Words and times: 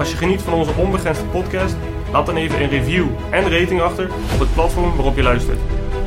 Als 0.00 0.10
je 0.10 0.16
geniet 0.16 0.42
van 0.42 0.52
onze 0.52 0.72
onbegrensde 0.76 1.24
podcast, 1.24 1.76
laat 2.12 2.26
dan 2.26 2.36
even 2.36 2.62
een 2.62 2.68
review 2.68 3.06
en 3.30 3.42
rating 3.42 3.80
achter 3.80 4.10
op 4.32 4.38
het 4.38 4.54
platform 4.54 4.94
waarop 4.96 5.16
je 5.16 5.22
luistert. 5.22 5.58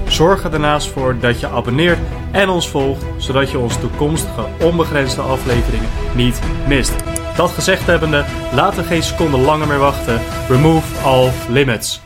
Zorg 0.07 0.43
er 0.43 0.51
daarnaast 0.51 0.87
voor 0.87 1.19
dat 1.19 1.39
je 1.39 1.47
abonneert 1.47 1.99
en 2.31 2.49
ons 2.49 2.69
volgt, 2.69 3.05
zodat 3.17 3.51
je 3.51 3.59
onze 3.59 3.79
toekomstige 3.79 4.45
onbegrensde 4.61 5.21
afleveringen 5.21 5.89
niet 6.15 6.39
mist. 6.67 6.93
Dat 7.35 7.51
gezegd 7.51 7.85
hebbende, 7.85 8.25
laten 8.53 8.79
we 8.79 8.87
geen 8.87 9.03
seconde 9.03 9.37
langer 9.37 9.67
meer 9.67 9.77
wachten. 9.77 10.21
Remove 10.47 11.01
all 11.03 11.31
limits. 11.49 12.01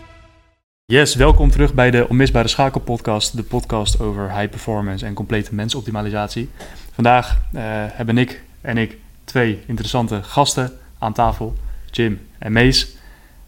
Yes, 0.85 1.15
welkom 1.15 1.51
terug 1.51 1.73
bij 1.73 1.91
de 1.91 2.09
Onmisbare 2.09 2.47
Schakel 2.47 2.81
podcast, 2.81 3.35
de 3.35 3.43
podcast 3.43 3.99
over 3.99 4.37
high 4.37 4.49
performance 4.49 5.05
en 5.05 5.13
complete 5.13 5.55
mensoptimalisatie. 5.55 6.49
Vandaag 6.93 7.41
eh, 7.53 7.61
hebben 7.91 8.17
ik 8.17 8.43
en 8.61 8.77
ik 8.77 8.97
twee 9.23 9.63
interessante 9.67 10.23
gasten 10.23 10.71
aan 10.99 11.13
tafel, 11.13 11.55
Jim 11.91 12.27
en 12.37 12.51
Mees. 12.51 12.97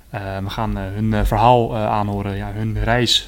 Eh, 0.09 0.37
we 0.37 0.49
gaan 0.49 0.77
eh, 0.77 0.83
hun 0.93 1.13
eh, 1.13 1.23
verhaal 1.23 1.77
aanhoren, 1.77 2.35
ja, 2.35 2.51
hun 2.53 2.83
reis 2.83 3.27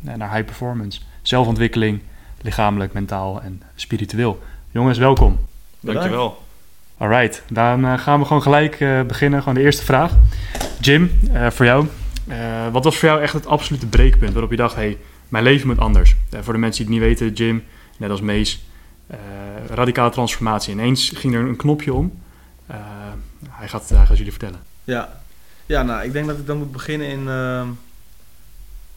naar 0.00 0.32
high 0.32 0.44
performance, 0.44 1.00
zelfontwikkeling, 1.22 2.00
lichamelijk, 2.40 2.92
mentaal 2.92 3.42
en 3.42 3.62
spiritueel. 3.74 4.42
Jongens, 4.70 4.98
welkom. 4.98 5.38
Dankjewel. 5.80 6.44
Alright, 6.98 7.42
dan 7.48 7.98
gaan 7.98 8.18
we 8.18 8.26
gewoon 8.26 8.42
gelijk 8.42 8.78
beginnen. 9.06 9.38
Gewoon 9.38 9.54
de 9.54 9.60
eerste 9.60 9.84
vraag. 9.84 10.12
Jim, 10.80 11.10
voor 11.48 11.64
jou. 11.64 11.86
Wat 12.72 12.84
was 12.84 12.96
voor 12.96 13.08
jou 13.08 13.20
echt 13.20 13.32
het 13.32 13.46
absolute 13.46 13.86
breekpunt 13.86 14.32
waarop 14.32 14.50
je 14.50 14.56
dacht, 14.56 14.74
hey, 14.74 14.98
mijn 15.28 15.44
leven 15.44 15.66
moet 15.66 15.78
anders? 15.78 16.16
Voor 16.40 16.52
de 16.52 16.58
mensen 16.58 16.86
die 16.86 16.94
het 16.94 17.04
niet 17.04 17.18
weten, 17.18 17.34
Jim, 17.34 17.64
net 17.96 18.10
als 18.10 18.20
Mees, 18.20 18.64
radicale 19.66 20.10
transformatie. 20.10 20.72
Ineens 20.72 21.12
ging 21.14 21.34
er 21.34 21.40
een 21.40 21.56
knopje 21.56 21.94
om. 21.94 22.12
Hij, 23.56 23.68
gaat, 23.68 23.88
hij 23.88 24.06
gaat 24.06 24.16
jullie 24.16 24.32
vertellen. 24.32 24.60
Ja. 24.84 25.20
ja, 25.66 25.82
nou, 25.82 26.04
ik 26.04 26.12
denk 26.12 26.26
dat 26.26 26.38
ik 26.38 26.46
dan 26.46 26.58
moet 26.58 26.72
beginnen 26.72 27.08
in 27.08 27.28
ehm, 27.28 27.68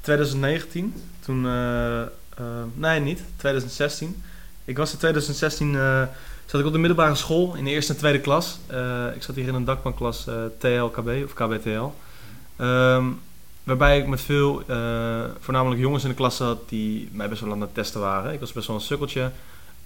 2019. 0.01 0.93
Toen, 1.19 1.45
eh, 1.45 2.01
eh, 2.39 2.45
nee, 2.73 2.99
niet, 2.99 3.23
2016. 3.35 4.23
Ik 4.65 4.77
was 4.77 4.91
in 4.91 4.97
2016, 4.97 5.75
eh, 5.75 6.03
zat 6.45 6.59
ik 6.59 6.65
op 6.65 6.71
de 6.71 6.77
middelbare 6.77 7.15
school 7.15 7.55
in 7.55 7.63
de 7.63 7.69
eerste 7.69 7.93
en 7.93 7.99
tweede 7.99 8.19
klas. 8.19 8.59
Eh, 8.67 9.05
ik 9.15 9.23
zat 9.23 9.35
hier 9.35 9.47
in 9.47 9.53
een 9.53 9.65
dakbanklas 9.65 10.27
TLKB 10.57 11.09
of 11.23 11.33
KBTL. 11.33 11.91
Ehm, 12.55 13.05
waarbij 13.63 13.99
ik 13.99 14.07
met 14.07 14.21
veel, 14.21 14.63
voornamelijk 15.39 15.81
jongens 15.81 16.03
in 16.03 16.09
de 16.09 16.15
klas 16.15 16.35
zat 16.35 16.69
die 16.69 17.09
mij 17.11 17.29
best 17.29 17.41
wel 17.41 17.51
aan 17.51 17.61
het 17.61 17.73
testen 17.73 18.01
waren. 18.01 18.33
Ik 18.33 18.39
was 18.39 18.53
best 18.53 18.67
wel 18.67 18.75
een 18.75 18.81
sukkeltje. 18.81 19.31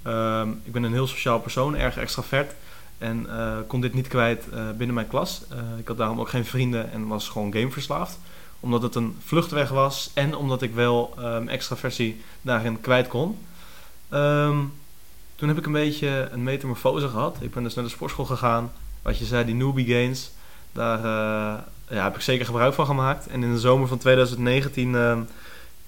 Ehm, 0.01 0.49
ik 0.63 0.71
ben 0.71 0.83
een 0.83 0.93
heel 0.93 1.07
sociaal 1.07 1.39
persoon, 1.39 1.77
erg 1.77 1.97
extravert. 1.97 2.53
En 3.03 3.25
eh, 3.29 3.57
kon 3.67 3.81
dit 3.81 3.93
niet 3.93 4.07
kwijt 4.07 4.49
eh, 4.49 4.69
binnen 4.77 4.95
mijn 4.95 5.07
klas. 5.07 5.41
Eh, 5.49 5.57
ik 5.77 5.87
had 5.87 5.97
daarom 5.97 6.19
ook 6.19 6.29
geen 6.29 6.45
vrienden 6.45 6.91
en 6.91 7.07
was 7.07 7.29
gewoon 7.29 7.53
gameverslaafd. 7.53 8.19
Omdat 8.59 8.81
het 8.81 8.95
een 8.95 9.17
vluchtweg 9.23 9.69
was 9.69 10.11
en 10.13 10.35
omdat 10.35 10.61
ik 10.61 10.73
wel 10.73 11.13
um, 11.19 11.47
extraversie 11.47 12.21
daarin 12.41 12.81
kwijt 12.81 13.07
kon. 13.07 13.37
Ehm, 14.09 14.57
toen 15.35 15.47
heb 15.47 15.57
ik 15.57 15.65
een 15.65 15.71
beetje 15.71 16.29
een 16.31 16.43
metamorfose 16.43 17.07
gehad. 17.07 17.37
Ik 17.39 17.53
ben 17.53 17.63
dus 17.63 17.73
naar 17.73 17.83
de 17.83 17.89
sportschool 17.89 18.25
gegaan. 18.25 18.71
Wat 19.01 19.17
je 19.17 19.25
zei, 19.25 19.45
die 19.45 19.55
newbie 19.55 19.93
gains. 19.93 20.31
Daar 20.71 20.99
ja, 21.89 22.03
heb 22.03 22.15
ik 22.15 22.21
zeker 22.21 22.45
gebruik 22.45 22.73
van 22.73 22.85
gemaakt. 22.85 23.27
En 23.27 23.43
in 23.43 23.51
de 23.51 23.59
zomer 23.59 23.87
van 23.87 23.97
2019 23.97 24.95
ehm, 24.95 25.19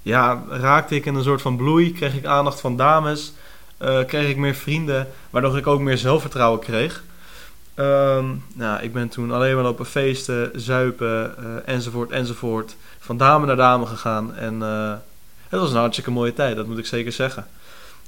ja, 0.01 0.43
raakte 0.49 0.95
ik 0.95 1.05
in 1.05 1.15
een 1.15 1.23
soort 1.23 1.41
van 1.41 1.55
bloei. 1.55 1.91
Kreeg 1.91 2.15
ik 2.15 2.25
aandacht 2.25 2.59
van 2.59 2.77
dames. 2.77 3.33
kreeg 4.07 4.29
ik 4.29 4.37
meer 4.37 4.55
vrienden. 4.55 5.07
Waardoor 5.29 5.57
ik 5.57 5.67
ook 5.67 5.79
meer 5.79 5.97
zelfvertrouwen 5.97 6.59
kreeg. 6.59 7.03
Ehm, 7.75 8.25
nou, 8.53 8.83
ik 8.83 8.93
ben 8.93 9.09
toen 9.09 9.31
alleen 9.31 9.55
maar 9.55 9.63
lopen 9.63 9.85
feesten, 9.85 10.51
zuipen, 10.53 11.37
eh, 11.37 11.73
enzovoort, 11.73 12.11
enzovoort. 12.11 12.75
Van 12.99 13.17
dame 13.17 13.45
naar 13.45 13.55
dame 13.55 13.85
gegaan. 13.85 14.35
En 14.35 14.61
eh, 14.61 14.93
het 15.49 15.59
was 15.59 15.71
een 15.71 15.77
hartstikke 15.77 16.11
mooie 16.11 16.33
tijd, 16.33 16.55
dat 16.55 16.67
moet 16.67 16.77
ik 16.77 16.85
zeker 16.85 17.11
zeggen. 17.11 17.47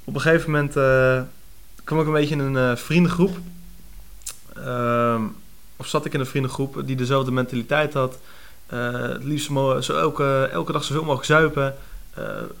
Op 0.04 0.14
een 0.14 0.20
gegeven 0.20 0.50
moment 0.50 0.76
eh, 0.76 1.20
kwam 1.84 2.00
ik 2.00 2.06
een 2.06 2.12
beetje 2.12 2.34
in 2.34 2.54
een 2.54 2.78
vriendengroep. 2.78 3.36
Ehm, 4.54 5.22
of 5.76 5.86
zat 5.86 6.04
ik 6.04 6.14
in 6.14 6.20
een 6.20 6.26
vriendengroep 6.26 6.82
die 6.84 6.96
dezelfde 6.96 7.30
mentaliteit 7.30 7.94
had. 7.94 8.18
Het 8.66 9.24
liefst 9.24 9.50
zo 9.80 9.98
elke, 9.98 10.48
elke 10.52 10.72
dag 10.72 10.84
zoveel 10.84 11.04
mogelijk 11.04 11.26
zuipen. 11.26 11.74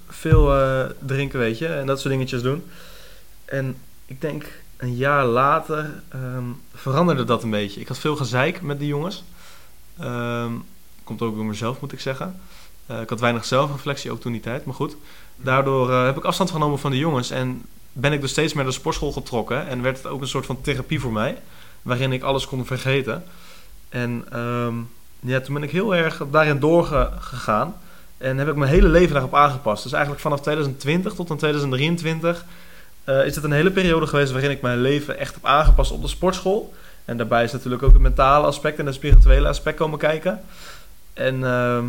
veel 0.08 0.52
drinken, 0.98 1.38
weet 1.38 1.58
je. 1.58 1.66
En 1.66 1.86
dat 1.86 2.00
soort 2.00 2.12
dingetjes 2.12 2.42
doen. 2.42 2.64
En 3.44 3.76
ik 4.06 4.20
denk 4.20 4.44
een 4.78 4.96
jaar 4.96 5.24
later 5.24 6.02
ehm, 6.08 6.44
veranderde 6.74 7.24
dat 7.24 7.42
een 7.42 7.50
beetje. 7.50 7.80
Ik 7.80 7.88
had 7.88 7.98
veel 7.98 8.16
gezeik 8.16 8.62
met 8.62 8.78
die 8.78 8.88
jongens. 8.88 9.24
Ehm, 9.98 10.52
komt 11.04 11.22
ook 11.22 11.34
door 11.34 11.44
mezelf, 11.44 11.80
moet 11.80 11.92
ik 11.92 12.00
zeggen. 12.00 12.40
Eh, 12.86 13.00
ik 13.00 13.08
had 13.08 13.20
weinig 13.20 13.44
zelfreflectie, 13.44 14.10
ook 14.10 14.20
toen 14.20 14.32
die 14.32 14.40
tijd. 14.40 14.64
Maar 14.64 14.74
goed, 14.74 14.96
daardoor 15.36 15.90
eh, 15.90 16.04
heb 16.04 16.16
ik 16.16 16.24
afstand 16.24 16.50
genomen 16.50 16.78
van 16.78 16.90
de 16.90 16.98
jongens. 16.98 17.30
En 17.30 17.62
ben 17.92 18.12
ik 18.12 18.20
dus 18.20 18.30
steeds 18.30 18.52
meer 18.52 18.62
naar 18.62 18.72
de 18.72 18.78
sportschool 18.78 19.12
getrokken. 19.12 19.66
En 19.66 19.82
werd 19.82 19.96
het 19.96 20.06
ook 20.06 20.20
een 20.20 20.28
soort 20.28 20.46
van 20.46 20.60
therapie 20.60 21.00
voor 21.00 21.12
mij. 21.12 21.38
Waarin 21.82 22.12
ik 22.12 22.22
alles 22.22 22.46
kon 22.46 22.66
vergeten. 22.66 23.24
En 23.88 24.24
ehm, 24.30 24.74
ja, 25.20 25.40
toen 25.40 25.54
ben 25.54 25.62
ik 25.62 25.70
heel 25.70 25.94
erg 25.94 26.22
daarin 26.30 26.58
doorgegaan. 26.58 27.74
En 28.18 28.38
heb 28.38 28.48
ik 28.48 28.56
mijn 28.56 28.70
hele 28.70 28.88
leven 28.88 29.12
daarop 29.12 29.34
aangepast. 29.34 29.82
Dus 29.82 29.92
eigenlijk 29.92 30.22
vanaf 30.22 30.40
2020 30.40 31.14
tot 31.14 31.30
aan 31.30 31.36
2023 31.36 32.44
eh, 33.08 33.26
is 33.26 33.34
het 33.34 33.44
een 33.44 33.52
hele 33.52 33.70
periode 33.70 34.06
geweest 34.06 34.32
waarin 34.32 34.50
ik 34.50 34.60
mijn 34.60 34.80
leven 34.80 35.18
echt 35.18 35.34
heb 35.34 35.44
aangepast 35.44 35.90
op 35.90 36.02
de 36.02 36.08
sportschool. 36.08 36.74
En 37.04 37.16
daarbij 37.16 37.44
is 37.44 37.52
natuurlijk 37.52 37.82
ook 37.82 37.92
het 37.92 38.02
mentale 38.02 38.46
aspect 38.46 38.78
en 38.78 38.86
het 38.86 38.94
spirituele 38.94 39.48
aspect 39.48 39.76
komen 39.76 39.98
kijken. 39.98 40.40
En 41.12 41.44
ehm, 41.44 41.84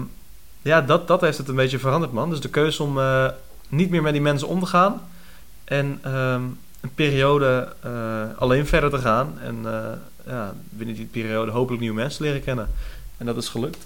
ja, 0.62 0.82
dat, 0.82 1.08
dat 1.08 1.22
heeft 1.22 1.38
het 1.38 1.48
een 1.48 1.56
beetje 1.56 1.80
veranderd, 1.80 2.14
man. 2.14 2.30
Dus 2.30 2.40
de 2.40 2.50
keuze 2.50 2.84
om 2.84 3.00
eh, 3.00 3.26
niet 3.70 3.90
meer 3.90 4.02
met 4.02 4.14
die 4.14 4.22
mensen 4.22 4.48
om 4.48 4.60
te 4.60 4.66
gaan. 4.66 5.02
En 5.64 6.00
ehm, 6.02 6.42
een 6.82 6.94
periode 6.96 7.74
eh, 7.80 7.92
alleen 8.38 8.68
verder 8.68 8.90
te 8.90 8.98
gaan. 8.98 9.40
En 9.44 9.66
ja, 10.26 10.54
binnen 10.70 10.96
die 10.96 11.06
periode 11.06 11.52
hopelijk 11.52 11.82
nieuwe 11.82 11.96
mensen 11.96 12.24
leren 12.24 12.44
kennen. 12.44 12.70
En 13.18 13.26
dat 13.26 13.38
is 13.38 13.50
gelukt. 13.50 13.86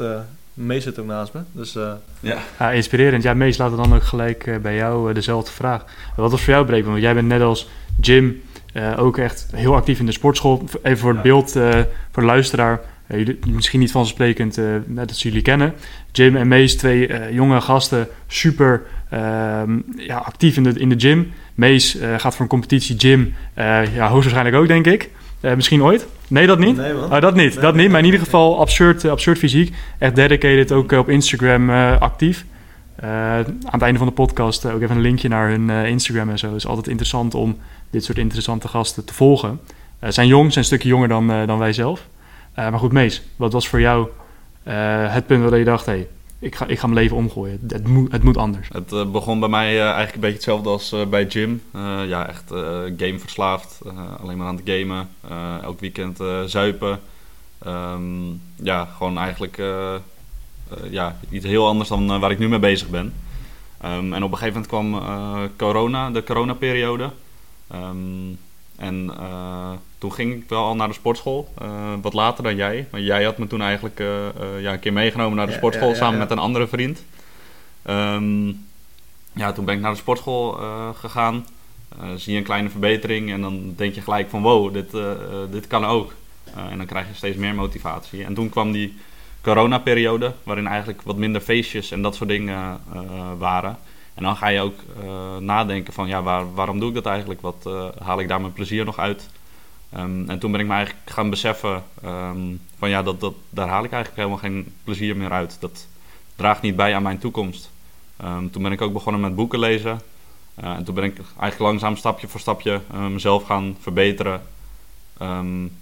Mees 0.54 0.84
zit 0.84 1.00
ook 1.00 1.06
naast 1.06 1.34
me. 1.34 1.40
Dus 1.52 1.76
eh, 1.76 1.92
Ja, 2.20 2.38
Ja, 2.60 2.72
inspirerend. 2.72 3.24
Ja, 3.24 3.34
Mees, 3.34 3.58
laten 3.58 3.78
we 3.78 3.84
dan 3.84 3.96
ook 3.96 4.04
gelijk 4.04 4.48
eh, 4.48 4.58
bij 4.58 4.76
jou 4.76 5.10
eh, 5.10 5.16
dezelfde 5.16 5.52
vraag. 5.52 5.86
Wat 6.16 6.32
was 6.32 6.42
voor 6.42 6.54
jou 6.54 6.66
breekpunt? 6.66 6.92
Want 6.92 7.04
jij 7.04 7.14
bent 7.14 7.28
net 7.28 7.42
als 7.42 7.70
Jim 8.02 8.42
eh, 8.74 8.94
ook 8.98 9.18
echt 9.18 9.48
heel 9.56 9.76
actief 9.76 10.00
in 10.00 10.06
de 10.06 10.12
sportschool. 10.12 10.64
Even 10.84 10.98
voor 10.98 11.10
het 11.10 11.18
Ja. 11.18 11.24
beeld, 11.24 11.56
eh, 11.56 11.70
voor 12.12 12.22
de 12.24 12.30
luisteraar. 12.30 12.80
jullie, 13.08 13.40
misschien 13.48 13.80
niet 13.80 13.92
vanzelfsprekend 13.92 14.58
eh, 14.58 14.66
net 14.86 15.08
dat 15.08 15.18
ze 15.18 15.28
jullie 15.28 15.44
kennen. 15.44 15.74
Jim 16.12 16.36
en 16.36 16.48
Mees, 16.48 16.76
twee 16.76 17.08
eh, 17.08 17.32
jonge 17.36 17.62
gasten, 17.62 18.08
super 18.28 18.82
ehm, 19.10 19.80
ja, 19.96 20.18
actief 20.18 20.58
in 20.58 20.64
de, 20.64 20.70
in 20.80 20.90
de 20.90 21.00
gym. 21.00 21.32
Mees 21.56 21.98
eh, 21.98 22.20
gaat 22.20 22.32
voor 22.34 22.42
een 22.42 22.48
competitie 22.48 23.00
gym. 23.00 23.34
eh, 23.54 23.96
ja, 23.96 24.08
hoogstwaarschijnlijk 24.08 24.56
ook, 24.56 24.68
denk 24.68 24.86
ik. 24.88 25.10
Eh, 25.44 25.56
misschien 25.56 25.84
ooit? 25.84 26.08
Nee, 26.28 26.48
dat 26.48 26.60
niet? 26.60 26.76
Nee. 26.76 26.96
Oh, 26.96 27.22
dat 27.22 27.36
niet, 27.36 27.54
Nee, 27.54 27.64
dat 27.64 27.74
nee, 27.74 27.82
niet. 27.82 27.92
Maar 27.92 28.00
in 28.00 28.06
ieder 28.06 28.20
geval 28.20 28.60
absurd, 28.60 29.04
eh, 29.04 29.12
absurd 29.12 29.38
fysiek. 29.38 29.76
Echt 30.00 30.16
dedicated, 30.16 30.72
ook 30.72 30.92
eh, 30.92 31.00
op 31.00 31.10
Instagram 31.10 31.70
actief. 32.00 32.46
Aan 33.00 33.60
het 33.62 33.82
einde 33.82 33.98
van 33.98 34.08
de 34.08 34.14
podcast 34.14 34.66
ook 34.66 34.82
even 34.82 34.96
een 34.96 35.02
linkje 35.02 35.28
naar 35.28 35.50
hun 35.50 35.70
Instagram 35.70 36.30
en 36.30 36.38
zo. 36.38 36.48
Het 36.48 36.56
is 36.56 36.68
altijd 36.68 36.88
interessant 36.88 37.36
om 37.36 37.58
dit 37.90 38.04
soort 38.04 38.18
interessante 38.18 38.68
gasten 38.68 39.06
te 39.06 39.14
volgen. 39.14 39.60
Eh, 40.00 40.10
zijn 40.12 40.28
jong, 40.28 40.46
zijn 40.46 40.60
een 40.60 40.66
stukje 40.66 40.90
jonger 40.90 41.08
dan, 41.08 41.28
dan 41.28 41.60
wij 41.60 41.74
zelf. 41.74 42.08
Maar 42.56 42.80
goed, 42.80 42.92
Mees, 42.92 43.22
wat 43.36 43.54
was 43.54 43.68
voor 43.68 43.82
jou 43.82 44.08
het 45.10 45.26
punt 45.26 45.50
waar 45.50 45.60
je 45.60 45.66
dacht... 45.66 45.86
Hey, 45.86 46.08
ik, 46.44 46.56
ga, 46.56 46.68
ik 46.68 46.80
ga 46.80 46.88
mijn 46.88 47.00
leven 47.00 47.18
omgooien. 47.18 47.60
Het 47.68 47.88
moet, 47.88 48.12
het 48.12 48.24
moet 48.24 48.38
anders. 48.38 48.68
het 48.72 48.92
eh, 48.92 49.12
begon 49.12 49.40
bij 49.40 49.50
mij 49.50 49.76
eh, 49.76 49.84
eigenlijk 49.84 50.14
een 50.14 50.20
beetje 50.20 50.36
hetzelfde 50.36 50.70
als 50.70 50.92
eh, 50.92 51.06
bij 51.06 51.26
Jim. 51.26 51.62
Ja, 52.08 52.28
echt 52.28 52.52
gameverslaafd. 52.98 53.80
Alleen 54.22 54.38
maar 54.38 54.48
aan 54.48 54.60
het 54.64 54.70
gamen. 54.70 55.10
Elk 55.62 55.80
weekend 55.80 56.20
zuipen. 56.46 57.00
Ehm, 57.60 58.02
ja, 58.56 58.86
gewoon 58.86 59.18
eigenlijk 59.18 59.62
ja, 60.90 61.18
iets 61.30 61.46
heel 61.46 61.68
anders 61.68 61.90
dan 61.90 62.20
waar 62.20 62.32
ik 62.32 62.40
nu 62.40 62.50
mee 62.50 62.60
bezig 62.60 62.90
ben. 62.90 63.14
Ehm, 63.82 64.14
en 64.14 64.24
op 64.24 64.32
een 64.32 64.38
gegeven 64.38 64.62
moment 64.62 64.68
kwam 64.68 65.02
corona, 65.58 66.12
de 66.12 66.24
coronaperiode. 66.24 67.10
Ehm, 67.68 68.32
En 68.76 69.12
toen 69.98 70.14
ging 70.14 70.34
ik 70.34 70.50
wel 70.50 70.64
al 70.64 70.76
naar 70.76 70.88
de 70.88 70.94
sportschool, 70.94 71.54
wat 72.02 72.14
later 72.14 72.44
dan 72.44 72.56
jij. 72.56 72.88
Maar 72.92 73.02
jij 73.02 73.24
had 73.24 73.38
me 73.38 73.48
toen 73.48 73.62
eigenlijk 73.62 74.00
ja, 74.60 74.74
een 74.74 74.80
keer 74.80 74.94
meegenomen 74.94 75.38
naar 75.38 75.48
de 75.48 75.54
sportschool 75.54 75.96
samen 75.96 76.20
met 76.20 76.32
een 76.32 76.38
andere 76.38 76.68
vriend. 76.68 77.04
Ehm, 77.82 78.48
ja, 79.34 79.52
toen 79.54 79.66
ben 79.66 79.76
ik 79.76 79.82
naar 79.82 79.92
de 79.92 79.98
sportschool 79.98 80.52
gegaan. 80.94 81.46
zie 82.16 82.34
je 82.34 82.40
een 82.40 82.46
kleine 82.46 82.70
verbetering 82.70 83.32
en 83.32 83.42
dan 83.42 83.74
denk 83.76 83.96
je 83.96 84.02
gelijk 84.02 84.30
van 84.30 84.42
wow, 84.42 84.74
dit, 84.74 84.92
dit 85.52 85.68
kan 85.68 85.86
ook. 85.86 86.14
en 86.70 86.78
dan 86.78 86.86
krijg 86.86 87.08
je 87.08 87.14
steeds 87.14 87.38
meer 87.38 87.56
motivatie. 87.56 88.24
En 88.24 88.34
toen 88.34 88.50
kwam 88.50 88.72
die 88.72 88.98
coronaperiode, 89.42 90.34
waarin 90.44 90.68
eigenlijk 90.68 91.02
wat 91.02 91.18
minder 91.18 91.42
feestjes 91.42 91.92
en 91.92 92.02
dat 92.02 92.16
soort 92.16 92.30
dingen 92.30 92.80
waren. 93.38 93.78
En 94.14 94.24
dan 94.24 94.36
ga 94.36 94.48
je 94.48 94.62
ook 94.62 94.80
uh, 95.04 95.38
nadenken 95.38 95.94
van, 95.94 96.08
ja, 96.08 96.22
waar, 96.22 96.54
waarom 96.54 96.80
doe 96.80 96.90
ik 96.90 96.96
dat 96.96 97.06
eigenlijk? 97.06 97.42
Wat 97.42 97.64
uh, 97.68 97.86
haal 98.00 98.20
ik 98.20 98.28
daar 98.28 98.42
mijn 98.42 98.54
plezier 98.54 98.86
nog 98.86 98.98
uit? 98.98 99.30
Um, 99.98 100.30
en 100.30 100.40
toen 100.40 100.52
ben 100.52 100.60
ik 100.60 100.68
me 100.68 100.74
eigenlijk 100.74 101.10
gaan 101.10 101.30
beseffen 101.30 101.84
um, 102.06 102.62
van, 102.78 102.90
ja, 102.90 103.04
dat, 103.04 103.20
dat, 103.20 103.34
daar 103.50 103.68
haal 103.68 103.84
ik 103.84 103.92
eigenlijk 103.92 104.16
helemaal 104.16 104.38
geen 104.38 104.74
plezier 104.84 105.18
meer 105.18 105.32
uit. 105.32 105.58
Dat 105.60 105.88
draagt 106.36 106.62
niet 106.62 106.76
bij 106.76 106.96
aan 106.96 107.04
mijn 107.04 107.18
toekomst. 107.18 107.72
Um, 108.24 108.52
toen 108.52 108.64
ben 108.64 108.72
ik 108.72 108.82
ook 108.82 108.94
begonnen 108.94 109.22
met 109.22 109.36
boeken 109.36 109.60
lezen. 109.60 110.02
en 110.56 110.84
toen 110.84 110.96
ben 110.96 111.04
ik 111.04 111.18
eigenlijk 111.18 111.60
langzaam 111.60 111.96
stapje 111.96 112.28
voor 112.28 112.40
stapje 112.40 112.82
mezelf 113.10 113.44
gaan 113.44 113.78
verbeteren. 113.80 114.42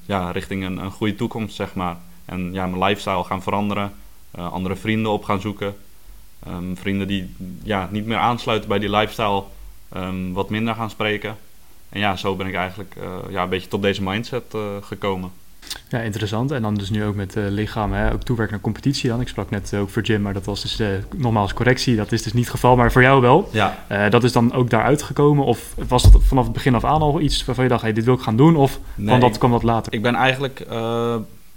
ja, 0.06 0.31
richting 0.31 0.63
een, 0.63 0.78
een 0.78 0.92
goede 0.92 1.16
toekomst, 1.16 1.56
zeg 1.56 1.75
maar. 1.75 1.98
En 2.25 2.54
ja, 2.54 2.68
mijn 2.68 2.83
lifestyle 2.83 3.24
gaan 3.24 3.44
veranderen. 3.44 3.94
Andere 4.31 4.75
vrienden 4.75 5.12
op 5.12 5.24
gaan 5.24 5.42
zoeken. 5.42 5.75
Um, 6.47 6.77
vrienden 6.77 7.07
die 7.07 7.35
ja, 7.63 7.88
niet 7.91 8.05
meer 8.05 8.17
aansluiten 8.17 8.69
bij 8.69 8.79
die 8.79 8.89
lifestyle. 8.89 9.43
Um, 9.97 10.33
wat 10.33 10.49
minder 10.49 10.75
gaan 10.75 10.89
spreken. 10.89 11.35
En 11.89 11.99
ja, 11.99 12.15
zo 12.15 12.35
ben 12.35 12.47
ik 12.47 12.55
eigenlijk 12.55 12.95
uh, 12.97 13.03
ja, 13.29 13.43
een 13.43 13.49
beetje 13.49 13.67
tot 13.67 13.81
deze 13.81 14.03
mindset 14.03 14.43
uh, 14.55 14.61
gekomen. 14.81 15.31
Ja, 15.89 15.99
interessant. 15.99 16.51
En 16.51 16.61
dan 16.61 16.75
dus 16.75 16.89
nu 16.89 17.03
ook 17.03 17.15
met 17.15 17.35
uh, 17.35 17.43
lichaam, 17.47 17.93
hè, 17.93 18.13
ook 18.13 18.23
toewerken 18.23 18.53
naar 18.53 18.63
competitie 18.63 19.09
dan. 19.09 19.21
Ik 19.21 19.27
sprak 19.27 19.49
net 19.49 19.73
ook 19.75 19.89
voor 19.89 20.01
Jim, 20.01 20.21
maar 20.21 20.33
dat 20.33 20.45
was 20.45 20.61
dus 20.61 20.79
uh, 20.79 20.88
nogmaals 21.15 21.53
correctie. 21.53 21.95
Dat 21.95 22.11
is 22.11 22.23
dus 22.23 22.33
niet 22.33 22.44
het 22.44 22.53
geval, 22.53 22.75
maar 22.75 22.91
voor 22.91 23.01
jou 23.01 23.21
wel. 23.21 23.49
Ja. 23.51 23.85
Uh, 23.91 24.09
dat 24.09 24.23
is 24.23 24.31
dan 24.31 24.53
ook 24.53 24.69
daaruit 24.69 25.03
gekomen? 25.03 25.45
Of 25.45 25.73
was 25.87 26.11
dat 26.11 26.23
vanaf 26.23 26.44
het 26.44 26.53
begin 26.53 26.75
af 26.75 26.83
aan 26.83 27.01
al 27.01 27.19
iets 27.19 27.45
waarvan 27.45 27.63
je 27.63 27.69
dacht, 27.69 27.81
hey, 27.81 27.94
dit 27.94 28.05
wil 28.05 28.13
ik 28.13 28.21
gaan 28.21 28.37
doen? 28.37 28.55
Of 28.55 28.79
nee, 28.95 29.07
kwam, 29.07 29.19
dat, 29.19 29.37
kwam 29.37 29.51
dat 29.51 29.63
later? 29.63 29.94
Ik 29.94 30.01
ben 30.01 30.15
eigenlijk 30.15 30.65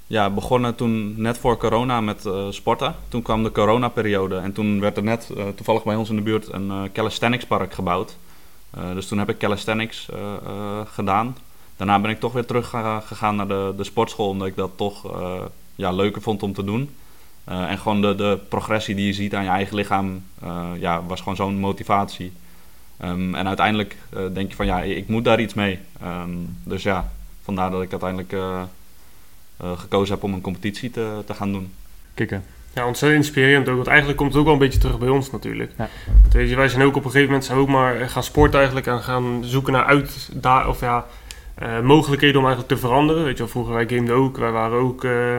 ja, 0.06 0.30
begonnen 0.30 0.74
toen 0.74 1.14
net 1.16 1.38
voor 1.38 1.56
corona 1.56 2.00
met 2.00 2.24
uh, 2.24 2.46
sporten. 2.50 2.94
Toen 3.08 3.22
kwam 3.22 3.42
de 3.42 3.52
coronaperiode 3.52 4.36
en 4.36 4.52
toen 4.52 4.80
werd 4.80 4.96
er 4.96 5.02
net 5.02 5.30
uh, 5.36 5.44
toevallig 5.48 5.84
bij 5.84 5.96
ons 5.96 6.10
in 6.10 6.16
de 6.16 6.22
buurt 6.22 6.52
een 6.52 6.66
uh, 6.66 6.82
calisthenics 6.92 7.46
park 7.46 7.74
gebouwd. 7.74 8.16
dus 8.94 9.06
toen 9.08 9.18
heb 9.18 9.28
ik 9.28 9.38
calisthenics 9.38 10.08
gedaan. 10.84 11.36
Daarna 11.76 12.00
ben 12.00 12.10
ik 12.10 12.20
toch 12.20 12.32
weer 12.32 12.46
terug 12.46 12.68
gegaan 13.06 13.36
naar 13.36 13.48
de, 13.48 13.72
de 13.76 13.84
sportschool, 13.84 14.28
omdat 14.28 14.46
ik 14.46 14.56
dat 14.56 14.70
toch 14.76 15.10
ja, 15.74 15.92
leuker 15.92 16.22
vond 16.22 16.42
om 16.42 16.52
te 16.52 16.64
doen. 16.64 16.90
en 17.44 17.78
gewoon 17.78 18.00
de, 18.00 18.14
de 18.14 18.38
progressie 18.48 18.94
die 18.94 19.06
je 19.06 19.12
ziet 19.12 19.34
aan 19.34 19.44
je 19.44 19.50
eigen 19.50 19.76
lichaam 19.76 20.24
ja, 20.78 21.02
was 21.06 21.18
gewoon 21.18 21.36
zo'n 21.36 21.58
motivatie. 21.58 22.32
Um, 23.04 23.34
en 23.34 23.46
uiteindelijk 23.46 23.96
denk 24.32 24.50
je 24.50 24.56
van 24.56 24.66
ja, 24.66 24.82
ik 24.82 25.08
moet 25.08 25.24
daar 25.24 25.40
iets 25.40 25.54
mee. 25.54 25.78
Um, 26.04 26.56
dus 26.64 26.82
ja, 26.82 27.12
vandaar 27.42 27.70
dat 27.70 27.82
ik 27.82 27.90
uiteindelijk 27.90 28.32
gekozen 29.58 30.14
heb 30.14 30.24
om 30.24 30.32
een 30.32 30.40
competitie 30.40 30.90
te, 30.90 31.22
te 31.26 31.34
gaan 31.34 31.52
doen. 31.52 31.72
Kikken. 32.14 32.44
Ja, 32.74 32.86
ontzettend 32.86 33.24
inspirerend 33.24 33.68
ook. 33.68 33.74
Want 33.74 33.86
eigenlijk 33.86 34.18
komt 34.18 34.30
het 34.30 34.38
ook 34.38 34.44
wel 34.44 34.54
een 34.54 34.60
beetje 34.60 34.78
terug 34.78 34.98
bij 34.98 35.08
ons 35.08 35.30
natuurlijk. 35.30 35.72
Ja. 35.78 35.88
Weet 36.32 36.48
je, 36.48 36.56
wij 36.56 36.68
zijn 36.68 36.82
ook 36.82 36.96
op 36.96 37.04
een 37.04 37.10
gegeven 37.10 37.26
moment 37.26 37.44
zijn 37.44 37.58
ook 37.58 37.68
maar 37.68 38.08
gaan 38.08 38.22
sporten 38.22 38.56
eigenlijk 38.56 38.86
en 38.86 39.02
gaan 39.02 39.42
zoeken 39.44 39.72
naar 39.72 39.84
uit 39.84 40.30
daar 40.32 40.68
of 40.68 40.80
ja, 40.80 41.06
uh, 41.62 41.80
mogelijkheden 41.80 42.40
om 42.40 42.46
eigenlijk 42.46 42.74
te 42.74 42.86
veranderen. 42.86 43.24
Weet 43.24 43.32
je 43.32 43.42
wel, 43.42 43.48
vroeger 43.48 43.74
wij 43.74 43.86
gameden 43.88 44.14
ook. 44.14 44.38
Wij 44.38 44.50
waren 44.50 44.78
ook 44.78 45.04
uh, 45.04 45.38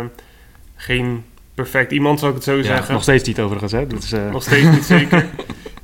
geen 0.75 1.23
perfect 1.53 1.91
iemand, 1.91 2.19
zou 2.19 2.31
ik 2.31 2.37
het 2.37 2.45
zo 2.45 2.55
ja, 2.55 2.63
zeggen. 2.63 2.93
Nog 2.93 3.03
steeds 3.03 3.27
niet 3.27 3.39
overigens, 3.39 3.71
hè? 3.71 3.87
Dat 3.87 4.03
is, 4.03 4.11
Nog 4.31 4.43
steeds 4.43 4.69
niet 4.69 4.85
zeker. 4.85 5.25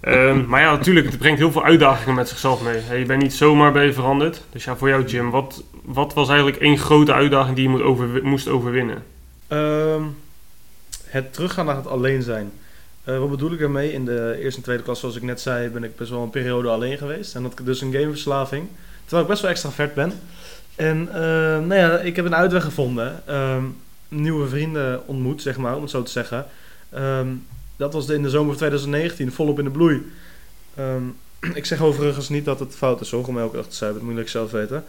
Um, 0.08 0.46
maar 0.48 0.62
ja, 0.62 0.72
natuurlijk, 0.72 1.06
het 1.06 1.18
brengt 1.18 1.40
heel 1.40 1.52
veel 1.52 1.64
uitdagingen 1.64 2.16
met 2.16 2.30
zichzelf 2.30 2.62
mee. 2.62 2.80
Hey, 2.80 3.00
je 3.00 3.06
bent 3.06 3.22
niet 3.22 3.34
zomaar 3.34 3.72
bij 3.72 3.94
veranderd. 3.94 4.42
Dus 4.50 4.64
ja, 4.64 4.76
voor 4.76 4.90
jou 4.90 5.06
Jim, 5.06 5.30
wat, 5.30 5.64
wat 5.84 6.14
was 6.14 6.28
eigenlijk 6.28 6.58
één 6.58 6.78
grote 6.78 7.14
uitdaging 7.14 7.56
die 7.56 7.70
je 7.70 7.84
over, 7.84 8.24
moest 8.24 8.48
overwinnen? 8.48 9.04
Um, 9.50 10.18
het 11.06 11.34
teruggaan 11.34 11.66
naar 11.66 11.76
het 11.76 11.88
alleen 11.88 12.22
zijn. 12.22 12.52
Uh, 13.06 13.20
wat 13.20 13.30
bedoel 13.30 13.52
ik 13.52 13.60
ermee? 13.60 13.94
In 13.94 14.06
de 14.06 14.38
eerste 14.42 14.58
en 14.58 14.64
tweede 14.64 14.84
klas, 14.84 15.00
zoals 15.00 15.16
ik 15.16 15.22
net 15.22 15.42
zei, 15.42 15.70
ben 15.70 15.84
ik 15.84 15.96
best 15.96 16.10
wel 16.10 16.24
een 16.24 16.30
periode 16.30 16.70
alleen 16.70 16.98
geweest. 16.98 17.36
En 17.36 17.44
had 17.44 17.60
ik 17.60 17.66
dus 17.66 17.82
een 17.82 17.94
gameverslaving. 17.94 18.68
Terwijl 19.02 19.22
ik 19.22 19.30
best 19.30 19.42
wel 19.42 19.52
extra 19.52 19.70
vet 19.70 19.94
ben. 19.94 20.14
En 20.76 21.08
uh, 21.08 21.14
nou 21.14 21.76
ja, 21.76 22.00
ik 22.00 22.16
heb 22.16 22.26
een 22.26 22.36
uitweg 22.36 22.64
gevonden. 22.64 23.24
Nieuwe 24.08 24.48
vrienden 24.48 25.08
ontmoet, 25.08 25.42
zeg 25.42 25.58
maar, 25.58 25.76
om 25.76 25.82
het 25.82 25.92
zo 25.92 26.04
te 26.04 26.12
zeggen. 26.12 26.46
Dat 27.82 27.94
was 27.94 28.10
in 28.10 28.22
de 28.22 28.30
zomer 28.30 28.48
van 28.48 28.58
2019, 28.58 29.32
volop 29.32 29.60
in 29.60 29.64
de 29.64 29.72
bloei. 29.72 30.12
Um, 30.80 31.18
ik 31.60 31.66
zeg 31.66 31.82
overigens 31.82 32.30
niet 32.30 32.46
dat 32.46 32.60
het 32.60 32.76
fout 32.76 33.02
is 33.02 33.14
om 33.14 33.40
elke 33.40 33.56
dag 33.56 33.68
te 33.68 33.76
zijn, 33.76 33.94
dat 33.94 34.02
moet 34.02 34.18
ik 34.18 34.28
zelf 34.28 34.52
weten. 34.52 34.84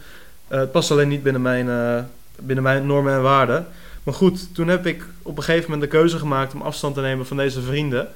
Uh, 0.49 0.59
het 0.59 0.71
past 0.71 0.91
alleen 0.91 1.07
niet 1.07 1.23
binnen 1.23 1.41
mijn, 1.41 1.67
uh, 1.67 2.03
binnen 2.39 2.63
mijn 2.63 2.85
normen 2.85 3.13
en 3.13 3.21
waarden. 3.21 3.67
Maar 4.03 4.13
goed, 4.13 4.55
toen 4.55 4.67
heb 4.67 4.85
ik 4.85 5.05
op 5.21 5.37
een 5.37 5.43
gegeven 5.43 5.71
moment 5.71 5.91
de 5.91 5.97
keuze 5.97 6.17
gemaakt 6.17 6.53
om 6.53 6.61
afstand 6.61 6.95
te 6.95 7.01
nemen 7.01 7.25
van 7.25 7.37
deze 7.37 7.61
vrienden. 7.61 8.07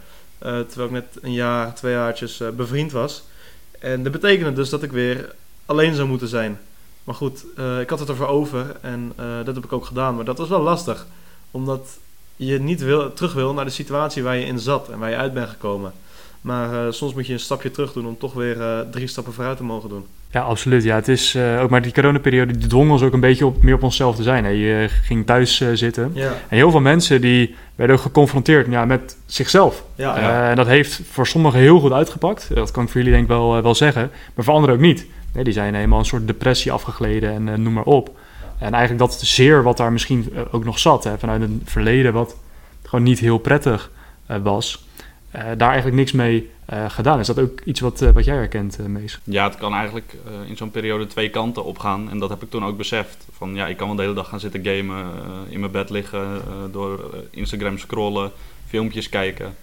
Uh, 0.45 0.59
terwijl 0.59 0.87
ik 0.87 0.91
net 0.91 1.17
een 1.21 1.33
jaar, 1.33 1.75
twee 1.75 1.93
jaartjes 1.93 2.41
bevriend 2.55 2.91
was. 2.91 3.23
En 3.79 4.03
dat 4.03 4.11
betekende 4.11 4.53
dus 4.53 4.69
dat 4.69 4.83
ik 4.83 4.91
weer 4.91 5.33
alleen 5.65 5.95
zou 5.95 6.07
moeten 6.07 6.27
zijn. 6.27 6.59
Maar 7.03 7.15
goed, 7.15 7.45
ik 7.81 7.89
had 7.89 7.99
het 7.99 8.09
ervoor 8.09 8.27
over 8.27 8.75
en 8.81 9.13
dat 9.43 9.55
heb 9.55 9.63
ik 9.63 9.73
ook 9.73 9.85
gedaan. 9.85 10.15
Maar 10.15 10.25
dat 10.25 10.37
was 10.37 10.49
wel 10.49 10.61
lastig. 10.61 11.05
Omdat 11.51 11.97
je 12.37 12.59
niet 12.59 12.81
wil, 12.81 13.13
terug 13.13 13.33
wil 13.33 13.53
naar 13.53 13.65
de 13.65 13.71
situatie 13.71 14.23
waar 14.23 14.37
je 14.37 14.45
in 14.45 14.59
zat 14.59 14.89
en 14.89 14.99
waar 14.99 15.09
je 15.09 15.15
uit 15.15 15.33
bent 15.33 15.49
gekomen. 15.49 15.91
Maar 16.41 16.73
uh, 16.73 16.91
soms 16.91 17.13
moet 17.13 17.27
je 17.27 17.33
een 17.33 17.39
stapje 17.39 17.71
terug 17.71 17.93
doen 17.93 18.07
om 18.07 18.17
toch 18.17 18.33
weer 18.33 18.57
uh, 18.57 18.79
drie 18.91 19.07
stappen 19.07 19.33
vooruit 19.33 19.57
te 19.57 19.63
mogen 19.63 19.89
doen. 19.89 20.05
Ja, 20.31 20.41
absoluut. 20.41 20.83
Ja, 20.83 20.95
het 20.95 21.07
is 21.07 21.35
uh, 21.35 21.61
ook 21.61 21.69
maar 21.69 21.81
die 21.81 21.91
coronaperiode 21.91 22.57
die 22.57 22.67
dwong 22.67 22.91
ons 22.91 23.01
ook 23.01 23.13
een 23.13 23.19
beetje 23.19 23.45
op, 23.45 23.61
meer 23.63 23.73
op 23.73 23.83
onszelf 23.83 24.15
te 24.15 24.23
zijn. 24.23 24.43
Hè. 24.43 24.49
Je 24.49 24.87
ging 24.89 25.25
thuis 25.25 25.63
zitten. 25.73 26.11
Ja. 26.13 26.31
En 26.47 26.57
heel 26.57 26.71
veel 26.71 26.79
mensen 26.79 27.21
die 27.21 27.55
werden 27.75 27.95
ook 27.95 28.01
geconfronteerd 28.01 28.67
ja, 28.69 28.85
met 28.85 29.17
zichzelf. 29.25 29.83
Ja, 29.95 30.19
ja. 30.19 30.49
en 30.49 30.55
dat 30.55 30.67
heeft 30.67 31.01
voor 31.11 31.27
sommigen 31.27 31.59
heel 31.59 31.79
goed 31.79 31.91
uitgepakt. 31.91 32.55
Dat 32.55 32.71
kan 32.71 32.83
ik 32.83 32.89
voor 32.89 32.97
jullie 32.97 33.15
denk 33.15 33.23
ik 33.29 33.35
wel, 33.35 33.61
wel 33.61 33.75
zeggen. 33.75 34.11
Maar 34.35 34.45
voor 34.45 34.53
anderen 34.53 34.75
ook 34.75 34.81
niet. 34.81 35.05
Nee, 35.33 35.43
die 35.43 35.53
zijn 35.53 35.75
helemaal 35.75 35.99
een 35.99 36.05
soort 36.05 36.27
depressie 36.27 36.71
afgegleden 36.71 37.47
en 37.47 37.61
noem 37.61 37.73
maar 37.73 37.83
op. 37.83 38.17
En 38.59 38.73
eigenlijk 38.73 38.99
dat 38.99 39.21
zeer 39.21 39.63
wat 39.63 39.77
daar 39.77 39.91
misschien 39.91 40.29
eh, 40.33 40.41
ook 40.51 40.63
nog 40.63 40.79
zat, 40.79 41.03
hè, 41.03 41.17
vanuit 41.17 41.41
een 41.41 41.61
verleden 41.65 42.13
wat 42.13 42.35
gewoon 42.83 43.05
niet 43.05 43.19
heel 43.19 43.37
prettig 43.37 43.91
uh, 44.31 44.37
was, 44.37 44.85
uh, 45.35 45.41
daar 45.57 45.69
eigenlijk 45.69 45.95
niks 45.97 46.11
mee 46.11 46.49
gedaan. 46.87 47.19
Is 47.19 47.27
dat 47.27 47.39
ook 47.39 47.61
iets 47.61 47.79
wat, 47.79 47.99
wat 47.99 48.25
jij 48.25 48.35
herkent, 48.35 48.87
Mees? 48.87 49.19
Ja, 49.23 49.43
het 49.43 49.57
kan 49.57 49.73
eigenlijk 49.73 50.15
in 50.47 50.57
zo'n 50.57 50.71
periode 50.71 51.07
twee 51.07 51.29
kanten 51.29 51.65
opgaan. 51.65 52.09
En 52.09 52.19
dat 52.19 52.29
heb 52.29 52.43
ik 52.43 52.49
toen 52.49 52.65
ook 52.65 52.77
beseft. 52.77 53.27
Van 53.31 53.55
ja, 53.55 53.67
ik 53.67 53.77
kan 53.77 53.87
wel 53.87 53.95
de 53.95 54.01
hele 54.01 54.13
dag 54.13 54.29
gaan 54.29 54.39
zitten 54.39 54.65
gamen, 54.65 55.05
in 55.49 55.59
mijn 55.59 55.71
bed 55.71 55.89
liggen, 55.89 56.41
door 56.71 57.09
Instagram 57.29 57.77
scrollen, 57.77 58.31
filmpjes 58.67 59.09
kijken. 59.09 59.55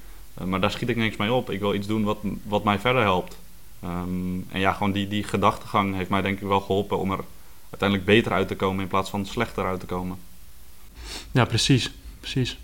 maar 0.45 0.61
daar 0.61 0.71
schiet 0.71 0.89
ik 0.89 0.97
niks 0.97 1.17
mee 1.17 1.33
op. 1.33 1.51
Ik 1.51 1.61
wil 1.61 1.75
iets 1.75 1.87
doen 1.87 2.05
wat, 2.05 2.19
wat 2.43 2.65
mij 2.65 2.79
verder 2.79 3.03
helpt. 3.03 3.37
Um, 3.85 4.47
en 4.51 4.61
ja, 4.61 4.73
gewoon 4.73 4.93
die, 4.93 5.09
die 5.09 5.25
gedachtegang 5.25 5.95
heeft 5.95 6.11
mij 6.11 6.23
denk 6.23 6.41
ik 6.41 6.49
wel 6.49 6.61
geholpen 6.61 6.99
om 6.99 7.11
er 7.11 7.25
uiteindelijk 7.81 8.09
beter 8.09 8.33
uit 8.33 8.49
te 8.49 8.57
komen 8.57 8.83
in 8.83 8.89
plaats 8.89 9.11
van 9.11 9.27
slechter 9.27 9.65
uit 9.65 9.81
te 9.81 9.87
komen. 9.87 10.17
Ja, 11.31 11.45
precies. 11.45 11.93
precies. 12.21 12.59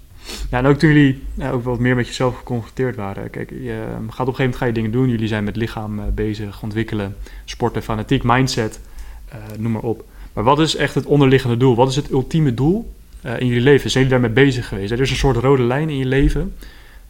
Ja, 0.51 0.59
en 0.59 0.67
ook 0.67 0.79
toen 0.79 0.93
jullie 0.93 1.23
ja, 1.35 1.51
ook 1.51 1.65
wat 1.65 1.79
meer 1.79 1.97
met 1.97 2.07
jezelf 2.07 2.37
geconfronteerd 2.37 2.97
waren. 2.97 3.31
Kijk, 3.31 3.51
je 3.51 3.85
gaat 3.87 3.91
op 3.91 4.07
een 4.07 4.11
gegeven 4.13 4.35
moment 4.37 4.57
ga 4.57 4.65
je 4.65 4.73
dingen 4.73 4.91
doen. 4.91 5.09
Jullie 5.09 5.29
zijn 5.29 5.45
met 5.45 5.57
lichaam 5.57 5.99
uh, 5.99 6.05
bezig, 6.15 6.63
ontwikkelen, 6.63 7.17
sporten, 7.45 7.83
fanatiek, 7.83 8.23
mindset, 8.23 8.81
uh, 9.29 9.35
noem 9.59 9.73
maar 9.73 9.83
op. 9.83 10.05
Maar 10.33 10.45
wat 10.45 10.61
is 10.61 10.77
echt 10.77 10.95
het 10.95 11.07
onderliggende 11.07 11.57
doel? 11.57 11.77
Wat 11.77 11.89
is 11.89 11.97
het 11.97 12.11
ultieme 12.11 12.55
doel 12.55 12.95
uh, 13.25 13.41
in 13.41 13.47
jullie 13.47 13.63
leven? 13.63 13.91
Zijn 13.91 14.05
jullie 14.05 14.21
daarmee 14.21 14.45
bezig 14.45 14.69
geweest? 14.69 14.93
Er 14.93 15.01
is 15.01 15.11
een 15.11 15.17
soort 15.17 15.37
rode 15.37 15.63
lijn 15.63 15.91
in 15.91 15.97
je 15.97 16.07
leven 16.07 16.55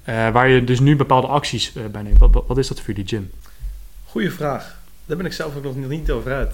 waar 0.04 0.48
je 0.48 0.64
dus 0.64 0.80
nu 0.80 0.96
bepaalde 0.96 1.26
acties 1.26 1.72
bij 1.90 2.02
neemt. 2.02 2.18
Wat, 2.18 2.44
wat, 2.46 2.58
is 2.58 2.68
dat 2.68 2.80
voor 2.80 2.86
jullie, 2.86 3.04
Jim? 3.04 3.30
Goeie 4.04 4.30
vraag. 4.30 4.78
Daar 5.06 5.16
ben 5.16 5.26
ik 5.26 5.32
zelf 5.32 5.56
ook 5.56 5.64
nog 5.64 5.88
niet 5.88 6.10
over 6.10 6.32
uit. 6.32 6.52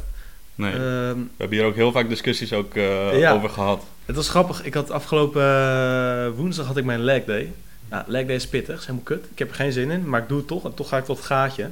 Nee. 0.56 0.72
Um, 0.72 0.78
we 0.78 1.34
hebben 1.36 1.58
hier 1.58 1.66
ook 1.66 1.74
heel 1.74 1.92
vaak 1.92 2.08
discussies 2.08 2.52
ook, 2.52 2.74
uh, 2.74 3.18
ja, 3.18 3.32
over 3.32 3.48
gehad. 3.48 3.82
Het 4.04 4.16
was 4.16 4.28
grappig. 4.28 4.64
Ik 4.64 4.74
had 4.74 4.90
afgelopen 4.90 5.42
uh, 5.42 6.28
woensdag 6.36 6.66
had 6.66 6.76
ik 6.76 6.84
mijn 6.84 7.00
leg 7.00 7.24
day. 7.24 7.52
Nou, 7.90 8.04
leg 8.06 8.26
day 8.26 8.34
is 8.34 8.48
pittig, 8.48 8.74
is 8.78 8.80
helemaal 8.80 9.04
kut. 9.04 9.24
Ik 9.32 9.38
heb 9.38 9.48
er 9.48 9.54
geen 9.54 9.72
zin 9.72 9.90
in, 9.90 10.08
maar 10.08 10.22
ik 10.22 10.28
doe 10.28 10.38
het 10.38 10.46
toch. 10.46 10.64
En 10.64 10.74
toch 10.74 10.88
ga 10.88 10.96
ik 10.96 11.04
tot 11.04 11.16
het 11.16 11.26
gaatje. 11.26 11.70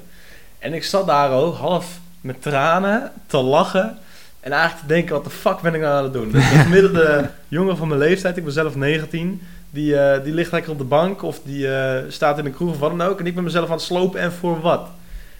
En 0.58 0.72
ik 0.72 0.84
zat 0.84 1.06
daar 1.06 1.30
ook 1.30 1.56
half 1.56 1.98
met 2.20 2.42
tranen 2.42 3.12
te 3.26 3.36
lachen. 3.36 3.98
En 4.40 4.52
eigenlijk 4.52 4.82
te 4.82 4.94
denken, 4.94 5.14
wat 5.14 5.24
de 5.24 5.30
fuck 5.30 5.60
ben 5.60 5.74
ik 5.74 5.80
nou 5.80 5.96
aan 5.96 6.04
het 6.04 6.12
doen? 6.12 6.30
Dus 6.30 6.48
de 6.50 6.58
gemiddelde 6.58 7.30
jongen 7.48 7.76
van 7.76 7.88
mijn 7.88 8.00
leeftijd, 8.00 8.36
ik 8.36 8.44
ben 8.44 8.52
zelf 8.52 8.74
19... 8.74 9.42
Die, 9.70 9.94
uh, 9.94 10.24
die 10.24 10.34
ligt 10.34 10.52
lekker 10.52 10.70
op 10.70 10.78
de 10.78 10.84
bank 10.84 11.22
of 11.22 11.40
die 11.44 11.68
staat 12.08 12.38
in 12.38 12.44
de 12.44 12.50
kroeg 12.50 12.70
of 12.70 12.78
wat 12.78 12.98
dan 12.98 13.08
ook. 13.08 13.18
En 13.18 13.26
ik 13.26 13.34
ben 13.34 13.44
mezelf 13.44 13.66
aan 13.66 13.74
het 13.74 13.82
slopen 13.82 14.20
en 14.20 14.32
voor 14.32 14.60
wat? 14.60 14.88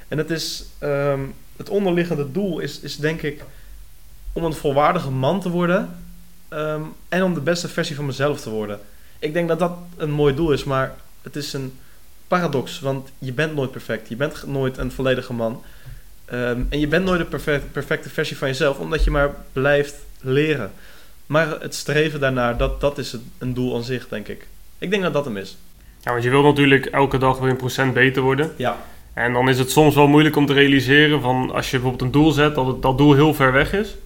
En 0.09 0.19
het 0.19 0.31
is... 0.31 0.65
Um, 0.81 1.35
het 1.57 1.69
onderliggende 1.69 2.33
doel 2.33 2.59
is, 2.59 2.81
is 2.81 2.97
denk 2.97 3.23
ik 3.23 3.43
om 4.33 4.45
een 4.45 4.55
volwaardige 4.55 5.11
man 5.11 5.41
te 5.41 5.49
worden 5.49 5.97
ehm, 6.49 6.83
en 7.09 7.23
om 7.23 7.35
de 7.35 7.41
beste 7.41 7.69
versie 7.69 7.97
van 7.97 8.07
mezelf 8.07 8.41
te 8.41 8.51
worden. 8.51 8.81
Ik 9.19 9.33
denk 9.33 9.49
dat 9.49 9.59
dat 9.59 9.73
een 9.97 10.11
mooi 10.11 10.35
doel 10.35 10.53
is, 10.53 10.65
maar 10.65 10.95
het 11.23 11.37
is 11.37 11.53
een 11.53 11.79
paradox, 12.29 12.81
want 12.81 13.11
je 13.19 13.33
bent 13.33 13.55
nooit 13.55 13.71
perfect. 13.71 14.09
Je 14.09 14.17
bent 14.17 14.47
nooit 14.47 14.79
een 14.79 14.93
volledige 14.93 15.33
man. 15.33 15.63
Ehm, 16.25 16.61
en 16.69 16.81
je 16.81 16.89
bent 16.89 17.05
nooit 17.05 17.19
de 17.19 17.27
perfect, 17.27 17.73
perfecte 17.73 18.09
versie 18.09 18.37
van 18.37 18.49
jezelf, 18.49 18.79
omdat 18.79 19.05
je 19.05 19.11
maar 19.11 19.35
blijft 19.53 19.95
leren. 20.21 20.73
Maar 21.27 21.61
het 21.61 21.75
streven 21.75 22.21
daarnaar, 22.21 22.57
dat, 22.57 22.81
dat 22.81 22.99
is 22.99 23.17
een 23.39 23.55
doel 23.55 23.75
aan 23.75 23.85
zich, 23.85 24.09
denk 24.09 24.29
ik. 24.29 24.47
Ik 24.79 24.91
denk 24.91 25.03
dat 25.03 25.13
dat 25.13 25.25
hem 25.25 25.37
is. 25.37 25.57
Ja, 26.01 26.11
want 26.11 26.23
je 26.25 26.31
wil 26.31 26.43
natuurlijk 26.43 26.87
elke 26.87 27.19
dag 27.19 27.39
weer 27.39 27.51
een 27.51 27.57
procent 27.57 27.95
beter 27.95 28.23
worden. 28.23 28.53
Ja. 28.57 28.77
En 29.14 29.33
dan 29.33 29.49
is 29.49 29.59
het 29.59 29.71
soms 29.71 29.94
wel 29.94 30.09
moeilijk 30.09 30.37
om 30.37 30.47
te 30.47 30.52
realiseren 30.52 31.21
van 31.21 31.52
als 31.54 31.71
je 31.71 31.76
bijvoorbeeld 31.76 32.02
een 32.02 32.21
doel 32.21 32.30
zet, 32.30 32.54
dat 32.54 32.66
het, 32.66 32.83
dat 32.83 32.99
doel 32.99 33.14
heel 33.14 33.35
ver 33.35 33.52
weg 33.52 33.73
is. 33.73 33.97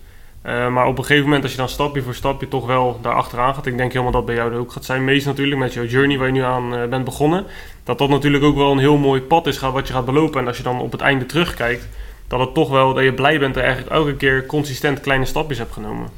Uh, 0.46 0.68
maar 0.68 0.86
op 0.86 0.98
een 0.98 1.04
gegeven 1.04 1.24
moment, 1.24 1.42
als 1.42 1.52
je 1.52 1.58
dan 1.58 1.68
stapje 1.68 2.02
voor 2.02 2.14
stapje 2.14 2.48
toch 2.48 2.66
wel 2.66 2.98
daar 3.02 3.14
achteraan 3.14 3.54
gaat. 3.54 3.66
Ik 3.66 3.76
denk 3.76 3.92
helemaal 3.92 4.12
dat 4.12 4.26
bij 4.26 4.34
jou 4.34 4.56
ook 4.56 4.72
gaat 4.72 4.84
zijn. 4.84 5.04
Meest 5.04 5.26
natuurlijk 5.26 5.60
met 5.60 5.72
jouw 5.72 5.84
journey 5.84 6.18
waar 6.18 6.26
je 6.26 6.32
nu 6.32 6.42
aan 6.42 6.74
uh, 6.74 6.84
bent 6.84 7.04
begonnen. 7.04 7.44
Dat 7.84 7.98
dat 7.98 8.08
natuurlijk 8.08 8.44
ook 8.44 8.56
wel 8.56 8.72
een 8.72 8.78
heel 8.78 8.96
mooi 8.96 9.20
pad 9.20 9.46
is 9.46 9.58
wat 9.58 9.86
je 9.86 9.92
gaat 9.92 10.04
belopen. 10.04 10.40
En 10.40 10.46
als 10.46 10.56
je 10.56 10.62
dan 10.62 10.80
op 10.80 10.92
het 10.92 11.00
einde 11.00 11.26
terugkijkt, 11.26 11.88
dat 12.28 12.40
het 12.40 12.54
toch 12.54 12.70
wel 12.70 12.94
dat 12.94 13.04
je 13.04 13.12
blij 13.12 13.38
bent 13.38 13.54
dat 13.54 13.62
je 13.62 13.68
eigenlijk 13.68 13.98
elke 13.98 14.16
keer 14.16 14.46
consistent 14.46 15.00
kleine 15.00 15.24
stapjes 15.24 15.58
hebt 15.58 15.72
genomen. 15.72 16.08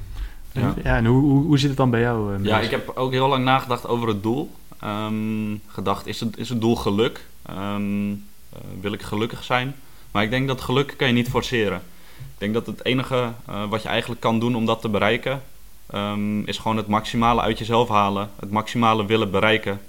Ja, 0.52 0.75
ja 0.85 0.97
en 0.97 1.06
hoe, 1.06 1.23
hoe, 1.23 1.44
hoe 1.44 1.59
zit 1.59 1.68
het 1.68 1.78
dan 1.78 1.90
bij 1.90 2.00
jou? 2.00 2.35
Uh, 2.35 2.44
ja, 2.44 2.61
ik 2.61 2.70
heb 2.70 2.92
ook 2.94 3.12
heel 3.12 3.28
lang 3.28 3.44
nagedacht 3.44 3.88
over 3.88 4.09
het 4.09 4.23
doel. 4.23 4.50
Um, 4.85 5.61
gedacht, 5.66 6.06
is 6.06 6.20
het, 6.20 6.38
is 6.38 6.49
het 6.49 6.61
doel 6.61 6.76
geluk? 6.76 7.25
Um, 7.50 8.25
wil 8.80 8.92
ik 8.92 9.02
gelukkig 9.02 9.45
zijn? 9.45 9.75
Maar 10.11 10.23
ik 10.23 10.30
denk 10.30 10.49
dat 10.49 10.61
geluk 10.61 10.95
kan 10.97 11.07
je 11.07 11.12
niet 11.12 11.28
forceren. 11.28 11.83
Ik 12.19 12.38
denk 12.38 12.54
dat 12.54 12.66
het 12.66 12.85
enige 12.85 13.33
uh, 13.49 13.69
wat 13.69 13.83
je 13.83 13.88
eigenlijk 13.88 14.21
kan 14.21 14.40
doen 14.40 14.57
om 14.57 14.66
dat 14.66 14.80
te 14.80 14.88
bereiken, 14.88 15.42
um, 15.95 16.47
is 16.47 16.59
gewoon 16.59 16.76
het 16.76 16.87
maximale 16.87 17.40
uit 17.40 17.59
jezelf 17.59 17.88
halen, 17.88 18.30
het 18.40 18.50
maximale 18.50 19.07
willen 19.07 19.30
bereiken. 19.30 19.80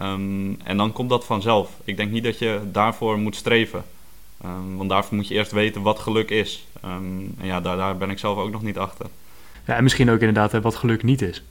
Um, 0.00 0.60
en 0.62 0.76
dan 0.76 0.92
komt 0.92 1.08
dat 1.10 1.24
vanzelf. 1.24 1.70
Ik 1.84 1.96
denk 1.96 2.10
niet 2.10 2.24
dat 2.24 2.38
je 2.38 2.60
daarvoor 2.72 3.18
moet 3.18 3.36
streven. 3.36 3.84
Um, 4.44 4.76
want 4.76 4.88
daarvoor 4.88 5.16
moet 5.16 5.28
je 5.28 5.34
eerst 5.34 5.52
weten 5.52 5.82
wat 5.82 5.98
geluk 5.98 6.30
is. 6.30 6.66
en 6.80 7.36
ja, 7.40 7.60
daar, 7.60 7.76
daar 7.76 7.96
ben 7.96 8.10
ik 8.10 8.18
zelf 8.18 8.38
ook 8.38 8.50
nog 8.50 8.62
niet 8.62 8.78
achter. 8.78 9.06
Ja, 9.66 9.76
en 9.76 9.82
misschien 9.82 10.10
ook 10.10 10.20
inderdaad 10.20 10.62
wat 10.62 10.74
geluk 10.74 11.02
niet 11.02 11.22
is. 11.22 11.42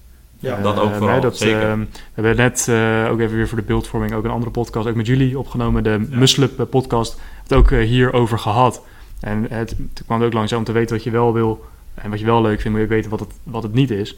Ja, 0.43 0.61
dat 0.61 0.79
ook 0.79 0.93
vooral, 0.93 1.21
dat, 1.21 1.37
zeker. 1.37 1.77
We 1.77 1.87
hebben 2.13 2.35
net 2.35 2.67
uh, 2.69 3.11
ook 3.11 3.19
even 3.19 3.35
weer 3.35 3.47
voor 3.47 3.57
de 3.57 3.63
beeldvorming 3.63 4.13
ook 4.13 4.23
een 4.23 4.29
andere 4.29 4.51
podcast, 4.51 4.87
ook 4.87 4.95
met 4.95 5.07
jullie 5.07 5.39
opgenomen, 5.39 5.83
de 5.83 6.05
ja. 6.09 6.17
Muslup 6.17 6.67
podcast, 6.69 7.19
het 7.43 7.53
ook 7.53 7.69
hierover 7.69 8.39
gehad. 8.39 8.81
En 9.19 9.45
het, 9.49 9.69
het 9.69 10.03
kwam 10.05 10.23
ook 10.23 10.33
langzaam 10.33 10.59
om 10.59 10.65
te 10.65 10.71
weten 10.71 10.95
wat 10.95 11.03
je 11.03 11.11
wel 11.11 11.33
wil 11.33 11.65
en 11.93 12.09
wat 12.09 12.19
je 12.19 12.25
wel 12.25 12.41
leuk 12.41 12.61
vindt, 12.61 12.69
moet 12.69 12.77
je 12.77 12.83
ook 12.83 12.89
weten 12.89 13.09
wat 13.09 13.19
het, 13.19 13.31
wat 13.43 13.63
het 13.63 13.73
niet 13.73 13.91
is. 13.91 14.17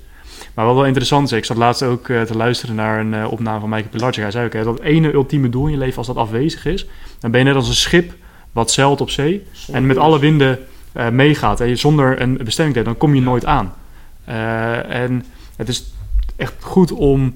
Maar 0.53 0.65
wat 0.65 0.75
wel 0.75 0.85
interessant 0.85 1.31
is, 1.31 1.37
ik 1.37 1.45
zat 1.45 1.57
laatst 1.57 1.83
ook 1.83 2.07
uh, 2.07 2.21
te 2.21 2.37
luisteren 2.37 2.75
naar 2.75 2.99
een 2.99 3.13
uh, 3.13 3.31
opname 3.31 3.59
van 3.59 3.69
Michael 3.69 3.89
Pilarczyk. 3.89 4.21
Hij 4.21 4.31
zei 4.31 4.45
ook, 4.45 4.53
hè, 4.53 4.63
dat 4.63 4.79
ene 4.79 5.13
ultieme 5.13 5.49
doel 5.49 5.65
in 5.65 5.71
je 5.71 5.77
leven, 5.77 5.97
als 5.97 6.07
dat 6.07 6.15
afwezig 6.15 6.65
is, 6.65 6.87
dan 7.19 7.31
ben 7.31 7.39
je 7.39 7.45
net 7.45 7.55
als 7.55 7.67
een 7.67 7.73
schip 7.73 8.13
wat 8.51 8.71
zeilt 8.71 9.01
op 9.01 9.09
zee 9.09 9.43
zonder 9.51 9.81
en 9.81 9.87
met 9.87 9.97
alle 9.97 10.19
winden 10.19 10.59
uh, 10.97 11.09
meegaat. 11.09 11.59
En 11.59 11.67
je 11.67 11.75
zonder 11.75 12.21
een 12.21 12.39
bestemming 12.43 12.75
hebt, 12.75 12.87
dan 12.87 12.97
kom 12.97 13.13
je 13.13 13.19
ja. 13.19 13.25
nooit 13.25 13.45
aan. 13.45 13.73
en 14.25 15.25
het 15.55 15.67
is 15.67 15.93
echt 16.35 16.53
goed 16.59 16.91
om 16.91 17.33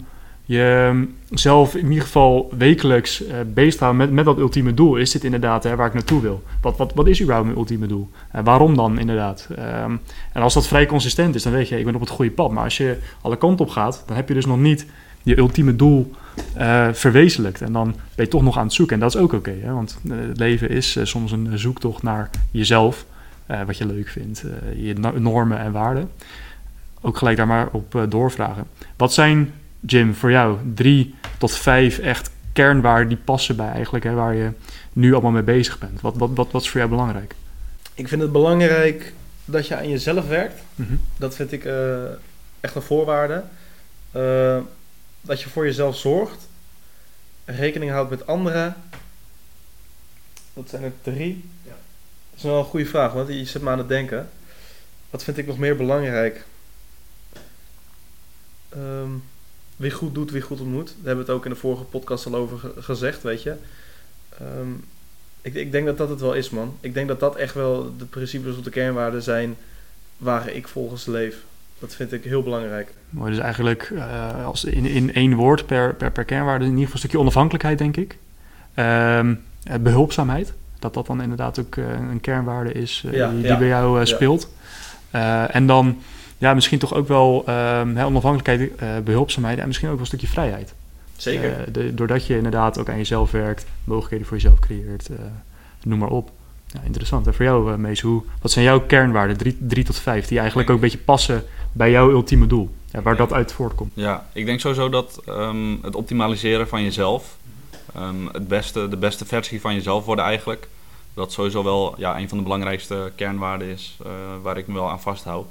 jezelf 0.49 1.75
in 1.75 1.87
ieder 1.87 2.03
geval 2.03 2.49
wekelijks 2.57 3.23
uh, 3.23 3.33
bezig 3.53 3.75
te 3.75 3.83
houden 3.83 4.05
met, 4.05 4.15
met 4.15 4.25
dat 4.25 4.37
ultieme 4.37 4.73
doel. 4.73 4.95
Is 4.95 5.11
dit 5.11 5.23
inderdaad 5.23 5.63
hè, 5.63 5.75
waar 5.75 5.87
ik 5.87 5.93
naartoe 5.93 6.21
wil? 6.21 6.43
Wat, 6.61 6.77
wat, 6.77 6.93
wat 6.93 7.07
is 7.07 7.21
überhaupt 7.21 7.47
mijn 7.47 7.59
ultieme 7.59 7.87
doel? 7.87 8.09
En 8.31 8.43
waarom 8.43 8.75
dan 8.75 8.99
inderdaad? 8.99 9.47
Um, 9.51 9.99
en 10.33 10.41
als 10.41 10.53
dat 10.53 10.67
vrij 10.67 10.85
consistent 10.85 11.35
is, 11.35 11.43
dan 11.43 11.51
weet 11.51 11.67
je, 11.67 11.79
ik 11.79 11.85
ben 11.85 11.95
op 11.95 11.99
het 11.99 12.09
goede 12.09 12.31
pad. 12.31 12.51
Maar 12.51 12.63
als 12.63 12.77
je 12.77 12.97
alle 13.21 13.37
kanten 13.37 13.65
op 13.65 13.71
gaat, 13.71 14.03
dan 14.05 14.15
heb 14.15 14.27
je 14.27 14.33
dus 14.33 14.45
nog 14.45 14.57
niet 14.57 14.85
je 15.23 15.37
ultieme 15.37 15.75
doel 15.75 16.11
uh, 16.57 16.87
verwezenlijkt. 16.91 17.61
En 17.61 17.73
dan 17.73 17.95
ben 18.15 18.25
je 18.25 18.31
toch 18.31 18.43
nog 18.43 18.57
aan 18.57 18.65
het 18.65 18.73
zoeken. 18.73 18.95
En 18.95 19.01
dat 19.01 19.15
is 19.15 19.21
ook 19.21 19.33
oké, 19.33 19.55
want 19.65 19.99
het 20.07 20.39
leven 20.39 20.69
is 20.69 20.97
soms 21.03 21.31
een 21.31 21.59
zoektocht 21.59 22.03
naar 22.03 22.29
jezelf. 22.51 23.05
wat 23.65 23.77
je 23.77 23.85
leuk 23.85 24.07
vindt, 24.07 24.43
je 24.75 24.93
normen 25.15 25.59
en 25.59 25.71
waarden. 25.71 26.09
Ook 27.01 27.17
gelijk 27.17 27.37
daar 27.37 27.47
maar 27.47 27.67
op 27.71 28.05
doorvragen. 28.09 28.67
Wat 28.97 29.13
zijn 29.13 29.53
Jim, 29.79 30.15
voor 30.15 30.31
jou 30.31 30.57
drie 30.73 31.15
tot 31.37 31.57
vijf 31.57 31.99
echt 31.99 32.29
kernwaarden 32.53 33.07
die 33.07 33.17
passen 33.17 33.55
bij 33.55 33.71
eigenlijk, 33.71 34.03
hè, 34.03 34.13
waar 34.13 34.35
je 34.35 34.51
nu 34.93 35.13
allemaal 35.13 35.31
mee 35.31 35.43
bezig 35.43 35.77
bent. 35.79 36.01
Wat, 36.01 36.17
wat, 36.17 36.29
wat, 36.33 36.51
wat 36.51 36.61
is 36.61 36.69
voor 36.69 36.79
jou 36.79 36.91
belangrijk? 36.91 37.35
Ik 37.93 38.07
vind 38.07 38.21
het 38.21 38.31
belangrijk 38.31 39.13
dat 39.45 39.67
je 39.67 39.75
aan 39.75 39.89
jezelf 39.89 40.27
werkt. 40.27 40.61
Mm-hmm. 40.75 40.99
Dat 41.17 41.35
vind 41.35 41.51
ik 41.51 41.65
uh, 41.65 42.03
echt 42.59 42.75
een 42.75 42.81
voorwaarde. 42.81 43.43
Uh, 44.15 44.57
dat 45.21 45.41
je 45.41 45.49
voor 45.49 45.65
jezelf 45.65 45.97
zorgt. 45.97 46.47
Rekening 47.45 47.91
houdt 47.91 48.09
met 48.09 48.27
anderen. 48.27 48.75
Dat 50.53 50.69
zijn 50.69 50.83
er 50.83 50.93
drie. 51.01 51.43
Ja. 51.63 51.69
Dat 52.29 52.37
is 52.37 52.43
wel 52.43 52.59
een 52.59 52.65
goede 52.65 52.85
vraag, 52.85 53.13
want 53.13 53.27
je 53.27 53.45
zet 53.45 53.61
me 53.61 53.69
aan 53.69 53.77
het 53.77 53.87
denken. 53.87 54.29
Wat 55.09 55.23
vind 55.23 55.37
ik 55.37 55.47
nog 55.47 55.57
meer 55.57 55.75
belangrijk? 55.75 56.45
Um, 58.77 59.23
wie 59.75 59.91
goed 59.91 60.15
doet, 60.15 60.31
wie 60.31 60.41
goed 60.41 60.59
ontmoet. 60.59 60.87
Daar 60.87 60.95
hebben 60.95 61.25
we 61.25 61.31
het 61.31 61.39
ook 61.39 61.45
in 61.45 61.51
de 61.51 61.57
vorige 61.57 61.83
podcast 61.83 62.25
al 62.25 62.35
over 62.35 62.57
ge 62.57 62.71
gezegd, 62.79 63.23
weet 63.23 63.43
je. 63.43 63.55
Um, 64.41 64.83
ik, 65.41 65.53
ik, 65.53 65.71
denk 65.71 65.85
dat 65.85 65.97
dat 65.97 66.09
het 66.09 66.19
wel 66.19 66.33
is, 66.33 66.49
man. 66.49 66.77
Ik 66.79 66.93
denk 66.93 67.07
dat 67.07 67.19
dat 67.19 67.35
echt 67.35 67.53
wel 67.53 67.93
de 67.97 68.05
principes 68.05 68.57
of 68.57 68.63
de 68.63 68.69
kernwaarden 68.69 69.23
zijn 69.23 69.55
waar 70.17 70.49
ik 70.49 70.67
volgens 70.67 71.05
leef. 71.05 71.35
Dat 71.79 71.95
vind 71.95 72.11
ik 72.11 72.23
heel 72.23 72.43
belangrijk. 72.43 72.93
Mooi, 73.09 73.31
dus 73.31 73.39
eigenlijk 73.39 73.89
uh, 73.93 74.45
als 74.45 74.63
in, 74.63 74.85
in 74.85 75.13
één 75.13 75.33
woord 75.33 75.65
per, 75.65 75.95
per, 75.95 76.11
per 76.11 76.25
kernwaarde 76.25 76.65
in 76.65 76.69
ieder 76.69 76.83
geval 76.83 76.93
een 76.93 76.99
stukje 76.99 77.19
onafhankelijkheid, 77.19 77.77
denk 77.77 77.97
ik. 77.97 78.17
Um, 78.75 79.43
behulpzaamheid, 79.81 80.53
dat 80.79 80.93
dat 80.93 81.05
dan 81.05 81.21
inderdaad 81.21 81.59
ook 81.59 81.75
uh, 81.75 81.85
een 82.11 82.21
kernwaarde 82.21 82.71
is 82.71 83.03
uh, 83.05 83.13
ja, 83.13 83.29
die, 83.29 83.37
die 83.37 83.47
ja. 83.47 83.57
bij 83.57 83.67
jou 83.67 84.05
speelt. 84.05 84.49
En 85.51 85.67
dan 85.67 86.01
ja, 86.39 86.53
misschien 86.53 86.79
toch 86.79 86.93
ook 86.93 87.07
wel 87.07 87.45
um, 87.49 87.97
onafhankelijkheid, 87.97 88.81
uh, 88.81 89.03
behulpzaamheid 89.03 89.59
en 89.59 89.67
misschien 89.67 89.87
ook 89.87 89.93
wel 89.93 90.03
een 90.03 90.07
stukje 90.07 90.27
vrijheid. 90.27 90.73
Zeker. 91.17 91.59
Uh, 91.59 91.73
de, 91.73 91.93
doordat 91.93 92.25
je 92.25 92.35
inderdaad 92.35 92.79
ook 92.79 92.89
aan 92.89 92.97
jezelf 92.97 93.31
werkt, 93.31 93.65
mogelijkheden 93.83 94.27
voor 94.27 94.37
jezelf 94.37 94.59
creëert, 94.59 95.09
uh, 95.09 95.17
noem 95.83 95.99
maar 95.99 96.09
op. 96.09 96.31
Ja, 96.65 96.79
interessant. 96.83 97.27
En 97.27 97.33
voor 97.33 97.45
jou, 97.45 97.77
Mees, 97.77 98.01
hoe, 98.01 98.23
wat 98.41 98.51
zijn 98.51 98.65
jouw 98.65 98.81
kernwaarden, 98.81 99.37
drie, 99.37 99.57
drie 99.59 99.83
tot 99.83 99.99
vijf, 99.99 100.27
die 100.27 100.39
eigenlijk 100.39 100.69
ook 100.69 100.75
een 100.75 100.81
beetje 100.81 100.97
passen 100.97 101.43
bij 101.71 101.91
jouw 101.91 102.09
ultieme 102.09 102.47
doel? 102.47 102.69
Ja, 102.91 103.01
waar 103.01 103.13
ja. 103.13 103.19
dat 103.19 103.33
uit 103.33 103.51
voortkomt. 103.51 103.91
Ja, 103.93 104.27
ik 104.33 104.45
denk 104.45 104.59
sowieso 104.59 104.89
dat 104.89 105.21
um, 105.27 105.79
het 105.81 105.95
optimaliseren 105.95 106.67
van 106.67 106.83
jezelf, 106.83 107.37
um, 107.97 108.29
het 108.31 108.47
beste, 108.47 108.87
de 108.87 108.97
beste 108.97 109.25
versie 109.25 109.61
van 109.61 109.73
jezelf 109.73 110.05
worden 110.05 110.25
eigenlijk, 110.25 110.67
dat 111.13 111.31
sowieso 111.31 111.63
wel 111.63 111.95
ja, 111.97 112.19
een 112.19 112.29
van 112.29 112.37
de 112.37 112.43
belangrijkste 112.43 113.11
kernwaarden 113.15 113.67
is 113.67 113.97
waar 114.41 114.57
ik 114.57 114.67
me 114.67 114.73
wel 114.73 114.89
aan 114.89 115.01
vasthoud. 115.01 115.47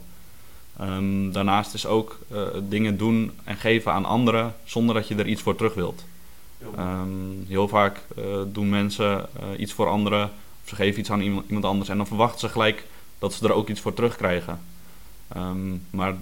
Um, 0.81 1.33
daarnaast 1.33 1.75
is 1.75 1.87
ook 1.87 2.19
uh, 2.33 2.43
dingen 2.69 2.97
doen 2.97 3.33
en 3.45 3.57
geven 3.57 3.93
aan 3.93 4.05
anderen 4.05 4.55
zonder 4.65 4.95
dat 4.95 5.09
je 5.09 5.15
er 5.15 5.27
iets 5.27 5.43
voor 5.43 5.57
terug 5.57 5.75
wilt. 5.75 6.05
Um, 6.79 7.45
heel 7.49 7.69
vaak 7.69 8.01
uh, 8.19 8.25
doen 8.47 8.69
mensen 8.69 9.29
uh, 9.41 9.61
iets 9.61 9.73
voor 9.73 9.89
anderen 9.89 10.25
of 10.63 10.69
ze 10.69 10.75
geven 10.75 11.01
iets 11.01 11.11
aan 11.11 11.21
iemand, 11.21 11.47
iemand, 11.47 11.65
anders 11.65 11.89
en 11.89 11.97
dan 11.97 12.07
verwachten 12.07 12.41
ze 12.41 12.49
gelijk 12.49 12.85
dat 13.19 13.35
ze 13.35 13.45
er 13.45 13.53
ook 13.53 13.69
iets 13.69 13.81
voor 13.81 13.95
terugkrijgen. 13.95 14.61
Um, 15.37 15.87
maar 15.91 16.15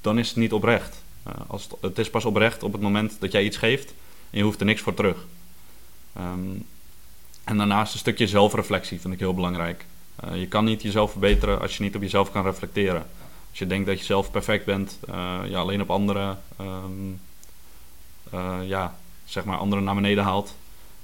dan 0.00 0.18
is 0.18 0.28
het 0.28 0.36
niet 0.36 0.52
oprecht. 0.52 1.02
als 1.46 1.62
het, 1.62 1.74
het, 1.80 1.98
is 1.98 2.10
pas 2.10 2.24
oprecht 2.24 2.62
op 2.62 2.72
het 2.72 2.82
moment 2.82 3.16
dat 3.20 3.32
jij 3.32 3.44
iets 3.44 3.56
geeft 3.56 3.94
en 4.30 4.38
je 4.38 4.44
hoeft 4.44 4.60
er 4.60 4.66
niks 4.66 4.80
voor 4.80 4.94
terug. 4.94 5.26
en 7.44 7.56
daarnaast 7.56 7.92
een 7.92 7.98
stukje 7.98 8.26
zelfreflectie 8.26 9.00
vind 9.00 9.14
ik 9.14 9.20
heel 9.20 9.34
belangrijk. 9.34 9.84
je 10.34 10.46
kan 10.46 10.64
niet 10.64 10.82
jezelf 10.82 11.10
verbeteren 11.10 11.60
als 11.60 11.76
je 11.76 11.82
niet 11.82 11.94
op 11.94 12.02
jezelf 12.02 12.32
kan 12.32 12.42
reflecteren. 12.42 13.06
Als 13.50 13.58
je 13.58 13.66
denkt 13.66 13.86
dat 13.86 13.98
je 13.98 14.04
zelf 14.04 14.30
perfect 14.30 14.64
bent, 14.64 14.98
uh, 15.08 15.38
ja, 15.44 15.58
alleen 15.58 15.80
op 15.80 15.90
anderen, 15.90 16.38
um, 16.60 17.20
uh, 18.34 18.56
ja, 18.64 18.94
zeg 19.24 19.44
maar 19.44 19.56
anderen 19.56 19.84
naar 19.84 19.94
beneden 19.94 20.24
haalt. 20.24 20.54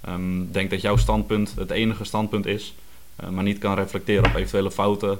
Um, 0.08 0.52
denk 0.52 0.70
dat 0.70 0.80
jouw 0.80 0.96
standpunt 0.96 1.54
het 1.56 1.70
enige 1.70 2.04
standpunt 2.04 2.46
is, 2.46 2.74
uh, 3.24 3.28
maar 3.28 3.44
niet 3.44 3.58
kan 3.58 3.74
reflecteren 3.74 4.24
op 4.24 4.34
eventuele 4.34 4.70
fouten 4.70 5.18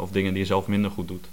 of 0.00 0.10
dingen 0.10 0.32
die 0.32 0.40
je 0.40 0.46
zelf 0.46 0.66
minder 0.66 0.90
goed 0.90 1.08
doet. 1.08 1.26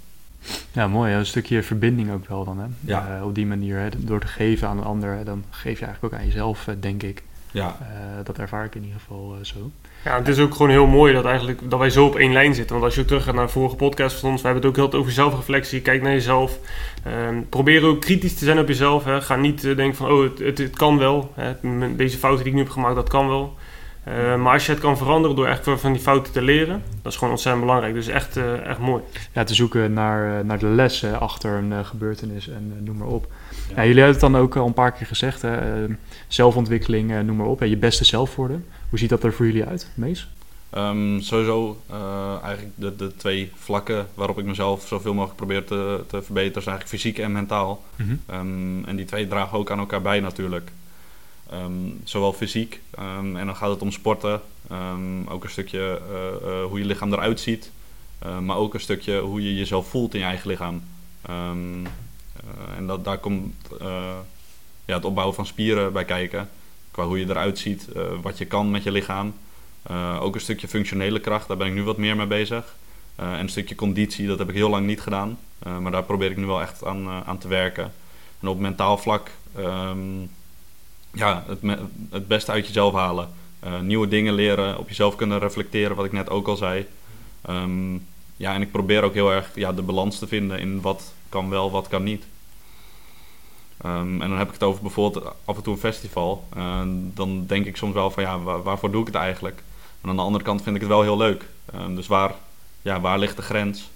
Ja, 0.72 0.88
mooi. 0.88 1.14
Een 1.14 1.26
stukje 1.26 1.62
verbinding 1.62 2.12
ook 2.12 2.28
wel 2.28 2.44
dan. 2.44 2.58
Hè? 2.58 2.66
Ja. 2.80 3.24
op 3.24 3.34
die 3.34 3.46
manier, 3.46 3.78
hè, 3.78 3.88
door 3.96 4.20
te 4.20 4.26
geven 4.26 4.68
aan 4.68 4.78
een 4.78 4.84
ander, 4.84 5.16
hè, 5.16 5.24
dan 5.24 5.44
geef 5.50 5.78
je 5.78 5.84
eigenlijk 5.84 6.14
ook 6.14 6.20
aan 6.20 6.26
jezelf, 6.26 6.68
denk 6.80 7.02
ik. 7.02 7.22
Ja. 7.52 7.76
dat 8.24 8.38
ervaar 8.38 8.64
ik 8.64 8.74
in 8.74 8.82
ieder 8.82 9.00
geval 9.00 9.36
zo. 9.42 9.70
Ja, 10.04 10.16
het 10.18 10.28
is 10.28 10.38
ook 10.38 10.54
gewoon 10.54 10.70
heel 10.70 10.86
mooi 10.86 11.12
dat, 11.12 11.24
eigenlijk, 11.24 11.70
dat 11.70 11.78
wij 11.78 11.90
zo 11.90 12.06
op 12.06 12.16
één 12.16 12.32
lijn 12.32 12.54
zitten. 12.54 12.72
Want 12.72 12.84
als 12.84 12.94
je 12.94 13.00
ook 13.00 13.06
terug 13.06 13.24
gaat 13.24 13.34
naar 13.34 13.46
de 13.46 13.52
vorige 13.52 13.76
podcast 13.76 14.20
van 14.20 14.30
ons, 14.30 14.40
we 14.40 14.48
hebben 14.48 14.66
het 14.66 14.78
ook 14.78 14.90
heel 14.90 15.00
over 15.00 15.12
zelfreflectie. 15.12 15.80
Kijk 15.80 16.02
naar 16.02 16.12
jezelf. 16.12 16.58
Um, 17.28 17.48
probeer 17.48 17.84
ook 17.84 18.00
kritisch 18.00 18.34
te 18.34 18.44
zijn 18.44 18.58
op 18.58 18.68
jezelf. 18.68 19.04
Hè. 19.04 19.20
Ga 19.20 19.36
niet 19.36 19.64
uh, 19.64 19.76
denken 19.76 19.96
van, 19.96 20.10
oh, 20.10 20.22
het, 20.22 20.38
het, 20.38 20.58
het 20.58 20.76
kan 20.76 20.98
wel. 20.98 21.32
Hè. 21.34 21.52
Deze 21.96 22.18
fouten 22.18 22.44
die 22.44 22.52
ik 22.52 22.58
nu 22.58 22.64
heb 22.64 22.72
gemaakt, 22.72 22.94
dat 22.94 23.08
kan 23.08 23.28
wel. 23.28 23.56
Eh, 24.04 24.36
maar 24.36 24.52
als 24.52 24.66
je 24.66 24.72
het 24.72 24.80
kan 24.80 24.96
veranderen 24.96 25.36
door 25.36 25.46
echt 25.46 25.64
van 25.74 25.92
die 25.92 26.02
fouten 26.02 26.32
te 26.32 26.42
leren, 26.42 26.82
dat 27.02 27.12
is 27.12 27.18
gewoon 27.18 27.32
ontzettend 27.32 27.64
belangrijk. 27.64 27.94
Dus 27.94 28.06
echt, 28.06 28.36
uh, 28.36 28.66
echt 28.66 28.78
mooi. 28.78 29.02
Ja, 29.32 29.44
te 29.44 29.54
zoeken 29.54 29.92
naar, 29.92 30.44
naar 30.44 30.58
de 30.58 30.66
lessen 30.66 31.20
achter 31.20 31.52
een 31.52 31.84
gebeurtenis 31.84 32.48
en 32.48 32.80
noem 32.84 32.96
maar 32.96 33.08
op. 33.08 33.32
Ja. 33.68 33.82
jullie 33.84 34.02
hebben 34.02 34.20
het 34.20 34.20
dan 34.20 34.36
ook 34.36 34.56
al 34.56 34.66
een 34.66 34.72
paar 34.72 34.92
keer 34.92 35.06
gezegd, 35.06 35.42
hè? 35.42 35.86
zelfontwikkeling, 36.28 37.22
noem 37.22 37.36
maar 37.36 37.46
op. 37.46 37.62
je 37.62 37.76
beste 37.76 38.04
zelf 38.04 38.36
worden. 38.36 38.66
Hoe 38.88 38.98
ziet 38.98 39.08
dat 39.08 39.24
er 39.24 39.32
voor 39.32 39.46
jullie 39.46 39.64
uit, 39.64 39.90
Mees? 39.94 40.28
Um, 40.76 41.20
sowieso 41.20 41.80
eigenlijk 42.42 42.72
de, 42.74 42.96
de 42.96 43.16
twee 43.16 43.52
vlakken 43.54 44.06
waarop 44.14 44.38
ik 44.38 44.44
mezelf 44.44 44.86
zoveel 44.86 45.14
mogelijk 45.14 45.36
probeer 45.36 45.64
te, 45.64 46.04
te 46.06 46.22
verbeteren, 46.22 46.62
zijn 46.62 46.76
eigenlijk 46.76 47.02
fysiek 47.02 47.18
en 47.18 47.32
mentaal. 47.32 47.84
Mm 47.96 48.84
en 48.86 48.96
die 48.96 49.04
twee 49.04 49.26
dragen 49.26 49.58
ook 49.58 49.70
aan 49.70 49.78
elkaar 49.78 50.02
bij 50.02 50.20
natuurlijk. 50.20 50.70
Um, 51.52 52.00
zowel 52.04 52.32
fysiek, 52.32 52.80
um, 52.98 53.36
en 53.36 53.46
dan 53.46 53.56
gaat 53.56 53.70
het 53.70 53.82
om 53.82 53.92
sporten, 53.92 54.40
um, 54.70 55.26
ook 55.28 55.44
een 55.44 55.50
stukje 55.50 56.00
uh, 56.10 56.48
uh, 56.48 56.64
hoe 56.64 56.78
je 56.78 56.84
lichaam 56.84 57.12
eruit 57.12 57.40
ziet, 57.40 57.70
maar 58.40 58.56
ook 58.56 58.74
een 58.74 58.80
stukje 58.80 59.20
hoe 59.20 59.42
je 59.42 59.54
jezelf 59.54 59.88
voelt 59.88 60.14
in 60.14 60.20
je 60.20 60.26
eigen 60.26 60.48
lichaam. 60.48 60.82
en 62.76 62.86
dat, 62.86 63.04
daar 63.04 63.18
komt 63.18 63.54
ja, 64.84 64.94
het 64.94 65.04
opbouwen 65.04 65.34
van 65.34 65.46
spieren 65.46 65.92
bij 65.92 66.04
kijken, 66.04 66.48
qua 66.90 67.04
hoe 67.04 67.18
je 67.18 67.28
eruit 67.28 67.58
ziet, 67.58 67.88
wat 68.22 68.38
je 68.38 68.44
kan 68.44 68.70
met 68.70 68.82
je 68.82 68.90
lichaam. 68.90 69.34
ook 70.20 70.34
een 70.34 70.40
stukje 70.40 70.68
functionele 70.68 71.20
kracht, 71.20 71.48
daar 71.48 71.56
ben 71.56 71.66
ik 71.66 71.72
nu 71.72 71.82
wat 71.82 71.96
meer 71.96 72.16
mee 72.16 72.26
bezig. 72.26 72.74
en 73.16 73.38
een 73.38 73.48
stukje 73.48 73.74
conditie, 73.74 74.26
dat 74.26 74.38
heb 74.38 74.48
ik 74.48 74.54
heel 74.54 74.70
lang 74.70 74.86
niet 74.86 75.00
gedaan, 75.00 75.38
maar 75.80 75.92
daar 75.92 76.04
probeer 76.04 76.30
ik 76.30 76.36
nu 76.36 76.46
wel 76.46 76.60
echt 76.60 76.84
aan, 76.84 77.08
aan 77.08 77.38
te 77.38 77.48
werken. 77.48 77.92
En 78.40 78.48
op 78.48 78.58
mentaal 78.58 78.98
vlak 78.98 79.30
ja, 81.12 81.44
het, 81.46 81.78
het 82.10 82.28
beste 82.28 82.52
uit 82.52 82.66
jezelf 82.66 82.94
halen. 82.94 83.28
Uh, 83.64 83.80
nieuwe 83.80 84.08
dingen 84.08 84.34
leren, 84.34 84.78
op 84.78 84.88
jezelf 84.88 85.16
kunnen 85.16 85.38
reflecteren, 85.38 85.96
wat 85.96 86.04
ik 86.04 86.12
net 86.12 86.30
ook 86.30 86.48
al 86.48 86.56
zei. 86.56 86.86
Um, 87.50 88.06
ja, 88.36 88.54
en 88.54 88.62
ik 88.62 88.70
probeer 88.70 89.02
ook 89.02 89.14
heel 89.14 89.32
erg 89.32 89.50
ja, 89.54 89.72
de 89.72 89.82
balans 89.82 90.18
te 90.18 90.26
vinden 90.26 90.58
in 90.58 90.80
wat 90.80 91.12
kan 91.28 91.48
wel, 91.48 91.70
wat 91.70 91.88
kan 91.88 92.02
niet. 92.02 92.24
Um, 93.84 94.22
en 94.22 94.28
dan 94.28 94.38
heb 94.38 94.46
ik 94.46 94.52
het 94.52 94.62
over 94.62 94.82
bijvoorbeeld 94.82 95.34
af 95.44 95.56
en 95.56 95.62
toe 95.62 95.72
een 95.72 95.80
festival. 95.80 96.48
Uh, 96.56 96.80
dan 97.14 97.46
denk 97.46 97.66
ik 97.66 97.76
soms 97.76 97.94
wel 97.94 98.10
van 98.10 98.22
ja, 98.22 98.38
waar, 98.38 98.62
waarvoor 98.62 98.90
doe 98.90 99.00
ik 99.00 99.06
het 99.06 99.16
eigenlijk? 99.16 99.62
En 100.00 100.08
aan 100.08 100.16
de 100.16 100.22
andere 100.22 100.44
kant 100.44 100.62
vind 100.62 100.74
ik 100.74 100.80
het 100.80 100.90
wel 100.90 101.02
heel 101.02 101.16
leuk. 101.16 101.48
Um, 101.74 101.94
dus 101.94 102.06
waar, 102.06 102.34
ja, 102.82 103.00
waar 103.00 103.18
ligt 103.18 103.36
de 103.36 103.42
grens? 103.42 103.90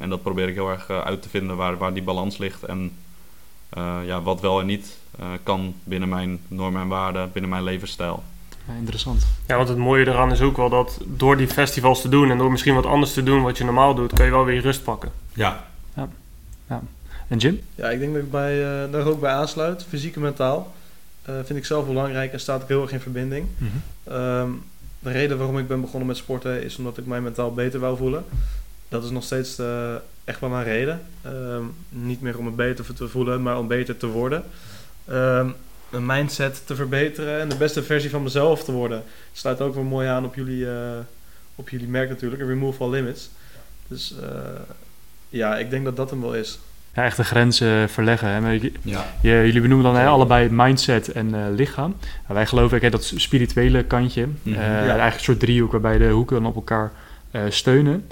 En 0.00 0.08
dat 0.08 0.22
probeer 0.22 0.48
ik 0.48 0.54
heel 0.54 0.70
erg 0.70 0.90
uh, 0.90 1.00
uit 1.00 1.22
te 1.22 1.28
vinden 1.28 1.56
waar, 1.56 1.78
waar 1.78 1.94
die 1.94 2.02
balans 2.02 2.38
ligt. 2.38 2.62
En 2.62 2.96
ja, 4.04 4.22
wat 4.22 4.40
wel 4.40 4.60
en 4.60 4.66
niet 4.66 4.96
kan 5.42 5.74
binnen 5.84 6.08
mijn 6.08 6.40
normen 6.48 6.82
en 6.82 6.88
waarden, 6.88 7.32
binnen 7.32 7.50
mijn 7.50 7.64
levensstijl. 7.64 8.22
Ja, 8.68 8.74
interessant. 8.74 9.26
Ja, 9.46 9.56
want 9.56 9.68
het 9.68 9.78
mooie 9.78 10.06
eraan 10.06 10.32
is 10.32 10.40
ook 10.40 10.56
wel 10.56 10.68
dat 10.68 10.98
door 11.06 11.36
die 11.36 11.48
festivals 11.48 12.00
te 12.00 12.08
doen 12.08 12.30
en 12.30 12.38
door 12.38 12.50
misschien 12.50 12.74
wat 12.74 12.86
anders 12.86 13.12
te 13.12 13.22
doen 13.22 13.42
wat 13.42 13.58
je 13.58 13.64
normaal 13.64 13.94
doet, 13.94 14.12
kan 14.12 14.24
je 14.24 14.30
wel 14.30 14.44
weer 14.44 14.60
rust 14.60 14.82
pakken. 14.82 15.10
Ja. 15.32 15.66
ja. 15.94 16.08
ja. 16.68 16.82
En 17.28 17.38
Jim? 17.38 17.60
Ja, 17.74 17.90
ik 17.90 17.98
denk 17.98 18.14
dat 18.14 18.22
ik 18.22 18.30
bij, 18.30 18.58
uh, 18.58 18.92
daar 18.92 19.06
ook 19.06 19.20
bij 19.20 19.32
aansluit. 19.32 19.84
Fysiek 19.88 20.14
en 20.14 20.20
mentaal. 20.20 20.74
Uh, 21.28 21.34
vind 21.44 21.58
ik 21.58 21.64
zelf 21.64 21.86
belangrijk 21.86 22.32
en 22.32 22.40
staat 22.40 22.62
ook 22.62 22.68
heel 22.68 22.82
erg 22.82 22.92
in 22.92 23.00
verbinding. 23.00 23.46
Mm 23.58 23.70
-hmm. 24.04 24.14
um, 24.14 24.62
de 24.98 25.10
reden 25.10 25.38
waarom 25.38 25.58
ik 25.58 25.68
ben 25.68 25.80
begonnen 25.80 26.08
met 26.08 26.16
sporten 26.16 26.62
is 26.62 26.76
omdat 26.76 26.98
ik 26.98 27.06
mij 27.06 27.20
mentaal 27.20 27.54
beter 27.54 27.80
wou 27.80 27.96
voelen. 27.96 28.24
Dat 28.88 29.04
is 29.04 29.10
nog 29.10 29.24
steeds 29.24 29.60
echt 30.24 30.40
wel 30.40 30.50
mijn 30.50 30.64
reden. 30.64 31.00
Um, 31.26 31.74
niet 31.88 32.20
meer 32.20 32.38
om 32.38 32.44
me 32.44 32.50
beter 32.50 32.94
te 32.94 33.08
voelen, 33.08 33.42
maar 33.42 33.58
om 33.58 33.66
beter 33.66 33.96
te 33.96 34.06
worden. 34.06 34.44
Um, 35.10 35.54
een 35.90 36.06
mindset 36.06 36.66
te 36.66 36.74
verbeteren 36.74 37.40
en 37.40 37.48
de 37.48 37.56
beste 37.56 37.82
versie 37.82 38.10
van 38.10 38.22
mezelf 38.22 38.64
te 38.64 38.72
worden. 38.72 39.02
Sluit 39.32 39.60
ook 39.60 39.74
wel 39.74 39.84
mooi 39.84 40.08
aan 40.08 40.24
op 40.24 40.34
jullie, 40.34 40.64
uh, 40.64 40.72
op 41.54 41.68
jullie 41.68 41.88
merk 41.88 42.08
natuurlijk, 42.08 42.42
Remove 42.42 42.82
All 42.82 42.90
Limits. 42.90 43.30
Dus 43.86 44.14
uh, 44.22 44.28
ja, 45.28 45.58
ik 45.58 45.70
denk 45.70 45.84
dat 45.84 45.96
dat 45.96 46.10
hem 46.10 46.20
wel 46.20 46.34
is. 46.34 46.58
Ja, 46.94 47.04
echt 47.04 47.16
de 47.16 47.24
grenzen 47.24 47.88
verleggen. 47.88 48.28
Hè? 48.28 48.50
Je, 48.50 48.72
ja. 48.82 49.06
je, 49.20 49.28
jullie 49.30 49.60
benoemen 49.60 49.92
dan 49.92 50.02
hè, 50.02 50.06
allebei 50.06 50.48
mindset 50.50 51.12
en 51.12 51.34
uh, 51.34 51.44
lichaam. 51.50 51.96
Nou, 52.00 52.34
wij 52.34 52.46
geloven 52.46 52.80
hè, 52.80 52.90
dat 52.90 53.12
spirituele 53.16 53.84
kantje. 53.84 54.26
Mm 54.26 54.38
-hmm. 54.42 54.54
ja. 54.54 54.68
Eigenlijk 54.68 55.14
een 55.14 55.20
soort 55.20 55.40
driehoek 55.40 55.72
waarbij 55.72 55.98
de 55.98 56.08
hoeken 56.08 56.36
dan 56.36 56.46
op 56.46 56.54
elkaar 56.54 56.92
steunen. 57.48 58.10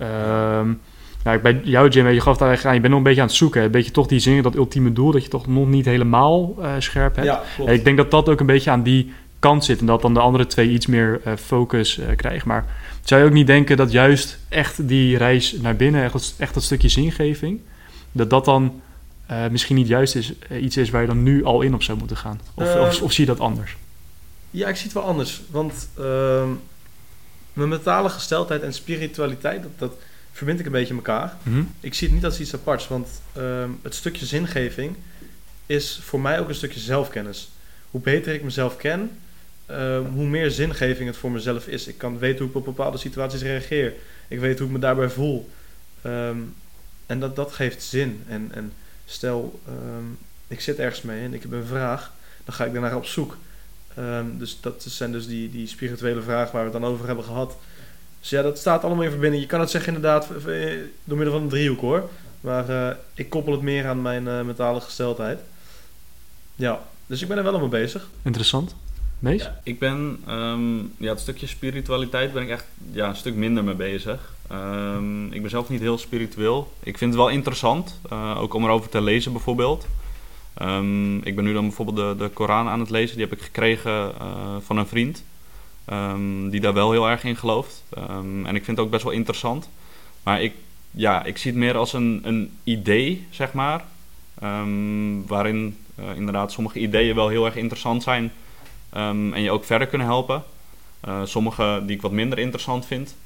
Um, 0.00 0.80
nou, 1.22 1.38
bij 1.38 1.60
jou, 1.64 1.88
Jim, 1.88 2.08
je 2.08 2.20
gaf 2.20 2.36
daar 2.36 2.48
eigenlijk 2.48 2.66
aan, 2.66 2.74
je 2.74 2.80
bent 2.80 2.92
nog 2.92 2.98
een 2.98 3.08
beetje 3.08 3.20
aan 3.20 3.26
het 3.26 3.36
zoeken. 3.36 3.62
Een 3.62 3.70
beetje 3.70 3.90
toch 3.90 4.06
die 4.06 4.18
zin, 4.18 4.42
dat 4.42 4.54
ultieme 4.54 4.92
doel, 4.92 5.12
dat 5.12 5.22
je 5.22 5.28
toch 5.28 5.46
nog 5.46 5.68
niet 5.68 5.84
helemaal 5.84 6.54
uh, 6.58 6.72
scherp 6.78 7.14
hebt. 7.14 7.26
Ja, 7.26 7.42
klopt. 7.56 7.70
ik 7.70 7.84
denk 7.84 7.96
dat 7.96 8.10
dat 8.10 8.28
ook 8.28 8.40
een 8.40 8.46
beetje 8.46 8.70
aan 8.70 8.82
die 8.82 9.12
kant 9.38 9.64
zit 9.64 9.80
en 9.80 9.86
dat 9.86 10.02
dan 10.02 10.14
de 10.14 10.20
andere 10.20 10.46
twee 10.46 10.68
iets 10.68 10.86
meer 10.86 11.20
uh, 11.26 11.32
focus 11.36 11.98
uh, 11.98 12.06
krijgen. 12.16 12.48
Maar 12.48 12.64
zou 13.02 13.20
je 13.20 13.26
ook 13.26 13.32
niet 13.32 13.46
denken 13.46 13.76
dat 13.76 13.92
juist 13.92 14.38
echt 14.48 14.88
die 14.88 15.16
reis 15.16 15.52
naar 15.52 15.76
binnen, 15.76 16.02
echt, 16.02 16.34
echt 16.38 16.54
dat 16.54 16.62
stukje 16.62 16.88
zingeving, 16.88 17.60
dat 18.12 18.30
dat 18.30 18.44
dan 18.44 18.80
misschien 19.50 19.76
niet 19.76 19.88
juist 19.88 20.14
is, 20.14 20.32
iets 20.60 20.76
is 20.76 20.90
waar 20.90 21.00
je 21.00 21.06
dan 21.06 21.22
nu 21.22 21.44
al 21.44 21.60
in 21.60 21.74
op 21.74 21.82
zou 21.82 21.98
moeten 21.98 22.16
gaan? 22.16 22.40
Of, 22.54 22.76
of, 22.76 23.02
of 23.02 23.12
zie 23.12 23.24
je 23.24 23.30
dat 23.30 23.40
anders? 23.40 23.76
Ja, 24.50 24.68
ik 24.68 24.76
zie 24.76 24.84
het 24.84 24.94
wel 24.94 25.02
anders. 25.02 25.40
Want 25.50 25.88
ehm, 25.98 26.48
mijn 27.52 27.68
mentale 27.68 28.08
gesteldheid 28.08 28.62
en 28.62 28.74
spiritualiteit, 28.74 29.62
dat, 29.62 29.70
dat 29.78 29.92
verbind 30.38 30.60
ik 30.60 30.66
een 30.66 30.72
beetje 30.72 30.94
elkaar. 30.94 31.36
Mm 31.42 31.52
-hmm. 31.52 31.74
Ik 31.80 31.94
zie 31.94 32.06
het 32.06 32.16
niet 32.16 32.24
als 32.24 32.40
iets 32.40 32.54
aparts, 32.54 32.88
want 32.88 33.08
um, 33.36 33.78
het 33.82 33.94
stukje 33.94 34.26
zingeving 34.26 34.96
is 35.66 36.00
voor 36.02 36.20
mij 36.20 36.40
ook 36.40 36.48
een 36.48 36.54
stukje 36.54 36.80
zelfkennis. 36.80 37.50
Hoe 37.90 38.00
beter 38.00 38.34
ik 38.34 38.42
mezelf 38.42 38.76
ken, 38.76 39.10
um, 39.70 40.06
hoe 40.06 40.26
meer 40.26 40.50
zingeving 40.50 41.08
het 41.08 41.16
voor 41.16 41.30
mezelf 41.30 41.66
is. 41.66 41.86
Ik 41.86 41.98
kan 41.98 42.18
weten 42.18 42.38
hoe 42.38 42.48
ik 42.48 42.54
op 42.54 42.64
bepaalde 42.64 42.98
situaties 42.98 43.42
reageer. 43.42 43.94
Ik 44.28 44.38
weet 44.38 44.58
hoe 44.58 44.66
ik 44.66 44.72
me 44.72 44.78
daarbij 44.78 45.08
voel. 45.08 45.50
Um, 46.06 46.54
en 47.06 47.20
dat, 47.20 47.36
dat 47.36 47.52
geeft 47.52 47.82
zin. 47.82 48.22
En, 48.28 48.50
en 48.54 48.72
stel, 49.04 49.60
ik 50.46 50.60
zit 50.60 50.78
ergens 50.78 51.02
mee 51.02 51.24
en 51.24 51.34
ik 51.34 51.42
heb 51.42 51.52
een 51.52 51.66
vraag, 51.66 52.12
dan 52.44 52.54
ga 52.54 52.64
ik 52.64 52.72
daarnaar 52.72 52.96
op 52.96 53.06
zoek. 53.06 53.36
dus 54.36 54.58
dat 54.60 54.84
zijn 54.88 55.12
dus 55.12 55.26
die, 55.26 55.50
die 55.50 55.66
spirituele 55.66 56.22
vragen 56.22 56.52
waar 56.52 56.64
we 56.64 56.70
het 56.70 56.80
dan 56.80 56.90
over 56.90 57.06
hebben 57.06 57.24
gehad. 57.24 57.56
Dus 58.20 58.30
ja, 58.30 58.42
dat 58.42 58.58
staat 58.58 58.84
allemaal 58.84 59.04
in 59.04 59.10
verbinding. 59.10 59.42
Je 59.42 59.48
kan 59.48 59.60
het 59.60 59.70
zeggen 59.70 59.94
inderdaad 59.94 60.28
door 61.04 61.16
middel 61.16 61.34
van 61.34 61.42
een 61.42 61.48
driehoek 61.48 61.80
hoor. 61.80 62.08
Maar 62.40 62.70
uh, 62.70 62.88
ik 63.14 63.30
koppel 63.30 63.52
het 63.52 63.62
meer 63.62 63.86
aan 63.86 64.02
mijn 64.02 64.24
uh, 64.24 64.40
mentale 64.42 64.80
gesteldheid. 64.80 65.40
Ja, 66.54 66.80
dus 67.06 67.22
ik 67.22 67.28
ben 67.28 67.36
er 67.36 67.42
wel 67.42 67.58
mee 67.58 67.68
bezig. 67.68 68.08
Interessant. 68.22 68.74
Mees? 69.18 69.42
Ja, 69.42 69.60
ik 69.62 69.78
ben, 69.78 70.22
um, 70.28 70.92
ja, 70.96 71.10
het 71.10 71.20
stukje 71.20 71.46
spiritualiteit 71.46 72.32
ben 72.32 72.42
ik 72.42 72.48
echt 72.48 72.64
ja, 72.92 73.08
een 73.08 73.16
stuk 73.16 73.34
minder 73.34 73.64
mee 73.64 73.74
bezig. 73.74 74.34
Um, 74.52 75.32
ik 75.32 75.40
ben 75.40 75.50
zelf 75.50 75.68
niet 75.68 75.80
heel 75.80 75.98
spiritueel. 75.98 76.72
Ik 76.82 76.98
vind 76.98 77.10
het 77.10 77.20
wel 77.20 77.30
interessant, 77.30 78.00
uh, 78.12 78.40
ook 78.40 78.54
om 78.54 78.64
erover 78.64 78.90
te 78.90 79.00
lezen 79.00 79.32
bijvoorbeeld. 79.32 79.86
Um, 80.62 81.22
ik 81.22 81.34
ben 81.34 81.44
nu 81.44 81.52
dan 81.52 81.66
bijvoorbeeld 81.66 82.18
de, 82.18 82.24
de 82.24 82.30
Koran 82.30 82.68
aan 82.68 82.80
het 82.80 82.90
lezen. 82.90 83.16
Die 83.16 83.26
heb 83.26 83.36
ik 83.36 83.44
gekregen 83.44 84.12
van 84.60 84.76
een 84.78 84.86
vriend. 84.86 85.22
Um, 85.92 86.50
die 86.50 86.60
daar 86.60 86.74
wel 86.74 86.90
heel 86.90 87.08
erg 87.08 87.24
in 87.24 87.36
gelooft. 87.36 87.84
Um, 87.98 88.46
en 88.46 88.54
ik 88.54 88.64
vind 88.64 88.76
het 88.76 88.86
ook 88.86 88.92
best 88.92 89.04
wel 89.04 89.12
interessant. 89.12 89.68
Maar 90.22 90.42
ik, 90.42 90.52
ja, 90.90 91.24
ik 91.24 91.38
zie 91.38 91.50
het 91.50 91.60
meer 91.60 91.76
als 91.76 91.92
een, 91.92 92.20
een 92.22 92.50
idee, 92.64 93.26
zeg 93.30 93.52
maar. 93.52 93.84
Um, 94.42 95.26
waarin 95.26 95.76
uh, 96.00 96.04
inderdaad 96.16 96.52
sommige 96.52 96.78
ideeën 96.78 97.14
wel 97.14 97.28
heel 97.28 97.44
erg 97.44 97.56
interessant 97.56 98.02
zijn. 98.02 98.32
en 98.92 99.42
je 99.42 99.50
ook 99.50 99.64
verder 99.64 99.86
kunnen 99.86 100.06
helpen. 100.06 100.42
Uh, 101.08 101.20
sommige 101.24 101.82
die 101.86 101.96
ik 101.96 102.02
wat 102.02 102.12
minder 102.12 102.38
interessant 102.38 102.86
vind. 102.86 103.16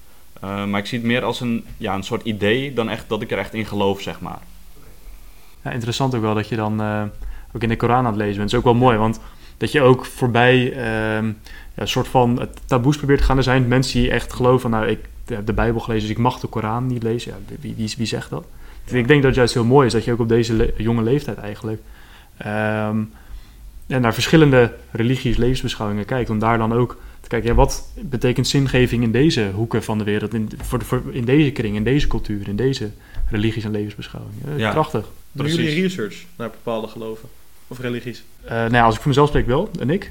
Uh, 0.44 0.64
maar 0.64 0.80
ik 0.80 0.86
zie 0.86 0.98
het 0.98 1.06
meer 1.06 1.24
als 1.24 1.40
een, 1.40 1.64
ja, 1.76 1.94
een 1.94 2.02
soort 2.02 2.24
idee 2.24 2.72
dan 2.72 2.88
echt 2.88 3.08
dat 3.08 3.22
ik 3.22 3.30
er 3.30 3.38
echt 3.38 3.54
in 3.54 3.66
geloof, 3.66 4.00
zeg 4.00 4.20
maar. 4.20 4.40
Ja, 5.64 5.70
interessant 5.70 6.14
ook 6.14 6.22
wel 6.22 6.34
dat 6.34 6.48
je 6.48 6.56
dan 6.56 6.80
ook 7.52 7.62
in 7.62 7.68
de 7.68 7.76
Koran 7.76 7.96
aan 7.96 8.04
het 8.04 8.16
lezen 8.16 8.36
bent. 8.36 8.50
Dat 8.50 8.60
is 8.60 8.66
ook 8.66 8.72
wel 8.72 8.82
mooi, 8.82 8.98
want 8.98 9.20
dat 9.56 9.72
je 9.72 9.80
ook 9.80 10.04
voorbij 10.04 10.72
een 11.74 11.88
soort 11.88 12.08
van 12.08 12.48
taboes 12.64 12.96
probeert 12.96 13.18
te 13.18 13.24
gaan. 13.24 13.36
Er 13.36 13.42
zijn 13.42 13.68
mensen 13.68 14.00
die 14.00 14.10
echt 14.10 14.32
geloven, 14.32 14.70
nou, 14.70 14.86
ik 14.86 14.98
heb 15.24 15.46
de 15.46 15.52
Bijbel 15.52 15.80
gelezen, 15.80 16.02
dus 16.08 16.16
ik 16.16 16.22
mag 16.22 16.40
de 16.40 16.46
Koran 16.46 16.86
niet 16.86 17.02
lezen. 17.02 17.32
Ja, 17.32 17.54
wie, 17.60 17.74
wie, 17.76 17.94
wie 17.96 18.06
zegt 18.06 18.30
dat? 18.30 18.44
Ja. 18.84 18.96
Ik 18.96 19.06
denk 19.06 19.20
dat 19.20 19.30
het 19.30 19.34
juist 19.34 19.54
heel 19.54 19.64
mooi 19.64 19.86
is 19.86 19.92
dat 19.92 20.04
je 20.04 20.12
ook 20.12 20.20
op 20.20 20.28
deze 20.28 20.52
le 20.52 20.74
jonge 20.76 21.02
leeftijd 21.02 21.38
eigenlijk 21.38 21.80
um, 22.38 23.10
ja, 23.86 23.98
naar 23.98 24.14
verschillende 24.14 24.72
religies, 24.90 25.36
levensbeschouwingen 25.36 26.04
kijkt. 26.04 26.30
Om 26.30 26.38
daar 26.38 26.58
dan 26.58 26.72
ook 26.72 27.00
te 27.20 27.28
kijken, 27.28 27.48
ja, 27.48 27.54
wat 27.54 27.88
betekent 28.00 28.48
zingeving 28.48 29.02
in 29.02 29.12
deze 29.12 29.50
hoeken 29.54 29.82
van 29.82 29.98
de 29.98 30.04
wereld, 30.04 30.34
in, 30.34 30.50
voor, 30.56 30.84
voor, 30.84 31.02
in 31.10 31.24
deze 31.24 31.50
kring, 31.50 31.76
in 31.76 31.84
deze 31.84 32.06
cultuur, 32.06 32.48
in 32.48 32.56
deze 32.56 32.90
religies 33.28 33.64
en 33.64 33.70
levensbeschouwingen. 33.70 34.58
Ja, 34.58 34.70
Krachtig. 34.70 35.10
Doen 35.32 35.46
jullie 35.46 35.82
research 35.82 36.24
naar 36.36 36.50
bepaalde 36.50 36.86
geloven 36.86 37.28
of 37.68 37.78
religies? 37.78 38.22
Uh, 38.44 38.50
nou 38.50 38.72
ja, 38.72 38.84
als 38.84 38.94
ik 38.94 39.00
voor 39.00 39.08
mezelf 39.08 39.28
spreek 39.28 39.46
wel, 39.46 39.70
en 39.78 39.90
ik. 39.90 40.10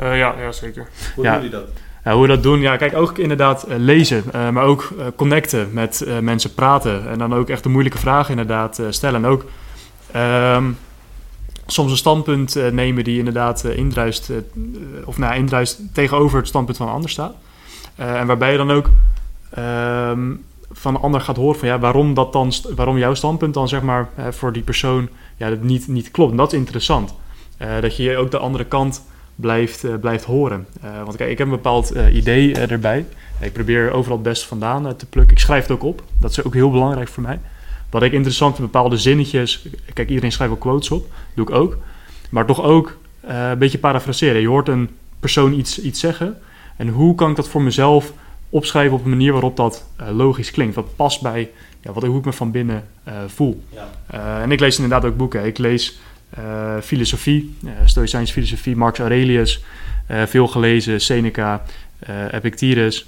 Uh, 0.00 0.18
ja, 0.18 0.34
ja, 0.38 0.52
zeker. 0.52 0.88
Hoe 1.14 1.24
ja. 1.24 1.32
doen 1.32 1.42
jullie 1.42 1.58
dat? 1.58 1.68
Ja, 2.04 2.12
hoe 2.12 2.22
we 2.22 2.28
dat 2.28 2.42
doen, 2.42 2.60
ja, 2.60 2.76
kijk, 2.76 2.96
ook 2.96 3.18
inderdaad 3.18 3.68
uh, 3.68 3.74
lezen, 3.76 4.24
uh, 4.34 4.48
maar 4.48 4.64
ook 4.64 4.92
connecten 5.16 5.68
met 5.72 6.06
mensen, 6.20 6.54
praten 6.54 7.08
en 7.08 7.18
dan 7.18 7.34
ook 7.34 7.48
echt 7.48 7.62
de 7.62 7.68
moeilijke 7.68 7.98
vragen 7.98 8.30
inderdaad 8.30 8.80
stellen. 8.90 9.24
En 9.24 9.30
ook 9.30 9.44
um, 10.16 10.76
soms 11.66 11.90
een 11.90 11.96
standpunt 11.96 12.56
uh, 12.56 12.68
nemen 12.68 13.04
die 13.04 13.18
inderdaad 13.18 13.64
uh, 13.64 13.76
indruist, 13.76 14.30
uh, 14.30 14.36
of 15.04 15.18
nou, 15.18 15.34
indruist 15.34 15.80
tegenover 15.92 16.38
het 16.38 16.48
standpunt 16.48 16.76
van 16.76 16.86
een 16.86 16.92
ander 16.92 17.10
staat. 17.10 17.34
en 17.94 18.26
waarbij 18.26 18.50
je 18.50 18.56
dan 18.56 18.70
ook 18.70 18.90
ehm, 19.50 20.32
van 20.70 20.94
een 20.94 21.00
ander 21.00 21.20
gaat 21.20 21.36
horen 21.36 21.58
van 21.58 21.68
ja, 21.68 21.78
waarom, 21.78 22.14
dat 22.14 22.32
dan, 22.32 22.52
waarom 22.76 22.98
jouw 22.98 23.14
standpunt 23.14 23.54
dan 23.54 23.68
zeg 23.68 23.82
maar 23.82 24.08
voor 24.30 24.52
die 24.52 24.62
persoon 24.62 25.08
ja, 25.36 25.48
dat 25.48 25.62
niet, 25.62 25.88
niet 25.88 26.10
klopt. 26.10 26.30
En 26.30 26.36
dat 26.36 26.52
is 26.52 26.58
interessant. 26.58 27.14
dat 27.80 27.96
je 27.96 28.16
ook 28.16 28.30
de 28.30 28.38
andere 28.38 28.64
kant 28.64 29.04
blijft, 29.36 30.00
blijft 30.00 30.24
horen. 30.24 30.66
want 31.04 31.16
kijk, 31.16 31.30
ik 31.30 31.38
heb 31.38 31.46
een 31.46 31.52
bepaald 31.52 31.90
idee 32.12 32.54
erbij. 32.54 33.06
Ik 33.40 33.52
probeer 33.52 33.92
overal 33.92 34.16
het 34.16 34.26
beste 34.26 34.46
vandaan 34.46 34.96
te 34.96 35.06
plukken. 35.06 35.36
Ik 35.36 35.42
schrijf 35.42 35.62
het 35.62 35.70
ook 35.70 35.82
op. 35.82 36.02
Dat 36.18 36.30
is 36.30 36.44
ook 36.44 36.54
heel 36.54 36.70
belangrijk 36.70 37.08
voor 37.08 37.22
mij. 37.22 37.40
Wat 37.90 38.02
ik 38.02 38.12
interessant 38.12 38.56
vind, 38.56 38.72
bepaalde 38.72 38.96
zinnetjes. 38.96 39.66
Kijk, 39.92 40.08
iedereen 40.08 40.32
schrijft 40.32 40.52
wel 40.52 40.62
quotes 40.62 40.90
op. 40.90 41.06
Doe 41.34 41.48
ik 41.48 41.54
ook. 41.54 41.78
Maar 42.30 42.46
toch 42.46 42.62
ook 42.62 42.96
een 43.20 43.58
beetje 43.58 43.78
parafraseren. 43.78 44.40
Je 44.40 44.48
hoort 44.48 44.68
een 44.68 44.88
persoon 45.20 45.52
iets, 45.52 45.80
iets 45.80 46.00
zeggen. 46.00 46.38
En 46.76 46.88
hoe 46.88 47.14
kan 47.14 47.30
ik 47.30 47.36
dat 47.36 47.48
voor 47.48 47.62
mezelf 47.62 48.12
opschrijven 48.48 48.96
op 48.96 49.04
een 49.04 49.10
manier 49.10 49.32
waarop 49.32 49.56
dat 49.56 49.84
logisch 50.12 50.50
klinkt? 50.50 50.74
Wat 50.74 50.96
past 50.96 51.22
bij 51.22 51.50
ja, 51.80 51.92
wat, 51.92 52.02
hoe 52.02 52.18
ik 52.18 52.24
me 52.24 52.32
van 52.32 52.50
binnen 52.50 52.84
uh, 53.08 53.14
voel. 53.26 53.64
Ja. 53.68 54.42
en 54.42 54.52
ik 54.52 54.60
lees 54.60 54.76
inderdaad 54.76 55.04
ook 55.04 55.16
boeken. 55.16 55.44
Ik 55.44 55.58
lees 55.58 55.98
filosofie, 56.82 57.56
Stoïcijns 57.84 58.30
filosofie, 58.30 58.76
Marcus 58.76 58.98
Aurelius. 58.98 59.64
veel 60.06 60.46
gelezen, 60.46 61.00
Seneca, 61.00 61.62
Epictetus. 62.30 63.06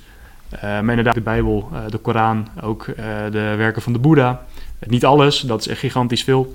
maar 0.61 0.89
inderdaad 0.89 1.15
de 1.15 1.21
Bijbel, 1.21 1.71
de 1.89 1.99
Koran, 1.99 2.49
ook 2.63 2.85
de 3.31 3.55
werken 3.57 3.83
van 3.83 3.93
de 3.93 3.99
Boeddha. 3.99 4.47
Niet 4.87 5.05
alles, 5.05 5.41
dat 5.41 5.61
is 5.61 5.69
echt 5.69 5.81
gigantisch 5.81 6.25
veel. 6.25 6.55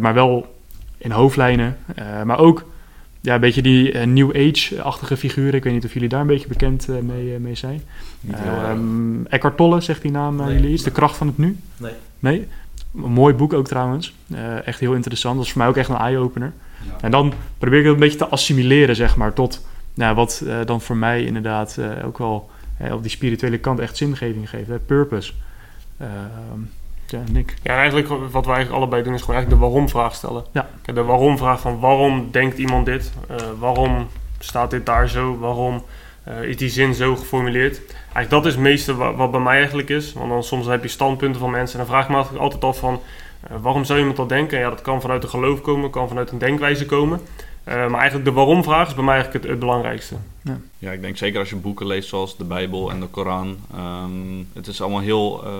Maar 0.00 0.14
wel 0.14 0.54
in 0.98 1.10
hoofdlijnen. 1.10 1.76
Maar 2.24 2.38
ook 2.38 2.64
ja, 3.22 3.34
een 3.34 3.40
beetje 3.40 3.62
die 3.62 3.92
uh, 3.92 4.02
New 4.02 4.36
Age-achtige 4.36 5.16
figuren. 5.16 5.54
Ik 5.54 5.64
weet 5.64 5.72
niet 5.72 5.84
of 5.84 5.92
jullie 5.92 6.08
daar 6.08 6.20
een 6.20 6.26
beetje 6.26 6.48
bekend 6.48 6.88
mee, 6.88 7.38
mee 7.38 7.54
zijn. 7.54 7.82
Um, 8.70 9.26
Eckhart 9.26 9.56
Tolle, 9.56 9.80
zegt 9.80 10.02
die 10.02 10.10
naam 10.10 10.36
nee, 10.36 10.54
jullie 10.54 10.72
iets? 10.72 10.82
De 10.82 10.90
kracht 10.90 11.16
van 11.16 11.26
het 11.26 11.38
nu? 11.38 11.56
Nee. 11.76 11.92
Nee? 12.18 12.48
Een 12.94 13.12
mooi 13.12 13.34
boek 13.34 13.52
ook 13.52 13.66
trouwens. 13.66 14.14
echt 14.64 14.80
heel 14.80 14.94
interessant. 14.94 15.36
Dat 15.36 15.44
is 15.44 15.50
voor 15.50 15.60
mij 15.60 15.68
ook 15.68 15.76
echt 15.76 15.88
een 15.88 15.96
eye-opener. 15.96 16.52
Ja. 16.86 16.92
En 17.00 17.10
dan 17.10 17.32
probeer 17.58 17.78
ik 17.78 17.84
het 17.84 17.94
een 17.94 18.00
beetje 18.00 18.18
te 18.18 18.28
assimileren, 18.28 18.96
zeg 18.96 19.16
maar, 19.16 19.32
tot 19.32 19.66
nou, 19.94 20.14
wat 20.14 20.44
dan 20.64 20.80
voor 20.80 20.96
mij 20.96 21.24
inderdaad 21.24 21.78
ook 22.04 22.18
wel 22.18 22.50
op 22.92 23.02
die 23.02 23.10
spirituele 23.10 23.58
kant 23.58 23.78
echt 23.78 23.96
zingeving 23.96 24.48
geeft. 24.48 24.68
Hè? 24.68 24.78
Purpose. 24.78 25.32
Ehm, 25.98 26.60
ja, 27.06 27.22
Nick. 27.30 27.54
Ja, 27.62 27.76
eigenlijk 27.76 28.08
wat 28.08 28.46
wij 28.46 28.54
eigenlijk 28.54 28.70
allebei 28.82 29.02
doen 29.02 29.14
is 29.14 29.20
gewoon 29.20 29.36
eigenlijk 29.36 29.62
de 29.62 29.68
waarom-vraag 29.68 30.14
stellen. 30.14 30.44
Ja. 30.52 30.68
De 30.84 31.02
waarom-vraag 31.02 31.60
van 31.60 31.80
waarom 31.80 32.28
denkt 32.30 32.58
iemand 32.58 32.86
dit? 32.86 33.12
Uh, 33.30 33.36
waarom 33.58 34.06
staat 34.38 34.70
dit 34.70 34.86
daar 34.86 35.08
zo? 35.08 35.38
Waarom 35.38 35.84
uh, 36.28 36.42
is 36.42 36.56
die 36.56 36.68
zin 36.68 36.94
zo 36.94 37.16
geformuleerd? 37.16 37.80
Eigenlijk 37.88 38.30
dat 38.30 38.46
is 38.46 38.52
het 38.52 38.62
meeste 38.62 38.94
wat, 38.94 39.14
wat, 39.16 39.30
bij 39.30 39.40
mij 39.40 39.56
eigenlijk 39.56 39.88
is. 39.88 40.12
Want 40.12 40.28
dan 40.28 40.42
soms 40.42 40.66
heb 40.66 40.82
je 40.82 40.88
standpunten 40.88 41.40
van 41.40 41.50
mensen 41.50 41.78
en 41.78 41.86
dan 41.86 41.94
vraag 41.94 42.04
ik 42.04 42.32
me 42.32 42.38
altijd 42.38 42.64
af 42.64 42.78
van... 42.78 43.00
Uh, 43.50 43.56
waarom 43.62 43.84
zou 43.84 43.98
iemand 43.98 44.16
dat 44.16 44.28
denken? 44.28 44.58
Ja, 44.58 44.68
dat 44.68 44.82
kan 44.82 45.00
vanuit 45.00 45.22
een 45.22 45.28
geloof 45.28 45.60
komen, 45.60 45.90
kan 45.90 46.08
vanuit 46.08 46.30
een 46.30 46.38
denkwijze 46.38 46.86
komen. 46.86 47.20
Uh, 47.68 47.74
maar 47.74 48.00
eigenlijk 48.00 48.24
de 48.24 48.32
waarom-vraag 48.32 48.88
is 48.88 48.94
bij 48.94 49.04
mij 49.04 49.14
eigenlijk 49.14 49.44
het, 49.44 49.52
het 49.52 49.60
belangrijkste. 49.60 50.14
Ja. 50.42 50.60
ja. 50.78 50.90
ik 50.90 51.00
denk 51.00 51.16
zeker 51.16 51.38
als 51.38 51.50
je 51.50 51.56
boeken 51.56 51.86
leest 51.86 52.08
zoals 52.08 52.36
de 52.36 52.44
Bijbel 52.44 52.90
en 52.90 53.00
de 53.00 53.06
Koran. 53.06 53.56
Um, 53.76 54.48
het 54.52 54.66
is 54.66 54.80
allemaal 54.80 55.00
heel 55.00 55.44
uh, 55.44 55.50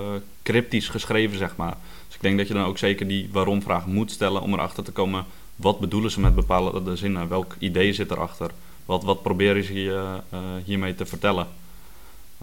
cryptisch 0.42 0.88
geschreven, 0.88 1.38
zeg 1.38 1.56
maar. 1.56 1.76
Dus 2.06 2.16
ik 2.16 2.22
denk 2.22 2.38
dat 2.38 2.48
je 2.48 2.54
dan 2.54 2.64
ook 2.64 2.78
zeker 2.78 3.08
die 3.08 3.28
waarom-vraag 3.32 3.86
moet 3.86 4.10
stellen 4.10 4.42
om 4.42 4.52
erachter 4.52 4.84
te 4.84 4.92
komen... 4.92 5.24
wat 5.56 5.78
bedoelen 5.78 6.10
ze 6.10 6.20
met 6.20 6.34
bepaalde 6.34 6.96
zinnen? 6.96 7.28
Welk 7.28 7.56
idee 7.58 7.92
zit 7.92 8.10
erachter? 8.10 8.50
Wat, 8.84 9.04
wat 9.04 9.22
proberen 9.22 9.64
ze 9.64 9.72
hier, 9.72 9.94
uh, 9.94 10.38
hiermee 10.64 10.94
te 10.94 11.06
vertellen? 11.06 11.46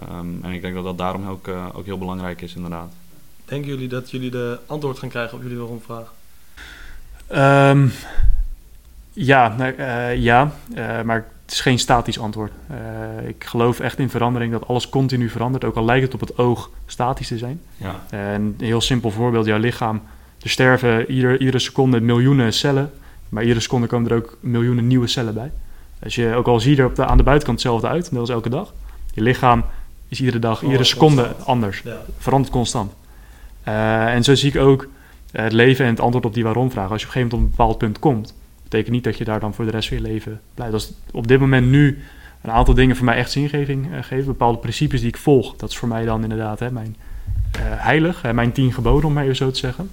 Um, 0.10 0.40
en 0.42 0.52
ik 0.52 0.62
denk 0.62 0.76
dat 0.76 0.84
dat 0.84 0.98
daarom 0.98 1.28
ook, 1.28 1.48
ook 1.74 1.86
heel 1.86 1.98
belangrijk 1.98 2.42
is, 2.42 2.56
inderdaad. 2.56 2.92
Denken 3.46 3.70
jullie 3.70 3.88
dat 3.88 4.12
jullie 4.12 4.32
de 4.32 4.60
antwoord 4.66 5.00
gaan 5.00 5.10
krijgen 5.10 5.38
op 5.38 5.44
jullie 5.44 5.58
waarom-vraag? 5.58 6.14
Um, 7.72 7.92
ja, 9.14 9.56
uh, 9.60 10.16
ja 10.16 10.52
uh, 10.76 11.02
maar 11.02 11.28
het 11.46 11.52
is 11.52 11.62
geen 11.62 11.80
statisch 11.80 12.20
antwoord. 12.20 12.52
Uh, 12.72 13.28
ik 13.28 13.44
geloof 13.44 13.80
echt 13.80 14.00
in 14.00 14.10
verandering, 14.10 14.52
dat 14.52 14.68
alles 14.68 14.90
continu 14.90 15.30
verandert, 15.30 15.64
ook 15.64 15.76
al 15.76 15.86
lijkt 15.86 16.06
het 16.06 16.14
op 16.14 16.20
het 16.20 16.38
oog 16.38 16.70
statisch 16.86 17.28
te 17.28 17.38
zijn. 17.38 17.62
Ja. 17.78 18.04
En 18.10 18.42
een 18.42 18.66
heel 18.66 18.82
simpel 18.82 19.12
voorbeeld, 19.12 19.46
jouw 19.46 19.58
lichaam, 19.58 20.02
er 20.42 20.50
sterven 20.50 21.12
ieder, 21.12 21.40
iedere 21.40 21.60
seconde 21.60 22.02
miljoenen 22.02 22.54
cellen, 22.54 22.92
maar 23.30 23.44
iedere 23.44 23.62
seconde 23.62 23.88
komen 23.88 24.12
er 24.12 24.18
ook 24.18 24.38
miljoenen 24.40 24.88
nieuwe 24.88 25.08
cellen 25.08 25.34
bij. 25.34 25.52
Als 26.04 26.16
je 26.16 26.34
ook 26.36 26.48
al 26.48 26.60
ziet 26.60 26.80
er 26.80 26.86
op 26.86 26.96
de, 26.96 27.06
aan 27.06 27.18
de 27.18 27.24
buitenkant 27.24 27.62
hetzelfde 27.62 27.88
uit, 27.88 28.12
net 28.12 28.20
als 28.20 28.30
elke 28.30 28.50
dag. 28.50 28.74
Je 29.14 29.22
lichaam 29.22 29.64
is 30.08 30.20
iedere 30.20 30.40
dag, 30.40 30.64
iedere 30.64 30.84
seconde 30.84 31.22
constant. 31.22 31.48
anders, 31.48 31.82
ja. 31.86 31.98
verandert 32.18 32.52
constant. 32.52 32.94
en 33.64 34.24
zo 34.24 34.36
zie 34.36 34.50
ik 34.50 34.62
ook 34.62 34.88
het 35.32 35.54
leven 35.54 35.86
en 35.86 35.92
het 35.92 36.00
antwoord 36.00 36.26
op 36.26 36.34
die 36.34 36.44
waarom-vraag. 36.44 36.92
Als 36.92 37.02
je 37.02 37.08
op 37.08 37.16
een 37.16 37.22
gegeven 37.22 37.38
moment 37.38 37.54
op 37.58 37.60
een 37.60 37.66
bepaald 37.66 37.78
punt 37.78 38.00
komt, 38.00 38.34
betekent 38.64 38.92
niet 38.92 39.04
dat 39.04 39.18
je 39.18 39.24
daar 39.24 39.40
dan 39.40 39.54
voor 39.54 39.66
de 39.66 39.72
rest 39.72 39.88
van 39.88 39.98
je 39.98 40.04
leven 40.04 40.42
blijft. 40.54 40.74
Als 40.74 40.94
op 41.12 41.28
dit 41.28 41.40
moment 41.40 41.68
nu 41.68 42.04
een 42.42 42.52
aantal 42.52 42.74
dingen 42.74 42.96
voor 42.96 43.06
mij 43.06 43.16
echt 43.16 43.32
zingeving 43.32 43.92
uh, 43.92 43.98
geven, 44.02 44.26
bepaalde 44.26 44.58
principes 44.58 45.00
die 45.00 45.10
ik 45.10 45.18
volg, 45.18 45.56
dat 45.56 45.70
is 45.70 45.78
voor 45.78 45.88
mij 45.88 46.06
dan 46.06 46.24
inderdaad 46.24 46.60
hè, 46.60 46.72
mijn 46.72 46.96
uh, 47.56 47.62
heilig, 47.62 48.22
hè, 48.22 48.34
mijn 48.34 48.52
tien 48.52 48.74
geboden, 48.74 49.08
om 49.08 49.14
maar 49.14 49.24
even 49.24 49.36
zo 49.36 49.52
te 49.52 49.60
zeggen. 49.60 49.90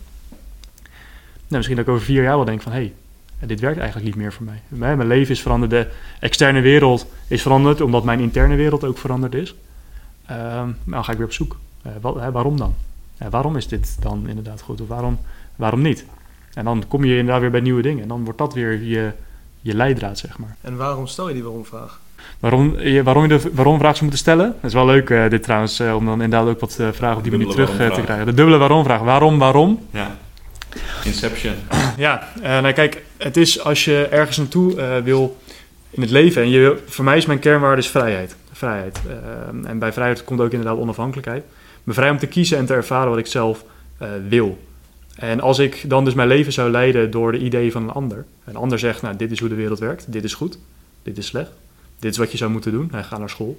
Nou, 1.48 1.56
misschien 1.56 1.76
dat 1.76 1.86
ik 1.86 1.92
over 1.92 2.04
vier 2.04 2.22
jaar 2.22 2.36
wel 2.36 2.44
denk 2.44 2.62
van, 2.62 2.72
hé, 2.72 2.78
hey, 2.78 2.92
dit 3.38 3.60
werkt 3.60 3.78
eigenlijk 3.78 4.06
niet 4.06 4.16
meer 4.16 4.32
voor 4.32 4.44
mij. 4.44 4.60
Mijn 4.68 5.06
leven 5.06 5.34
is 5.34 5.42
veranderd, 5.42 5.70
de 5.70 5.88
externe 6.20 6.60
wereld 6.60 7.06
is 7.28 7.42
veranderd, 7.42 7.80
omdat 7.80 8.04
mijn 8.04 8.20
interne 8.20 8.56
wereld 8.56 8.84
ook 8.84 8.98
veranderd 8.98 9.34
is. 9.34 9.54
Uh, 10.30 10.36
maar 10.62 10.74
dan 10.84 11.04
ga 11.04 11.12
ik 11.12 11.18
weer 11.18 11.26
op 11.26 11.32
zoek. 11.32 11.56
Uh, 11.86 11.92
wat, 12.00 12.14
hè, 12.14 12.30
waarom 12.32 12.56
dan? 12.56 12.74
waarom 13.30 13.56
is 13.56 13.68
dit 13.68 13.96
dan 14.00 14.28
inderdaad 14.28 14.60
goed 14.60 14.80
of 14.80 14.88
waarom, 14.88 15.18
waarom 15.56 15.82
niet? 15.82 16.04
En 16.54 16.64
dan 16.64 16.84
kom 16.88 17.04
je 17.04 17.16
inderdaad 17.16 17.40
weer 17.40 17.50
bij 17.50 17.60
nieuwe 17.60 17.82
dingen. 17.82 18.02
En 18.02 18.08
dan 18.08 18.24
wordt 18.24 18.38
dat 18.38 18.54
weer 18.54 18.82
je, 18.82 19.10
je 19.60 19.74
leidraad, 19.74 20.18
zeg 20.18 20.38
maar. 20.38 20.56
En 20.60 20.76
waarom 20.76 21.06
stel 21.06 21.28
je 21.28 21.34
die 21.34 21.42
waarom-vraag? 21.42 22.00
Waarom 22.40 22.78
je, 22.78 23.02
waarom 23.02 23.22
je 23.22 23.28
de 23.28 23.50
waarom-vraag 23.52 23.92
zou 23.92 24.02
moeten 24.02 24.20
stellen? 24.20 24.46
Dat 24.46 24.64
is 24.64 24.72
wel 24.72 24.86
leuk, 24.86 25.10
uh, 25.10 25.28
dit 25.28 25.42
trouwens, 25.42 25.80
uh, 25.80 25.94
om 25.94 26.04
dan 26.04 26.22
inderdaad 26.22 26.48
ook 26.48 26.60
wat 26.60 26.76
uh, 26.80 26.88
vragen 26.92 27.16
op 27.16 27.22
die 27.22 27.32
manier 27.32 27.48
terug 27.48 27.70
te 27.76 28.00
krijgen. 28.04 28.26
De 28.26 28.34
dubbele 28.34 28.56
waarom-vraag. 28.56 29.00
Waarom, 29.00 29.38
waarom? 29.38 29.80
Ja. 29.90 30.16
Inception. 31.04 31.54
ja, 31.96 32.28
nou 32.40 32.72
kijk, 32.72 33.02
het 33.16 33.36
is 33.36 33.60
als 33.60 33.84
je 33.84 34.06
ergens 34.10 34.36
naartoe 34.36 35.00
wil 35.04 35.36
in 35.90 36.02
het 36.02 36.10
leven. 36.10 36.42
En 36.42 36.48
je, 36.48 36.82
voor 36.86 37.04
mij 37.04 37.16
is 37.16 37.26
mijn 37.26 37.38
kernwaarde 37.38 37.82
is 37.82 37.88
vrijheid. 37.88 38.36
Vrijheid. 38.52 39.00
en 39.64 39.78
bij 39.78 39.92
vrijheid 39.92 40.24
komt 40.24 40.40
ook 40.40 40.52
inderdaad 40.52 40.78
onafhankelijkheid. 40.78 41.44
Me 41.84 41.92
vrij 41.92 42.10
om 42.10 42.18
te 42.18 42.26
kiezen 42.26 42.58
en 42.58 42.66
te 42.66 42.74
ervaren 42.74 43.10
wat 43.10 43.18
ik 43.18 43.26
zelf 43.26 43.64
wil. 44.28 44.58
En 45.16 45.40
als 45.40 45.58
ik 45.58 45.84
dan 45.88 46.04
dus 46.04 46.14
mijn 46.14 46.28
leven 46.28 46.52
zou 46.52 46.70
leiden 46.70 47.10
door 47.10 47.32
de 47.32 47.38
ideeën 47.38 47.72
van 47.72 47.82
een 47.82 47.90
ander. 47.90 48.24
Een 48.44 48.56
ander 48.56 48.78
zegt, 48.78 49.02
nou, 49.02 49.16
dit 49.16 49.30
is 49.30 49.40
hoe 49.40 49.48
de 49.48 49.54
wereld 49.54 49.78
werkt. 49.78 50.12
Dit 50.12 50.24
is 50.24 50.34
goed. 50.34 50.58
Dit 51.02 51.18
is 51.18 51.26
slecht. 51.26 51.50
Dit 51.98 52.10
is 52.10 52.18
wat 52.18 52.30
je 52.30 52.36
zou 52.36 52.50
moeten 52.50 52.72
doen. 52.72 52.92
Ga 52.94 53.18
naar 53.18 53.30
school. 53.30 53.58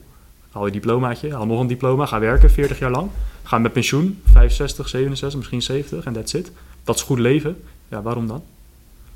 Haal 0.51 0.65
je 0.65 0.71
diplomaatje. 0.71 1.33
Haal 1.33 1.45
nog 1.45 1.59
een 1.59 1.67
diploma. 1.67 2.05
Ga 2.05 2.19
werken 2.19 2.51
40 2.51 2.79
jaar 2.79 2.91
lang. 2.91 3.09
Ga 3.43 3.57
met 3.57 3.73
pensioen. 3.73 4.21
65, 4.31 4.89
67, 4.89 5.39
misschien 5.39 5.61
70. 5.61 6.05
En 6.05 6.13
that's 6.13 6.33
it. 6.33 6.51
Dat 6.87 6.95
is 6.95 7.01
goed 7.01 7.19
leven. 7.19 7.63
Ja, 7.87 8.01
waarom 8.01 8.27
dan? 8.27 8.43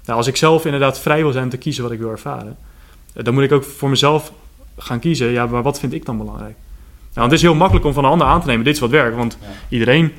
Nou, 0.05 0.17
als 0.17 0.27
ik 0.27 0.35
zelf 0.35 0.65
inderdaad 0.65 0.99
vrij 0.99 1.21
wil 1.21 1.31
zijn 1.31 1.43
om 1.43 1.49
te 1.49 1.57
kiezen 1.57 1.83
wat 1.83 1.91
ik 1.91 1.99
wil 1.99 2.09
ervaren. 2.09 2.57
Eh, 3.13 3.23
dan 3.23 3.33
moet 3.33 3.43
ik 3.43 3.51
ook 3.51 3.63
voor 3.63 3.89
mezelf 3.89 4.31
gaan 4.77 4.99
kiezen. 4.99 5.27
Ja, 5.27 5.45
maar 5.45 5.63
wat 5.63 5.79
vind 5.79 5.93
ik 5.93 6.05
dan 6.05 6.17
belangrijk? 6.17 6.55
Nou, 7.13 7.27
het 7.27 7.35
is 7.35 7.41
heel 7.41 7.55
makkelijk 7.55 7.85
om 7.85 7.93
van 7.93 8.03
een 8.03 8.09
ander 8.09 8.27
aan 8.27 8.41
te 8.41 8.47
nemen, 8.47 8.65
dit 8.65 8.73
is 8.73 8.79
wat 8.79 8.89
werkt. 8.89 9.15
Want 9.15 9.37
iedereen 9.69 10.11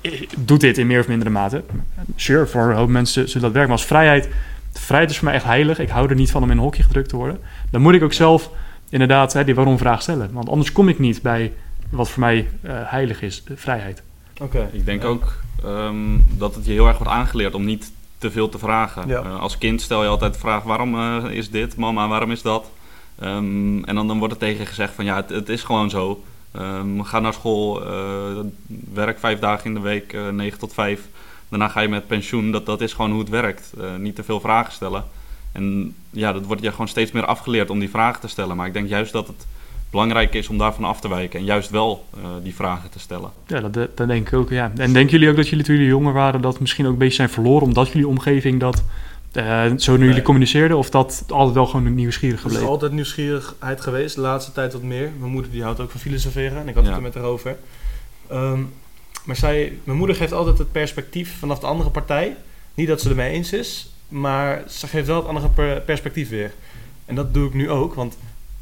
eh, 0.00 0.12
doet 0.38 0.60
dit 0.60 0.78
in 0.78 0.86
meer 0.86 1.00
of 1.00 1.08
mindere 1.08 1.30
mate. 1.30 1.62
Sure, 2.16 2.46
voor 2.46 2.70
een 2.70 2.76
hoop 2.76 2.88
mensen 2.88 3.28
zullen 3.28 3.42
dat 3.42 3.52
werken. 3.52 3.70
Maar 3.70 3.78
als 3.78 3.86
vrijheid, 3.86 4.28
vrijheid 4.72 5.10
is 5.10 5.16
voor 5.16 5.26
mij 5.26 5.34
echt 5.34 5.44
heilig. 5.44 5.78
Ik 5.78 5.88
hou 5.88 6.08
er 6.08 6.14
niet 6.14 6.30
van 6.30 6.42
om 6.42 6.50
in 6.50 6.56
een 6.56 6.62
hokje 6.62 6.82
gedrukt 6.82 7.08
te 7.08 7.16
worden. 7.16 7.38
Dan 7.70 7.80
moet 7.80 7.94
ik 7.94 8.02
ook 8.02 8.12
zelf 8.12 8.50
inderdaad 8.88 9.32
hè, 9.32 9.44
die 9.44 9.54
waarom-vraag 9.54 10.02
stellen. 10.02 10.30
Want 10.32 10.48
anders 10.48 10.72
kom 10.72 10.88
ik 10.88 10.98
niet 10.98 11.22
bij 11.22 11.52
wat 11.90 12.10
voor 12.10 12.20
mij 12.20 12.48
uh, 12.62 12.70
heilig 12.72 13.22
is, 13.22 13.44
de 13.44 13.56
vrijheid. 13.56 14.02
Oké. 14.40 14.68
Ik 14.72 14.84
denk 14.84 15.04
ook 15.04 15.32
um, 15.64 16.26
dat 16.38 16.54
het 16.54 16.64
je 16.64 16.72
heel 16.72 16.86
erg 16.86 16.98
wordt 16.98 17.12
aangeleerd 17.12 17.54
om 17.54 17.64
niet 17.64 17.92
te 18.18 18.30
veel 18.30 18.48
te 18.48 18.58
vragen. 18.58 19.08
Ja. 19.08 19.24
Uh, 19.24 19.40
als 19.40 19.58
kind 19.58 19.80
stel 19.80 20.02
je 20.02 20.08
altijd 20.08 20.32
de 20.32 20.38
vraag, 20.38 20.62
waarom 20.62 20.94
uh, 20.94 21.24
is 21.30 21.50
dit? 21.50 21.76
Mama, 21.76 22.08
waarom 22.08 22.30
is 22.30 22.42
dat? 22.42 22.70
Um, 23.22 23.84
en 23.84 23.94
dan, 23.94 24.06
dan 24.06 24.18
wordt 24.18 24.34
er 24.34 24.40
tegen 24.40 24.66
gezegd 24.66 24.94
van 24.94 25.04
ja, 25.04 25.16
het, 25.16 25.30
het 25.30 25.48
is 25.48 25.62
gewoon 25.62 25.90
zo. 25.90 26.22
Um, 26.56 27.04
ga 27.04 27.20
naar 27.20 27.32
school, 27.32 27.82
uh, 27.82 28.38
werk 28.92 29.18
vijf 29.18 29.38
dagen 29.38 29.64
in 29.64 29.74
de 29.74 29.80
week, 29.80 30.16
9 30.32 30.58
tot 30.58 30.72
5. 30.72 31.00
Daarna 31.48 31.68
ga 31.68 31.80
je 31.80 31.88
met 31.88 32.06
pensioen. 32.06 32.50
Dat, 32.52 32.66
dat 32.66 32.80
is 32.80 32.92
gewoon 32.92 33.10
hoe 33.10 33.20
het 33.20 33.28
werkt. 33.28 33.72
Niet 33.98 34.14
te 34.14 34.22
veel 34.22 34.40
vragen 34.40 34.72
stellen. 34.72 35.04
En 35.52 35.94
ja, 36.10 36.32
dat 36.32 36.46
wordt 36.46 36.62
je 36.62 36.70
gewoon 36.70 36.88
steeds 36.88 37.12
meer 37.12 37.24
afgeleerd 37.24 37.70
om 37.70 37.78
die 37.78 37.90
vragen 37.90 38.20
te 38.20 38.28
stellen. 38.28 38.56
Maar 38.56 38.66
ik 38.66 38.72
denk 38.72 38.88
juist 38.88 39.12
dat 39.12 39.26
het 39.26 39.46
belangrijk 39.90 40.34
is 40.34 40.48
om 40.48 40.58
daarvan 40.58 40.84
af 40.84 41.00
te 41.00 41.08
wijken. 41.08 41.38
En 41.38 41.44
juist 41.44 41.70
wel 41.70 42.04
die 42.42 42.54
vragen 42.54 42.90
te 42.90 42.98
stellen. 42.98 43.30
Ja, 43.46 43.60
dat, 43.60 43.96
dat 43.96 44.08
denk 44.08 44.26
ik 44.26 44.32
ook. 44.32 44.50
Ja. 44.50 44.72
En 44.76 44.92
denken 44.92 45.12
jullie 45.12 45.28
ook 45.28 45.36
dat 45.36 45.48
jullie 45.48 45.64
toen 45.64 45.74
jullie 45.74 45.90
jonger 45.90 46.12
waren... 46.12 46.40
dat 46.40 46.60
misschien 46.60 46.86
ook 46.86 46.92
een 46.92 46.98
beetje 46.98 47.14
zijn 47.14 47.30
verloren... 47.30 47.66
omdat 47.66 47.88
jullie 47.88 48.08
omgeving 48.08 48.60
dat 48.60 48.82
uh, 49.32 49.64
zo 49.76 49.96
nu 49.96 50.06
jullie 50.06 50.22
communiceerden? 50.22 50.76
Of 50.76 50.90
dat 50.90 51.24
altijd 51.28 51.54
wel 51.54 51.66
gewoon 51.66 51.94
nieuwsgierig 51.94 52.40
gebleven? 52.40 52.62
Het 52.62 52.68
is 52.68 52.74
altijd 52.74 52.92
nieuwsgierigheid 52.92 53.80
geweest. 53.80 54.14
De 54.14 54.20
laatste 54.20 54.52
tijd 54.52 54.72
wat 54.72 54.82
meer. 54.82 55.10
Mijn 55.18 55.32
moeder 55.32 55.50
die 55.50 55.62
houdt 55.62 55.80
ook 55.80 55.90
van 55.90 56.00
filosoferen. 56.00 56.58
En 56.58 56.68
ik 56.68 56.74
had 56.74 56.86
het 56.86 56.94
er 56.94 57.02
met 57.02 57.14
haar 57.14 57.24
over. 57.24 57.56
Ehm, 58.28 58.60
maar 59.24 59.36
zij, 59.36 59.78
mijn 59.84 59.98
moeder 59.98 60.16
geeft 60.16 60.32
altijd 60.32 60.58
het 60.58 60.72
perspectief 60.72 61.38
vanaf 61.38 61.58
de 61.58 61.66
andere 61.66 61.90
partij. 61.90 62.36
Niet 62.74 62.88
dat 62.88 63.00
ze 63.00 63.08
ermee 63.08 63.30
eens 63.30 63.52
is. 63.52 63.90
Maar 64.08 64.62
ze 64.68 64.86
geeft 64.86 65.06
wel 65.06 65.16
het 65.16 65.26
andere 65.26 65.80
perspectief 65.80 66.28
weer. 66.28 66.52
En 67.04 67.14
dat 67.14 67.34
doe 67.34 67.46
ik 67.46 67.54
nu 67.54 67.70
ook. 67.70 67.94
Want 67.94 68.16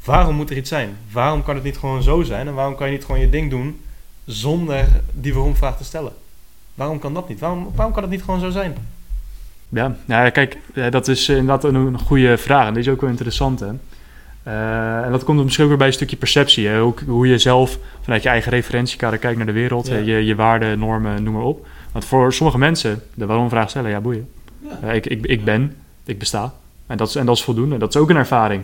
waarom 0.07 0.35
moet 0.35 0.49
er 0.49 0.57
iets 0.57 0.69
zijn? 0.69 0.97
Waarom 1.11 1.43
kan 1.43 1.55
het 1.55 1.63
niet 1.63 1.77
gewoon 1.77 2.03
zo 2.03 2.23
zijn? 2.23 2.47
En 2.47 2.53
waarom 2.53 2.75
kan 2.75 2.87
je 2.87 2.93
niet 2.93 3.05
gewoon 3.05 3.21
je 3.21 3.29
ding 3.29 3.49
doen 3.49 3.81
zonder 4.25 4.87
die 5.11 5.33
waarom-vraag 5.33 5.77
te 5.77 5.83
stellen? 5.83 6.11
Waarom 6.73 6.99
kan 6.99 7.13
dat 7.13 7.29
niet? 7.29 7.39
Waarom, 7.39 7.71
waarom 7.75 7.93
kan 7.93 8.03
het 8.03 8.11
niet 8.11 8.23
gewoon 8.23 8.39
zo 8.39 8.49
zijn? 8.49 8.75
Ja, 9.69 9.95
nou, 10.05 10.29
kijk, 10.29 10.57
dat 10.89 11.07
is 11.07 11.29
inderdaad 11.29 11.63
een, 11.63 11.99
goede 11.99 12.37
vraag. 12.37 12.67
En 12.67 12.73
die 12.73 12.83
is 12.83 12.89
ook 12.89 13.01
wel 13.01 13.09
interessant, 13.09 13.59
hè? 13.59 13.67
Uh, 14.47 15.05
en 15.05 15.11
dat 15.11 15.23
komt 15.23 15.43
misschien 15.43 15.63
ook 15.63 15.69
weer 15.69 15.79
bij 15.79 15.87
een 15.87 15.93
stukje 15.93 16.15
perceptie. 16.15 16.67
Hè? 16.67 16.79
Hoe, 16.79 16.93
hoe 17.07 17.27
je 17.27 17.37
zelf 17.37 17.77
vanuit 18.01 18.23
je 18.23 18.29
eigen 18.29 18.51
referentiekader 18.51 19.19
kijkt 19.19 19.37
naar 19.37 19.45
de 19.45 19.51
wereld. 19.51 19.87
Je, 19.87 20.25
je 20.25 20.35
waarden, 20.35 20.79
normen, 20.79 21.23
noem 21.23 21.33
maar 21.33 21.43
op. 21.43 21.67
Want 21.91 22.05
voor 22.05 22.33
sommige 22.33 22.57
mensen, 22.57 23.03
de 23.13 23.25
waarom-vraag 23.25 23.69
stellen, 23.69 23.89
ja, 23.89 24.01
boeien. 24.01 24.29
Ja. 24.59 24.79
Uh, 24.83 24.95
ik, 24.95 25.05
ik, 25.05 25.25
ik 25.25 25.43
ben, 25.45 25.75
ik 26.05 26.19
besta. 26.19 26.53
En 26.87 26.97
dat 26.97 27.07
is, 27.07 27.15
en 27.15 27.25
dat 27.25 27.35
is 27.35 27.43
voldoende. 27.43 27.77
Dat 27.77 27.95
is 27.95 28.01
ook 28.01 28.09
een 28.09 28.15
ervaring. 28.15 28.63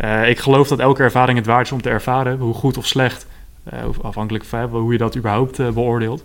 Uh, 0.00 0.28
ik 0.28 0.38
geloof 0.38 0.68
dat 0.68 0.78
elke 0.78 1.02
ervaring 1.02 1.38
het 1.38 1.46
waard 1.46 1.66
is 1.66 1.72
om 1.72 1.82
te 1.82 1.88
ervaren. 1.88 2.38
Hoe 2.38 2.54
goed 2.54 2.76
of 2.76 2.86
slecht, 2.86 3.26
afhankelijk 4.02 4.44
van 4.44 4.68
hoe 4.70 4.92
je 4.92 4.98
dat 4.98 5.16
überhaupt 5.16 5.74
beoordeelt. 5.74 6.24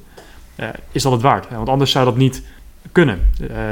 is 0.91 1.03
dat 1.03 1.11
het 1.11 1.21
waard? 1.21 1.49
Want 1.49 1.69
anders 1.69 1.91
zou 1.91 2.05
dat 2.05 2.17
niet 2.17 2.43
kunnen. 2.91 3.19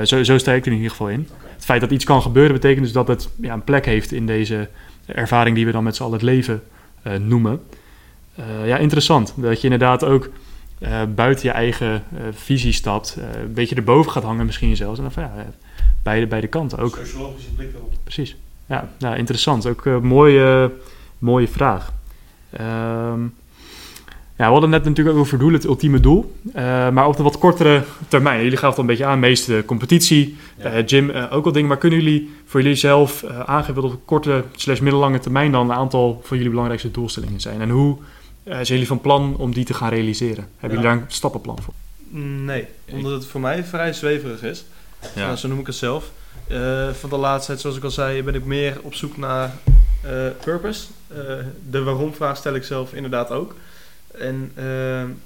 zo, 0.03 0.23
zo 0.23 0.37
sta 0.37 0.51
ik 0.51 0.65
er 0.65 0.71
in 0.71 0.77
ieder 0.77 0.91
geval 0.91 1.09
in. 1.09 1.29
Het 1.53 1.65
feit 1.65 1.81
dat 1.81 1.91
iets 1.91 2.05
kan 2.05 2.21
gebeuren 2.21 2.53
betekent 2.53 2.83
dus 2.83 2.93
dat 2.93 3.07
het 3.07 3.29
ja, 3.41 3.53
een 3.53 3.63
plek 3.63 3.85
heeft 3.85 4.11
in 4.11 4.25
deze 4.25 4.69
ervaring 5.05 5.55
die 5.55 5.65
we 5.65 5.71
dan 5.71 5.83
met 5.83 5.95
z'n 5.95 6.03
allen 6.03 6.13
het 6.13 6.23
leven 6.23 6.63
noemen. 7.19 7.61
Ja, 8.65 8.77
interessant. 8.77 9.33
Dat 9.35 9.57
je 9.57 9.63
inderdaad 9.63 10.03
ook 10.03 10.29
buiten 11.15 11.47
je 11.47 11.53
eigen 11.53 12.03
visie 12.31 12.73
stapt. 12.73 13.17
een 13.19 13.53
beetje 13.53 13.75
erboven 13.75 14.11
gaat 14.11 14.23
hangen 14.23 14.45
misschien 14.45 14.75
zelfs. 14.75 14.97
En 14.97 15.03
dan 15.03 15.13
van, 15.13 15.23
ja, 15.23 15.45
beide, 16.03 16.27
beide 16.27 16.47
kanten 16.47 16.77
ook. 16.77 16.95
Sociologische 16.95 17.51
blik 17.51 17.73
erop. 17.75 17.93
Precies. 18.03 18.35
Ja, 18.65 18.89
nou, 18.99 19.17
interessant. 19.17 19.67
Ook 19.67 19.85
een 19.85 20.05
mooie, 20.05 20.71
mooie 21.17 21.47
vraag. 21.47 21.93
Ehm, 22.49 23.21
ja, 24.37 24.45
we 24.45 24.51
hadden 24.51 24.69
net 24.69 24.83
natuurlijk 24.83 25.15
ook 25.15 25.21
over 25.21 25.51
het 25.53 25.63
ultieme 25.63 25.99
doel. 25.99 26.35
Uh, 26.47 26.53
maar 26.89 27.07
op 27.07 27.17
de 27.17 27.23
wat 27.23 27.37
kortere 27.37 27.83
termijn. 28.07 28.43
Jullie 28.43 28.57
gaven 28.57 28.67
het 28.67 28.77
al 28.77 28.83
een 28.83 28.89
beetje 28.89 29.05
aan, 29.05 29.19
meeste 29.19 29.63
competitie, 29.65 30.37
ja. 30.57 30.77
uh, 30.77 30.83
gym, 30.85 31.09
uh, 31.09 31.33
ook 31.33 31.45
al 31.45 31.51
dingen. 31.51 31.67
Maar 31.67 31.77
kunnen 31.77 31.99
jullie 31.99 32.31
voor 32.45 32.61
jullie 32.61 32.75
zelf 32.75 33.23
aangeven 33.23 33.81
wat 33.81 33.91
op 33.91 34.05
korte 34.05 34.43
slash 34.55 34.79
middellange 34.79 35.19
termijn 35.19 35.51
dan 35.51 35.69
een 35.69 35.75
aantal 35.75 36.21
van 36.23 36.35
jullie 36.35 36.51
belangrijkste 36.51 36.91
doelstellingen 36.91 37.39
zijn? 37.39 37.61
En 37.61 37.69
hoe 37.69 37.97
zijn 38.43 38.65
jullie 38.65 38.87
van 38.87 39.01
plan 39.01 39.35
om 39.37 39.53
die 39.53 39.65
te 39.65 39.73
gaan 39.73 39.89
realiseren? 39.89 40.47
Hebben 40.57 40.79
jullie 40.79 40.93
daar 40.93 41.03
een 41.03 41.11
stappenplan 41.11 41.57
voor? 41.61 41.73
Nee, 42.45 42.65
omdat 42.91 43.11
het 43.11 43.25
voor 43.25 43.41
mij 43.41 43.63
vrij 43.63 43.93
zweverig 43.93 44.43
is. 44.43 44.65
Ja. 45.15 45.25
Nou, 45.25 45.37
zo 45.37 45.47
noem 45.47 45.59
ik 45.59 45.67
het 45.67 45.75
zelf. 45.75 46.11
van 46.93 47.09
de 47.09 47.17
laatste 47.17 47.47
tijd, 47.47 47.59
zoals 47.61 47.77
ik 47.77 47.83
al 47.83 47.91
zei, 47.91 48.23
ben 48.23 48.35
ik 48.35 48.45
meer 48.45 48.77
op 48.81 48.93
zoek 48.93 49.17
naar 49.17 49.51
purpose. 50.39 50.87
de 51.69 51.83
waarom-vraag 51.83 52.37
stel 52.37 52.55
ik 52.55 52.63
zelf 52.63 52.93
inderdaad 52.93 53.31
ook. 53.31 53.55
En 54.17 54.51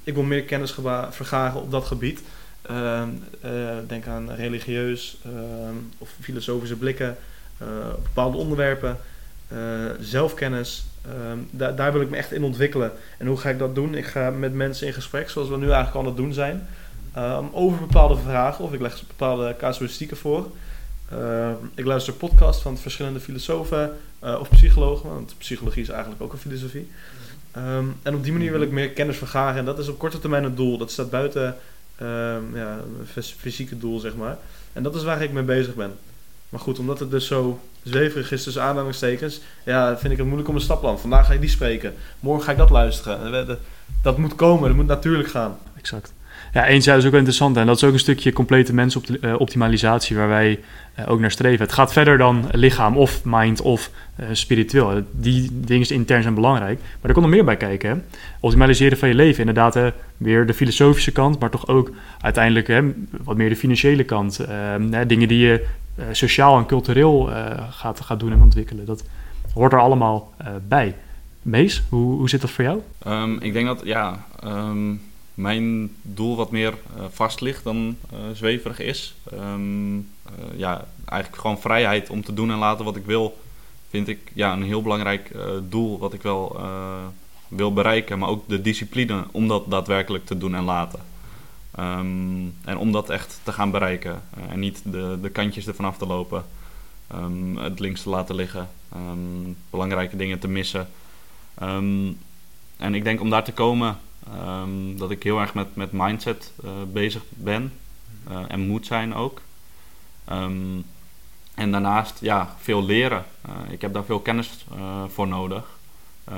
ik 0.03 0.13
wil 0.13 0.23
meer 0.23 0.43
kennis 0.43 0.75
vergaren 1.09 1.61
op 1.61 1.71
dat 1.71 1.85
gebied. 1.85 2.21
Uh, 2.71 3.03
denk 3.87 4.07
aan 4.07 4.31
religieus 4.31 5.17
ehm, 5.25 5.75
of 5.97 6.09
filosofische 6.21 6.75
blikken 6.75 7.17
eh, 7.57 7.67
op 7.95 8.03
bepaalde 8.03 8.37
onderwerpen. 8.37 8.97
Eh, 9.47 9.57
zelfkennis. 9.99 10.85
Ehm, 11.01 11.75
daar 11.75 11.91
wil 11.91 12.01
ik 12.01 12.09
me 12.09 12.17
echt 12.17 12.31
in 12.31 12.43
ontwikkelen. 12.43 12.91
En 13.17 13.27
hoe 13.27 13.37
ga 13.37 13.49
ik 13.49 13.59
dat 13.59 13.75
doen? 13.75 13.95
Ik 13.95 14.05
ga 14.05 14.29
met 14.29 14.53
mensen 14.53 14.87
in 14.87 14.93
gesprek, 14.93 15.29
zoals 15.29 15.49
we 15.49 15.57
nu 15.57 15.65
eigenlijk 15.65 15.95
al 15.95 16.01
aan 16.01 16.07
het 16.07 16.17
doen 16.17 16.33
zijn. 16.33 16.67
Over 17.51 17.79
bepaalde 17.79 18.17
vragen 18.17 18.63
of 18.63 18.73
ik 18.73 18.81
leg 18.81 19.03
bepaalde 19.07 19.55
casuïstieken 19.57 20.17
voor. 20.17 20.47
ik 21.75 21.85
luister 21.85 22.13
podcasts 22.13 22.61
van 22.61 22.77
verschillende 22.77 23.19
filosofen 23.19 23.97
of 24.19 24.49
psychologen, 24.49 25.09
want 25.09 25.35
psychologie 25.37 25.81
is 25.81 25.89
eigenlijk 25.89 26.21
ook 26.21 26.33
een 26.33 26.39
filosofie. 26.39 26.87
Um, 27.57 27.95
en 28.01 28.15
op 28.15 28.23
die 28.23 28.31
manier 28.31 28.51
wil 28.51 28.61
ik 28.61 28.71
meer 28.71 28.89
kennis 28.89 29.17
vergaren. 29.17 29.57
En 29.57 29.65
dat 29.65 29.79
is 29.79 29.87
op 29.87 29.97
korte 29.97 30.19
termijn 30.19 30.43
het 30.43 30.55
doel. 30.57 30.77
Dat 30.77 30.91
staat 30.91 31.09
buiten 31.09 31.55
um, 32.01 32.55
ja, 32.55 32.79
fysieke 33.37 33.77
doel, 33.77 33.99
zeg 33.99 34.15
maar. 34.15 34.37
En 34.73 34.83
dat 34.83 34.95
is 34.95 35.03
waar 35.03 35.21
ik 35.21 35.31
mee 35.31 35.43
bezig 35.43 35.75
ben. 35.75 35.93
Maar 36.49 36.59
goed, 36.59 36.79
omdat 36.79 36.99
het 36.99 37.11
dus 37.11 37.27
zo 37.27 37.59
zweverig 37.83 38.31
is 38.31 38.43
tussen 38.43 38.61
aanhalingstekens, 38.61 39.39
ja, 39.65 39.97
vind 39.97 40.11
ik 40.11 40.17
het 40.17 40.25
moeilijk 40.25 40.49
om 40.49 40.55
een 40.55 40.61
staplan. 40.61 40.99
Vandaag 40.99 41.25
ga 41.25 41.33
ik 41.33 41.39
die 41.39 41.49
spreken, 41.49 41.93
morgen 42.19 42.43
ga 42.43 42.51
ik 42.51 42.57
dat 42.57 42.69
luisteren. 42.69 43.57
Dat 44.01 44.17
moet 44.17 44.35
komen, 44.35 44.67
dat 44.67 44.77
moet 44.77 44.87
natuurlijk 44.87 45.29
gaan. 45.29 45.57
Exact. 45.77 46.13
Ja, 46.53 46.65
eens 46.65 46.87
is 46.87 46.95
ook 46.95 47.01
wel 47.01 47.13
interessant. 47.13 47.57
En 47.57 47.65
dat 47.65 47.75
is 47.75 47.83
ook 47.83 47.93
een 47.93 47.99
stukje 47.99 48.33
complete 48.33 48.73
mensoptimalisatie 48.73 50.15
waar 50.15 50.27
wij 50.27 50.59
uh, 50.99 51.11
ook 51.11 51.19
naar 51.19 51.31
streven. 51.31 51.65
Het 51.65 51.73
gaat 51.73 51.93
verder 51.93 52.17
dan 52.17 52.45
lichaam 52.51 52.97
of 52.97 53.21
mind 53.23 53.61
of 53.61 53.91
spiritueel. 54.31 55.01
Die 55.11 55.49
dingen 55.53 55.89
intern 55.89 56.21
zijn 56.21 56.33
belangrijk. 56.33 56.79
Maar 56.79 57.09
er 57.09 57.13
komt 57.13 57.25
nog 57.25 57.35
meer 57.35 57.45
bij 57.45 57.57
kijken. 57.57 58.05
Optimaliseren 58.39 58.97
van 58.97 59.07
je 59.07 59.15
leven. 59.15 59.39
Inderdaad, 59.39 59.73
hè, 59.73 59.89
weer 60.17 60.45
de 60.45 60.53
filosofische 60.53 61.11
kant, 61.11 61.39
maar 61.39 61.49
toch 61.49 61.67
ook 61.67 61.91
uiteindelijk 62.21 62.67
hè, 62.67 62.81
wat 63.23 63.37
meer 63.37 63.49
de 63.49 63.55
financiële 63.55 64.03
kant. 64.03 64.41
Uh, 64.41 64.47
hè, 64.91 65.05
dingen 65.05 65.27
die 65.27 65.39
je 65.39 65.65
sociaal 66.11 66.57
en 66.57 66.65
cultureel 66.65 67.29
gaat, 67.69 68.01
gaat 68.01 68.19
doen 68.19 68.31
en 68.31 68.41
ontwikkelen. 68.41 68.85
Dat 68.85 69.03
hoort 69.53 69.73
er 69.73 69.79
allemaal 69.79 70.33
bij. 70.67 70.95
Mees, 71.41 71.83
hoe, 71.89 72.17
hoe 72.17 72.29
zit 72.29 72.41
dat 72.41 72.49
voor 72.51 72.63
jou? 72.63 72.81
Um, 73.07 73.37
ik 73.41 73.53
denk 73.53 73.65
dat, 73.65 73.81
ja... 73.83 74.25
Um 74.45 75.01
mijn 75.37 75.95
doel 76.01 76.35
wat 76.35 76.51
meer 76.51 76.73
uh, 76.73 77.03
vast 77.09 77.41
ligt 77.41 77.63
dan 77.63 77.97
uh, 78.13 78.19
zweverig 78.33 78.79
is. 78.79 79.15
Um, 79.33 80.09
ja, 80.55 80.85
eigenlijk 81.05 81.41
gewoon 81.41 81.59
vrijheid 81.59 82.09
om 82.09 82.23
te 82.23 82.33
doen 82.33 82.51
en 82.51 82.57
laten 82.57 82.85
wat 82.85 82.95
ik 82.95 83.05
wil, 83.05 83.37
vind 83.89 84.07
ik 84.07 84.31
ja, 84.33 84.53
een 84.53 84.63
heel 84.63 84.81
belangrijk 84.81 85.31
doel 85.69 85.99
wat 85.99 86.13
ik 86.13 86.21
wel 86.21 86.59
wil 87.47 87.73
bereiken. 87.73 88.19
Maar 88.19 88.29
ook 88.29 88.43
de 88.47 88.61
discipline 88.61 89.25
om 89.31 89.47
dat 89.47 89.69
daadwerkelijk 89.69 90.25
te 90.25 90.37
doen 90.37 90.55
en 90.55 90.63
laten. 90.63 90.99
Um, 91.79 92.55
en 92.65 92.77
om 92.77 92.91
dat 92.91 93.09
echt 93.09 93.39
te 93.43 93.51
gaan 93.51 93.71
bereiken. 93.71 94.21
en 94.49 94.59
niet 94.59 94.81
de, 94.83 95.17
de 95.21 95.29
kantjes 95.29 95.67
ervan 95.67 95.85
af 95.85 95.97
te 95.97 96.07
lopen. 96.07 96.45
Um, 97.15 97.57
het 97.57 97.79
links 97.79 98.01
te 98.01 98.09
laten 98.09 98.35
liggen. 98.35 98.69
belangrijke 99.69 100.15
dingen 100.15 100.39
te 100.39 100.47
missen. 100.47 100.87
en 102.77 102.93
ik 102.95 103.03
denk 103.03 103.21
om 103.21 103.29
daar 103.29 103.43
te 103.43 103.53
komen 103.53 103.97
Ehm, 104.33 104.97
dat 104.97 105.11
ik 105.11 105.23
heel 105.23 105.39
erg 105.39 105.53
met, 105.53 105.75
met 105.75 105.91
mindset 105.91 106.51
uh, 106.63 106.71
bezig 106.91 107.21
ben 107.29 107.73
uh, 108.29 108.39
en 108.47 108.67
moet 108.67 108.85
zijn 108.85 109.13
ook. 109.13 109.41
Um, 110.31 110.85
en 111.53 111.71
daarnaast 111.71 112.19
ja, 112.21 112.55
veel 112.59 112.83
leren. 112.83 113.25
Uh, 113.45 113.71
ik 113.71 113.81
heb 113.81 113.93
daar 113.93 114.03
veel 114.03 114.19
kennis 114.19 114.65
voor 115.07 115.27
nodig 115.27 115.75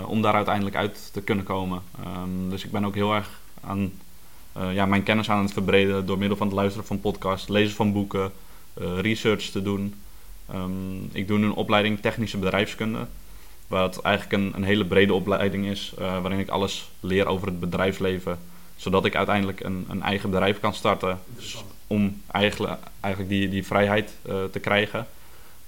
om 0.06 0.22
daar 0.22 0.34
uiteindelijk 0.34 0.76
uit 0.76 1.10
te 1.14 1.22
kunnen 1.22 1.46
komen. 1.46 1.82
Um, 2.18 2.50
dus 2.50 2.66
ik 2.66 2.72
ben 2.72 2.86
ook 2.86 2.96
heel 2.96 3.14
erg 3.14 3.40
aan 3.62 3.92
ja, 4.72 4.86
mijn 4.86 5.04
kennis 5.04 5.30
aan 5.30 5.44
het 5.44 5.54
verbreden 5.54 6.06
door 6.06 6.18
middel 6.18 6.38
van 6.38 6.48
het 6.48 6.56
luisteren 6.56 6.88
van 6.88 7.00
podcasts, 7.00 7.48
lezen 7.48 7.76
van 7.76 7.94
boeken, 7.94 8.32
research 9.02 9.44
te 9.44 9.62
doen. 9.62 9.96
ik 11.12 11.28
doe 11.28 11.38
nu 11.38 11.46
een 11.46 11.54
opleiding 11.54 12.00
technische 12.00 12.38
bedrijfskunde. 12.38 13.08
Wat 13.70 14.02
eigenlijk 14.02 14.44
een, 14.44 14.52
een 14.56 14.64
hele 14.64 14.86
brede 14.86 15.14
opleiding 15.14 15.66
is, 15.66 15.94
uh, 16.00 16.22
waarin 16.22 16.40
ik 16.40 16.50
alles 16.50 16.90
leer 17.00 17.26
over 17.28 17.48
het 17.48 17.60
bedrijfsleven. 17.60 18.40
Zodat 18.76 19.06
ik 19.06 19.16
uiteindelijk 19.16 19.60
een, 19.60 19.86
een 19.90 20.02
eigen 20.02 20.30
bedrijf 20.30 20.60
kan 20.60 20.74
starten. 20.74 21.20
Om 21.88 22.22
eigenlijk, 22.32 22.74
eigenlijk 23.00 23.34
die, 23.34 23.50
die 23.50 23.66
vrijheid 23.66 24.14
uh, 24.30 24.36
te 24.52 24.60
krijgen. 24.60 25.08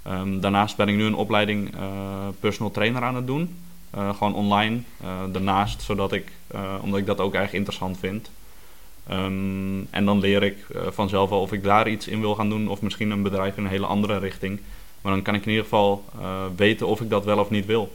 Um, 0.08 0.40
daarnaast 0.40 0.78
ben 0.78 0.88
ik 0.88 0.96
nu 0.96 1.04
een 1.04 1.16
opleiding 1.16 1.76
uh, 1.76 1.82
personal 2.40 2.72
trainer 2.72 3.04
aan 3.04 3.16
het 3.16 3.28
doen. 3.28 3.56
gewoon 3.92 4.36
online. 4.36 4.82
daarnaast, 5.32 5.82
zodat 5.82 6.12
ik, 6.12 6.32
omdat 6.82 7.00
ik 7.00 7.06
dat 7.06 7.20
ook 7.20 7.34
erg 7.34 7.54
interessant 7.54 7.98
vind. 8.00 8.30
Um, 9.12 9.88
en 9.90 10.06
dan 10.06 10.20
leer 10.20 10.44
ik 10.44 10.58
vanzelf 10.88 11.30
wel 11.30 11.42
of 11.42 11.52
ik 11.52 11.64
daar 11.64 11.90
iets 11.90 12.08
in 12.08 12.20
wil 12.20 12.36
gaan 12.36 12.50
doen. 12.50 12.68
Of 12.68 12.82
misschien 12.82 13.12
een 13.12 13.24
bedrijf 13.24 13.58
in 13.58 13.64
een 13.64 13.70
hele 13.70 13.86
andere 13.86 14.18
richting. 14.18 14.60
Maar 15.02 15.12
dan 15.12 15.22
kan 15.22 15.36
ik 15.36 15.42
in 15.42 15.50
ieder 15.50 15.64
geval 15.64 16.04
uh, 16.20 16.44
weten 16.56 16.88
of 16.88 17.02
ik 17.02 17.10
dat 17.10 17.26
wel 17.26 17.38
of 17.38 17.50
niet 17.50 17.66
wil. 17.66 17.92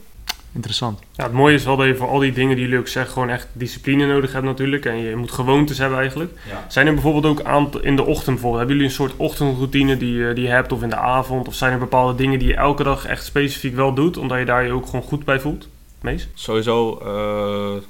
Interessant. 0.53 0.99
Ja, 1.11 1.23
het 1.23 1.33
mooie 1.33 1.53
is 1.53 1.63
wel 1.63 1.75
dat 1.75 1.87
je 1.87 1.95
voor 1.95 2.07
al 2.07 2.19
die 2.19 2.31
dingen 2.31 2.55
die 2.55 2.65
jullie 2.65 2.79
ook 2.79 2.87
zeggen, 2.87 3.13
gewoon 3.13 3.29
echt 3.29 3.47
discipline 3.53 4.05
nodig 4.05 4.33
hebt 4.33 4.45
natuurlijk. 4.45 4.85
En 4.85 4.97
je 4.97 5.15
moet 5.15 5.31
gewoontes 5.31 5.77
hebben 5.77 5.99
eigenlijk. 5.99 6.31
Ja. 6.49 6.65
Zijn 6.69 6.87
er 6.87 6.93
bijvoorbeeld 6.93 7.25
ook 7.25 7.41
aan 7.41 7.69
in 7.81 7.95
de 7.95 8.05
ochtend 8.05 8.25
bijvoorbeeld, 8.25 8.57
hebben 8.57 8.75
jullie 8.75 8.89
een 8.89 8.95
soort 8.95 9.13
ochtendroutine 9.17 9.97
die, 9.97 10.33
die 10.33 10.43
je 10.43 10.49
hebt 10.49 10.71
of 10.71 10.81
in 10.81 10.89
de 10.89 10.95
avond? 10.95 11.47
Of 11.47 11.53
zijn 11.53 11.71
er 11.73 11.79
bepaalde 11.79 12.15
dingen 12.15 12.39
die 12.39 12.47
je 12.47 12.55
elke 12.55 12.83
dag 12.83 13.05
echt 13.05 13.25
specifiek 13.25 13.75
wel 13.75 13.93
doet, 13.93 14.17
omdat 14.17 14.39
je 14.39 14.45
daar 14.45 14.65
je 14.65 14.71
ook 14.71 14.85
gewoon 14.85 15.01
goed 15.01 15.25
bij 15.25 15.39
voelt? 15.39 15.67
Mees? 16.01 16.27
Sowieso 16.33 17.01
uh, 17.03 17.81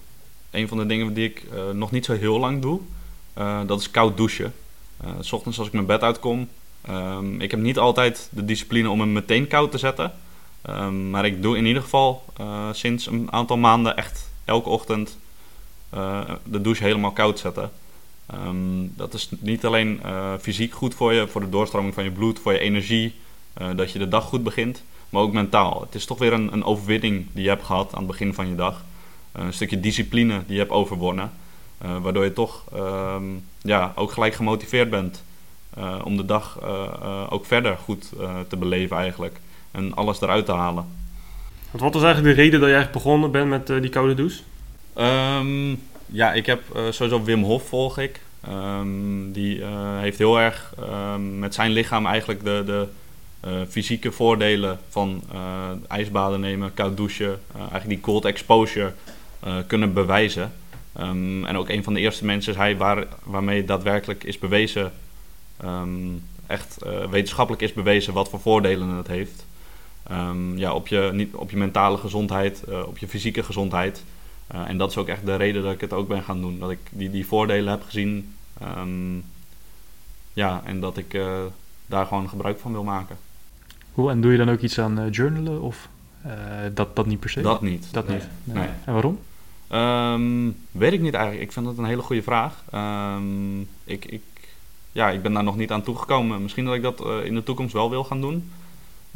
een 0.51 0.67
van 0.67 0.77
de 0.77 0.85
dingen 0.85 1.13
die 1.13 1.29
ik 1.29 1.43
uh, 1.53 1.59
nog 1.73 1.91
niet 1.91 2.05
zo 2.05 2.13
heel 2.13 2.39
lang 2.39 2.61
doe, 2.61 2.79
uh, 3.37 3.59
dat 3.65 3.79
is 3.79 3.91
koud 3.91 4.17
douchen. 4.17 4.53
S 5.19 5.31
ochtends 5.31 5.57
als 5.57 5.67
ik 5.67 5.73
mijn 5.73 5.85
bed 5.85 6.01
uitkom, 6.01 6.47
Ehm, 6.87 7.41
ik 7.41 7.51
heb 7.51 7.59
niet 7.59 7.77
altijd 7.77 8.29
de 8.31 8.45
discipline 8.45 8.89
om 8.89 8.99
hem 8.99 9.11
meteen 9.11 9.47
koud 9.47 9.71
te 9.71 9.77
zetten. 9.77 10.13
Ehm, 10.61 11.09
maar 11.09 11.25
ik 11.25 11.41
doe 11.41 11.57
in 11.57 11.65
ieder 11.65 11.81
geval 11.81 12.25
uh, 12.39 12.67
sinds 12.71 13.07
een 13.07 13.31
aantal 13.31 13.57
maanden 13.57 13.97
echt 13.97 14.29
elke 14.45 14.69
ochtend 14.69 15.17
uh, 15.93 16.21
de 16.43 16.61
douche 16.61 16.83
helemaal 16.83 17.11
koud 17.11 17.39
zetten. 17.39 17.71
Um, 18.33 18.93
dat 18.95 19.13
is 19.13 19.29
niet 19.39 19.65
alleen 19.65 20.01
uh, 20.05 20.33
fysiek 20.41 20.73
goed 20.73 20.95
voor 20.95 21.13
je, 21.13 21.27
voor 21.27 21.41
de 21.41 21.49
doorstroming 21.49 21.93
van 21.93 22.03
je 22.03 22.11
bloed, 22.11 22.39
voor 22.39 22.53
je 22.53 22.59
energie, 22.59 23.15
dat 23.75 23.91
je 23.91 23.99
de 23.99 24.07
dag 24.07 24.23
goed 24.23 24.43
begint, 24.43 24.83
maar 25.09 25.21
ook 25.21 25.33
mentaal. 25.33 25.81
Het 25.81 25.95
is 25.95 26.05
toch 26.05 26.17
weer 26.17 26.33
een, 26.33 26.53
een 26.53 26.63
overwinning 26.63 27.25
die 27.31 27.43
je 27.43 27.49
hebt 27.49 27.63
gehad 27.63 27.91
aan 27.91 27.97
het 27.97 28.07
begin 28.07 28.33
van 28.33 28.49
je 28.49 28.55
dag. 28.55 28.83
een 29.31 29.53
stukje 29.53 29.79
discipline 29.79 30.43
die 30.45 30.53
je 30.53 30.59
hebt 30.59 30.71
overwonnen, 30.71 31.31
waardoor 31.77 32.23
je 32.23 32.33
toch 32.33 32.63
ja, 33.61 33.93
ook 33.95 34.11
gelijk 34.11 34.33
gemotiveerd 34.33 34.89
bent 34.89 35.23
om 36.03 36.17
de 36.17 36.25
dag 36.25 36.59
ook 37.29 37.45
verder 37.45 37.77
goed 37.77 38.09
te 38.47 38.57
beleven 38.57 38.97
eigenlijk 38.97 39.39
en 39.71 39.93
alles 39.93 40.21
eruit 40.21 40.45
te 40.45 40.51
halen. 40.51 40.85
Want 41.71 41.83
wat 41.83 41.93
was 41.93 42.03
eigenlijk 42.03 42.35
de 42.35 42.41
reden 42.41 42.59
dat 42.59 42.69
je 42.69 42.75
eigenlijk 42.75 43.03
begonnen 43.03 43.31
bent 43.31 43.49
met 43.49 43.81
die 43.81 43.89
koude 43.89 44.13
douche? 44.13 44.41
Um, 44.95 45.81
ja, 46.05 46.33
ik 46.33 46.45
heb 46.45 46.61
sowieso 46.89 47.23
Wim 47.23 47.43
Hof 47.43 47.67
volg 47.67 47.97
ik. 47.97 48.21
Um, 48.49 49.31
die 49.31 49.63
heeft 49.97 50.17
heel 50.17 50.39
erg 50.39 50.73
um, 51.13 51.39
met 51.39 51.53
zijn 51.53 51.71
lichaam 51.71 52.05
eigenlijk 52.05 52.43
de, 52.43 52.63
de 52.65 52.87
fysieke 53.69 54.11
voordelen 54.11 54.79
van 54.89 55.23
ijsbaden 55.87 56.39
nemen, 56.39 56.73
koud 56.73 56.97
douchen, 56.97 57.39
eigenlijk 57.55 57.89
die 57.89 57.99
cold 57.99 58.25
exposure 58.25 58.93
kunnen 59.67 59.93
bewijzen. 59.93 60.53
en 61.45 61.57
ook 61.57 61.69
een 61.69 61.83
van 61.83 61.93
de 61.93 61.99
eerste 61.99 62.25
mensen 62.25 62.51
is 62.51 62.57
hij 62.57 62.77
waar, 62.77 63.05
waarmee 63.23 63.65
daadwerkelijk 63.65 64.23
is 64.23 64.39
bewezen, 64.39 64.91
echt 66.47 66.77
wetenschappelijk 67.09 67.63
is 67.63 67.73
bewezen 67.73 68.13
wat 68.13 68.29
voor 68.29 68.39
voordelen 68.39 68.89
het 68.89 69.07
heeft. 69.07 69.45
Um, 70.11 70.57
ja, 70.57 70.73
op, 70.73 70.87
je, 70.87 71.09
niet, 71.13 71.35
op 71.35 71.49
je 71.49 71.57
mentale 71.57 71.97
gezondheid, 71.97 72.63
uh, 72.69 72.87
op 72.87 72.97
je 72.97 73.07
fysieke 73.07 73.43
gezondheid. 73.43 74.03
Uh, 74.55 74.69
en 74.69 74.77
dat 74.77 74.89
is 74.89 74.97
ook 74.97 75.07
echt 75.07 75.25
de 75.25 75.35
reden 75.35 75.63
dat 75.63 75.73
ik 75.73 75.81
het 75.81 75.93
ook 75.93 76.07
ben 76.07 76.23
gaan 76.23 76.41
doen. 76.41 76.59
Dat 76.59 76.71
ik 76.71 76.79
die, 76.89 77.09
die 77.09 77.25
voordelen 77.25 77.71
heb 77.71 77.83
gezien. 77.83 78.35
Um, 78.77 79.23
ja, 80.33 80.61
en 80.65 80.79
dat 80.79 80.97
ik 80.97 81.19
daar 81.85 82.05
gewoon 82.05 82.29
gebruik 82.29 82.59
van 82.59 82.71
wil 82.71 82.83
maken. 82.83 83.17
Hoe, 83.91 84.09
en 84.09 84.21
doe 84.21 84.31
je 84.31 84.37
dan 84.37 84.49
ook 84.49 84.59
iets 84.59 84.79
aan 84.79 85.09
journalen 85.09 85.61
of 85.61 85.89
dat, 86.73 86.95
dat 86.95 87.05
niet 87.05 87.19
per 87.19 87.29
se? 87.29 87.41
Dat 87.41 87.61
niet. 87.61 87.87
Dat 87.91 88.07
nee. 88.07 88.17
niet. 88.17 88.27
Nee. 88.43 88.55
Nee. 88.55 88.69
En 88.85 88.93
waarom? 88.93 89.19
Um, 89.71 90.55
weet 90.71 90.93
ik 90.93 91.01
niet 91.01 91.13
eigenlijk. 91.13 91.45
Ik 91.45 91.51
vind 91.51 91.65
dat 91.65 91.77
een 91.77 91.85
hele 91.85 92.01
goede 92.01 92.23
vraag. 92.23 92.63
ik, 93.83 94.05
ik, 94.05 94.21
ja, 94.91 95.09
ik 95.09 95.21
ben 95.21 95.33
daar 95.33 95.43
nog 95.43 95.57
niet 95.57 95.71
aan 95.71 95.83
toegekomen. 95.83 96.41
Misschien 96.41 96.65
dat 96.65 96.75
ik 96.75 96.81
dat 96.81 97.03
in 97.23 97.33
de 97.33 97.43
toekomst 97.43 97.73
wel 97.73 97.89
wil 97.89 98.03
gaan 98.03 98.21
doen. 98.21 98.49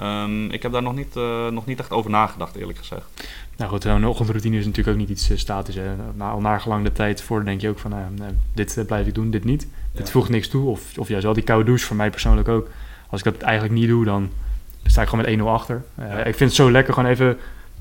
Um, 0.04 0.52
ik 0.52 0.62
heb 0.62 0.72
daar 0.72 0.82
nog 0.82 0.96
niet, 0.96 1.16
uh, 1.16 1.48
nog 1.48 1.66
niet 1.66 1.80
echt 1.80 1.92
over 1.92 2.12
nagedacht, 2.12 2.56
eerlijk 2.56 2.78
gezegd. 2.78 3.30
Nou 3.58 3.72
goed, 3.72 3.84
een 3.84 4.06
ochtendroutine 4.06 4.58
is 4.58 4.66
natuurlijk 4.66 4.98
ook 4.98 5.02
niet 5.08 5.10
iets 5.18 5.32
uh, 5.32 5.38
statisch. 5.38 5.76
Hè. 5.76 5.96
Na, 6.14 6.30
al 6.30 6.40
nagelang 6.40 6.84
de 6.84 6.92
tijd 6.92 7.22
voor 7.22 7.46
denk 7.46 7.62
je 7.62 7.70
ook 7.70 7.80
van, 7.80 7.94
uh, 7.94 8.26
dit 8.54 8.84
blijf 8.88 9.08
ik 9.08 9.14
doen, 9.14 9.32
dit 9.32 9.44
niet. 9.44 9.62
Ja. 9.62 10.00
Dit 10.00 10.12
voegt 10.12 10.30
niks 10.30 10.48
toe. 10.48 10.70
Of, 10.70 10.98
of 10.98 11.08
juist 11.08 11.24
wel 11.24 11.34
die 11.34 11.44
koude 11.44 11.66
douche, 11.66 11.86
voor 11.86 11.96
mij 11.96 12.10
persoonlijk 12.10 12.48
ook. 12.48 12.70
Als 13.10 13.24
ik 13.24 13.34
dat 13.34 13.42
eigenlijk 13.42 13.74
niet 13.74 13.88
doe, 13.88 14.06
dan 14.06 14.30
sta 14.86 15.02
ik 15.02 15.08
gewoon 15.08 15.26
met 15.26 15.40
1-0 15.40 15.44
achter. 15.44 15.84
Ja. 15.98 16.18
Ik 16.18 16.36
vind 16.36 16.50
het 16.50 16.54
zo 16.54 16.72
lekker 16.72 16.94
gewoon 16.94 17.10
even 17.10 17.38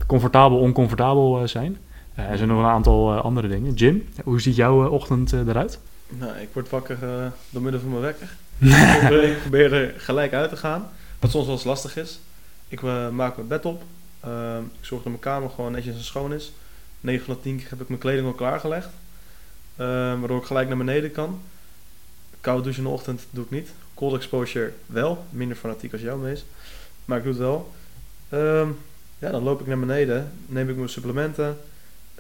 comfortabel, 0.07 0.59
oncomfortabel 0.59 1.49
zijn. 1.49 1.77
er 2.15 2.37
zijn 2.37 2.49
nog 2.49 2.59
een 2.59 2.65
aantal 2.65 3.13
andere 3.13 3.49
dingen. 3.49 3.73
Jim, 3.75 4.09
hoe 4.25 4.41
ziet 4.41 4.57
jouw 4.57 4.89
ochtend 4.89 5.33
eruit? 5.33 5.81
Nou, 6.19 6.39
ik 6.39 6.49
word 6.53 6.69
wakker 6.69 6.99
door 7.51 7.63
middel 7.63 7.81
van 7.81 7.91
mijn 7.91 8.03
wekker. 8.03 8.37
ik 9.33 9.41
probeer 9.41 9.73
er 9.73 10.01
gelijk 10.01 10.33
uit 10.33 10.51
te 10.51 10.57
gaan. 10.57 10.91
Wat 11.19 11.31
soms 11.31 11.47
wel 11.47 11.55
eens 11.55 11.65
lastig 11.65 11.97
is. 11.97 12.21
Ik 12.69 12.81
uh, 12.81 13.09
maak 13.09 13.37
mijn 13.37 13.49
bed 13.49 13.65
op. 13.65 13.83
Uh, 14.27 14.57
ik 14.81 14.85
zorg 14.87 15.03
dat 15.03 15.13
mijn 15.13 15.19
kamer 15.19 15.51
gewoon 15.51 15.73
netjes 15.73 15.95
en 15.95 16.03
schoon 16.03 16.33
is. 16.33 16.53
9 17.01 17.25
van 17.25 17.35
de 17.35 17.41
10 17.41 17.57
keer 17.57 17.71
heb 17.71 17.81
ik 17.81 17.89
mijn 17.89 18.01
kleding 18.01 18.27
al 18.27 18.33
klaargelegd. 18.33 18.89
Uh, 19.77 19.87
waardoor 20.19 20.41
ik 20.41 20.47
gelijk 20.47 20.69
naar 20.69 20.77
beneden 20.77 21.13
kan. 21.13 21.41
Koud 22.41 22.65
douchen 22.65 22.83
in 22.83 22.89
de 22.89 22.95
ochtend 22.95 23.27
doe 23.31 23.45
ik 23.45 23.51
niet. 23.51 23.69
Cold 23.95 24.15
exposure 24.15 24.73
wel. 24.87 25.25
Minder 25.31 25.57
fanatiek 25.57 25.93
als 25.93 26.01
jou, 26.01 26.21
Mees. 26.21 26.45
Maar 27.05 27.19
ik 27.19 27.25
doe 27.25 27.33
het 27.33 27.43
wel. 27.43 27.73
Um, 28.33 28.79
ja, 29.19 29.31
dan 29.31 29.43
loop 29.43 29.61
ik 29.61 29.67
naar 29.67 29.79
beneden. 29.79 30.33
Neem 30.47 30.69
ik 30.69 30.77
mijn 30.77 30.89
supplementen. 30.89 31.59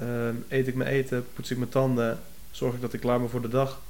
Um, 0.03 0.44
eet 0.48 0.66
ik 0.66 0.74
mijn 0.74 0.90
eten. 0.90 1.26
Poets 1.35 1.50
ik 1.50 1.59
mijn 1.59 1.70
tanden. 1.70 2.18
Zorg 2.50 2.74
ik 2.74 2.80
dat 2.80 2.92
ik 2.92 3.00
klaar 3.00 3.20
ben 3.20 3.30
voor 3.30 3.42
de 3.42 3.48
dag. 3.48 3.80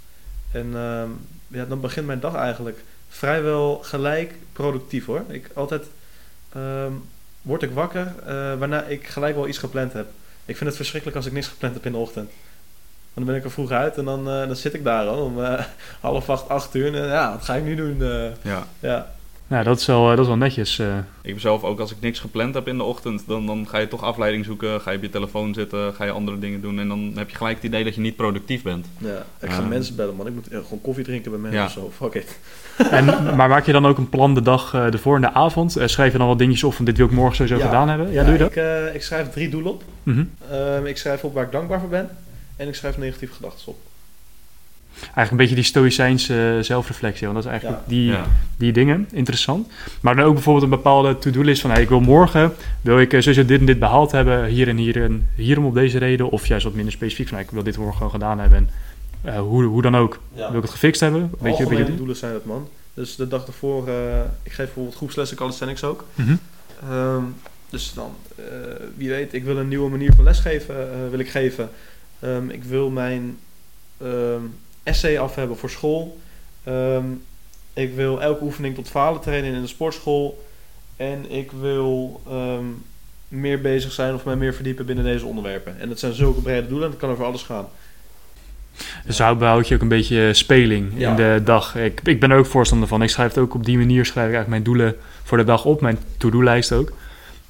En 0.52 0.74
um, 0.74 1.26
ja, 1.48 1.64
dan 1.64 1.80
begint 1.80 2.06
mijn 2.06 2.20
dag 2.20 2.34
eigenlijk 2.34 2.84
vrijwel 3.08 3.78
gelijk 3.82 4.34
productief 4.52 5.06
hoor. 5.06 5.24
Ik 5.28 5.50
altijd 5.54 5.86
um, 6.56 7.04
word 7.42 7.62
ik 7.62 7.70
wakker 7.70 8.14
uh, 8.20 8.24
waarna 8.58 8.82
ik 8.82 9.06
gelijk 9.06 9.34
wel 9.34 9.48
iets 9.48 9.58
gepland 9.58 9.92
heb. 9.92 10.06
Ik 10.44 10.56
vind 10.56 10.68
het 10.68 10.76
verschrikkelijk 10.76 11.16
als 11.16 11.26
ik 11.26 11.32
niks 11.32 11.48
gepland 11.48 11.74
heb 11.74 11.86
in 11.86 11.92
de 11.92 11.98
ochtend. 11.98 12.30
Dan 13.14 13.24
ben 13.24 13.34
ik 13.34 13.44
er 13.44 13.50
vroeg 13.50 13.70
uit 13.70 13.96
en 13.96 14.04
dan, 14.04 14.20
uh, 14.20 14.46
dan 14.46 14.56
zit 14.56 14.74
ik 14.74 14.84
daar 14.84 15.06
al 15.06 15.24
om 15.24 15.38
uh, 15.38 15.64
half 16.00 16.30
acht, 16.30 16.48
acht 16.48 16.74
uur. 16.74 16.94
En 16.94 17.06
ja, 17.06 17.32
wat 17.32 17.44
ga 17.44 17.54
ik 17.54 17.64
nu 17.64 17.74
doen? 17.74 17.98
ja. 18.42 18.66
ja. 18.80 19.10
Nou, 19.50 19.64
dat 19.64 19.80
is 19.80 19.86
wel, 19.86 20.06
dat 20.06 20.18
is 20.18 20.26
wel 20.26 20.36
netjes. 20.36 20.78
Uh. 20.78 20.96
Ik 21.22 21.32
ben 21.32 21.40
zelf 21.40 21.64
ook, 21.64 21.80
als 21.80 21.90
ik 21.90 21.96
niks 22.00 22.18
gepland 22.18 22.54
heb 22.54 22.68
in 22.68 22.76
de 22.76 22.82
ochtend, 22.82 23.22
dan, 23.26 23.46
dan 23.46 23.68
ga 23.68 23.78
je 23.78 23.88
toch 23.88 24.02
afleiding 24.02 24.44
zoeken. 24.44 24.80
Ga 24.80 24.90
je 24.90 24.96
op 24.96 25.02
je 25.02 25.10
telefoon 25.10 25.54
zitten, 25.54 25.94
ga 25.94 26.04
je 26.04 26.10
andere 26.10 26.38
dingen 26.38 26.60
doen. 26.60 26.78
En 26.78 26.88
dan 26.88 27.12
heb 27.14 27.30
je 27.30 27.36
gelijk 27.36 27.56
het 27.56 27.64
idee 27.64 27.84
dat 27.84 27.94
je 27.94 28.00
niet 28.00 28.16
productief 28.16 28.62
bent. 28.62 28.86
Ja, 28.98 29.26
ik 29.40 29.50
ga 29.50 29.60
uh, 29.60 29.68
mensen 29.68 29.96
bellen, 29.96 30.16
man. 30.16 30.26
Ik 30.26 30.34
moet 30.34 30.46
gewoon 30.50 30.80
koffie 30.80 31.04
drinken 31.04 31.30
bij 31.30 31.40
mensen 31.40 31.60
ja. 31.60 31.66
of 31.66 31.72
zo. 31.72 31.90
Fuck 31.96 32.14
it. 32.14 32.38
En, 32.90 33.04
maar 33.36 33.48
maak 33.48 33.66
je 33.66 33.72
dan 33.72 33.86
ook 33.86 33.98
een 33.98 34.08
plan 34.08 34.34
de 34.34 34.42
dag 34.42 34.74
uh, 34.74 34.92
ervoor 34.92 35.16
in 35.16 35.20
de 35.20 35.32
avond? 35.32 35.76
schrijf 35.84 36.12
je 36.12 36.18
dan 36.18 36.26
wat 36.26 36.38
dingetjes 36.38 36.64
op 36.64 36.74
van 36.74 36.84
dit 36.84 36.96
wil 36.96 37.06
ik 37.06 37.12
morgen 37.12 37.36
sowieso 37.36 37.58
ja. 37.58 37.64
gedaan 37.64 37.88
hebben? 37.88 38.06
Ja, 38.06 38.12
ja 38.12 38.22
doe 38.22 38.32
je 38.32 38.38
dat? 38.38 38.56
Ik, 38.56 38.94
ik 38.94 39.02
schrijf 39.02 39.30
drie 39.30 39.48
doelen 39.48 39.72
op. 39.72 39.82
Mm 40.02 40.30
-hmm. 40.48 40.86
ik 40.86 40.96
schrijf 40.96 41.24
op 41.24 41.34
waar 41.34 41.44
ik 41.44 41.52
dankbaar 41.52 41.80
voor 41.80 41.88
ben. 41.88 42.08
En 42.56 42.68
ik 42.68 42.74
schrijf 42.74 42.98
negatieve 42.98 43.34
gedachten 43.34 43.68
op. 43.68 43.78
Eigenlijk 45.00 45.30
een 45.30 45.36
beetje 45.36 45.54
die 45.54 45.64
stoïcijnse 45.64 46.58
zelfreflectie. 46.60 47.26
Want 47.26 47.42
dat 47.42 47.44
is 47.44 47.50
eigenlijk 47.50 47.80
ja. 47.82 47.88
die, 47.94 48.06
ja. 48.06 48.26
die 48.56 48.72
dingen. 48.72 49.08
Interessant. 49.12 49.68
Maar 50.00 50.16
dan 50.16 50.24
ook 50.24 50.34
bijvoorbeeld 50.34 50.64
een 50.64 50.70
bepaalde 50.70 51.18
to-do-list 51.18 51.60
van... 51.60 51.70
Hey, 51.70 51.82
ik 51.82 51.88
wil 51.88 52.00
morgen, 52.00 52.52
wil 52.80 53.00
ik 53.00 53.10
sowieso 53.10 53.44
dit 53.44 53.60
en 53.60 53.66
dit 53.66 53.78
behaald 53.78 54.12
hebben. 54.12 54.44
Hier 54.44 54.68
en 54.68 54.76
hier 54.76 55.02
en 55.02 55.28
hierom 55.34 55.64
op 55.64 55.74
deze 55.74 55.98
reden. 55.98 56.30
Of 56.30 56.46
juist 56.46 56.64
wat 56.64 56.74
minder 56.74 56.92
specifiek 56.92 57.28
van... 57.28 57.36
Hey, 57.36 57.46
ik 57.46 57.52
wil 57.52 57.62
dit 57.62 57.76
morgen 57.76 57.96
gewoon 57.96 58.10
gedaan 58.10 58.38
hebben. 58.38 58.58
En 58.58 58.68
uh, 59.32 59.38
hoe, 59.38 59.64
hoe 59.64 59.82
dan 59.82 59.96
ook. 59.96 60.18
Ja. 60.32 60.48
Wil 60.48 60.56
ik 60.56 60.62
het 60.62 60.70
gefixt 60.70 61.00
hebben? 61.00 61.30
Weet 61.38 61.56
je, 61.56 61.66
beetje 61.66 61.96
doelen 61.96 62.16
zijn 62.16 62.32
het, 62.32 62.44
man. 62.44 62.68
Dus 62.94 63.16
de 63.16 63.28
dag 63.28 63.46
ervoor... 63.46 63.88
Uh, 63.88 63.94
ik 64.42 64.52
geef 64.52 64.64
bijvoorbeeld 64.64 64.96
groepslessen 64.96 65.36
calisthenics 65.36 65.84
ook. 65.84 66.04
Mm 66.14 66.24
-hmm. 66.24 66.92
um, 66.92 67.34
dus 67.70 67.92
dan, 67.94 68.10
uh, 68.38 68.44
wie 68.96 69.08
weet, 69.08 69.34
ik 69.34 69.44
wil 69.44 69.56
een 69.56 69.68
nieuwe 69.68 69.90
manier 69.90 70.12
van 70.14 70.24
lesgeven 70.24 71.10
wil 71.10 71.18
ik 71.18 71.30
geven. 71.30 71.70
Um, 72.24 72.50
ik 72.50 72.64
wil 72.64 72.90
mijn... 72.90 73.38
Um, 74.02 74.54
essay 74.82 75.18
af 75.18 75.34
hebben 75.34 75.56
voor 75.56 75.70
school. 75.70 76.18
Um, 76.68 77.22
ik 77.72 77.94
wil 77.94 78.22
elke 78.22 78.44
oefening 78.44 78.74
tot 78.74 78.88
falen 78.88 79.20
trainen 79.20 79.54
in 79.54 79.60
de 79.60 79.66
sportschool. 79.66 80.44
En 80.96 81.30
ik 81.30 81.50
wil 81.60 82.20
um, 82.30 82.84
meer 83.28 83.60
bezig 83.60 83.92
zijn 83.92 84.14
of 84.14 84.24
mij 84.24 84.36
meer 84.36 84.54
verdiepen 84.54 84.86
binnen 84.86 85.04
deze 85.04 85.26
onderwerpen. 85.26 85.80
En 85.80 85.88
dat 85.88 85.98
zijn 85.98 86.12
zulke 86.12 86.40
brede 86.40 86.68
doelen 86.68 86.84
en 86.84 86.90
dat 86.90 87.00
kan 87.00 87.10
over 87.10 87.24
alles 87.24 87.42
gaan. 87.42 87.68
Dus 89.04 89.16
ja. 89.16 89.34
behoud 89.34 89.68
je 89.68 89.74
ook 89.74 89.80
een 89.80 89.88
beetje 89.88 90.34
speling 90.34 90.92
ja. 90.96 91.10
in 91.10 91.16
de 91.16 91.40
dag. 91.44 91.76
Ik, 91.76 92.00
ik 92.04 92.20
ben 92.20 92.30
er 92.30 92.38
ook 92.38 92.46
voorstander 92.46 92.88
van. 92.88 93.02
Ik 93.02 93.10
schrijf 93.10 93.28
het 93.28 93.38
ook 93.38 93.54
op 93.54 93.64
die 93.64 93.78
manier, 93.78 94.04
schrijf 94.04 94.28
ik 94.28 94.34
eigenlijk 94.34 94.48
mijn 94.48 94.62
doelen 94.62 94.96
voor 95.22 95.38
de 95.38 95.44
dag 95.44 95.64
op. 95.64 95.80
Mijn 95.80 95.98
to-do-lijst 96.16 96.72
ook. 96.72 96.92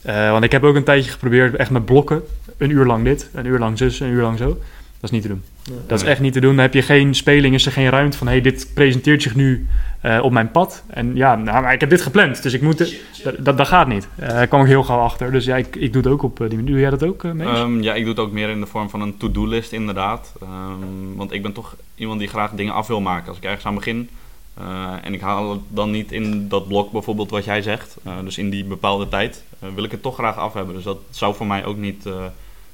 Uh, 0.06 0.30
want 0.30 0.44
ik 0.44 0.52
heb 0.52 0.64
ook 0.64 0.74
een 0.74 0.84
tijdje 0.84 1.10
geprobeerd, 1.10 1.56
echt 1.56 1.70
met 1.70 1.84
blokken. 1.84 2.22
Een 2.56 2.70
uur 2.70 2.84
lang 2.84 3.04
dit, 3.04 3.28
een 3.32 3.46
uur 3.46 3.58
lang 3.58 3.78
zus, 3.78 4.00
een 4.00 4.10
uur 4.10 4.22
lang 4.22 4.38
zo. 4.38 4.58
Dat 5.00 5.10
is 5.10 5.16
niet 5.16 5.22
te 5.22 5.28
doen. 5.28 5.42
Nee. 5.68 5.78
Dat 5.86 6.00
is 6.00 6.06
echt 6.06 6.20
niet 6.20 6.32
te 6.32 6.40
doen. 6.40 6.54
Dan 6.54 6.64
heb 6.64 6.74
je 6.74 6.82
geen 6.82 7.14
speling, 7.14 7.54
is 7.54 7.66
er 7.66 7.72
geen 7.72 7.88
ruimte 7.88 8.18
van... 8.18 8.26
hey, 8.26 8.40
dit 8.40 8.70
presenteert 8.74 9.22
zich 9.22 9.34
nu 9.34 9.68
uh, 10.04 10.18
op 10.22 10.32
mijn 10.32 10.50
pad. 10.50 10.82
En 10.86 11.16
ja, 11.16 11.34
nou, 11.36 11.62
maar 11.62 11.72
ik 11.72 11.80
heb 11.80 11.90
dit 11.90 12.02
gepland, 12.02 12.42
dus 12.42 12.52
ik 12.52 12.62
moet... 12.62 12.96
Dat, 13.38 13.56
dat 13.56 13.68
gaat 13.68 13.88
niet. 13.88 14.08
Daar 14.14 14.42
uh, 14.42 14.48
kwam 14.48 14.60
ik 14.60 14.66
heel 14.66 14.82
gauw 14.82 14.98
achter. 14.98 15.32
Dus 15.32 15.44
ja, 15.44 15.56
ik, 15.56 15.76
ik 15.76 15.92
doe 15.92 16.02
het 16.02 16.12
ook 16.12 16.22
op 16.22 16.40
uh, 16.40 16.48
die 16.48 16.58
manier. 16.58 16.72
Doe 16.72 16.80
jij 16.80 16.90
dat 16.90 17.02
ook, 17.02 17.22
uh, 17.22 17.60
um, 17.60 17.82
Ja, 17.82 17.94
ik 17.94 18.00
doe 18.00 18.10
het 18.10 18.18
ook 18.18 18.32
meer 18.32 18.48
in 18.48 18.60
de 18.60 18.66
vorm 18.66 18.90
van 18.90 19.00
een 19.00 19.16
to-do-list, 19.16 19.72
inderdaad. 19.72 20.32
Um, 20.42 21.16
want 21.16 21.32
ik 21.32 21.42
ben 21.42 21.52
toch 21.52 21.76
iemand 21.94 22.18
die 22.18 22.28
graag 22.28 22.50
dingen 22.50 22.74
af 22.74 22.86
wil 22.86 23.00
maken. 23.00 23.28
Als 23.28 23.36
ik 23.36 23.44
ergens 23.44 23.66
aan 23.66 23.74
begin... 23.74 24.08
en 25.02 25.14
ik 25.14 25.20
haal 25.20 25.50
het 25.50 25.60
dan 25.68 25.90
niet 25.90 26.12
in 26.12 26.48
dat 26.48 26.68
blok 26.68 26.92
bijvoorbeeld 26.92 27.30
wat 27.30 27.44
jij 27.44 27.62
zegt. 27.62 27.96
dus 28.24 28.38
in 28.38 28.50
die 28.50 28.64
bepaalde 28.64 29.08
tijd 29.08 29.42
wil 29.74 29.84
ik 29.84 29.90
het 29.90 30.02
toch 30.02 30.14
graag 30.14 30.36
af 30.36 30.54
hebben. 30.54 30.74
Dus 30.74 30.84
dat 30.84 30.98
zou 31.10 31.34
voor 31.34 31.46
mij 31.46 31.64
ook 31.64 31.76
niet, 31.76 32.08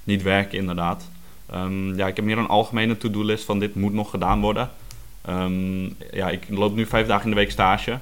niet 0.05 0.23
werken, 0.23 0.59
inderdaad. 0.59 1.09
Um, 1.55 1.97
ja, 1.97 2.07
ik 2.07 2.17
heb 2.17 2.25
meer 2.25 2.39
een 2.39 2.49
algemene 2.49 2.97
to-do-list 2.97 3.45
van 3.45 3.59
dit 3.59 3.75
moet 3.75 3.93
nog 3.93 4.11
gedaan 4.11 4.41
worden. 4.41 4.71
Um, 5.29 5.97
ja, 6.13 6.29
ik 6.31 6.47
loop 6.49 6.75
nu 6.75 6.87
vijf 6.87 7.07
dagen 7.07 7.25
in 7.25 7.31
de 7.31 7.37
week 7.37 7.51
stage. 7.51 7.99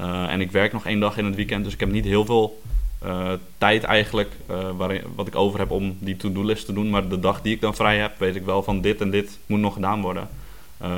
Uh, 0.00 0.32
en 0.32 0.40
ik 0.40 0.50
werk 0.50 0.72
nog 0.72 0.86
één 0.86 1.00
dag 1.00 1.16
in 1.16 1.24
het 1.24 1.34
weekend. 1.34 1.64
Dus 1.64 1.72
ik 1.72 1.80
heb 1.80 1.90
niet 1.90 2.04
heel 2.04 2.24
veel 2.24 2.62
uh, 3.04 3.32
tijd 3.58 3.84
eigenlijk 3.84 4.30
uh, 4.50 4.56
waarin, 4.76 5.00
wat 5.14 5.26
ik 5.26 5.36
over 5.36 5.58
heb 5.58 5.70
om 5.70 5.96
die 5.98 6.16
to-do-list 6.16 6.66
te 6.66 6.72
doen. 6.72 6.90
Maar 6.90 7.08
de 7.08 7.20
dag 7.20 7.42
die 7.42 7.54
ik 7.54 7.60
dan 7.60 7.74
vrij 7.74 7.98
heb, 7.98 8.12
weet 8.18 8.36
ik 8.36 8.44
wel 8.44 8.62
van 8.62 8.80
dit 8.80 9.00
en 9.00 9.10
dit 9.10 9.38
moet 9.46 9.60
nog 9.60 9.74
gedaan 9.74 10.00
worden. 10.00 10.28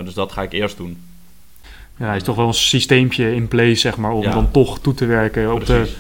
dus 0.05 0.15
dat 0.15 0.33
ga 0.33 0.43
ik 0.43 0.53
eerst 0.53 0.77
doen. 0.77 1.03
Ja, 1.97 2.15
is 2.15 2.23
toch 2.23 2.37
wel 2.37 2.47
een 2.47 2.55
systeempje 2.55 3.35
in 3.35 3.49
place, 3.49 3.75
zeg 3.75 3.97
maar, 3.97 4.13
om 4.13 4.23
Ja. 4.23 4.33
dan 4.33 4.51
toch 4.51 4.79
toe 4.79 4.95
te 4.95 5.07
werken 5.07 5.53
op 5.53 5.67
de, 5.67 5.97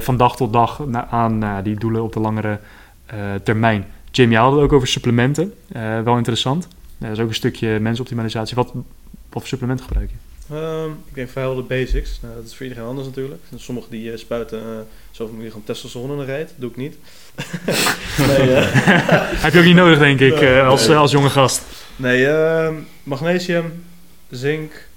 van 0.00 0.16
dag 0.16 0.36
tot 0.36 0.52
dag 0.52 0.78
na- 0.86 1.08
aan 1.10 1.62
die 1.62 1.78
doelen 1.78 2.02
op 2.02 2.12
de 2.12 2.20
langere 2.20 2.58
eh, 3.06 3.18
termijn. 3.42 3.86
Jim, 4.10 4.30
jij 4.30 4.40
had 4.40 4.52
het 4.52 4.60
ook 4.60 4.72
over 4.72 4.88
supplementen. 4.88 5.54
Eh, 5.72 6.02
wel 6.02 6.16
interessant. 6.16 6.68
Ja, 6.98 7.06
dat 7.08 7.16
is 7.16 7.22
ook 7.22 7.28
een 7.28 7.34
stukje 7.34 7.78
mensoptimalisatie. 7.80 8.56
Wat, 8.56 8.72
wat 8.72 8.84
voor 9.30 9.46
supplementen 9.46 9.86
gebruik 9.86 10.10
je? 10.10 10.16
Ehm, 10.54 10.90
ik 10.90 11.14
denk 11.14 11.28
vrijwel 11.28 11.54
de 11.54 11.62
basics. 11.62 12.18
Nou, 12.22 12.34
dat 12.34 12.44
is 12.44 12.54
voor 12.54 12.66
iedereen 12.66 12.88
anders 12.88 13.06
natuurlijk. 13.06 13.42
Sommigen 13.56 13.90
die 13.90 14.12
eh, 14.12 14.18
spuiten 14.18 14.58
uh, 14.62 14.78
zoveel 15.10 15.36
milligram 15.36 15.64
testosteron 15.64 16.20
in 16.20 16.24
reet. 16.26 16.48
Dat 16.48 16.56
doe 16.56 16.70
ik 16.70 16.76
niet. 16.76 16.96
nee, 18.28 18.54
eh, 18.54 18.72
Heb 19.42 19.52
je 19.52 19.58
ook 19.58 19.64
niet 19.64 19.74
nodig, 19.74 19.98
denk 19.98 20.20
ik, 20.20 20.40
Nee, 20.40 20.58
eh, 20.58 20.68
als, 20.68 20.88
eh, 20.88 20.98
als 20.98 21.10
jonge 21.10 21.30
gast. 21.30 21.62
nee 21.96 22.26
ehm, 22.26 22.74
magnesium, 23.02 23.84
zink, 24.30 24.88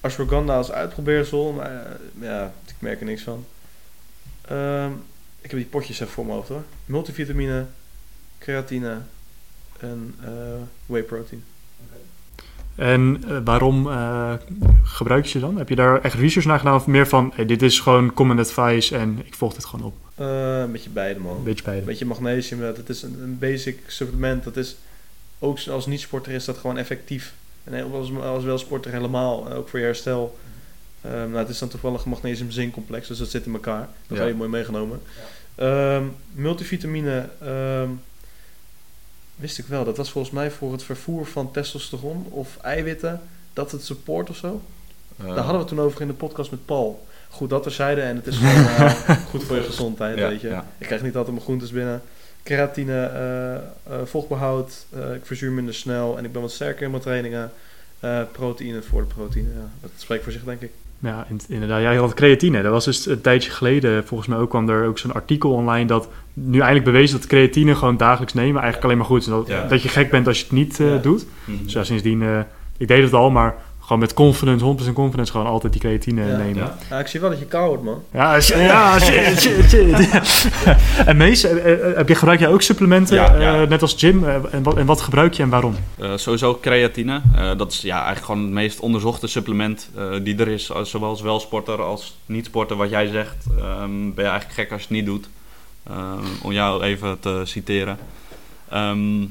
ashwagandha 0.00 0.56
als 0.56 0.72
uitprobeersel. 0.72 1.52
Maar 1.52 1.70
eh, 1.70 2.22
ja, 2.28 2.52
ik 2.66 2.74
merk 2.78 3.00
er 3.00 3.06
niks 3.06 3.22
van. 3.22 3.46
Ehm, 4.48 4.90
ik 5.40 5.50
heb 5.50 5.60
die 5.60 5.68
potjes 5.68 6.00
even 6.00 6.12
voor 6.12 6.24
mijn 6.24 6.36
hoofd 6.36 6.48
hoor. 6.48 6.62
Multivitamine, 6.84 7.66
creatine 8.42 8.96
en 9.78 10.14
eh, 10.24 10.30
whey 10.86 11.02
protein. 11.02 11.44
En 12.74 13.24
eh, 13.28 13.38
waarom 13.44 13.90
eh, 13.90 14.32
gebruik 14.82 15.24
je 15.24 15.30
ze 15.30 15.40
dan? 15.40 15.58
Heb 15.58 15.68
je 15.68 15.74
daar 15.74 16.00
echt 16.00 16.14
research 16.14 16.46
naar 16.46 16.58
gedaan? 16.58 16.74
Of 16.74 16.86
meer 16.86 17.06
van, 17.08 17.32
hey, 17.34 17.46
dit 17.46 17.62
is 17.62 17.80
gewoon 17.80 18.12
common 18.12 18.38
advice 18.38 18.96
en 18.96 19.18
ik 19.24 19.34
volg 19.34 19.54
dit 19.54 19.64
gewoon 19.64 19.86
op? 19.86 19.94
Eh, 20.14 20.60
een 20.60 20.72
beetje 20.72 20.90
beide 20.90 21.20
man. 21.20 21.36
Een 21.36 21.42
beetje 21.42 21.70
Een 21.72 21.84
beetje 21.84 22.06
magnesium, 22.06 22.60
dat 22.60 22.88
is 22.88 23.02
een, 23.02 23.18
een 23.22 23.38
basic 23.38 23.78
supplement. 23.86 24.44
Dat 24.44 24.56
is 24.56 24.76
ook 25.38 25.58
als 25.70 25.86
niet-sporter 25.86 26.32
is 26.32 26.44
dat 26.44 26.58
gewoon 26.58 26.78
effectief. 26.78 27.34
En 27.64 27.92
als, 27.92 28.12
als 28.16 28.44
wel 28.44 28.58
sporter 28.58 28.92
helemaal, 28.92 29.52
ook 29.52 29.68
voor 29.68 29.78
je 29.78 29.84
herstel. 29.84 30.38
Ehm, 31.00 31.14
nou, 31.14 31.36
het 31.36 31.48
is 31.48 31.58
dan 31.58 31.68
toevallig 31.68 32.04
een 32.04 32.10
magnesium-zinkcomplex, 32.10 33.08
dus 33.08 33.18
dat 33.18 33.28
zit 33.30 33.46
in 33.46 33.52
elkaar. 33.52 33.88
Dat 34.06 34.18
Ja. 34.18 34.24
je 34.24 34.34
mooi 34.34 34.48
meegenomen. 34.50 35.00
Ehm, 35.54 36.04
multivitamine 36.32 37.28
ehm, 37.40 37.88
wist 39.42 39.58
ik 39.58 39.66
wel. 39.66 39.84
Dat 39.84 39.96
was 39.96 40.10
volgens 40.10 40.34
mij 40.34 40.50
voor 40.50 40.72
het 40.72 40.82
vervoer 40.82 41.26
van 41.26 41.50
testosteron 41.50 42.26
of 42.30 42.56
eiwitten. 42.62 43.20
Dat 43.52 43.70
het 43.72 43.84
support 43.84 44.30
of 44.30 44.36
zo. 44.36 44.60
Eh, 45.18 45.24
Daar 45.26 45.34
hadden 45.36 45.52
we 45.52 45.58
het 45.58 45.68
toen 45.68 45.80
over 45.80 46.00
in 46.00 46.06
de 46.06 46.12
podcast 46.12 46.50
met 46.50 46.64
Paul. 46.64 47.06
Goed 47.30 47.50
dat 47.50 47.62
terzijde 47.62 48.00
en 48.00 48.16
het 48.16 48.26
is 48.26 48.36
gewoon 48.42 48.64
eh, 48.66 49.10
goed 49.10 49.44
voor 49.44 49.56
je 49.56 49.62
gezondheid, 49.62 50.18
ja, 50.18 50.28
weet 50.28 50.40
je. 50.40 50.48
ja. 50.48 50.66
Ik 50.78 50.86
krijg 50.86 51.02
niet 51.02 51.14
altijd 51.16 51.32
mijn 51.34 51.44
groentes 51.46 51.70
binnen. 51.70 52.02
Keratine, 52.42 53.04
eh, 53.06 53.54
eh, 53.54 53.60
vochtbehoud, 54.04 54.86
eh, 54.90 55.14
ik 55.14 55.26
verzuur 55.26 55.52
minder 55.52 55.74
snel 55.74 56.18
en 56.18 56.24
ik 56.24 56.32
ben 56.32 56.42
wat 56.42 56.52
sterker 56.52 56.82
in 56.82 56.90
mijn 56.90 57.02
trainingen. 57.02 57.50
Proteïne 58.32 58.82
voor 58.82 59.00
de 59.00 59.14
proteïne, 59.14 59.48
ja. 59.48 59.70
dat 59.80 59.90
spreekt 59.96 60.22
voor 60.22 60.32
zich 60.32 60.44
denk 60.44 60.60
ik. 60.60 60.70
Ja, 61.02 61.26
in- 61.28 61.40
inderdaad. 61.48 61.80
Jij 61.80 61.96
had 61.96 62.14
creatine. 62.14 62.62
Dat 62.62 62.72
was 62.72 62.84
dus 62.84 63.06
een 63.06 63.20
tijdje 63.20 63.50
geleden. 63.50 64.06
Volgens 64.06 64.28
mij 64.28 64.38
ook 64.38 64.50
kwam 64.50 64.68
er 64.68 64.86
ook 64.86 64.98
zo'n 64.98 65.12
artikel 65.14 65.50
online 65.52 65.86
dat 65.86 66.08
nu 66.34 66.58
eindelijk 66.58 66.84
bewezen 66.84 67.18
dat 67.18 67.28
creatine 67.28 67.74
gewoon 67.74 67.96
dagelijks 67.96 68.34
nemen 68.34 68.54
eigenlijk 68.54 68.84
alleen 68.84 68.96
maar 68.96 69.06
goed 69.06 69.20
is. 69.20 69.26
Dat, 69.26 69.48
Ja. 69.48 69.66
dat 69.66 69.82
je 69.82 69.88
gek 69.88 70.10
bent 70.10 70.26
als 70.26 70.38
je 70.38 70.44
het 70.44 70.52
niet 70.52 70.80
eh, 70.80 70.88
Ja. 70.88 70.96
doet. 70.96 71.26
Mhm. 71.44 71.62
Dus 71.64 71.72
ja, 71.72 71.84
sindsdien, 71.84 72.22
eh, 72.22 72.38
ik 72.76 72.88
deed 72.88 73.02
het 73.02 73.12
al, 73.12 73.30
maar 73.30 73.54
gewoon 73.92 73.98
met 74.08 74.14
confidence, 74.14 74.64
100% 74.90 74.92
confidence, 74.94 75.32
gewoon 75.32 75.46
altijd 75.46 75.72
die 75.72 75.80
creatine 75.82 76.26
Ja. 76.26 76.36
nemen. 76.36 76.56
Ja. 76.56 76.76
Ja, 76.90 76.98
ik 76.98 77.06
zie 77.06 77.20
wel 77.20 77.30
dat 77.30 77.38
je 77.38 77.44
koud 77.44 77.68
wordt 77.68 77.82
man. 77.82 78.02
Ja, 78.12 78.34
ja 78.56 78.98
shit, 78.98 79.40
shit, 79.40 79.70
shit. 79.70 80.46
en 81.06 81.16
Mees, 81.16 81.44
eh, 81.44 81.72
eh, 81.90 81.96
heb 81.96 82.08
je, 82.08 82.14
gebruik 82.14 82.38
jij 82.40 82.48
ook 82.48 82.62
supplementen, 82.62 83.16
Ja, 83.16 83.36
ja. 83.40 83.62
eh, 83.62 83.68
net 83.68 83.82
als 83.82 83.94
Jim? 84.00 84.24
Eh, 84.24 84.34
en, 84.50 84.62
wat, 84.62 84.76
en 84.76 84.86
wat 84.86 85.00
gebruik 85.00 85.34
je 85.34 85.42
en 85.42 85.48
waarom? 85.48 85.74
Eh, 85.98 86.12
sowieso 86.16 86.58
creatine. 86.60 87.20
Eh, 87.36 87.50
dat 87.56 87.72
is 87.72 87.80
ja, 87.80 87.94
eigenlijk 87.96 88.24
gewoon 88.26 88.40
het 88.42 88.50
meest 88.50 88.80
onderzochte 88.80 89.26
supplement 89.26 89.88
eh, 89.96 90.04
die 90.22 90.36
er 90.36 90.48
is. 90.48 90.70
Zowel 90.82 91.08
als 91.08 91.20
welsporter 91.20 91.82
als 91.82 92.16
niet-sporter. 92.26 92.76
Wat 92.76 92.90
jij 92.90 93.06
zegt, 93.06 93.36
ehm, 93.58 93.90
ben 94.14 94.24
je 94.24 94.30
eigenlijk 94.30 94.52
gek 94.60 94.72
als 94.72 94.80
je 94.80 94.86
het 94.86 94.96
niet 94.96 95.06
doet. 95.06 95.28
Ehm, 95.90 96.24
om 96.42 96.52
jou 96.52 96.82
even 96.82 97.20
te 97.20 97.40
citeren. 97.44 97.98
Ehm, 98.68 99.24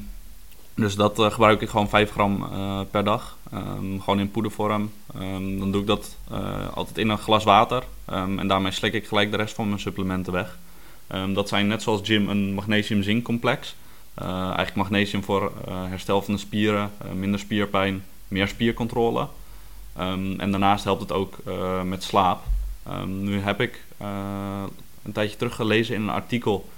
dus 0.74 0.94
dat 0.94 1.18
eh, 1.18 1.30
gebruik 1.30 1.60
ik 1.60 1.68
gewoon 1.68 1.88
5 1.88 2.10
gram 2.10 2.42
eh, 2.42 2.80
per 2.90 3.04
dag. 3.04 3.36
Ehm, 3.52 3.98
gewoon 3.98 4.20
in 4.20 4.30
poedervorm. 4.30 4.92
Ehm, 5.14 5.58
dan 5.58 5.72
doe 5.72 5.80
ik 5.80 5.86
dat 5.86 6.16
eh, 6.30 6.68
altijd 6.74 6.98
in 6.98 7.08
een 7.08 7.18
glas 7.18 7.44
water. 7.44 7.82
Ehm, 8.04 8.38
en 8.38 8.48
daarmee 8.48 8.72
slik 8.72 8.92
ik 8.92 9.06
gelijk 9.06 9.30
de 9.30 9.36
rest 9.36 9.54
van 9.54 9.68
mijn 9.68 9.80
supplementen 9.80 10.32
weg. 10.32 10.58
Dat 11.32 11.48
zijn 11.48 11.66
net 11.66 11.82
zoals 11.82 12.00
Jim 12.02 12.28
een 12.28 12.54
magnesium-zinkcomplex. 12.54 13.74
Eh, 14.14 14.26
eigenlijk 14.26 14.74
magnesium 14.74 15.22
voor 15.22 15.52
herstel 15.68 16.22
van 16.22 16.34
de 16.34 16.40
spieren, 16.40 16.90
minder 17.14 17.40
spierpijn, 17.40 18.04
meer 18.28 18.48
spiercontrole. 18.48 19.28
En 19.94 20.50
daarnaast 20.50 20.84
helpt 20.84 21.00
het 21.00 21.12
ook 21.12 21.36
met 21.84 22.02
slaap. 22.02 22.42
Nu 23.06 23.40
heb 23.40 23.60
ik 23.60 23.84
een 25.02 25.12
tijdje 25.12 25.36
terug 25.36 25.54
gelezen 25.54 25.94
in 25.94 26.02
een 26.02 26.08
artikel 26.08 26.68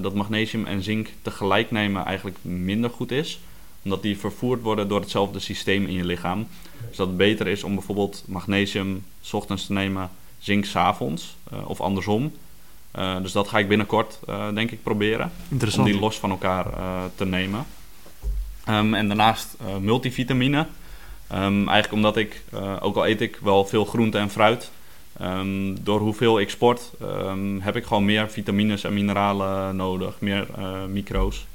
dat 0.00 0.14
magnesium 0.14 0.66
en 0.66 0.82
zink 0.82 1.08
tegelijk 1.22 1.70
nemen 1.70 2.04
eigenlijk 2.04 2.36
minder 2.42 2.90
goed 2.90 3.10
is. 3.10 3.40
Omdat 3.82 4.02
die 4.02 4.18
vervoerd 4.18 4.62
worden 4.62 4.88
door 4.88 5.00
hetzelfde 5.00 5.38
systeem 5.38 5.86
in 5.86 5.94
je 5.94 6.04
lichaam. 6.04 6.46
Dus 6.88 6.96
dat 6.96 7.06
het 7.06 7.16
beter 7.16 7.46
is 7.46 7.64
om 7.64 7.74
bijvoorbeeld 7.74 8.24
magnesium 8.26 9.04
's 9.20 9.32
ochtends 9.32 9.66
te 9.66 9.72
nemen, 9.72 10.10
zink 10.38 10.64
's 10.64 10.76
avonds 10.76 11.36
eh, 11.50 11.68
of 11.68 11.80
andersom. 11.80 12.32
Eh, 12.90 13.22
dus 13.22 13.32
dat 13.32 13.48
ga 13.48 13.58
ik 13.58 13.68
binnenkort 13.68 14.18
eh, 14.26 14.54
denk 14.54 14.70
ik 14.70 14.82
proberen 14.82 15.32
om 15.76 15.84
die 15.84 15.98
los 15.98 16.18
van 16.18 16.30
elkaar 16.30 16.66
eh, 16.72 17.02
te 17.14 17.26
nemen. 17.26 17.66
Ehm, 18.64 18.94
en 18.94 19.06
daarnaast 19.06 19.56
eh, 19.60 19.76
multivitamine. 19.76 20.66
Ehm, 21.26 21.68
eigenlijk 21.68 21.92
omdat 21.92 22.16
ik, 22.16 22.42
eh, 22.52 22.76
ook 22.80 22.96
al 22.96 23.06
eet 23.06 23.20
ik 23.20 23.38
wel 23.42 23.64
veel 23.64 23.84
groente 23.84 24.18
en 24.18 24.30
fruit, 24.30 24.70
ehm, 25.20 25.74
door 25.82 26.00
hoeveel 26.00 26.40
ik 26.40 26.50
sport, 26.50 26.90
ehm, 27.00 27.60
heb 27.60 27.76
ik 27.76 27.84
gewoon 27.84 28.04
meer 28.04 28.30
vitamines 28.30 28.84
en 28.84 28.94
mineralen 28.94 29.76
nodig, 29.76 30.20
meer 30.20 30.46
eh, 30.56 30.84
micro's. 30.84 31.46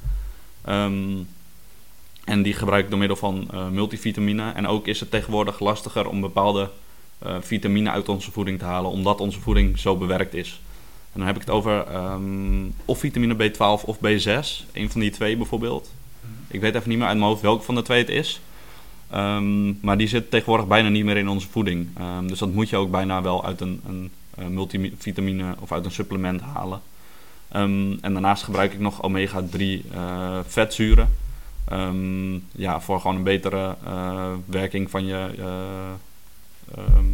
Ehm, 0.61 1.17
en 2.23 2.43
die 2.43 2.53
gebruik 2.53 2.83
ik 2.83 2.89
door 2.89 2.99
middel 2.99 3.17
van 3.17 3.47
eh, 3.51 3.69
multivitamine. 3.69 4.51
En 4.51 4.67
ook 4.67 4.87
is 4.87 4.99
het 4.99 5.11
tegenwoordig 5.11 5.59
lastiger 5.59 6.07
om 6.07 6.21
bepaalde 6.21 6.69
eh 7.19 7.35
vitamine 7.41 7.89
uit 7.89 8.09
onze 8.09 8.31
voeding 8.31 8.59
te 8.59 8.65
halen, 8.65 8.91
omdat 8.91 9.21
onze 9.21 9.39
voeding 9.39 9.79
zo 9.79 9.97
bewerkt 9.97 10.33
is. 10.33 10.59
En 11.13 11.19
dan 11.19 11.27
heb 11.27 11.35
ik 11.35 11.41
het 11.41 11.49
over 11.49 11.85
of 12.85 12.99
vitamine 12.99 13.35
B12 13.35 13.85
of 13.85 13.97
B6. 13.97 14.65
Een 14.73 14.91
van 14.91 15.01
die 15.01 15.09
twee 15.11 15.37
bijvoorbeeld. 15.37 15.91
Ik 16.47 16.61
weet 16.61 16.75
even 16.75 16.89
niet 16.89 16.97
meer 16.97 17.07
uit 17.07 17.17
mijn 17.17 17.29
hoofd 17.29 17.41
welke 17.41 17.63
van 17.63 17.75
de 17.75 17.81
twee 17.81 17.99
het 17.99 18.09
is. 18.09 18.41
Ehm, 19.15 19.73
maar 19.81 19.97
die 19.97 20.07
zit 20.07 20.31
tegenwoordig 20.31 20.67
bijna 20.67 20.89
niet 20.89 21.05
meer 21.05 21.17
in 21.17 21.29
onze 21.29 21.47
voeding. 21.47 21.87
Ehm, 21.97 22.27
dus 22.27 22.39
dat 22.39 22.53
moet 22.53 22.69
je 22.69 22.77
ook 22.77 22.91
bijna 22.91 23.21
wel 23.21 23.45
uit 23.45 23.61
een, 23.61 23.81
een, 23.87 24.11
eh, 24.37 24.45
multivitamine 24.45 25.55
of 25.59 25.71
uit 25.71 25.85
een 25.85 25.91
supplement 25.91 26.41
halen. 26.41 26.81
Ehm, 27.47 27.91
en 28.01 28.13
daarnaast 28.13 28.43
gebruik 28.43 28.73
ik 28.73 28.79
nog 28.79 29.03
omega-3 29.03 29.85
eh, 29.93 30.39
vetzuren. 30.47 31.09
Ehm, 31.69 32.33
ja, 32.51 32.81
voor 32.81 32.99
gewoon 32.99 33.15
een 33.15 33.23
betere 33.23 33.75
eh, 33.85 34.31
werking 34.45 34.89
van 34.89 35.05
je, 35.05 35.29
eh, 35.37 36.77
ehm, 36.77 37.05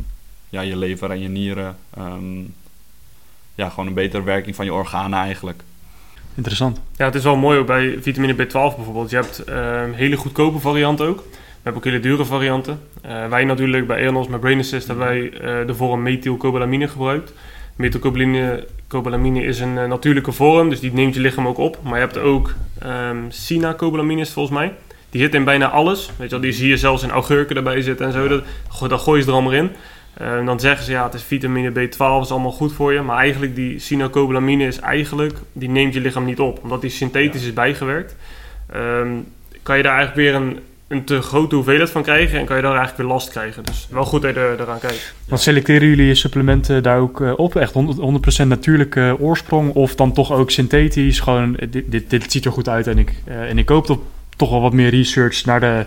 ja, 0.49 0.61
je 0.61 0.77
lever 0.77 1.11
en 1.11 1.19
je 1.19 1.29
nieren. 1.29 1.77
Ehm, 1.89 2.39
ja, 3.55 3.69
gewoon 3.69 3.87
een 3.87 3.93
betere 3.93 4.23
werking 4.23 4.55
van 4.55 4.65
je 4.65 4.73
organen 4.73 5.19
eigenlijk. 5.19 5.63
Interessant. 6.35 6.81
Ja, 6.95 7.05
het 7.05 7.15
is 7.15 7.23
wel 7.23 7.35
mooi 7.35 7.59
ook 7.59 7.67
bij 7.67 7.97
vitamine 8.01 8.33
B12 8.33 8.75
bijvoorbeeld. 8.75 9.09
Je 9.09 9.15
hebt 9.15 9.43
eh, 9.43 9.83
hele 9.91 10.15
goedkope 10.15 10.59
varianten 10.59 11.07
ook. 11.07 11.23
We 11.61 11.69
hebben 11.69 11.81
ook 11.81 11.93
hele 11.93 12.15
dure 12.15 12.25
varianten. 12.25 12.79
Eh, 13.01 13.27
wij 13.27 13.43
natuurlijk 13.43 13.87
bij 13.87 13.97
Eonos 13.97 14.27
met 14.27 14.39
Brain 14.39 14.59
Assist 14.59 14.87
hebben 14.87 15.05
wij 15.05 15.31
eh, 15.31 15.67
de 15.67 15.75
vorm 15.75 16.01
methylcobalamine 16.01 16.87
gebruikt. 16.87 17.33
Methylcobalamine 17.75 18.67
cobalamine 18.87 19.43
is 19.43 19.59
een 19.59 19.77
eh, 19.77 19.87
natuurlijke 19.87 20.31
vorm, 20.31 20.69
dus 20.69 20.79
die 20.79 20.93
neemt 20.93 21.13
je 21.13 21.19
lichaam 21.19 21.47
ook 21.47 21.57
op. 21.57 21.77
Maar 21.83 21.93
je 21.93 21.99
hebt 21.99 22.17
ook 22.17 22.53
het 22.79 24.29
volgens 24.29 24.49
mij. 24.57 24.73
Die 25.09 25.21
zit 25.21 25.35
in 25.35 25.43
bijna 25.43 25.69
alles. 25.69 26.05
Weet 26.17 26.29
je 26.29 26.35
wel, 26.35 26.39
die 26.39 26.51
zie 26.51 26.69
je 26.69 26.77
zelfs 26.77 27.03
in 27.03 27.09
augurken 27.09 27.55
erbij 27.55 27.81
zitten 27.81 28.05
en 28.05 28.11
zo. 28.11 28.27
Dat, 28.27 28.43
gooi- 28.69 28.89
dat 28.89 29.01
gooi 29.01 29.21
je 29.21 29.27
er 29.27 29.33
allemaal 29.33 29.53
in. 29.53 29.71
Dan 30.45 30.59
zeggen 30.59 30.85
ze 30.85 30.91
ja, 30.91 31.03
het 31.03 31.13
is 31.13 31.23
vitamine 31.23 31.69
B12, 31.71 32.21
is 32.21 32.31
allemaal 32.31 32.51
goed 32.51 32.73
voor 32.73 32.93
je. 32.93 33.01
Maar 33.01 33.17
eigenlijk 33.17 33.55
die 33.55 33.79
sinacobalamine 33.79 34.65
is 34.65 34.79
eigenlijk, 34.79 35.37
die 35.53 35.69
neemt 35.69 35.93
je 35.93 35.99
lichaam 35.99 36.25
niet 36.25 36.39
op. 36.39 36.59
Omdat 36.63 36.81
die 36.81 36.89
synthetisch 36.89 37.43
is 37.43 37.53
bijgewerkt. 37.53 38.15
Ehm, 38.71 39.09
kan 39.63 39.77
je 39.77 39.83
daar 39.83 39.95
eigenlijk 39.95 40.15
weer 40.15 40.35
een, 40.41 40.59
een 40.91 41.03
te 41.03 41.21
grote 41.21 41.55
hoeveelheid 41.55 41.89
van 41.89 42.03
krijgen. 42.03 42.39
En 42.39 42.45
kan 42.45 42.55
je 42.55 42.61
daar 42.61 42.71
eigenlijk 42.75 43.01
weer 43.01 43.11
last 43.11 43.29
krijgen. 43.29 43.63
Dus 43.63 43.87
wel 43.91 44.03
goed 44.05 44.21
dat 44.21 44.33
je 44.33 44.39
er, 44.39 44.59
eraan 44.61 44.79
kijkt. 44.79 45.13
Want 45.27 45.41
selecteren 45.41 45.87
jullie 45.87 46.05
je 46.05 46.15
supplementen 46.15 46.83
daar 46.83 46.99
ook 46.99 47.21
eh, 47.21 47.33
op? 47.35 47.55
Echt 47.55 47.73
100%, 47.73 47.75
100% 48.43 48.47
natuurlijke 48.47 49.15
oorsprong? 49.19 49.73
Of 49.73 49.95
dan 49.95 50.13
toch 50.13 50.31
ook 50.31 50.51
synthetisch? 50.51 51.19
Gewoon, 51.19 51.57
eh, 51.57 51.67
dit, 51.71 51.91
dit, 51.91 52.09
dit 52.09 52.31
ziet 52.31 52.45
er 52.45 52.51
goed 52.51 52.69
uit 52.69 52.87
en 52.87 52.97
ik, 52.97 53.13
eh, 53.25 53.49
en 53.49 53.57
ik 53.57 53.69
hoop 53.69 53.85
toch, 53.85 53.99
toch 54.35 54.49
wel 54.49 54.61
wat 54.61 54.73
meer 54.73 54.89
research 54.89 55.45
naar 55.45 55.59
de, 55.59 55.85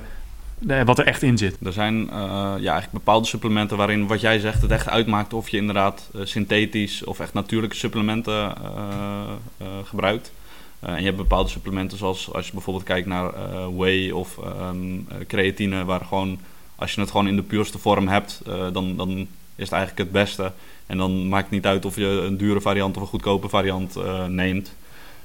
de- 0.59 0.85
wat 0.85 0.99
er 0.99 1.07
echt 1.07 1.23
in 1.23 1.39
zit. 1.39 1.57
Er 1.65 1.73
zijn 1.73 2.11
eh, 2.11 2.17
ja, 2.59 2.73
eigenlijk 2.73 2.91
bepaalde 2.93 3.27
supplementen 3.27 3.77
waarin 3.77 4.07
wat 4.07 4.21
jij 4.21 4.39
zegt 4.39 4.63
het 4.63 4.71
echt 4.71 4.89
uitmaakt 4.89 5.33
of 5.33 5.49
je 5.49 5.57
inderdaad 5.57 6.11
eh, 6.15 6.21
synthetisch 6.25 7.05
of 7.05 7.21
echt 7.21 7.35
natuurlijke 7.35 7.77
supplementen 7.77 8.35
eh, 8.35 8.53
eh, 9.59 9.67
gebruikt. 9.85 10.33
Eh, 10.85 10.93
en 10.93 10.99
je 10.99 11.05
hebt 11.05 11.17
bepaalde 11.17 11.49
supplementen 11.49 11.99
zoals 11.99 12.33
als 12.33 12.47
je 12.47 12.53
bijvoorbeeld 12.53 12.87
kijkt 12.87 13.07
naar 13.07 13.35
eh, 13.35 13.67
whey 13.77 14.11
of 14.11 14.39
ehm, 14.39 14.95
eh, 15.09 15.27
creatine 15.27 15.85
waar 15.85 16.05
gewoon 16.05 16.39
als 16.77 16.93
je 16.93 17.01
het 17.01 17.11
gewoon 17.11 17.29
in 17.29 17.37
de 17.37 17.43
puurste 17.43 17.79
vorm 17.79 18.09
hebt, 18.09 18.41
dan, 18.73 18.97
dan 18.97 19.11
is 19.57 19.65
het 19.65 19.73
eigenlijk 19.73 19.99
het 19.99 20.13
beste. 20.13 20.53
En 20.87 20.99
dan 20.99 21.29
maakt 21.29 21.45
het 21.45 21.53
niet 21.53 21.67
uit 21.67 21.85
of 21.85 21.97
je 21.97 22.07
een 22.07 22.37
dure 22.37 22.61
variant 22.61 22.97
of 22.97 23.03
een 23.03 23.09
goedkope 23.09 23.49
variant 23.49 23.97
neemt. 24.29 24.75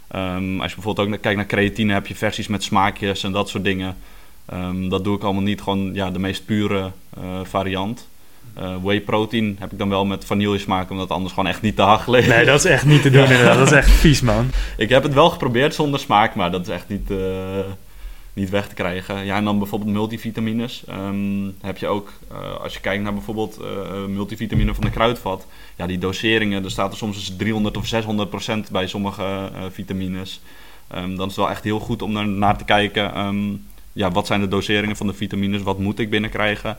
Ehm, 0.08 0.62
als 0.62 0.70
je 0.70 0.76
bijvoorbeeld 0.76 1.08
ook 1.08 1.22
kijkt 1.22 1.38
naar 1.38 1.48
creatine, 1.48 1.94
heb 1.94 2.08
je 2.08 2.16
versies 2.16 2.48
met 2.48 2.64
smaakjes 2.64 3.24
en 3.24 3.32
dat 3.32 3.50
soort 3.50 3.64
dingen. 3.64 3.98
Ehm, 4.46 4.90
dat 4.90 5.04
doe 5.04 5.16
ik 5.16 5.24
allemaal 5.24 5.44
niet, 5.44 5.62
gewoon 5.62 5.94
ja, 5.94 6.12
de 6.12 6.20
meest 6.20 6.46
pure 6.46 6.92
variant. 7.44 8.08
Uh, 8.58 8.76
whey 8.82 9.02
protein 9.02 9.56
heb 9.60 9.72
ik 9.72 9.78
dan 9.78 9.90
wel 9.90 10.06
met 10.06 10.26
vanille 10.26 10.58
smaak, 10.58 10.90
omdat 10.90 11.08
het 11.08 11.16
anders 11.16 11.34
gewoon 11.34 11.50
echt 11.50 11.62
niet 11.62 11.76
te 11.76 11.82
hachelen 11.82 12.28
Nee, 12.28 12.46
dat 12.46 12.60
is 12.60 12.72
echt 12.72 12.86
niet 12.86 13.02
te 13.02 13.10
doen 13.10 13.24
inderdaad. 13.24 13.58
Dat 13.58 13.68
is 13.68 13.74
echt 13.74 13.92
vies, 13.92 14.22
man. 14.22 14.52
Ik 14.78 14.90
heb 14.90 15.04
het 15.04 15.14
wel 15.14 15.30
geprobeerd 15.30 15.76
zonder 15.76 16.00
smaak, 16.00 16.36
maar 16.36 16.52
dat 16.52 16.62
is 16.62 16.74
echt 16.74 16.90
niet, 16.90 17.12
uh, 17.12 17.20
niet 18.34 18.50
weg 18.50 18.68
te 18.68 18.76
krijgen. 18.76 19.26
Ja, 19.26 19.36
en 19.36 19.44
dan 19.44 19.58
bijvoorbeeld 19.58 19.92
multivitamines. 19.92 20.84
Um, 20.90 21.56
heb 21.62 21.78
je 21.78 21.88
ook, 21.88 22.12
uh, 22.32 22.64
als 22.64 22.74
je 22.74 22.80
kijkt 22.80 23.04
naar 23.04 23.14
bijvoorbeeld 23.14 23.60
multivitamine 24.08 24.74
van 24.74 24.84
de 24.84 24.90
kruidvat. 24.90 25.46
Ja, 25.76 25.88
die 25.88 25.98
doseringen, 25.98 26.64
er 26.64 26.72
staat 26.72 26.92
er 26.92 26.98
soms 26.98 27.36
300 27.38 27.78
of 27.78 27.86
600 27.86 28.30
procent 28.30 28.72
bij 28.72 28.88
sommige 28.88 29.50
vitamines. 29.72 30.42
Um, 30.96 31.16
dan 31.16 31.28
is 31.28 31.36
het 31.36 31.36
wel 31.36 31.50
echt 31.50 31.64
heel 31.64 31.80
goed 31.80 32.02
om 32.02 32.12
naar, 32.12 32.28
naar 32.28 32.58
te 32.58 32.64
kijken. 32.64 33.20
Um, 33.20 33.66
ja, 33.94 34.12
wat 34.12 34.28
zijn 34.28 34.42
de 34.42 34.48
doseringen 34.48 34.96
van 34.96 35.08
de 35.08 35.14
vitamines? 35.14 35.62
Wat 35.62 35.80
moet 35.80 36.00
ik 36.00 36.10
binnenkrijgen? 36.10 36.78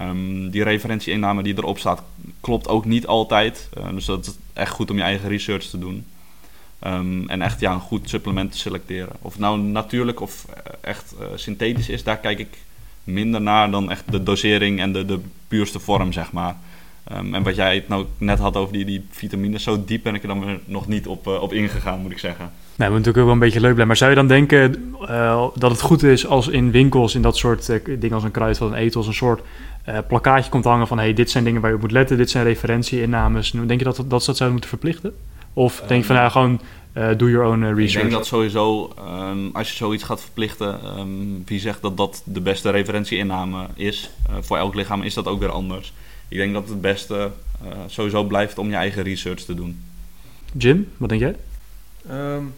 Um, 0.00 0.50
die 0.50 0.62
referentieinname 0.62 1.42
die 1.42 1.56
erop 1.56 1.78
staat, 1.78 2.02
klopt 2.40 2.68
ook 2.68 2.84
niet 2.84 3.06
altijd. 3.06 3.68
Uh, 3.78 3.88
dus 3.90 4.04
dat 4.04 4.26
is 4.26 4.32
echt 4.52 4.72
goed 4.72 4.90
om 4.90 4.96
je 4.96 5.02
eigen 5.02 5.28
research 5.28 5.64
te 5.64 5.78
doen. 5.78 6.06
Um, 6.86 7.28
en 7.28 7.42
echt 7.42 7.60
ja, 7.60 7.72
een 7.72 7.80
goed 7.80 8.08
supplement 8.08 8.52
te 8.52 8.58
selecteren. 8.58 9.12
Of 9.22 9.32
het 9.32 9.40
nou 9.40 9.58
natuurlijk 9.58 10.20
of 10.20 10.46
eh, 10.54 10.72
echt 10.80 11.14
uh, 11.20 11.26
synthetisch 11.34 11.88
is, 11.88 12.02
daar 12.02 12.18
kijk 12.18 12.38
ik 12.38 12.58
minder 13.04 13.40
naar 13.40 13.70
dan 13.70 13.90
echt 13.90 14.12
de 14.12 14.22
dosering 14.22 14.80
en 14.80 14.92
de, 14.92 15.04
de 15.04 15.20
puurste 15.48 15.78
vorm, 15.78 16.12
zeg 16.12 16.32
maar. 16.32 16.56
En 17.04 17.42
wat 17.42 17.56
jij 17.56 17.74
het 17.74 17.88
nou 17.88 18.06
net 18.18 18.38
had 18.38 18.56
over 18.56 18.72
die, 18.72 18.84
die 18.84 19.06
vitamines, 19.10 19.62
zo 19.62 19.84
diep 19.84 20.02
ben 20.02 20.14
ik 20.14 20.22
er 20.22 20.28
dan 20.28 20.60
nog 20.64 20.86
niet 20.86 21.06
op, 21.06 21.26
uh, 21.26 21.42
op 21.42 21.52
ingegaan, 21.52 22.00
moet 22.00 22.10
ik 22.10 22.18
zeggen. 22.18 22.52
Nou, 22.78 22.90
moet 22.90 22.98
natuurlijk 22.98 23.18
ook 23.18 23.24
wel 23.24 23.32
een 23.32 23.50
beetje 23.52 23.60
leuk 23.60 23.74
blijven. 23.74 23.86
Maar 23.86 23.96
zou 23.96 24.10
je 24.10 24.16
dan 24.16 24.26
denken 24.26 24.94
uh, 25.02 25.46
dat 25.54 25.70
het 25.70 25.80
goed 25.80 26.02
is 26.02 26.26
als 26.26 26.48
in 26.48 26.70
winkels, 26.70 27.14
in 27.14 27.22
dat 27.22 27.36
soort 27.36 27.68
uh, 27.68 27.76
dingen 27.84 28.12
als 28.12 28.24
een 28.24 28.30
kruidvat 28.30 28.72
en 28.72 28.76
eten, 28.76 28.96
als 28.96 29.06
een 29.06 29.14
soort 29.14 29.40
uh, 29.88 29.98
plakkaatje 30.08 30.50
komt 30.50 30.64
hangen 30.64 30.86
van 30.86 30.98
hey, 30.98 31.12
dit 31.12 31.30
zijn 31.30 31.44
dingen 31.44 31.60
waar 31.60 31.70
je 31.70 31.76
op 31.76 31.82
moet 31.82 31.92
letten, 31.92 32.16
dit 32.16 32.30
zijn 32.30 32.44
referentieinnames. 32.44 33.50
Denk 33.50 33.78
je 33.78 33.84
dat, 33.84 33.96
dat, 33.96 34.10
dat 34.10 34.20
ze 34.20 34.26
dat 34.26 34.36
zouden 34.36 34.50
moeten 34.50 34.68
verplichten? 34.68 35.14
Of 35.52 35.82
denk 35.86 36.00
je 36.00 36.06
van 36.06 36.16
nou, 36.16 36.30
gewoon 36.30 36.60
doe 37.16 37.30
your 37.30 37.46
own 37.46 37.64
research? 37.64 37.94
Ik 37.94 38.00
denk 38.00 38.10
dat 38.10 38.26
sowieso, 38.26 38.94
um, 39.30 39.50
als 39.52 39.70
je 39.70 39.76
zoiets 39.76 40.02
gaat 40.02 40.20
verplichten, 40.20 40.98
um, 40.98 41.42
wie 41.46 41.60
zegt 41.60 41.82
dat 41.82 41.96
dat 41.96 42.22
de 42.24 42.40
beste 42.40 42.70
referentieinname 42.70 43.66
is, 43.74 44.10
voor 44.40 44.56
elk 44.56 44.74
lichaam 44.74 45.02
is 45.02 45.14
dat 45.14 45.26
ook 45.26 45.40
weer 45.40 45.50
anders. 45.50 45.92
Ik 46.28 46.36
denk 46.36 46.52
dat 46.52 46.68
het 46.68 46.80
beste 46.80 47.30
sowieso 47.86 48.24
blijft 48.24 48.58
om 48.58 48.68
je 48.68 48.76
eigen 48.76 49.02
research 49.02 49.40
te 49.40 49.54
doen. 49.54 49.82
Jim, 50.52 50.88
wat 50.96 51.08
denk 51.08 51.20
jij? 51.20 51.36
Um, 52.10 52.54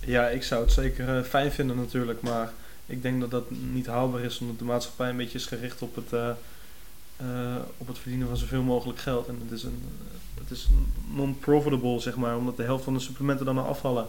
ja, 0.00 0.28
ik 0.28 0.42
zou 0.42 0.62
het 0.62 0.72
zeker 0.72 1.16
uh, 1.18 1.22
fijn 1.22 1.52
vinden 1.52 1.76
natuurlijk, 1.76 2.20
maar 2.20 2.52
ik 2.86 3.02
denk 3.02 3.20
dat 3.20 3.30
dat 3.30 3.50
niet 3.50 3.86
haalbaar 3.86 4.20
is 4.20 4.38
omdat 4.38 4.58
de 4.58 4.64
maatschappij 4.64 5.08
een 5.08 5.16
beetje 5.16 5.38
is 5.38 5.46
gericht 5.46 5.82
op 5.82 5.94
het, 5.94 6.12
uh, 6.12 6.28
uh, 7.22 7.56
op 7.76 7.86
het 7.86 7.98
verdienen 7.98 8.28
van 8.28 8.36
zoveel 8.36 8.62
mogelijk 8.62 8.98
geld. 8.98 9.28
En 9.28 9.38
het 9.42 9.58
is, 9.58 9.62
een, 9.62 9.82
het 10.40 10.50
is 10.50 10.68
non-profitable, 11.14 12.00
zeg 12.00 12.16
maar, 12.16 12.36
omdat 12.36 12.56
de 12.56 12.62
helft 12.62 12.84
van 12.84 12.94
de 12.94 13.00
supplementen 13.00 13.46
dan 13.46 13.66
afvallen. 13.66 14.06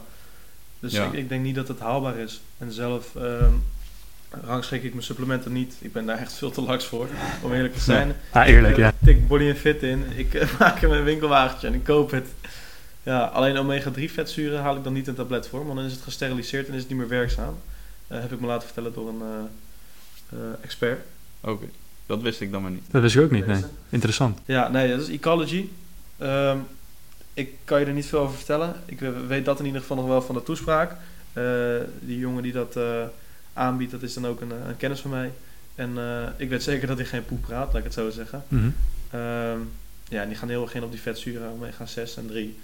Dus 0.79 0.91
ja. 0.91 1.05
ik, 1.05 1.13
ik, 1.13 1.29
denk 1.29 1.43
niet 1.43 1.55
dat 1.55 1.67
het 1.67 1.79
haalbaar 1.79 2.17
is. 2.17 2.41
En 2.57 2.71
zelf 2.71 3.15
ehm, 3.15 3.53
rangschik 4.45 4.83
ik 4.83 4.91
mijn 4.91 5.05
supplementen 5.05 5.51
niet. 5.51 5.75
Ik 5.79 5.93
ben 5.93 6.05
daar 6.05 6.17
echt 6.17 6.33
veel 6.33 6.51
te 6.51 6.61
laks 6.61 6.85
voor, 6.85 7.07
om 7.41 7.53
eerlijk 7.53 7.73
te 7.73 7.79
zijn. 7.79 8.07
Ja. 8.07 8.41
Ah, 8.41 8.47
eerlijk, 8.47 8.77
ja. 8.77 8.87
Ik 8.87 8.95
tik 9.03 9.27
body 9.27 9.43
en 9.43 9.55
fit 9.55 9.83
in, 9.83 10.05
ik 10.15 10.33
maak 10.59 10.79
hem 10.79 10.91
een 10.91 11.03
winkelwagentje 11.03 11.67
en 11.67 11.73
ik 11.73 11.83
koop 11.83 12.11
het. 12.11 12.27
Ja, 13.03 13.23
alleen 13.23 13.57
omega-3 13.57 14.11
vetzuren 14.11 14.61
haal 14.61 14.75
ik 14.75 14.83
dan 14.83 14.93
niet 14.93 15.07
een 15.07 15.15
tablet 15.15 15.47
voor, 15.47 15.65
want 15.65 15.75
dan 15.75 15.85
is 15.85 15.91
het 15.91 16.01
gesteriliseerd 16.01 16.67
en 16.67 16.73
is 16.73 16.79
het 16.79 16.89
niet 16.89 16.97
meer 16.97 17.07
werkzaam. 17.07 17.57
Uh, 18.07 18.19
heb 18.19 18.31
ik 18.31 18.39
me 18.39 18.47
laten 18.47 18.65
vertellen 18.65 18.93
door 18.93 19.09
een 19.09 19.21
uh, 19.21 20.39
uh, 20.39 20.45
expert. 20.61 21.05
Oké, 21.41 21.51
okay. 21.51 21.69
dat 22.05 22.21
wist 22.21 22.41
ik 22.41 22.51
dan 22.51 22.61
maar 22.61 22.71
niet. 22.71 22.83
Dat 22.91 23.01
wist 23.01 23.15
ik 23.15 23.21
ook 23.21 23.31
niet, 23.31 23.47
nee. 23.47 23.63
Interessant. 23.89 24.39
Ja, 24.45 24.67
nee, 24.67 24.89
dat 24.89 25.01
is 25.01 25.09
Ecology. 25.09 25.69
Um, 26.21 26.67
ik 27.33 27.55
kan 27.65 27.79
je 27.79 27.85
er 27.85 27.93
niet 27.93 28.05
veel 28.05 28.19
over 28.19 28.35
vertellen. 28.35 28.75
Ik 28.85 28.99
weet 29.27 29.45
dat 29.45 29.59
in 29.59 29.65
ieder 29.65 29.81
geval 29.81 29.97
nog 29.97 30.07
wel 30.07 30.21
van 30.21 30.35
de 30.35 30.43
toespraak. 30.43 30.95
die 31.99 32.17
jongen 32.17 32.43
die 32.43 32.51
dat 32.51 32.77
aanbiedt, 33.53 33.91
dat 33.91 34.01
is 34.01 34.13
dan 34.13 34.27
ook 34.27 34.41
een, 34.41 34.51
een 34.67 34.77
kennis 34.77 34.99
van 34.99 35.11
mij. 35.11 35.31
En 35.75 35.97
ik 36.37 36.49
weet 36.49 36.63
zeker 36.63 36.87
dat 36.87 36.97
hij 36.97 37.05
geen 37.05 37.25
poep 37.25 37.41
praat, 37.41 37.67
laat 37.67 37.77
ik 37.77 37.83
het 37.83 37.93
zo 37.93 38.09
zeggen. 38.09 38.43
Mm 38.47 38.59
-hmm. 38.59 39.19
um, 39.19 39.71
ja, 40.09 40.25
die 40.25 40.35
gaan 40.35 40.49
heel 40.49 40.61
erg 40.61 40.73
in 40.73 40.83
op 40.83 40.91
die 40.91 41.01
vetzuren, 41.01 41.51
omega 41.51 41.85
6 41.85 42.17
en 42.17 42.27
3 42.27 42.57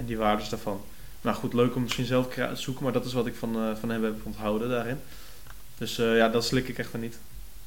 en 0.00 0.06
die 0.06 0.16
waardes 0.16 0.48
daarvan. 0.48 0.80
Nou 1.20 1.36
goed, 1.36 1.54
leuk 1.54 1.74
om 1.74 1.82
misschien 1.82 2.04
zelf 2.04 2.28
te 2.28 2.48
zoeken, 2.54 2.84
maar 2.84 2.92
dat 2.92 3.04
is 3.04 3.12
wat 3.12 3.26
ik 3.26 3.34
van, 3.34 3.56
uh, 3.56 3.62
van 3.80 3.90
hem 3.90 4.04
heb 4.04 4.14
onthouden 4.22 4.68
daarin. 4.68 4.96
Dus 5.78 5.98
uh, 5.98 6.16
ja, 6.16 6.28
dat 6.28 6.44
slik 6.44 6.68
ik 6.68 6.78
echt 6.78 6.90
van 6.90 7.00
niet. 7.00 7.18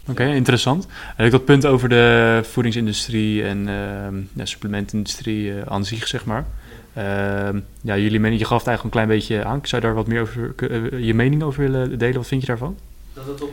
Oké, 0.01 0.11
okay, 0.11 0.35
interessant. 0.35 0.87
En 1.17 1.29
dat 1.29 1.45
punt 1.45 1.65
over 1.65 1.89
de 1.89 2.39
voedingsindustrie 2.43 3.43
en 3.43 3.57
uh, 3.67 4.21
ja, 4.33 4.45
supplementindustrie 4.45 5.47
uh, 5.47 5.61
aan 5.65 5.85
zich, 5.85 6.07
zeg 6.07 6.25
maar. 6.25 6.45
Ehm, 6.93 7.59
ja, 7.81 7.97
jullie 7.97 8.19
mening, 8.19 8.39
je 8.39 8.47
gaf 8.47 8.57
het 8.57 8.67
eigenlijk 8.67 8.83
een 8.83 9.03
klein 9.03 9.19
beetje 9.19 9.43
aan. 9.43 9.59
Zou 9.63 9.81
je 9.81 9.87
daar 9.87 9.95
wat 9.95 10.07
meer 10.07 10.21
over, 10.21 10.99
je 10.99 11.13
mening 11.13 11.43
over 11.43 11.61
willen 11.61 11.97
delen? 11.97 12.15
Wat 12.15 12.27
vind 12.27 12.41
je 12.41 12.47
daarvan? 12.47 12.77
Dat 13.13 13.25
het 13.25 13.41
op 13.41 13.51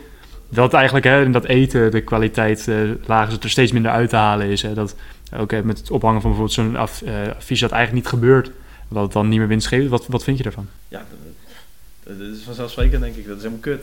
dat 0.51 0.73
eigenlijk 0.73 1.05
hè, 1.05 1.25
in 1.25 1.33
dat 1.33 1.45
eten 1.45 1.91
de 1.91 2.01
kwaliteit 2.01 2.67
uh, 2.69 2.91
lager 3.07 3.39
er 3.43 3.51
steeds 3.51 3.73
minder 3.73 3.91
uit 3.91 4.09
te 4.09 4.17
halen 4.17 4.47
is. 4.47 4.63
Hè. 4.63 4.75
Dat 4.75 4.97
ook 5.37 5.63
met 5.63 5.79
het 5.79 5.91
ophangen 5.91 6.21
van 6.21 6.31
bijvoorbeeld 6.31 6.59
zo'n 6.59 6.77
af, 6.77 7.03
uh, 7.03 7.11
advies 7.37 7.61
dat 7.61 7.71
eigenlijk 7.71 8.05
niet 8.05 8.13
gebeurt, 8.13 8.51
dat 8.91 9.03
het 9.03 9.13
dan 9.13 9.29
niet 9.29 9.39
meer 9.39 9.49
winstgevend 9.49 9.91
Wat, 9.91 10.07
wat 10.07 10.25
vind 10.25 10.37
je 10.37 10.43
daarvan? 10.43 10.69
Ja, 10.89 11.05
dat, 12.03 12.19
dat 12.19 12.27
is 12.27 12.43
vanzelfsprekend 12.43 13.03
denk 13.03 13.17
ik. 13.17 13.27
Dat 13.27 13.37
is 13.37 13.43
helemaal 13.43 13.63
kut. 13.63 13.83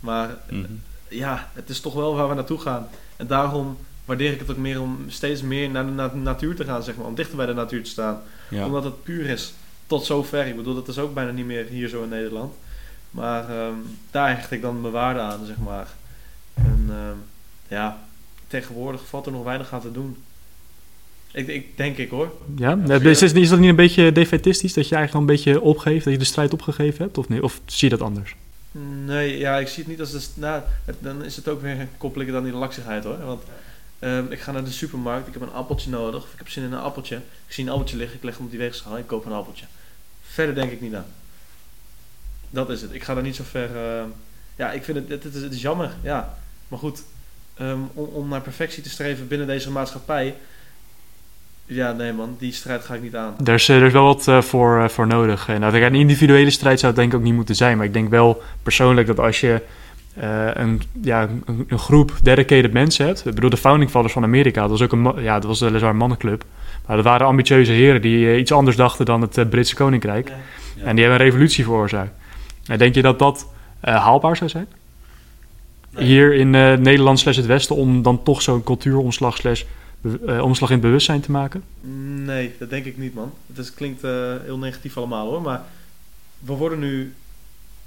Maar 0.00 0.36
mm 0.50 0.64
-hmm. 0.64 0.80
ja, 1.08 1.50
het 1.52 1.68
is 1.68 1.80
toch 1.80 1.94
wel 1.94 2.14
waar 2.14 2.28
we 2.28 2.34
naartoe 2.34 2.60
gaan. 2.60 2.88
En 3.16 3.26
daarom 3.26 3.78
waardeer 4.04 4.32
ik 4.32 4.38
het 4.38 4.50
ook 4.50 4.56
meer 4.56 4.80
om 4.80 5.04
steeds 5.08 5.42
meer 5.42 5.70
naar 5.70 5.86
de 5.86 5.92
na 5.92 6.14
natuur 6.14 6.56
te 6.56 6.64
gaan, 6.64 6.82
zeg 6.82 6.96
maar. 6.96 7.06
Om 7.06 7.14
dichter 7.14 7.36
bij 7.36 7.46
de 7.46 7.54
natuur 7.54 7.82
te 7.82 7.90
staan. 7.90 8.22
Ja. 8.50 8.66
Omdat 8.66 8.84
het 8.84 9.02
puur 9.02 9.26
is. 9.26 9.52
Tot 9.86 10.04
zover. 10.04 10.46
Ik 10.46 10.56
bedoel, 10.56 10.74
dat 10.74 10.88
is 10.88 10.98
ook 10.98 11.14
bijna 11.14 11.30
niet 11.30 11.46
meer 11.46 11.66
hier 11.66 11.88
zo 11.88 12.02
in 12.02 12.08
Nederland. 12.08 12.54
Maar 13.10 13.66
um, 13.66 13.98
daar 14.10 14.36
hecht 14.36 14.50
ik 14.50 14.62
dan 14.62 14.80
mijn 14.80 14.92
waarde 14.92 15.20
aan, 15.20 15.46
zeg 15.46 15.58
maar. 15.58 15.88
En 16.54 16.86
uh, 16.88 16.96
ja, 17.68 17.98
tegenwoordig 18.46 19.06
valt 19.06 19.26
er 19.26 19.32
nog 19.32 19.44
weinig 19.44 19.72
aan 19.72 19.80
te 19.80 19.92
doen. 19.92 20.16
Ik, 21.34 21.46
ik 21.46 21.76
denk 21.76 21.96
ik 21.96 22.10
hoor. 22.10 22.32
Ja, 22.56 22.78
is, 22.86 23.22
is, 23.22 23.32
is 23.32 23.48
dat 23.48 23.58
niet 23.58 23.68
een 23.68 23.76
beetje 23.76 24.12
defetistisch? 24.12 24.72
Dat 24.72 24.88
je 24.88 24.94
eigenlijk 24.94 25.26
een 25.26 25.34
beetje 25.34 25.60
opgeeft, 25.60 26.04
dat 26.04 26.12
je 26.12 26.18
de 26.18 26.24
strijd 26.24 26.52
opgegeven 26.52 27.04
hebt? 27.04 27.18
Of, 27.18 27.28
nee? 27.28 27.42
of 27.42 27.60
zie 27.66 27.88
je 27.90 27.96
dat 27.96 28.06
anders? 28.06 28.36
Nee, 29.04 29.38
ja, 29.38 29.58
ik 29.58 29.68
zie 29.68 29.82
het 29.82 29.86
niet 29.86 30.00
als 30.00 30.10
de. 30.10 30.20
Nou, 30.34 30.62
het, 30.84 30.96
dan 30.98 31.24
is 31.24 31.36
het 31.36 31.48
ook 31.48 31.62
weer 31.62 31.88
koppel 31.96 32.20
ik 32.20 32.26
het 32.26 32.36
aan 32.36 32.44
die 32.44 32.52
laksigheid 32.52 33.04
hoor. 33.04 33.24
Want 33.24 33.42
um, 34.00 34.26
ik 34.30 34.40
ga 34.40 34.52
naar 34.52 34.64
de 34.64 34.70
supermarkt, 34.70 35.26
ik 35.26 35.32
heb 35.32 35.42
een 35.42 35.52
appeltje 35.52 35.90
nodig, 35.90 36.22
of 36.22 36.32
ik 36.32 36.38
heb 36.38 36.48
zin 36.48 36.62
in 36.62 36.72
een 36.72 36.78
appeltje. 36.78 37.16
Ik 37.16 37.52
zie 37.52 37.64
een 37.64 37.70
appeltje 37.70 37.96
liggen, 37.96 38.16
ik 38.16 38.22
leg 38.22 38.36
hem 38.36 38.44
op 38.44 38.50
die 38.50 38.60
weegschaal, 38.60 38.98
ik 38.98 39.06
koop 39.06 39.24
een 39.24 39.32
appeltje. 39.32 39.64
Verder 40.22 40.54
denk 40.54 40.72
ik 40.72 40.80
niet 40.80 40.94
aan. 40.94 41.06
Dat 42.50 42.70
is 42.70 42.82
het. 42.82 42.92
Ik 42.92 43.02
ga 43.02 43.14
daar 43.14 43.22
niet 43.22 43.36
zo 43.36 43.44
ver. 43.46 43.70
Uh, 43.74 44.04
ja, 44.56 44.72
ik 44.72 44.84
vind 44.84 44.96
het, 44.96 45.08
het, 45.08 45.22
het, 45.22 45.34
het 45.34 45.52
is 45.52 45.62
jammer, 45.62 45.92
ja. 46.02 46.38
Maar 46.68 46.78
goed, 46.78 47.02
um, 47.60 47.90
om, 47.94 48.04
om, 48.04 48.28
naar 48.28 48.40
perfectie 48.40 48.82
te 48.82 48.90
streven 48.90 49.28
binnen 49.28 49.46
deze 49.46 49.70
maatschappij. 49.70 50.34
Ja, 51.66 51.92
nee 51.92 52.12
man, 52.12 52.36
die 52.38 52.52
strijd 52.52 52.84
ga 52.84 52.94
ik 52.94 53.02
niet 53.02 53.16
aan. 53.16 53.34
Er 53.44 53.54
is, 53.54 53.68
er 53.68 53.82
is 53.82 53.92
wel 53.92 54.04
wat 54.04 54.26
uh, 54.28 54.40
voor, 54.40 54.78
uh, 54.78 54.88
voor 54.88 55.06
nodig. 55.06 55.48
En 55.48 55.60
nou, 55.60 55.82
een 55.82 55.94
individuele 55.94 56.50
strijd 56.50 56.78
zou 56.78 56.92
het 56.92 57.00
denk 57.00 57.12
ik 57.12 57.18
ook 57.18 57.24
niet 57.24 57.34
moeten 57.34 57.54
zijn. 57.54 57.76
Maar 57.76 57.86
ik 57.86 57.92
denk 57.92 58.10
wel 58.10 58.42
persoonlijk 58.62 59.06
dat 59.06 59.20
als 59.20 59.40
je 59.40 59.62
uh, 60.18 60.48
een, 60.52 60.82
ja, 61.02 61.28
een, 61.46 61.64
een, 61.68 61.78
groep 61.78 62.12
dedicated 62.22 62.72
mensen 62.72 63.06
hebt. 63.06 63.26
Ik 63.26 63.34
bedoel, 63.34 63.50
de 63.50 63.56
Founding 63.56 63.90
Fathers 63.90 64.12
van 64.12 64.22
Amerika, 64.22 64.60
dat 64.60 64.70
was 64.70 64.82
ook 64.82 64.92
een, 64.92 65.22
ja, 65.22 65.34
dat 65.34 65.44
was 65.44 65.60
weliswaar 65.60 65.90
een 65.90 65.96
mannenclub. 65.96 66.44
Maar 66.86 66.96
dat 66.96 67.04
waren 67.04 67.26
ambitieuze 67.26 67.72
heren 67.72 68.00
die 68.00 68.38
iets 68.38 68.52
anders 68.52 68.76
dachten 68.76 69.04
dan 69.04 69.20
het 69.20 69.50
Britse 69.50 69.74
Koninkrijk. 69.74 70.28
Ja. 70.28 70.34
Ja. 70.76 70.84
En 70.84 70.94
die 70.94 71.04
hebben 71.04 71.20
een 71.20 71.26
revolutie 71.26 71.64
veroorzaakt. 71.64 72.12
En 72.66 72.78
denk 72.78 72.94
je 72.94 73.02
dat 73.02 73.18
dat 73.18 73.46
haalbaar 73.80 74.36
zou 74.36 74.50
zijn? 74.50 74.66
Nee. 75.90 76.04
Hier 76.04 76.34
in 76.34 76.50
Nederland 76.50 77.18
slash 77.18 77.36
het 77.36 77.46
Westen 77.46 77.76
om 77.76 78.02
dan 78.02 78.22
toch 78.22 78.42
zo'n 78.42 78.62
cultuuromslag 78.62 79.36
slash 79.36 79.62
omslag 80.40 80.70
in 80.70 80.80
bewustzijn 80.80 81.20
te 81.20 81.30
maken? 81.30 81.64
Nee, 82.24 82.54
dat 82.58 82.70
denk 82.70 82.84
ik 82.84 82.98
niet, 82.98 83.14
man. 83.14 83.32
Het 83.46 83.58
is, 83.58 83.74
klinkt 83.74 84.04
uh, 84.04 84.34
heel 84.42 84.58
negatief 84.58 84.96
allemaal 84.96 85.28
hoor, 85.28 85.42
maar 85.42 85.62
we 86.38 86.52
worden 86.52 86.78
nu 86.78 87.14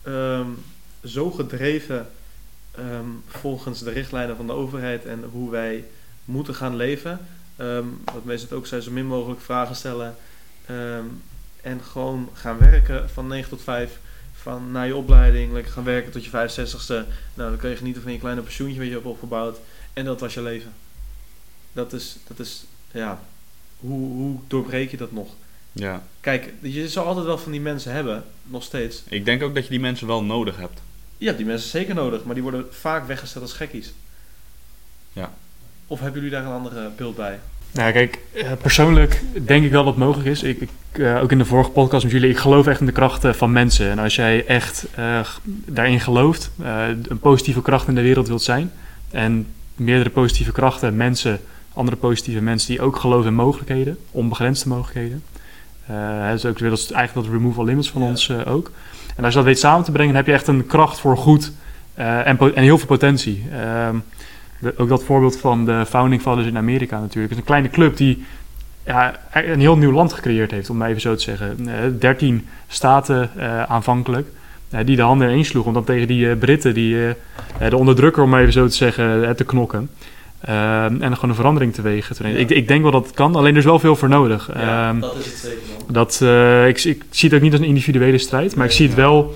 um, 0.07 0.57
zo 1.03 1.31
gedreven 1.31 2.07
um, 2.79 3.23
volgens 3.27 3.83
de 3.83 3.91
richtlijnen 3.91 4.35
van 4.35 4.47
de 4.47 4.53
overheid 4.53 5.05
en 5.05 5.23
hoe 5.31 5.51
wij 5.51 5.83
moeten 6.25 6.55
gaan 6.55 6.75
leven. 6.75 7.19
Um, 7.57 8.01
wat 8.13 8.23
mensen 8.23 8.47
het 8.47 8.57
ook 8.57 8.67
zijn, 8.67 8.81
zo 8.81 8.91
min 8.91 9.05
mogelijk 9.05 9.41
vragen 9.41 9.75
stellen 9.75 10.15
en 11.61 11.81
gewoon 11.83 12.29
gaan 12.33 12.57
werken 12.57 13.09
van 13.09 13.27
9 13.27 13.49
tot 13.49 13.61
5 13.61 13.99
van 14.33 14.71
na 14.71 14.83
je 14.83 14.95
opleiding 14.95 15.53
lekker 15.53 15.71
gaan 15.71 15.83
werken 15.83 16.11
tot 16.11 16.25
je 16.25 16.29
65ste. 16.29 17.07
Nou, 17.33 17.49
dan 17.49 17.57
kan 17.57 17.69
je 17.69 17.75
genieten 17.75 18.01
van 18.01 18.11
je 18.11 18.19
kleine 18.19 18.41
pensioentje 18.41 18.79
wat 18.79 18.87
je 18.87 18.93
hebt 18.93 19.05
opgebouwd. 19.05 19.57
En 19.93 20.05
dat 20.05 20.19
was 20.19 20.33
je 20.33 20.41
leven. 20.41 20.73
Dat 21.77 21.93
is, 21.93 22.17
dat 22.27 22.39
is 22.39 22.63
ja, 22.91 23.19
hoe, 23.79 24.11
hoe 24.11 24.37
doorbreek 24.47 24.91
je 24.91 24.97
dat 24.97 25.11
nog? 25.11 25.27
Ja. 25.71 26.03
Kijk, 26.19 26.53
je 26.61 26.89
zal 26.89 27.05
altijd 27.05 27.25
wel 27.25 27.37
van 27.37 27.51
die 27.51 27.61
mensen 27.61 27.91
hebben, 27.91 28.23
nog 28.43 28.63
steeds. 28.63 29.03
Ik 29.09 29.25
denk 29.25 29.43
ook 29.43 29.55
dat 29.55 29.63
je 29.63 29.69
die 29.69 29.79
mensen 29.79 30.07
wel 30.07 30.23
nodig 30.23 30.57
hebt. 30.57 30.81
Je 31.17 31.25
hebt 31.25 31.37
die 31.37 31.47
mensen 31.47 31.69
zeker 31.69 31.95
nodig, 31.95 32.23
maar 32.23 32.33
die 32.33 32.43
worden 32.43 32.65
vaak 32.69 33.07
weggezet 33.07 33.41
als 33.41 33.53
gekkies. 33.53 33.93
Ja. 35.13 35.33
Of 35.87 35.99
hebben 35.99 36.21
jullie 36.21 36.37
daar 36.37 36.45
een 36.45 36.51
andere 36.51 36.89
beeld 36.95 37.15
bij? 37.15 37.39
Nou, 37.71 37.91
kijk, 37.91 38.19
eh, 38.33 38.51
persoonlijk 38.61 39.23
denk 39.45 39.65
ik 39.65 39.71
wel 39.71 39.83
dat 39.83 39.93
het 39.93 40.03
mogelijk 40.03 40.29
is. 40.29 40.43
Ik, 40.43 40.61
ik 40.61 40.69
eh, 40.91 41.21
ook 41.21 41.31
in 41.31 41.37
de 41.37 41.45
vorige 41.45 41.69
podcast 41.69 42.03
met 42.03 42.11
jullie, 42.11 42.29
ik 42.29 42.37
geloof 42.37 42.67
echt 42.67 42.79
in 42.79 42.85
de 42.85 42.91
krachten 42.91 43.35
van 43.35 43.51
mensen. 43.51 43.89
En 43.89 43.99
als 43.99 44.15
jij 44.15 44.45
echt 44.45 44.85
uh, 44.99 45.27
daarin 45.65 45.99
gelooft, 45.99 46.51
een 47.03 47.19
positieve 47.19 47.61
kracht 47.61 47.87
in 47.87 47.95
de 47.95 48.01
wereld 48.01 48.27
wilt 48.27 48.41
zijn, 48.41 48.71
en 49.11 49.47
meerdere 49.75 50.09
positieve 50.09 50.51
krachten, 50.51 50.95
mensen, 50.95 51.39
andere 51.77 51.97
positieve 51.97 52.41
mensen 52.41 52.69
die 52.69 52.81
ook 52.81 52.95
geloven 52.95 53.27
in 53.27 53.35
mogelijkheden, 53.35 53.97
onbegrensde 54.11 54.69
mogelijkheden. 54.69 55.23
Uh, 55.91 56.31
dus 56.31 56.45
ook, 56.45 56.59
eigenlijk 56.61 57.13
dat 57.13 57.25
removal 57.25 57.65
limits 57.65 57.89
van 57.89 58.01
ons 58.01 58.31
ook. 58.31 58.71
En 59.15 59.23
als 59.23 59.33
je 59.33 59.39
dat 59.39 59.47
weet 59.47 59.59
samen 59.59 59.85
te 59.85 59.91
brengen, 59.91 60.13
dan 60.13 60.23
heb 60.23 60.31
je 60.31 60.37
echt 60.37 60.47
een 60.47 60.65
kracht 60.65 60.99
voor 60.99 61.17
goed 61.17 61.51
en, 61.93 62.37
en, 62.39 62.63
heel 62.63 62.77
veel 62.77 62.87
potentie. 62.87 63.43
Ehm, 63.51 63.95
ook 64.77 64.89
dat 64.89 65.03
voorbeeld 65.03 65.37
van 65.37 65.65
de 65.65 65.85
Founding 65.85 66.21
Fathers 66.21 66.47
in 66.47 66.57
Amerika 66.57 66.99
natuurlijk. 66.99 67.23
Het 67.23 67.31
is 67.31 67.37
een 67.37 67.43
kleine 67.43 67.69
club 67.69 67.97
die 67.97 68.25
ja, 68.85 69.19
een 69.33 69.59
heel 69.59 69.77
nieuw 69.77 69.91
land 69.91 70.13
gecreëerd 70.13 70.51
heeft, 70.51 70.69
om 70.69 70.77
maar 70.77 70.89
even 70.89 71.01
zo 71.01 71.15
te 71.15 71.21
zeggen. 71.21 71.67
Eh, 71.67 71.75
13 71.99 72.47
staten 72.67 73.29
aanvankelijk. 73.67 74.27
Die 74.85 74.95
de 74.95 75.01
handen 75.01 75.29
ineens 75.29 75.47
sloegen 75.47 75.71
om 75.71 75.77
dan 75.77 75.95
tegen 75.95 76.07
die 76.07 76.35
Britten, 76.35 76.73
die, 76.73 77.15
de 77.69 77.77
onderdrukker 77.77 78.23
om 78.23 78.29
maar 78.29 78.41
even 78.41 78.53
zo 78.53 78.67
te 78.67 78.75
zeggen, 78.75 79.35
te 79.35 79.43
knokken. 79.43 79.89
En 80.39 80.99
gewoon 80.99 81.29
een 81.29 81.35
verandering 81.35 81.73
teweeg 81.73 82.07
te 82.07 82.13
brengen. 82.13 82.39
Ik, 82.39 82.49
ik, 82.49 82.67
denk 82.67 82.81
wel 82.81 82.91
dat 82.91 83.05
het 83.05 83.15
kan, 83.15 83.35
alleen 83.35 83.51
er 83.51 83.57
is 83.57 83.65
wel 83.65 83.79
veel 83.79 83.95
voor 83.95 84.09
nodig. 84.09 84.49
Ja, 84.53 84.89
um, 84.89 84.99
dat 84.99 85.15
is 85.15 85.25
het 85.25 85.35
zeker 85.35 85.57
man. 85.77 85.93
Dat, 85.93 86.21
ik, 86.67 86.83
ik, 86.83 87.03
zie 87.09 87.29
het 87.29 87.37
ook 87.37 87.43
niet 87.43 87.51
als 87.51 87.61
een 87.61 87.67
individuele 87.67 88.17
strijd, 88.17 88.55
maar 88.55 88.65
ik 88.65 88.71
zie 88.71 88.87
het 88.87 88.95
wel 88.95 89.35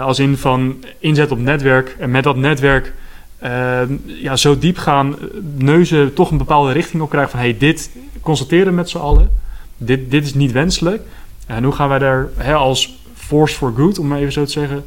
als 0.00 0.18
in 0.18 0.36
van 0.36 0.84
inzet 0.98 1.30
op 1.30 1.38
netwerk. 1.38 1.96
En 1.98 2.10
met 2.10 2.24
dat 2.24 2.36
netwerk 2.36 2.92
Ehm, 3.38 3.96
ja, 4.04 4.36
zo 4.36 4.58
diep 4.58 4.76
gaan, 4.76 5.16
neuzen 5.56 6.14
toch 6.14 6.30
een 6.30 6.38
bepaalde 6.38 6.72
richting 6.72 7.02
op 7.02 7.10
krijgen 7.10 7.30
van 7.30 7.40
hey, 7.40 7.56
dit 7.58 7.90
constateren 8.20 8.74
met 8.74 8.90
z'n 8.90 8.98
allen, 8.98 9.30
dit, 9.76 10.10
dit 10.10 10.24
is 10.24 10.34
niet 10.34 10.52
wenselijk. 10.52 11.02
En 11.46 11.64
hoe 11.64 11.72
gaan 11.72 11.88
wij 11.88 11.98
daar 11.98 12.28
hè, 12.36 12.54
als 12.54 12.98
force 13.14 13.56
for 13.56 13.72
good, 13.76 13.98
om 13.98 14.06
maar 14.06 14.18
even 14.18 14.32
zo 14.32 14.44
te 14.44 14.50
zeggen, 14.50 14.84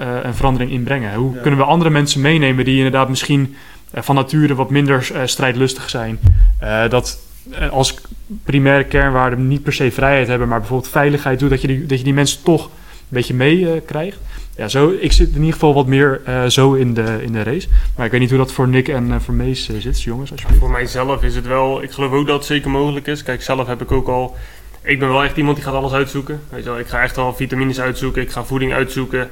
uh, 0.00 0.16
een 0.22 0.34
verandering 0.34 0.70
in 0.70 0.82
brengen? 0.82 1.14
Hoe 1.14 1.40
kunnen 1.40 1.60
we 1.60 1.66
andere 1.66 1.90
mensen 1.90 2.20
meenemen 2.20 2.64
die 2.64 2.76
inderdaad 2.76 3.08
misschien 3.08 3.40
uh, 3.40 3.56
van 3.94 4.14
nature 4.14 4.54
wat 4.54 4.70
minder 4.70 5.10
uh, 5.12 5.20
strijdlustig 5.24 5.90
zijn? 5.90 6.18
dat 6.88 7.18
als 7.70 7.94
primaire 8.44 8.84
kernwaarde 8.84 9.36
niet 9.36 9.62
per 9.62 9.72
se 9.72 9.90
vrijheid 9.90 10.28
hebben, 10.28 10.48
maar 10.48 10.58
bijvoorbeeld 10.58 10.92
veiligheid 10.92 11.38
doet, 11.38 11.50
dat 11.50 11.60
je 11.60 11.66
die, 11.66 11.86
dat 11.86 11.98
je 11.98 12.04
die 12.04 12.14
mensen 12.14 12.42
toch 12.42 12.64
een 12.64 12.70
beetje 13.08 13.34
meekrijgt 13.34 14.18
ja, 14.56 14.68
zo, 14.68 14.90
ik 15.00 15.12
zit 15.12 15.28
in 15.28 15.38
ieder 15.38 15.52
geval 15.52 15.74
wat 15.74 15.86
meer 15.86 16.20
zo 16.48 16.72
in 16.72 16.94
de, 16.94 17.18
in 17.22 17.32
de 17.32 17.42
race. 17.42 17.68
Maar 17.96 18.06
ik 18.06 18.12
weet 18.12 18.20
niet 18.20 18.30
hoe 18.30 18.38
dat 18.38 18.52
voor 18.52 18.68
Nick 18.68 18.88
en 18.88 19.20
voor 19.22 19.34
Mees 19.34 19.70
zit, 19.78 20.02
jongens. 20.02 20.32
Voor 20.58 20.70
mijzelf 20.70 21.22
is 21.22 21.34
het 21.34 21.46
wel, 21.46 21.82
ik 21.82 21.90
geloof 21.90 22.12
ook 22.12 22.26
dat 22.26 22.36
het 22.36 22.44
zeker 22.44 22.70
mogelijk 22.70 23.06
is. 23.06 23.22
Kijk, 23.22 23.42
zelf 23.42 23.66
heb 23.66 23.82
ik 23.82 23.92
ook 23.92 24.08
al, 24.08 24.36
ik 24.84 24.98
ben 24.98 25.08
wel 25.08 25.24
echt 25.24 25.36
iemand 25.36 25.56
die 25.56 25.64
gaat 25.64 25.74
alles 25.74 25.92
uitzoeken. 25.92 26.40
Weet 26.48 26.64
je 26.64 26.70
wel, 26.70 26.78
ik 26.78 26.86
ga 26.86 27.02
echt 27.02 27.16
al 27.18 27.34
vitamines 27.34 27.80
uitzoeken, 27.80 28.22
ik 28.22 28.30
ga 28.30 28.44
voeding 28.44 28.72
uitzoeken. 28.72 29.30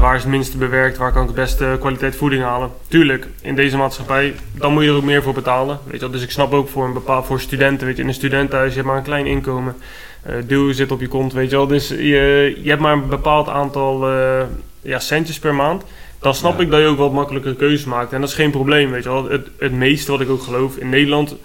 waar 0.00 0.14
is 0.14 0.22
het 0.22 0.30
minste 0.30 0.56
bewerkt, 0.56 0.96
waar 0.96 1.12
kan 1.12 1.22
ik 1.22 1.28
de 1.28 1.34
beste 1.34 1.76
kwaliteit 1.80 2.16
voeding 2.16 2.42
halen. 2.42 2.70
Tuurlijk, 2.88 3.26
in 3.42 3.54
deze 3.54 3.76
maatschappij, 3.76 4.34
dan 4.52 4.72
moet 4.72 4.82
je 4.82 4.88
er 4.88 4.96
ook 4.96 5.02
meer 5.02 5.22
voor 5.22 5.32
betalen. 5.32 5.78
Weet 5.84 5.94
je 5.94 6.00
wel. 6.00 6.10
Dus 6.10 6.22
ik 6.22 6.30
snap 6.30 6.52
ook 6.52 6.68
voor, 6.68 6.84
een 6.84 6.92
bepaald, 6.92 7.26
voor 7.26 7.40
studenten, 7.40 7.86
weet 7.86 7.96
je, 7.96 8.02
in 8.02 8.08
een 8.08 8.14
studentenhuis, 8.14 8.70
je 8.70 8.76
hebt 8.76 8.88
maar 8.88 8.96
een 8.96 9.04
klein 9.04 9.26
inkomen. 9.26 9.74
Uh, 10.30 10.34
duw 10.46 10.72
zit 10.72 10.92
op 10.92 11.00
je 11.00 11.08
kont, 11.08 11.32
weet 11.32 11.50
je 11.50 11.56
wel. 11.56 11.66
Dus 11.66 11.88
je, 11.88 12.58
je 12.62 12.68
hebt 12.68 12.80
maar 12.80 12.92
een 12.92 13.08
bepaald 13.08 13.48
aantal 13.48 14.10
uh, 14.10 14.42
ja, 14.80 14.98
centjes 14.98 15.38
per 15.38 15.54
maand. 15.54 15.82
Dan 16.18 16.34
snap 16.34 16.60
ik 16.60 16.70
dat 16.70 16.80
je 16.80 16.86
ook 16.86 16.98
wat 16.98 17.12
makkelijker 17.12 17.54
keuzes 17.54 17.84
maakt. 17.84 18.12
En 18.12 18.20
dat 18.20 18.28
is 18.28 18.34
geen 18.34 18.50
probleem, 18.50 18.90
weet 18.90 19.02
je 19.02 19.08
wel. 19.08 19.28
Het, 19.28 19.48
het 19.58 19.72
meeste 19.72 20.10
wat 20.10 20.20
ik 20.20 20.30
ook 20.30 20.42
geloof, 20.42 20.76
in 20.76 20.88
Nederland... 20.88 21.36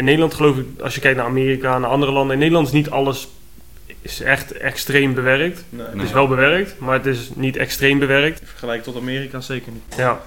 In 0.00 0.06
Nederland 0.06 0.34
geloof 0.34 0.56
ik, 0.56 0.66
als 0.82 0.94
je 0.94 1.00
kijkt 1.00 1.16
naar 1.16 1.26
Amerika, 1.26 1.78
naar 1.78 1.90
andere 1.90 2.12
landen... 2.12 2.32
In 2.32 2.38
Nederland 2.38 2.66
is 2.66 2.72
niet 2.72 2.90
alles 2.90 3.28
is 4.02 4.20
echt 4.20 4.52
extreem 4.52 5.14
bewerkt. 5.14 5.64
Nee, 5.68 5.86
het 5.92 6.02
is 6.02 6.12
wel 6.12 6.28
bewerkt, 6.28 6.78
maar 6.78 6.94
het 6.94 7.06
is 7.06 7.30
niet 7.34 7.56
extreem 7.56 7.98
bewerkt. 7.98 8.40
Vergelijk 8.44 8.82
tot 8.82 8.96
Amerika 8.96 9.40
zeker 9.40 9.72
niet. 9.72 9.96
Ja. 9.96 10.20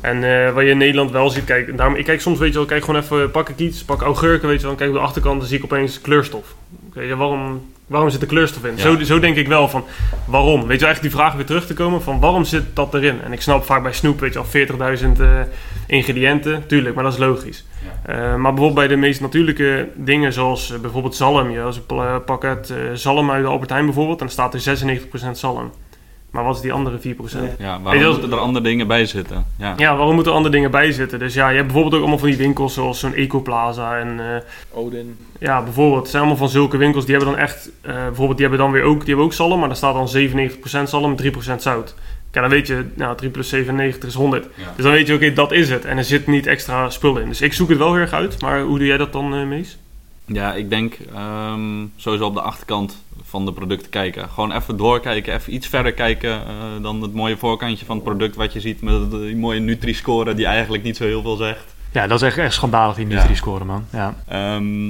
En 0.00 0.22
uh, 0.22 0.52
wat 0.52 0.62
je 0.62 0.70
in 0.70 0.78
Nederland 0.78 1.10
wel 1.10 1.30
ziet, 1.30 1.44
kijk, 1.44 1.76
daarom, 1.76 1.96
ik 1.96 2.04
kijk 2.04 2.20
soms, 2.20 2.38
weet 2.38 2.52
je 2.52 2.58
wel, 2.58 2.66
kijk 2.66 2.84
gewoon 2.84 3.00
even, 3.00 3.30
pak 3.30 3.48
ik 3.48 3.58
iets, 3.58 3.84
pak 3.84 4.02
augurken, 4.02 4.48
weet 4.48 4.60
je 4.60 4.66
wel, 4.66 4.76
kijk 4.76 4.90
op 4.90 4.96
de 4.96 5.02
achterkant, 5.02 5.38
dan 5.38 5.48
zie 5.48 5.58
ik 5.58 5.64
opeens 5.64 6.00
kleurstof. 6.00 6.54
Okay, 6.88 7.14
waarom, 7.14 7.72
waarom 7.86 8.10
zit 8.10 8.20
er 8.20 8.26
kleurstof 8.26 8.64
in? 8.64 8.78
Zo, 8.78 9.02
zo 9.02 9.18
denk 9.18 9.36
ik 9.36 9.48
wel 9.48 9.68
van, 9.68 9.84
waarom? 10.24 10.66
Weet 10.66 10.80
je, 10.80 10.86
eigenlijk 10.86 11.14
die 11.14 11.22
vraag 11.22 11.34
weer 11.34 11.46
terug 11.46 11.66
te 11.66 11.74
komen 11.74 12.02
van, 12.02 12.20
waarom 12.20 12.44
zit 12.44 12.64
dat 12.74 12.94
erin? 12.94 13.22
En 13.22 13.32
ik 13.32 13.40
snap 13.40 13.64
vaak 13.64 13.82
bij 13.82 13.92
snoep, 13.92 14.20
weet 14.20 14.32
je 14.32 14.38
al 14.38 14.96
40.000 14.98 15.20
uh, 15.20 15.40
ingrediënten, 15.86 16.66
tuurlijk, 16.66 16.94
maar 16.94 17.04
dat 17.04 17.12
is 17.12 17.18
logisch. 17.18 17.64
Ja. 18.06 18.14
Uh, 18.14 18.36
maar 18.36 18.54
bijvoorbeeld 18.54 18.74
bij 18.74 18.88
de 18.88 18.96
meest 18.96 19.20
natuurlijke 19.20 19.88
dingen, 19.94 20.32
zoals 20.32 20.70
uh, 20.70 20.78
bijvoorbeeld 20.78 21.16
zalm, 21.16 21.50
ja, 21.50 21.62
als 21.62 21.76
ik 21.76 21.86
pakket 22.24 22.74
zalm 22.94 23.30
uit 23.30 23.44
de 23.44 23.50
Albert 23.50 23.70
Heijn 23.70 23.84
bijvoorbeeld, 23.84 24.18
dan 24.18 24.28
staat 24.28 24.54
er 24.54 24.78
96% 25.30 25.30
zalm. 25.32 25.70
Maar 26.32 26.44
wat 26.44 26.56
is 26.56 26.60
die 26.60 26.72
andere 26.72 26.98
4%? 26.98 27.00
Ja, 27.58 27.80
waarom 27.80 28.10
moeten 28.10 28.32
er 28.32 28.38
andere 28.38 28.64
dingen 28.64 28.86
bij 28.86 29.06
zitten? 29.06 29.46
Ja. 29.58 29.74
ja, 29.76 29.96
waarom 29.96 30.14
moeten 30.14 30.32
er 30.32 30.38
andere 30.38 30.54
dingen 30.54 30.70
bij 30.70 30.92
zitten? 30.92 31.18
Dus 31.18 31.34
ja, 31.34 31.48
je 31.48 31.54
hebt 31.54 31.66
bijvoorbeeld 31.66 31.94
ook 31.94 32.00
allemaal 32.00 32.18
van 32.18 32.28
die 32.28 32.36
winkels 32.36 32.74
zoals 32.74 32.98
zo'n 32.98 33.14
Ecoplaza 33.14 33.98
en... 33.98 34.18
Uh, 34.18 34.80
Odin. 34.80 35.16
Ja, 35.38 35.62
bijvoorbeeld. 35.62 36.00
Het 36.00 36.10
zijn 36.10 36.22
allemaal 36.22 36.40
van 36.40 36.48
zulke 36.48 36.76
winkels. 36.76 37.04
Die 37.04 37.16
hebben 37.16 37.34
dan 37.34 37.42
echt... 37.42 37.70
Uh, 37.86 37.92
bijvoorbeeld, 37.92 38.38
die 38.38 38.46
hebben 38.46 38.64
dan 38.64 38.72
weer 38.72 38.82
ook, 38.82 38.98
die 38.98 39.08
hebben 39.08 39.24
ook 39.24 39.32
zalm, 39.32 39.58
maar 39.58 39.68
daar 39.68 39.76
staat 39.76 39.94
dan 39.94 40.30
97% 40.84 40.88
zalm, 40.88 41.16
3% 41.22 41.26
zout. 41.56 41.94
Ja, 42.32 42.40
dan 42.40 42.50
weet 42.50 42.66
je, 42.66 42.86
nou, 42.94 43.16
3 43.16 43.30
plus 43.30 43.48
97 43.48 44.08
is 44.08 44.14
100. 44.14 44.46
Ja. 44.56 44.72
Dus 44.76 44.84
dan 44.84 44.92
weet 44.92 45.06
je, 45.06 45.14
oké, 45.14 45.24
okay, 45.24 45.34
dat 45.34 45.52
is 45.52 45.70
het. 45.70 45.84
En 45.84 45.98
er 45.98 46.04
zit 46.04 46.26
niet 46.26 46.46
extra 46.46 46.90
spul 46.90 47.18
in. 47.18 47.28
Dus 47.28 47.40
ik 47.40 47.52
zoek 47.52 47.68
het 47.68 47.78
wel 47.78 47.92
heel 47.92 48.00
erg 48.00 48.12
uit. 48.12 48.40
Maar 48.40 48.60
hoe 48.60 48.78
doe 48.78 48.86
jij 48.86 48.96
dat 48.96 49.12
dan, 49.12 49.34
uh, 49.34 49.46
Mees? 49.46 49.78
Ja, 50.24 50.54
ik 50.54 50.70
denk 50.70 50.98
um, 51.16 51.92
sowieso 51.96 52.26
op 52.26 52.34
de 52.34 52.40
achterkant 52.40 53.02
van 53.24 53.44
de 53.44 53.52
producten 53.52 53.90
kijken. 53.90 54.28
Gewoon 54.28 54.52
even 54.52 54.76
doorkijken, 54.76 55.34
even 55.34 55.54
iets 55.54 55.66
verder 55.66 55.92
kijken 55.92 56.30
uh, 56.30 56.82
dan 56.82 57.02
het 57.02 57.14
mooie 57.14 57.36
voorkantje 57.36 57.86
van 57.86 57.96
het 57.96 58.04
product 58.04 58.36
wat 58.36 58.52
je 58.52 58.60
ziet 58.60 58.82
met 58.82 59.10
die 59.10 59.36
mooie 59.36 59.60
Nutri-score 59.60 60.34
die 60.34 60.46
eigenlijk 60.46 60.82
niet 60.82 60.96
zo 60.96 61.04
heel 61.04 61.22
veel 61.22 61.36
zegt. 61.36 61.74
Ja, 61.92 62.06
dat 62.06 62.22
is 62.22 62.26
echt, 62.26 62.38
echt 62.38 62.54
schandalig 62.54 62.96
die 62.96 63.06
Nutri-score, 63.06 63.64
man. 63.64 63.84
Ja. 63.90 64.14
Um, 64.56 64.86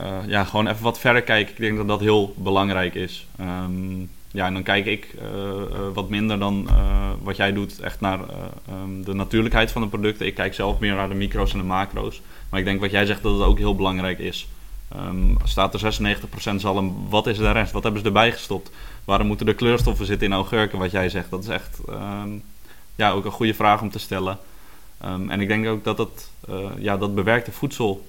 uh, 0.00 0.06
ja, 0.26 0.44
gewoon 0.44 0.66
even 0.66 0.82
wat 0.82 0.98
verder 0.98 1.22
kijken. 1.22 1.52
Ik 1.52 1.60
denk 1.60 1.76
dat 1.76 1.88
dat 1.88 2.00
heel 2.00 2.34
belangrijk 2.36 2.94
is. 2.94 3.26
Um, 3.40 4.10
ja, 4.32 4.46
en 4.46 4.52
dan 4.52 4.62
kijk 4.62 4.86
ik 4.86 5.14
uh, 5.22 5.62
wat 5.94 6.08
minder 6.08 6.38
dan 6.38 6.68
wat 7.22 7.36
jij 7.36 7.52
doet, 7.52 7.80
echt 7.80 8.00
naar 8.00 8.20
um, 8.70 9.04
de 9.04 9.14
natuurlijkheid 9.14 9.70
van 9.70 9.82
de 9.82 9.88
producten. 9.88 10.26
Ik 10.26 10.34
kijk 10.34 10.54
zelf 10.54 10.78
meer 10.78 10.94
naar 10.94 11.08
de 11.08 11.14
micro's 11.14 11.52
en 11.52 11.58
de 11.58 11.64
macro's. 11.64 12.22
Maar 12.48 12.60
ik 12.60 12.66
denk 12.66 12.80
wat 12.80 12.90
jij 12.90 13.06
zegt 13.06 13.22
dat 13.22 13.32
het 13.32 13.42
ook 13.42 13.58
heel 13.58 13.74
belangrijk 13.74 14.18
is. 14.18 14.48
Um, 14.96 15.36
staat 15.44 15.74
er 15.74 16.16
96% 16.52 16.54
zalm, 16.54 17.08
wat 17.08 17.26
is 17.26 17.36
de 17.36 17.50
rest? 17.50 17.72
Wat 17.72 17.82
hebben 17.82 18.00
ze 18.00 18.06
erbij 18.06 18.32
gestopt? 18.32 18.70
Waarom 19.04 19.26
moeten 19.26 19.46
er 19.46 19.54
kleurstoffen 19.54 20.06
zitten 20.06 20.26
in 20.26 20.32
augurken, 20.32 20.78
wat 20.78 20.90
jij 20.90 21.08
zegt? 21.08 21.30
Dat 21.30 21.42
is 21.42 21.48
echt 21.48 21.78
um, 21.88 22.42
ja, 22.94 23.10
ook 23.10 23.24
een 23.24 23.30
goede 23.30 23.54
vraag 23.54 23.80
om 23.80 23.90
te 23.90 23.98
stellen. 23.98 24.38
En 25.00 25.40
ik 25.40 25.48
denk 25.48 25.66
ook 25.66 25.84
dat 25.84 26.30
uh, 26.50 26.70
ja, 26.78 26.96
dat 26.96 27.14
bewerkte 27.14 27.52
voedsel, 27.52 28.08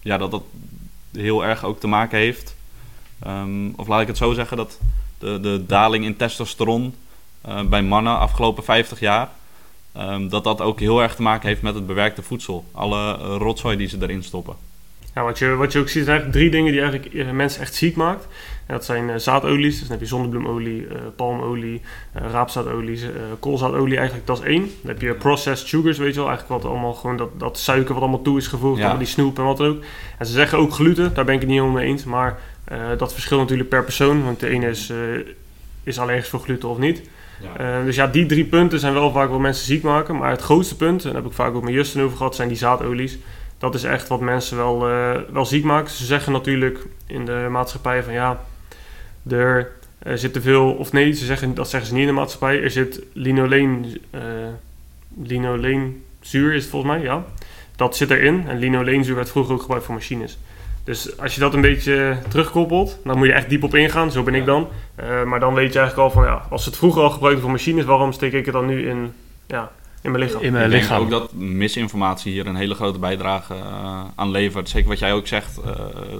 ja, 0.00 0.18
dat 0.18 0.30
dat 0.30 0.42
heel 1.12 1.44
erg 1.44 1.64
ook 1.64 1.80
te 1.80 1.86
maken 1.86 2.18
heeft. 2.18 2.55
Of 3.76 3.86
laat 3.86 4.00
ik 4.00 4.06
het 4.06 4.16
zo 4.16 4.32
zeggen, 4.32 4.56
dat 4.56 4.78
de, 5.18 5.40
de 5.40 5.64
daling 5.66 6.04
in 6.04 6.16
testosteron 6.16 6.94
uh, 7.48 7.62
bij 7.62 7.82
mannen 7.82 8.18
afgelopen 8.18 8.64
50 8.64 9.00
jaar, 9.00 9.28
dat 10.28 10.44
dat 10.44 10.60
ook 10.60 10.80
heel 10.80 11.02
erg 11.02 11.14
te 11.14 11.22
maken 11.22 11.48
heeft 11.48 11.62
met 11.62 11.74
het 11.74 11.86
bewerkte 11.86 12.22
voedsel. 12.22 12.64
Alle 12.72 13.18
uh, 13.18 13.36
rotzooi 13.38 13.76
die 13.76 13.88
ze 13.88 13.96
erin 14.00 14.22
stoppen. 14.22 14.54
Ja, 15.14 15.22
wat, 15.22 15.38
je, 15.38 15.54
wat 15.54 15.72
je 15.72 15.78
ook 15.78 15.88
ziet 15.88 16.04
zijn 16.04 16.16
eigenlijk 16.16 16.38
drie 16.38 16.50
dingen 16.50 16.72
die 16.72 16.80
eigenlijk 16.80 17.14
eh, 17.14 17.30
mensen 17.30 17.60
echt 17.60 17.74
ziek 17.74 17.96
maakt. 17.96 18.26
En 18.66 18.74
dat 18.74 18.84
zijn 18.84 19.08
uh, 19.08 19.16
zaadolies, 19.16 19.72
dus 19.72 19.80
dan 19.80 19.90
heb 19.90 20.00
je 20.00 20.06
zonnebloemolie, 20.06 20.86
palmolie, 21.16 21.82
raapzaadolie, 22.12 23.00
koolzaadolie 23.40 23.96
eigenlijk, 23.96 24.26
dat 24.26 24.38
is 24.38 24.44
één. 24.44 24.60
Dan 24.60 24.90
heb 24.90 25.00
je 25.00 25.14
processed 25.14 25.68
sugars, 25.68 25.98
weet 25.98 26.14
je 26.14 26.20
wel, 26.20 26.28
eigenlijk 26.28 26.62
wat 26.62 26.72
allemaal 26.72 26.94
gewoon 26.94 27.16
dat, 27.16 27.40
dat 27.40 27.58
suiker 27.58 27.94
wat 27.94 28.02
allemaal 28.02 28.22
toe 28.22 28.38
is 28.38 28.46
gevoegd, 28.46 28.80
ja. 28.80 28.96
die 28.96 29.06
snoep 29.06 29.38
en 29.38 29.44
wat 29.44 29.60
ook. 29.60 29.82
En 30.18 30.26
ze 30.26 30.32
zeggen 30.32 30.58
ook 30.58 30.72
gluten, 30.72 31.14
daar 31.14 31.24
ben 31.24 31.34
ik 31.34 31.40
het 31.40 31.48
niet 31.48 31.58
helemaal 31.58 31.80
mee 31.80 31.90
eens, 31.90 32.04
maar 32.04 32.38
dat 32.98 33.12
verschilt 33.12 33.40
natuurlijk 33.40 33.68
per 33.68 33.84
persoon, 33.84 34.24
want 34.24 34.40
de 34.40 34.48
ene 34.48 34.68
is, 34.68 34.92
is 35.82 35.98
allergisch 35.98 36.28
voor 36.28 36.40
gluten 36.40 36.68
of 36.68 36.78
niet. 36.78 37.02
Ja. 37.56 37.84
dus 37.84 37.96
ja, 37.96 38.06
die 38.06 38.26
drie 38.26 38.44
punten 38.44 38.80
zijn 38.80 38.92
wel 38.92 39.12
vaak 39.12 39.28
wat 39.28 39.40
mensen 39.40 39.66
ziek 39.66 39.82
maken, 39.82 40.16
maar 40.16 40.30
het 40.30 40.42
grootste 40.42 40.76
punt, 40.76 41.04
en 41.04 41.12
daar 41.12 41.22
heb 41.22 41.30
ik 41.30 41.36
vaak 41.36 41.54
ook 41.54 41.64
met 41.64 41.72
Justin 41.72 42.02
over 42.02 42.16
gehad, 42.16 42.34
zijn 42.34 42.48
die 42.48 42.56
zaadolies 42.56 43.18
dat 43.58 43.74
is 43.74 43.82
echt 43.82 44.08
wat 44.08 44.20
mensen 44.20 44.56
wel, 44.56 44.90
uh, 44.90 45.16
wel 45.32 45.46
ziek 45.46 45.64
maakt. 45.64 45.92
Ze 45.92 46.04
zeggen 46.04 46.32
natuurlijk 46.32 46.86
in 47.06 47.24
de 47.24 47.46
maatschappij 47.50 48.02
van 48.02 48.12
ja, 48.12 48.40
er, 49.28 49.72
zit 50.14 50.32
te 50.32 50.40
veel, 50.40 50.72
of 50.72 50.92
nee, 50.92 51.12
ze 51.12 51.24
zeggen, 51.24 51.54
dat 51.54 51.70
zeggen 51.70 51.88
ze 51.88 51.94
niet 51.94 52.08
in 52.08 52.14
de 52.14 52.20
maatschappij. 52.20 52.62
Er 52.62 52.70
zit 52.70 53.02
linoleen, 53.12 54.00
uh, 54.14 54.20
linoleen 55.22 56.04
zuur 56.20 56.54
is 56.54 56.62
het 56.62 56.70
volgens 56.70 56.92
mij, 56.92 57.02
ja. 57.02 57.24
Dat 57.76 57.96
zit 57.96 58.10
erin. 58.10 58.48
En 58.48 58.58
linoleenzuur 58.58 59.14
werd 59.14 59.30
vroeger 59.30 59.54
ook 59.54 59.60
gebruikt 59.60 59.84
voor 59.84 59.94
machines. 59.94 60.38
Dus 60.86 61.18
als 61.18 61.34
je 61.34 61.40
dat 61.40 61.54
een 61.54 61.60
beetje 61.60 62.18
terugkoppelt, 62.28 62.98
dan 63.04 63.18
moet 63.18 63.26
je 63.26 63.32
echt 63.32 63.48
diep 63.48 63.62
op 63.62 63.74
ingaan. 63.74 64.10
Zo 64.10 64.22
ben 64.22 64.34
ik 64.34 64.44
dan. 64.44 64.68
Uh, 65.00 65.22
maar 65.22 65.40
dan 65.40 65.54
weet 65.54 65.72
je 65.72 65.78
eigenlijk 65.78 66.08
al 66.08 66.22
van, 66.22 66.30
ja, 66.30 66.46
als 66.50 66.64
het 66.64 66.76
vroeger 66.76 67.02
al 67.02 67.10
gebruikten 67.10 67.42
voor 67.42 67.50
machines, 67.50 67.84
waarom 67.84 68.12
steek 68.12 68.32
ik 68.32 68.44
het 68.44 68.54
dan 68.54 68.66
nu 68.66 68.88
in, 68.88 69.12
ja, 69.46 69.70
in 70.06 70.12
mijn 70.12 70.24
lichaam? 70.24 70.42
In 70.42 70.52
mijn 70.52 70.64
ik 70.64 70.70
lichaam. 70.70 70.98
denk 70.98 71.12
ook 71.12 71.20
dat 71.20 71.32
misinformatie 71.32 72.32
hier 72.32 72.46
een 72.46 72.56
hele 72.56 72.74
grote 72.74 72.98
bijdrage 72.98 73.54
uh, 73.54 74.00
aan 74.14 74.30
levert. 74.30 74.68
Zeker 74.68 74.88
wat 74.88 74.98
jij 74.98 75.12
ook 75.12 75.26
zegt, 75.26 75.58
uh, 75.58 75.72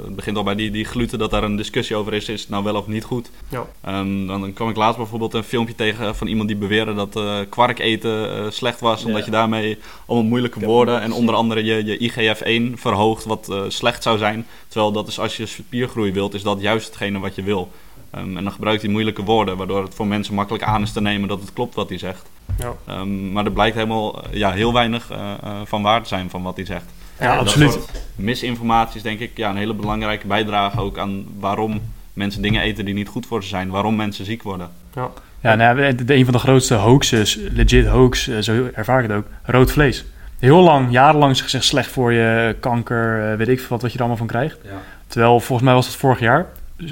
het 0.04 0.16
begint 0.16 0.36
al 0.36 0.42
bij 0.42 0.54
die, 0.54 0.70
die 0.70 0.84
gluten, 0.84 1.18
dat 1.18 1.30
daar 1.30 1.42
een 1.42 1.56
discussie 1.56 1.96
over 1.96 2.12
is, 2.12 2.28
is 2.28 2.40
het 2.40 2.50
nou 2.50 2.64
wel 2.64 2.74
of 2.74 2.86
niet 2.86 3.04
goed. 3.04 3.30
Ja. 3.48 3.66
Um, 3.98 4.26
dan, 4.26 4.40
dan 4.40 4.52
kwam 4.52 4.68
ik 4.68 4.76
laatst 4.76 4.96
bijvoorbeeld 4.96 5.34
een 5.34 5.44
filmpje 5.44 5.74
tegen 5.74 6.16
van 6.16 6.26
iemand 6.26 6.48
die 6.48 6.56
beweerde 6.56 6.94
dat 6.94 7.16
uh, 7.16 7.38
kwark 7.48 7.78
eten 7.78 8.52
slecht 8.52 8.80
was, 8.80 9.04
omdat 9.04 9.24
je 9.24 9.30
daarmee 9.30 9.78
allemaal 10.06 10.28
moeilijke 10.28 10.60
woorden 10.60 11.00
en 11.00 11.12
onder 11.12 11.34
andere 11.34 11.64
je, 11.64 11.84
je 11.84 12.10
IGF-1 12.10 12.78
verhoogt, 12.80 13.24
wat 13.24 13.54
slecht 13.68 14.02
zou 14.02 14.18
zijn. 14.18 14.46
Terwijl 14.68 14.92
dat 14.92 15.08
is 15.08 15.18
als 15.18 15.36
je 15.36 15.46
spiergroei 15.46 16.12
wilt, 16.12 16.34
is 16.34 16.42
dat 16.42 16.60
juist 16.60 16.86
hetgene 16.86 17.18
wat 17.18 17.34
je 17.34 17.42
wil. 17.42 17.70
Um, 18.16 18.36
en 18.36 18.44
dan 18.44 18.52
gebruikt 18.52 18.82
hij 18.82 18.90
moeilijke 18.90 19.22
woorden, 19.22 19.56
waardoor 19.56 19.82
het 19.82 19.94
voor 19.94 20.06
mensen 20.06 20.34
makkelijk 20.34 20.64
aan 20.64 20.82
is 20.82 20.92
te 20.92 21.00
nemen 21.00 21.28
dat 21.28 21.40
het 21.40 21.52
klopt 21.52 21.74
wat 21.74 21.88
hij 21.88 21.98
zegt. 21.98 22.28
Ja. 22.58 22.98
Um, 22.98 23.32
maar 23.32 23.44
er 23.44 23.52
blijkt 23.52 23.74
helemaal 23.74 24.22
eh, 24.22 24.38
ja, 24.38 24.52
heel 24.52 24.72
weinig 24.72 25.10
uh, 25.12 25.18
uh, 25.44 25.50
van 25.64 25.82
waar 25.82 26.02
te 26.02 26.08
zijn 26.08 26.30
van 26.30 26.42
wat 26.42 26.56
hij 26.56 26.64
zegt. 26.64 26.84
Ja, 27.20 27.36
absoluut. 27.36 27.78
misinformatie 28.14 28.96
is 28.96 29.02
denk 29.02 29.20
ik 29.20 29.36
ja, 29.36 29.50
een 29.50 29.56
hele 29.56 29.74
belangrijke 29.74 30.26
bijdrage 30.26 30.80
ook 30.80 30.98
aan 30.98 31.26
waarom 31.38 31.80
mensen 32.12 32.42
dingen 32.42 32.62
eten 32.62 32.84
die 32.84 32.94
niet 32.94 33.08
goed 33.08 33.26
voor 33.26 33.42
ze 33.42 33.48
zijn. 33.48 33.68
Waarom 33.68 33.96
mensen 33.96 34.24
ziek 34.24 34.42
worden. 34.42 34.70
Ja, 34.94 35.10
ja 35.40 35.54
nou, 35.54 35.94
een 36.06 36.24
van 36.24 36.32
de 36.32 36.38
grootste 36.38 36.74
hoaxes, 36.74 37.38
legit 37.50 37.86
hoax, 37.86 38.38
zo 38.40 38.68
ervaar 38.74 39.02
ik 39.02 39.08
het 39.08 39.18
ook, 39.18 39.26
rood 39.42 39.72
vlees. 39.72 40.04
Heel 40.38 40.60
lang, 40.60 40.90
jarenlang 40.90 41.32
is 41.32 41.40
gezegd 41.40 41.64
slecht 41.64 41.90
voor 41.90 42.12
je, 42.12 42.56
kanker, 42.60 43.36
weet 43.36 43.48
ik 43.48 43.58
veel 43.58 43.68
wat, 43.68 43.82
wat 43.82 43.90
je 43.90 43.96
er 43.96 44.04
allemaal 44.04 44.26
van 44.26 44.26
krijgt. 44.26 44.58
Ja. 44.64 44.70
Terwijl 45.06 45.40
volgens 45.40 45.68
mij 45.68 45.74
was 45.74 45.86
het 45.86 45.96
vorig 45.96 46.20
jaar, 46.20 46.46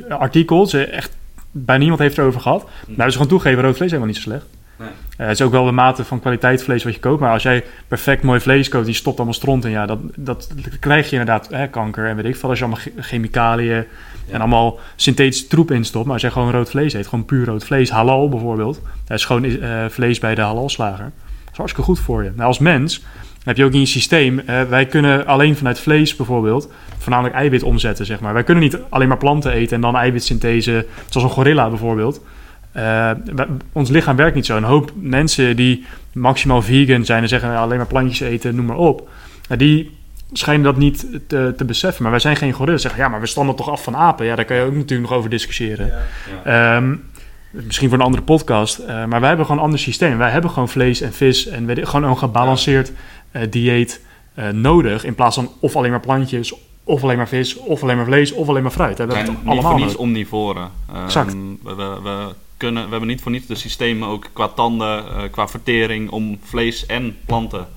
artikel, 0.09 0.66
ze 0.66 0.85
echt 0.85 1.16
bijna 1.51 1.80
niemand 1.80 2.01
heeft 2.01 2.18
erover 2.18 2.41
gehad. 2.41 2.68
Hm. 2.85 2.91
Nou, 2.91 3.05
dus 3.05 3.12
gewoon 3.12 3.28
toegeven, 3.28 3.62
rood 3.62 3.76
vlees 3.76 3.93
is 3.93 3.99
helemaal 3.99 4.12
niet 4.12 4.22
zo 4.22 4.30
slecht. 4.30 4.47
Nee. 4.76 4.89
Uh, 4.89 5.26
het 5.26 5.41
is 5.41 5.43
ook 5.43 5.53
wel 5.53 5.64
de 5.64 5.72
mate 5.72 6.05
van 6.05 6.20
kwaliteit 6.20 6.62
vlees 6.62 6.85
wat 6.85 6.95
je 6.95 7.01
koopt. 7.01 7.20
Maar 7.20 7.32
als 7.32 7.43
jij 7.43 7.64
perfect 7.89 8.22
mooi 8.22 8.41
vlees 8.41 8.68
koopt, 8.68 8.87
die 8.87 8.95
stopt 8.95 9.16
allemaal 9.16 9.35
stront 9.35 9.64
in. 9.64 9.70
Ja, 9.70 9.87
dat, 9.87 9.99
dat, 10.16 10.49
krijg 10.80 11.11
je 11.11 11.16
inderdaad 11.16 11.49
hè, 11.49 11.68
kanker 11.68 12.07
en 12.07 12.16
weet 12.16 12.24
ik 12.24 12.37
veel. 12.37 12.49
Als 12.49 12.59
je 12.59 12.64
allemaal 12.64 12.85
chemicaliën 12.97 13.85
en 14.30 14.41
allemaal 14.41 14.78
synthetische 14.97 15.47
troep 15.47 15.70
instopt. 15.70 16.05
Maar 16.05 16.12
als 16.12 16.22
jij 16.22 16.30
gewoon 16.30 16.51
rood 16.51 16.70
vlees 16.70 16.93
eet, 16.93 17.07
gewoon 17.07 17.24
puur 17.24 17.45
rood 17.45 17.64
vlees, 17.64 17.91
halal 17.91 18.28
bijvoorbeeld. 18.28 18.80
Dat 19.07 19.18
is 19.18 19.24
gewoon 19.24 19.45
uh, 19.45 19.85
vlees 19.89 20.18
bij 20.18 20.35
de 20.35 20.41
halalslager. 20.41 21.12
Dat 21.45 21.53
is 21.53 21.57
hartstikke 21.57 21.91
goed 21.91 22.01
voor 22.01 22.24
je. 22.24 22.30
Nou, 22.35 22.49
als 22.49 22.59
mens 22.59 23.05
heb 23.45 23.57
je 23.57 23.64
ook 23.64 23.72
in 23.72 23.80
je 23.80 23.86
systeem. 23.86 24.38
Uh, 24.38 24.62
wij 24.62 24.86
kunnen 24.86 25.26
alleen 25.26 25.57
vanuit 25.57 25.80
vlees 25.80 26.16
bijvoorbeeld 26.16 26.72
voornamelijk 26.99 27.34
eiwit 27.34 27.62
omzetten, 27.62 28.07
zeg 28.07 28.20
maar. 28.20 28.32
Wij 28.32 28.45
kunnen 28.45 28.62
niet 28.62 28.78
alleen 28.88 29.09
maar 29.09 29.16
planten 29.16 29.53
eten 29.53 29.74
en 29.76 29.80
dan 29.80 29.97
eiwitsynthese, 29.97 30.86
zoals 31.09 31.26
een 31.26 31.34
gorilla 31.34 31.68
bijvoorbeeld. 31.68 32.20
Uh, 32.76 33.11
ons 33.72 33.90
lichaam 33.90 34.16
werkt 34.16 34.34
niet 34.34 34.47
zo. 34.47 34.57
Een 34.57 34.62
hoop 34.62 34.92
mensen 34.95 35.57
die 35.57 35.84
maximaal 36.12 36.62
vegan 36.62 37.05
zijn 37.05 37.22
en 37.22 37.28
zeggen 37.28 37.49
nou, 37.49 37.61
alleen 37.61 37.76
maar 37.76 37.86
plantjes 37.86 38.20
eten, 38.20 38.55
noem 38.55 38.66
maar 38.66 38.76
op. 38.76 39.09
Uh, 39.51 39.59
die 39.59 39.97
schijnen 40.32 40.64
dat 40.64 40.76
niet 40.76 41.07
te, 41.26 41.55
te, 41.57 41.64
beseffen. 41.64 42.03
Maar 42.03 42.11
wij 42.11 42.20
zijn 42.20 42.36
geen 42.36 42.53
gorillas. 42.53 42.82
Zeggen 42.82 43.01
ja, 43.01 43.09
maar 43.09 43.20
we 43.20 43.26
stammen 43.26 43.57
toch 43.57 43.70
af 43.70 43.82
van 43.82 43.97
apen. 43.97 44.26
Ja, 44.26 44.34
daar 44.36 44.45
kan 44.45 44.57
je 44.57 44.62
ook 44.62 44.74
natuurlijk 44.74 45.09
nog 45.09 45.18
over 45.18 45.30
discussiëren. 45.30 45.92
Ja, 46.45 46.76
um, 46.76 47.05
misschien 47.51 47.88
voor 47.88 47.99
een 47.99 48.05
andere 48.05 48.22
podcast. 48.22 48.78
Uh, 48.78 48.86
maar 48.86 49.20
wij 49.20 49.28
hebben 49.28 49.47
gewoon 49.47 49.61
een 49.61 49.66
ander 49.66 49.80
systeem. 49.80 50.18
Wij 50.18 50.30
hebben 50.30 50.51
gewoon 50.51 50.68
vlees 50.68 51.01
en 51.01 51.12
vis 51.12 51.47
en 51.47 51.66
weet, 51.66 51.88
gewoon 51.88 52.11
een 52.11 52.18
gebalanceerd 52.18 52.92
dieet 53.51 54.01
nodig. 54.53 55.05
In 55.05 55.14
plaats 55.14 55.35
van 55.35 55.51
of 55.61 55.76
alleen 55.76 55.91
maar 55.91 56.01
plantjes 56.01 56.55
of 56.85 57.03
alleen 57.03 57.16
maar 57.16 57.28
vis, 57.28 57.57
of 57.57 57.82
alleen 57.82 57.97
maar 57.97 58.05
vlees, 58.05 58.32
of 58.32 58.49
alleen 58.49 58.62
maar 58.62 58.72
fruit. 58.72 58.97
We 58.97 59.05
hebben 59.05 59.35
het 59.35 59.47
allemaal 59.47 59.76
niet 59.76 59.97
omnivoren. 59.97 60.70
Exact. 61.05 61.32
Um, 61.32 61.59
we, 61.62 61.74
we, 61.74 62.35
kunnen, 62.57 62.85
we 62.85 62.91
hebben 62.91 63.09
niet 63.09 63.20
voor 63.20 63.30
niets 63.30 63.47
de 63.47 63.55
systemen 63.55 64.09
ook 64.09 64.26
qua 64.32 64.49
tanden, 64.49 65.05
uh, 65.05 65.22
qua 65.30 65.49
vertering 65.49 66.11
om 66.11 66.39
vlees 66.43 66.87
en 66.87 67.16
planten 67.26 67.68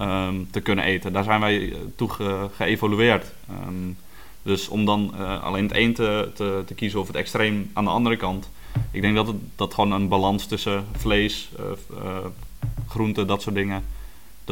um, 0.00 0.48
te 0.50 0.60
kunnen 0.60 0.84
eten. 0.84 1.12
Daar 1.12 1.24
zijn 1.24 1.40
wij 1.40 1.72
toe 1.96 2.10
ge, 2.10 2.46
geëvolueerd. 2.56 3.32
Um, 3.66 3.96
dus 4.42 4.68
om 4.68 4.84
dan 4.84 5.14
uh, 5.18 5.42
alleen 5.42 5.64
het 5.64 5.76
een 5.76 5.94
te, 5.94 6.30
te, 6.34 6.62
te, 6.66 6.74
kiezen 6.74 7.00
of 7.00 7.06
het 7.06 7.16
extreem 7.16 7.70
aan 7.72 7.84
de 7.84 7.90
andere 7.90 8.16
kant. 8.16 8.48
Ik 8.90 9.00
denk 9.00 9.14
dat 9.14 9.26
het 9.26 9.36
dat 9.56 9.74
gewoon 9.74 9.92
een 9.92 10.08
balans 10.08 10.46
tussen 10.46 10.84
vlees, 10.96 11.50
uh, 11.60 12.06
groenten, 12.88 13.26
dat 13.26 13.42
soort 13.42 13.54
dingen 13.54 13.84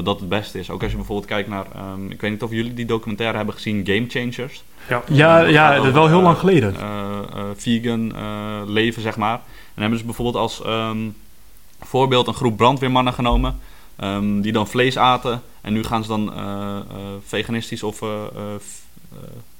dat 0.05 0.07
dat 0.07 0.20
het 0.20 0.28
beste 0.28 0.59
is. 0.59 0.70
Ook 0.70 0.82
als 0.82 0.90
je 0.90 0.96
bijvoorbeeld 0.96 1.28
kijkt 1.28 1.49
naar, 1.49 1.66
um, 1.76 2.11
ik 2.11 2.20
weet 2.20 2.30
niet 2.30 2.42
of 2.42 2.51
jullie 2.51 2.74
die 2.74 2.86
documentaire 2.86 3.36
hebben 3.36 3.55
gezien, 3.55 3.86
Game 3.86 4.05
Changers. 4.09 4.62
Ja, 4.88 5.03
ja, 5.09 5.38
ja 5.38 5.74
dat 5.74 5.84
is 5.84 5.92
wel 5.92 6.09
heel 6.09 6.22
lang 6.22 6.38
geleden. 6.38 6.74
Uh, 6.74 6.80
uh, 7.36 7.42
vegan 7.57 8.12
uh, 8.16 8.61
leven, 8.66 9.03
zeg 9.03 9.16
maar. 9.16 9.40
En 9.74 9.80
hebben 9.80 9.99
ze 9.99 10.05
bijvoorbeeld 10.05 10.36
als 10.36 10.62
um, 10.66 11.16
voorbeeld 11.80 12.26
een 12.26 12.34
groep 12.34 12.57
brandweermannen 12.57 13.12
genomen, 13.12 13.59
um, 14.01 14.40
die 14.40 14.53
dan 14.53 14.66
vlees 14.66 14.99
aten. 14.99 15.42
En 15.61 15.72
nu 15.72 15.84
gaan 15.84 16.03
ze 16.03 16.09
dan 16.09 16.32
veganistisch 17.26 17.82
of 17.82 18.03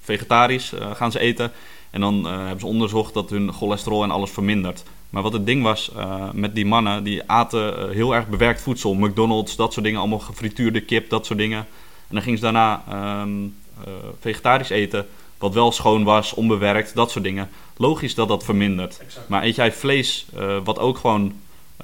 vegetarisch 0.01 0.73
gaan 0.95 1.13
ze 1.13 1.19
eten. 1.19 1.53
En 1.91 2.01
dan 2.01 2.25
hebben 2.25 2.61
ze 2.61 2.67
onderzocht 2.67 3.15
dat 3.15 3.31
hun 3.31 3.53
cholesterol 3.53 4.03
en 4.03 4.11
alles 4.11 4.31
vermindert. 4.31 4.85
Maar 5.11 5.23
wat 5.23 5.33
het 5.33 5.47
ding 5.47 5.63
was 5.63 5.91
uh, 5.97 6.31
met 6.33 6.55
die 6.55 6.67
mannen, 6.67 7.05
die 7.05 7.23
aten 7.27 7.79
uh, 7.79 7.95
heel 7.95 8.15
erg 8.15 8.29
bewerkt 8.29 8.61
voedsel. 8.61 8.95
McDonald's, 8.95 9.57
dat 9.57 9.73
soort 9.73 9.85
dingen, 9.85 10.01
allemaal 10.01 10.19
gefrituurde 10.19 10.81
kip, 10.81 11.11
dat 11.11 11.27
soort 11.27 11.39
dingen. 11.39 11.59
En 12.09 12.15
dan 12.15 12.23
gingen 12.23 12.39
ze 12.39 12.45
daarna 12.45 12.83
um, 13.23 13.45
uh, 13.87 13.93
vegetarisch 14.21 14.71
eten, 14.71 15.07
wat 15.39 15.55
wel 15.55 15.73
schoon 15.73 16.05
was, 16.05 16.35
onbewerkt, 16.35 16.95
dat 16.95 17.11
soort 17.11 17.25
dingen. 17.25 17.49
Logisch 17.77 18.15
dat 18.15 18.29
dat 18.29 18.45
vermindert. 18.45 18.99
Exact. 19.01 19.29
Maar 19.29 19.43
eet 19.43 19.55
jij 19.55 19.73
vlees, 19.73 20.27
wat 20.65 20.79
ook 20.79 20.99
gewoon 20.99 21.33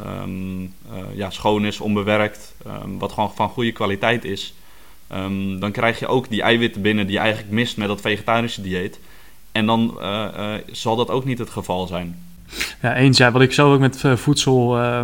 um, 0.07 0.75
ja, 1.13 1.31
schoon 1.31 1.65
is, 1.65 1.81
onbewerkt, 1.81 2.55
um, 2.67 2.99
wat 2.99 3.13
gewoon 3.13 3.33
van 3.35 3.49
goede 3.49 3.73
kwaliteit 3.73 4.25
is... 4.25 4.55
dan 5.59 5.71
krijg 5.73 5.99
je 5.99 6.07
ook 6.07 6.29
die 6.29 6.43
eiwitten 6.43 6.83
binnen 6.83 7.07
die 7.07 7.15
je 7.15 7.21
eigenlijk 7.21 7.53
mist 7.53 7.77
met 7.77 7.89
dat 7.89 8.01
vegetarische 8.01 8.63
dieet. 8.63 9.01
En 9.53 9.67
dan 9.67 9.99
zal 10.73 10.97
dat 10.97 11.11
ook 11.11 11.25
niet 11.25 11.39
het 11.39 11.51
geval 11.51 11.87
zijn. 11.87 12.34
Ja, 12.83 12.95
eens. 12.95 13.19
Ja, 13.19 13.33
wat 13.33 13.43
ik 13.43 13.53
zelf 13.53 13.73
ook 13.73 13.81
met 13.81 14.03
uh, 14.07 14.17
voedsel, 14.17 14.83
uh, 14.83 15.01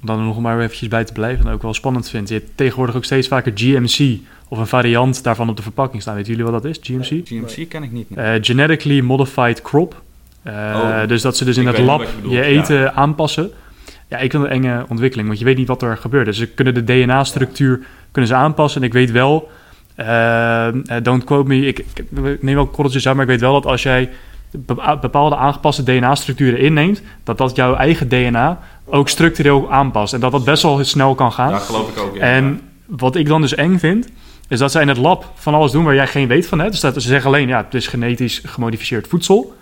om 0.00 0.06
dan 0.06 0.24
nog 0.24 0.40
maar 0.40 0.60
eventjes 0.60 0.88
bij 0.88 1.04
te 1.04 1.12
blijven, 1.12 1.50
ook 1.50 1.62
wel 1.62 1.74
spannend 1.74 2.10
vind. 2.10 2.28
Je 2.28 2.34
hebt 2.34 2.50
tegenwoordig 2.54 2.96
ook 2.96 3.04
steeds 3.04 3.28
vaker 3.28 3.52
GMC 3.54 4.18
of 4.48 4.58
een 4.58 4.66
variant 4.66 5.22
daarvan 5.22 5.48
op 5.48 5.56
de 5.56 5.62
verpakking 5.62 6.02
staan. 6.02 6.14
Weten 6.14 6.30
jullie 6.30 6.50
wat 6.50 6.62
dat 6.62 6.70
is, 6.70 6.78
GMC? 6.82 7.26
GMC 7.26 7.68
ken 7.68 7.82
ik 7.82 7.92
niet. 7.92 8.08
Uh, 8.16 8.30
genetically 8.40 9.00
Modified 9.00 9.62
Crop. 9.62 10.02
Oh, 10.46 11.06
dus 11.06 11.22
dat 11.22 11.36
ze 11.36 11.44
dus 11.44 11.56
in 11.56 11.66
het 11.66 11.78
lab 11.78 12.06
je, 12.22 12.28
je 12.28 12.42
eten 12.42 12.94
aanpassen. 12.94 13.50
Ja, 14.08 14.18
ik 14.18 14.30
vind 14.30 14.42
het 14.42 14.52
een 14.52 14.64
enge 14.64 14.84
ontwikkeling, 14.88 15.28
want 15.28 15.40
je 15.40 15.44
weet 15.44 15.56
niet 15.56 15.68
wat 15.68 15.82
er 15.82 15.96
gebeurt. 15.96 16.26
Dus 16.26 16.36
ze 16.36 16.46
kunnen 16.46 16.74
de 16.74 16.84
DNA-structuur 16.84 17.80
kunnen 18.10 18.30
ze 18.30 18.36
aanpassen. 18.36 18.80
En 18.80 18.86
ik 18.86 18.92
weet 18.92 19.10
wel, 19.10 19.50
don't 21.02 21.24
quote 21.24 21.48
me, 21.48 21.66
ik, 21.66 21.78
ik, 21.78 22.04
neem 22.42 22.54
wel 22.54 22.66
korreltjes 22.66 23.06
uit, 23.06 23.14
maar 23.14 23.24
ik 23.24 23.30
weet 23.30 23.40
wel 23.40 23.52
dat 23.52 23.66
als 23.66 23.82
jij 23.82 24.10
bepaalde 25.00 25.36
aangepaste 25.36 25.82
DNA-structuren 25.82 26.58
inneemt, 26.58 27.02
dat 27.24 27.38
dat 27.38 27.56
jouw 27.56 27.74
eigen 27.74 28.08
DNA 28.08 28.58
ook 28.84 29.08
structureel 29.08 29.72
aanpast. 29.72 30.14
En 30.14 30.20
dat 30.20 30.32
dat 30.32 30.44
best 30.44 30.62
wel 30.62 30.84
snel 30.84 31.14
kan 31.14 31.32
gaan. 31.32 31.50
Ja, 31.50 31.58
geloof 31.58 31.88
ik 31.88 31.98
ook. 31.98 32.14
Ja. 32.16 32.20
En 32.20 32.60
wat 32.86 33.16
ik 33.16 33.26
dan 33.26 33.40
dus 33.40 33.54
eng 33.54 33.78
vind, 33.78 34.08
is 34.48 34.58
dat 34.58 34.72
zij 34.72 34.82
in 34.82 34.88
het 34.88 34.96
lab 34.96 35.32
van 35.34 35.54
alles 35.54 35.72
doen 35.72 35.84
waar 35.84 35.94
jij 35.94 36.06
geen 36.06 36.28
weet 36.28 36.46
van 36.46 36.58
hebt. 36.58 36.70
Dus 36.70 36.80
dat 36.80 36.94
ze 36.94 37.00
zeggen 37.00 37.30
alleen, 37.30 37.48
ja, 37.48 37.64
het 37.64 37.74
is 37.74 37.86
genetisch 37.86 38.42
gemodificeerd 38.44 39.08
voedsel. 39.08 39.56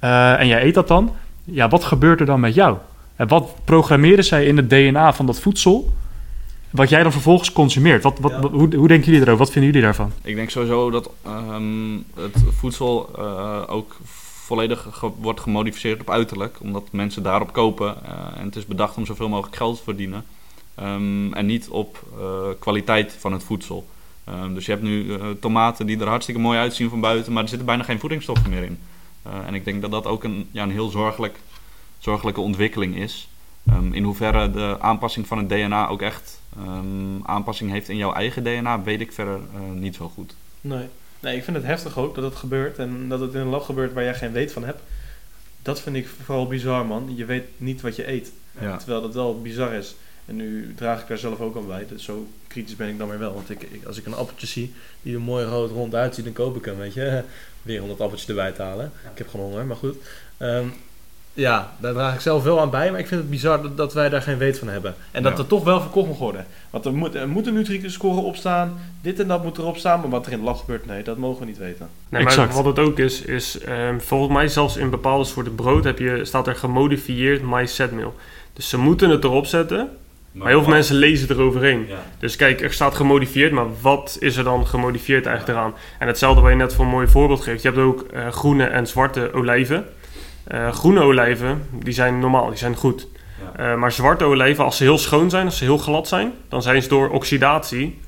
Uh, 0.00 0.40
en 0.40 0.46
jij 0.46 0.64
eet 0.64 0.74
dat 0.74 0.88
dan. 0.88 1.14
Ja, 1.44 1.68
wat 1.68 1.84
gebeurt 1.84 2.20
er 2.20 2.26
dan 2.26 2.40
met 2.40 2.54
jou? 2.54 2.76
En 3.16 3.28
wat 3.28 3.54
programmeren 3.64 4.24
zij 4.24 4.46
in 4.46 4.56
het 4.56 4.70
DNA 4.70 5.12
van 5.12 5.26
dat 5.26 5.40
voedsel? 5.40 5.92
Wat 6.70 6.88
jij 6.88 7.02
dan 7.02 7.12
vervolgens 7.12 7.52
consumeert. 7.52 8.02
Wat, 8.02 8.18
wat, 8.18 8.30
ja. 8.30 8.48
hoe, 8.48 8.76
hoe 8.76 8.88
denken 8.88 9.06
jullie 9.06 9.20
erover? 9.20 9.36
Wat 9.36 9.50
vinden 9.50 9.70
jullie 9.70 9.86
daarvan? 9.86 10.12
Ik 10.22 10.34
denk 10.34 10.50
sowieso 10.50 10.90
dat 10.90 11.10
um, 11.26 12.04
het 12.16 12.42
voedsel 12.58 13.10
uh, 13.18 13.60
ook 13.66 13.96
volledig 14.44 15.04
wordt 15.20 15.40
gemodificeerd 15.40 16.00
op 16.00 16.10
uiterlijk. 16.10 16.60
Omdat 16.60 16.92
mensen 16.92 17.22
daarop 17.22 17.52
kopen. 17.52 17.96
Uh, 18.04 18.38
en 18.38 18.44
het 18.44 18.56
is 18.56 18.66
bedacht 18.66 18.96
om 18.96 19.06
zoveel 19.06 19.28
mogelijk 19.28 19.56
geld 19.56 19.76
te 19.76 19.82
verdienen. 19.82 20.24
Um, 20.80 21.34
en 21.34 21.46
niet 21.46 21.68
op 21.68 22.02
uh, 22.18 22.48
kwaliteit 22.58 23.16
van 23.18 23.32
het 23.32 23.44
voedsel. 23.44 23.86
Um, 24.28 24.54
dus 24.54 24.66
je 24.66 24.70
hebt 24.70 24.82
nu 24.82 25.04
uh, 25.04 25.26
tomaten 25.40 25.86
die 25.86 26.00
er 26.00 26.08
hartstikke 26.08 26.40
mooi 26.40 26.58
uitzien 26.58 26.88
van 26.88 27.00
buiten. 27.00 27.32
Maar 27.32 27.42
er 27.42 27.48
zitten 27.48 27.66
bijna 27.66 27.82
geen 27.82 27.98
voedingsstoffen 27.98 28.50
meer 28.50 28.62
in. 28.62 28.78
en 29.46 29.54
ik 29.54 29.64
denk 29.64 29.82
dat 29.82 29.90
dat 29.90 30.06
ook 30.06 30.24
een, 30.24 30.48
ja, 30.50 30.62
een 30.62 30.70
heel 30.70 30.88
zorgelijk, 30.88 31.40
zorgelijke 31.98 32.40
ontwikkeling 32.40 32.96
is. 32.96 33.28
Um, 33.70 33.92
in 33.92 34.04
hoeverre 34.04 34.50
de 34.50 34.76
aanpassing 34.80 35.26
van 35.26 35.38
het 35.38 35.48
DNA 35.48 35.88
ook 35.88 36.02
echt 36.02 36.40
aanpassing 37.22 37.70
heeft 37.70 37.88
in 37.88 37.96
jouw 37.96 38.12
eigen 38.12 38.44
DNA, 38.44 38.82
weet 38.82 39.00
ik 39.00 39.12
verder 39.12 39.40
niet 39.74 39.94
zo 39.94 40.08
goed. 40.08 40.34
Nee. 40.60 40.88
Nee, 41.24 41.36
ik 41.36 41.44
vind 41.44 41.56
het 41.56 41.66
heftig 41.66 41.98
ook 41.98 42.14
dat 42.14 42.24
het 42.24 42.34
gebeurt 42.34 42.78
en 42.78 43.08
dat 43.08 43.20
het 43.20 43.34
in 43.34 43.40
een 43.40 43.46
lab 43.46 43.62
gebeurt 43.62 43.92
waar 43.92 44.04
jij 44.04 44.14
geen 44.14 44.32
weet 44.32 44.52
van 44.52 44.64
hebt. 44.64 44.80
Dat 45.62 45.80
vind 45.80 45.96
ik 45.96 46.06
vooral 46.24 46.46
bizar, 46.46 46.86
man. 46.86 47.12
Je 47.16 47.24
weet 47.24 47.44
niet 47.56 47.80
wat 47.80 47.96
je 47.96 48.08
eet. 48.08 48.32
Ja. 48.60 48.76
Terwijl 48.76 49.02
dat 49.02 49.14
wel 49.14 49.40
bizar 49.40 49.72
is. 49.72 49.94
En 50.24 50.36
nu 50.36 50.74
draag 50.74 51.00
ik 51.00 51.08
daar 51.08 51.18
zelf 51.18 51.40
ook 51.40 51.56
aan 51.56 51.66
bij. 51.66 51.86
Dus 51.88 52.04
zo 52.04 52.28
kritisch 52.46 52.76
ben 52.76 52.88
ik 52.88 52.98
dan 52.98 53.08
weer 53.08 53.18
wel. 53.18 53.34
Want 53.34 53.50
ik, 53.50 53.62
ik, 53.62 53.84
als 53.84 53.98
ik 53.98 54.06
een 54.06 54.14
appeltje 54.14 54.46
zie 54.46 54.74
die 55.02 55.14
er 55.14 55.20
mooi 55.20 55.44
rood 55.44 55.70
rond 55.70 55.94
uitziet, 55.94 56.24
dan 56.24 56.32
koop 56.32 56.56
ik 56.56 56.64
hem, 56.64 56.76
weet 56.76 56.94
je. 56.94 57.22
Weer 57.62 57.82
om 57.82 57.88
dat 57.88 58.00
appeltje 58.00 58.28
erbij 58.28 58.52
te 58.52 58.62
halen. 58.62 58.92
Ik 59.12 59.18
heb 59.18 59.28
gewoon 59.28 59.46
honger, 59.46 59.64
maar 59.64 59.76
goed. 59.76 59.96
Ehm, 60.36 60.66
ja, 61.34 61.72
daar 61.78 61.92
draag 61.92 62.14
ik 62.14 62.20
zelf 62.20 62.42
wel 62.42 62.60
aan 62.60 62.70
bij, 62.70 62.90
maar 62.90 63.00
ik 63.00 63.06
vind 63.06 63.20
het 63.20 63.30
bizar 63.30 63.62
dat, 63.62 63.76
dat 63.76 63.92
wij 63.94 64.08
daar 64.08 64.22
geen 64.22 64.38
weet 64.38 64.58
van 64.58 64.68
hebben. 64.68 64.94
En 65.10 65.22
dat 65.22 65.32
Ja. 65.32 65.38
er 65.38 65.46
toch 65.46 65.64
wel 65.64 65.80
verkocht 65.80 66.08
mag 66.08 66.18
worden. 66.18 66.46
Want 66.70 66.84
er 66.84 66.92
moet, 66.94 67.14
er 67.14 67.28
moet 67.28 67.46
een 67.46 67.54
Nutri-score 67.54 68.20
op 68.20 68.36
staan, 68.36 68.72
dit 69.02 69.20
en 69.20 69.28
dat 69.28 69.42
moet 69.44 69.58
erop 69.58 69.76
staan, 69.76 70.00
maar 70.00 70.10
wat 70.10 70.26
er 70.26 70.32
in 70.32 70.38
het 70.38 70.46
lab 70.46 70.56
gebeurt, 70.58 70.86
nee, 70.86 71.02
dat 71.02 71.16
mogen 71.16 71.40
we 71.40 71.46
niet 71.46 71.58
weten. 71.58 71.88
Nee, 72.08 72.22
maar 72.22 72.32
Exact. 72.32 72.54
wat 72.54 72.64
het 72.64 72.78
ook 72.78 72.98
is, 72.98 73.22
is 73.22 73.58
ehm, 73.58 73.98
volgens 73.98 74.32
mij 74.32 74.48
zelfs 74.48 74.76
in 74.76 74.90
bepaalde 74.90 75.24
soorten 75.24 75.54
brood 75.54 75.84
heb 75.84 75.98
je, 75.98 76.24
staat 76.24 76.46
er 76.46 76.56
gemodifieerd 76.56 77.42
maïszetmeel. 77.42 78.14
Dus 78.52 78.68
ze 78.68 78.78
moeten 78.78 79.10
het 79.10 79.24
erop 79.24 79.46
zetten, 79.46 79.88
maar 80.32 80.48
heel 80.48 80.62
veel 80.62 80.70
mensen 80.72 80.96
lezen 80.96 81.30
eroverheen. 81.30 81.86
Ja. 81.88 81.96
Dus 82.18 82.36
kijk, 82.36 82.60
er 82.60 82.72
staat 82.72 82.94
gemodifieerd, 82.94 83.52
maar 83.52 83.66
wat 83.80 84.16
is 84.20 84.36
er 84.36 84.44
dan 84.44 84.66
gemodifieerd 84.66 85.26
eigenlijk 85.26 85.58
eraan? 85.58 85.74
En 85.98 86.06
hetzelfde 86.06 86.40
wat 86.40 86.50
je 86.50 86.56
net 86.56 86.74
voor 86.74 86.84
een 86.84 86.90
mooi 86.90 87.06
voorbeeld 87.06 87.40
geeft. 87.40 87.62
Je 87.62 87.68
hebt 87.68 87.80
ook 87.80 88.02
eh, 88.12 88.28
groene 88.28 88.64
en 88.64 88.86
zwarte 88.86 89.32
olijven. 89.32 89.84
Eh, 90.44 90.72
groene 90.72 91.00
olijven, 91.00 91.68
die 91.72 91.92
zijn 91.92 92.18
normaal, 92.18 92.48
die 92.48 92.58
zijn 92.58 92.74
goed. 92.76 93.06
Ja. 93.56 93.72
Eh, 93.72 93.78
maar 93.78 93.92
zwarte 93.92 94.24
olijven, 94.24 94.64
als 94.64 94.76
ze 94.76 94.82
heel 94.82 94.98
schoon 94.98 95.30
zijn, 95.30 95.44
als 95.46 95.56
ze 95.58 95.64
heel 95.64 95.78
glad 95.78 96.08
zijn, 96.08 96.32
dan 96.48 96.62
zijn 96.62 96.82
ze 96.82 96.88
door 96.88 97.10
oxidatie... 97.10 97.98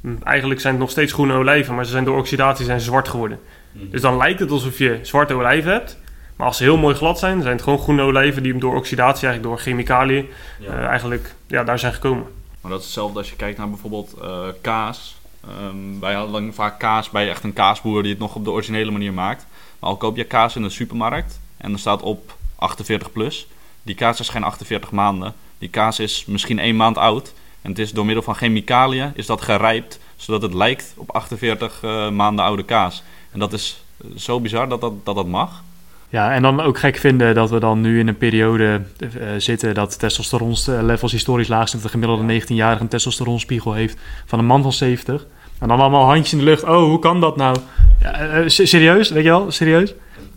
hm, 0.00 0.14
Eigenlijk 0.24 0.60
zijn 0.60 0.72
het 0.72 0.82
nog 0.82 0.90
steeds 0.90 1.12
groene 1.12 1.32
olijven, 1.34 1.74
maar 1.74 1.84
ze 1.84 1.90
zijn 1.90 2.04
door 2.04 2.18
oxidatie 2.18 2.64
zijn 2.64 2.78
ze 2.80 2.84
zwart 2.86 3.08
geworden. 3.08 3.38
Mhm. 3.72 3.90
Dus 3.90 4.00
dan 4.00 4.16
lijkt 4.16 4.40
het 4.40 4.50
alsof 4.50 4.78
je 4.78 4.98
zwarte 5.02 5.34
olijven 5.34 5.72
hebt. 5.72 5.98
Maar 6.36 6.46
als 6.46 6.56
ze 6.56 6.62
heel 6.62 6.76
mooi 6.76 6.94
glad 6.94 7.18
zijn, 7.18 7.42
zijn 7.42 7.54
het 7.54 7.62
gewoon 7.62 7.78
groene 7.78 8.02
olijven 8.02 8.42
die 8.42 8.58
door 8.58 8.76
oxidatie, 8.76 9.26
eigenlijk 9.28 9.42
door 9.42 9.58
chemicaliën, 9.66 10.28
Ja. 10.58 10.68
eh, 10.70 10.84
eigenlijk 10.84 11.34
ja, 11.46 11.64
daar 11.64 11.78
zijn 11.78 11.92
gekomen. 11.92 12.24
Maar 12.60 12.70
dat 12.70 12.80
is 12.80 12.86
hetzelfde 12.86 13.18
als 13.18 13.30
je 13.30 13.36
kijkt 13.36 13.58
naar 13.58 13.68
bijvoorbeeld 13.68 14.14
kaas. 14.60 15.16
Ehm, 15.44 16.00
wij 16.00 16.14
hadden 16.14 16.54
vaak 16.54 16.78
kaas 16.78 17.10
bij 17.10 17.28
echt 17.30 17.44
een 17.44 17.52
kaasboer 17.52 18.02
die 18.02 18.10
het 18.10 18.20
nog 18.20 18.34
op 18.34 18.44
de 18.44 18.50
originele 18.50 18.90
manier 18.90 19.12
maakt. 19.12 19.46
Maar 19.80 19.90
al 19.90 19.96
koop 19.96 20.16
je 20.16 20.24
kaas 20.24 20.56
in 20.56 20.62
de 20.62 20.70
supermarkt 20.70 21.40
en 21.56 21.72
er 21.72 21.78
staat 21.78 22.02
op 22.02 22.36
48 22.56 23.12
plus. 23.12 23.46
Die 23.82 23.94
kaas 23.94 24.20
is 24.20 24.28
geen 24.28 24.42
48 24.42 24.90
maanden. 24.90 25.34
Die 25.58 25.68
kaas 25.68 25.98
is 25.98 26.24
misschien 26.26 26.58
één 26.58 26.76
maand 26.76 26.98
oud. 26.98 27.32
En 27.62 27.70
het 27.70 27.78
is 27.78 27.92
door 27.92 28.04
middel 28.04 28.22
van 28.22 28.34
chemicaliën 28.34 29.12
is 29.14 29.26
dat 29.26 29.42
gerijpt, 29.42 30.00
zodat 30.16 30.42
het 30.42 30.54
lijkt 30.54 30.94
op 30.96 31.14
48 31.14 31.78
eh, 31.82 32.10
maanden 32.10 32.44
oude 32.44 32.64
kaas. 32.64 33.02
En 33.32 33.38
dat 33.38 33.52
is 33.52 33.84
eh, 34.00 34.10
zo 34.16 34.40
bizar 34.40 34.68
dat 34.68 34.80
dat, 34.80 34.92
dat, 35.04 35.14
dat 35.14 35.26
mag. 35.26 35.62
Ja, 36.08 36.32
en 36.32 36.42
dan 36.42 36.60
ook 36.60 36.78
gek 36.78 36.96
vinden 36.96 37.34
dat 37.34 37.50
we 37.50 37.60
dan 37.60 37.80
nu 37.80 37.98
in 37.98 38.08
een 38.08 38.16
periode 38.16 38.82
eh, 38.98 39.08
zitten 39.38 39.74
dat 39.74 39.98
testosteronlevels 39.98 41.12
historisch 41.12 41.48
laag 41.48 41.68
zijn. 41.68 41.82
Dat 41.82 41.92
de 41.92 41.98
gemiddelde 41.98 42.40
19-jarige 42.40 42.82
een 42.82 42.88
testosteronspiegel 42.88 43.72
heeft 43.72 43.98
van 44.26 44.38
een 44.38 44.46
man 44.46 44.62
van 44.62 44.72
70. 44.72 45.26
En 45.58 45.68
dan 45.68 45.80
allemaal 45.80 46.04
handjes 46.04 46.32
in 46.32 46.38
de 46.38 46.44
lucht. 46.44 46.62
Oh, 46.64 46.82
hoe 46.82 46.98
kan 46.98 47.20
dat 47.20 47.36
nou? 47.36 47.56
Ja, 48.00 48.48
se- 48.48 48.66
serieus, 48.66 49.10
weet 49.10 49.24
je 49.24 49.30
wel? 49.30 49.50
Serieus? 49.50 49.94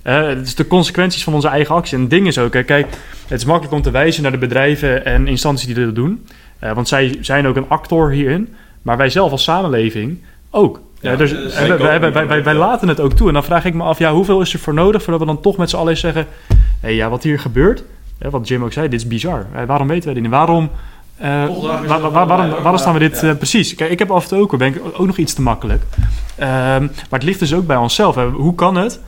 Eh, 0.09 0.27
het 0.27 0.47
is 0.47 0.55
de 0.55 0.67
consequenties 0.67 1.23
van 1.23 1.33
onze 1.33 1.47
eigen 1.47 1.75
actie. 1.75 1.95
En 1.95 2.01
het 2.01 2.09
ding 2.09 2.27
is 2.27 2.37
ook, 2.37 2.53
hè, 2.53 2.63
kijk, 2.63 2.87
het 3.27 3.39
is 3.39 3.45
makkelijk 3.45 3.73
om 3.73 3.81
te 3.81 3.91
wijzen 3.91 4.23
naar 4.23 4.31
de 4.31 4.37
bedrijven 4.37 5.05
en 5.05 5.27
instanties 5.27 5.65
die 5.65 5.75
dit 5.75 5.95
doen. 5.95 6.25
Eh, 6.59 6.71
want 6.73 6.87
zij 6.87 7.17
zijn 7.21 7.47
ook 7.47 7.55
een 7.55 7.69
actor 7.69 8.11
hierin. 8.11 8.53
Maar 8.81 8.97
wij 8.97 9.09
zelf 9.09 9.31
als 9.31 9.43
samenleving 9.43 10.19
ook. 10.49 10.81
Ja, 10.99 11.11
Ja, 11.11 11.17
dus, 11.17 11.31
eh, 11.31 11.67
wij, 11.75 11.99
wij, 12.11 12.43
wij, 12.43 12.53
laten 12.53 12.87
het 12.87 12.99
ook 12.99 13.13
toe. 13.13 13.27
En 13.27 13.33
dan 13.33 13.43
vraag 13.43 13.65
ik 13.65 13.73
me 13.73 13.83
af, 13.83 13.99
ja, 13.99 14.13
hoeveel 14.13 14.41
is 14.41 14.53
er 14.53 14.59
voor 14.59 14.73
nodig 14.73 15.03
voordat 15.03 15.21
we 15.21 15.27
dan 15.27 15.41
toch 15.41 15.57
met 15.57 15.69
z'n 15.69 15.75
allen 15.75 15.97
zeggen... 15.97 16.25
Hé, 16.79 16.89
ja, 16.89 17.09
wat 17.09 17.23
hier 17.23 17.39
gebeurt, 17.39 17.83
hè, 18.17 18.29
wat 18.29 18.47
Jim 18.47 18.63
ook 18.63 18.73
zei, 18.73 18.89
dit 18.89 18.99
is 18.99 19.07
bizar. 19.07 19.45
Eh, 19.53 19.63
waarom 19.63 19.87
weten 19.87 20.05
wij 20.05 20.13
dit 20.13 20.23
niet? 20.23 20.31
Waarom, 20.31 20.69
eh, 21.17 21.45
waarom, 22.11 22.77
staan 22.77 22.93
we 22.93 22.99
dit... 22.99 23.21
ja. 23.21 23.29
eh, 23.29 23.35
precies, 23.35 23.75
kijk, 23.75 23.91
ik 23.91 23.99
heb 23.99 24.11
af 24.11 24.23
en 24.23 24.29
toe 24.29 24.39
ook, 24.39 24.57
ben 24.57 24.67
ik 24.67 24.81
ook 24.93 25.05
nog 25.05 25.17
iets 25.17 25.33
te 25.33 25.41
makkelijk. 25.41 25.83
Ehm, 26.35 26.81
maar 26.81 27.19
het 27.19 27.23
ligt 27.23 27.39
dus 27.39 27.53
ook 27.53 27.67
bij 27.67 27.77
onszelf. 27.77 28.15
Hè. 28.15 28.25
Hoe 28.25 28.55
kan 28.55 28.75
het 28.75 28.99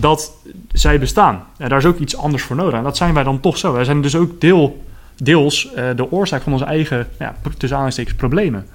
dat 0.00 0.36
zij 0.72 0.98
bestaan? 0.98 1.46
En 1.56 1.68
daar 1.68 1.78
is 1.78 1.84
ook 1.84 1.98
iets 1.98 2.16
anders 2.16 2.42
voor 2.42 2.56
nodig. 2.56 2.74
En 2.78 2.82
dat 2.84 2.96
zijn 2.96 3.14
wij 3.14 3.24
dan 3.24 3.40
toch 3.40 3.58
zo. 3.58 3.72
Wij 3.72 3.84
zijn 3.84 4.02
dus 4.02 4.16
ook 4.16 4.40
deel, 4.40 4.84
deels 5.16 5.72
eh, 5.72 5.88
de 5.96 6.10
oorzaak 6.12 6.42
van 6.42 6.52
onze 6.52 6.64
eigen, 6.64 7.08
ja, 7.18 7.36
tussen 7.42 7.68
aanhalingstekens, 7.68 8.14
problemen. 8.16 8.66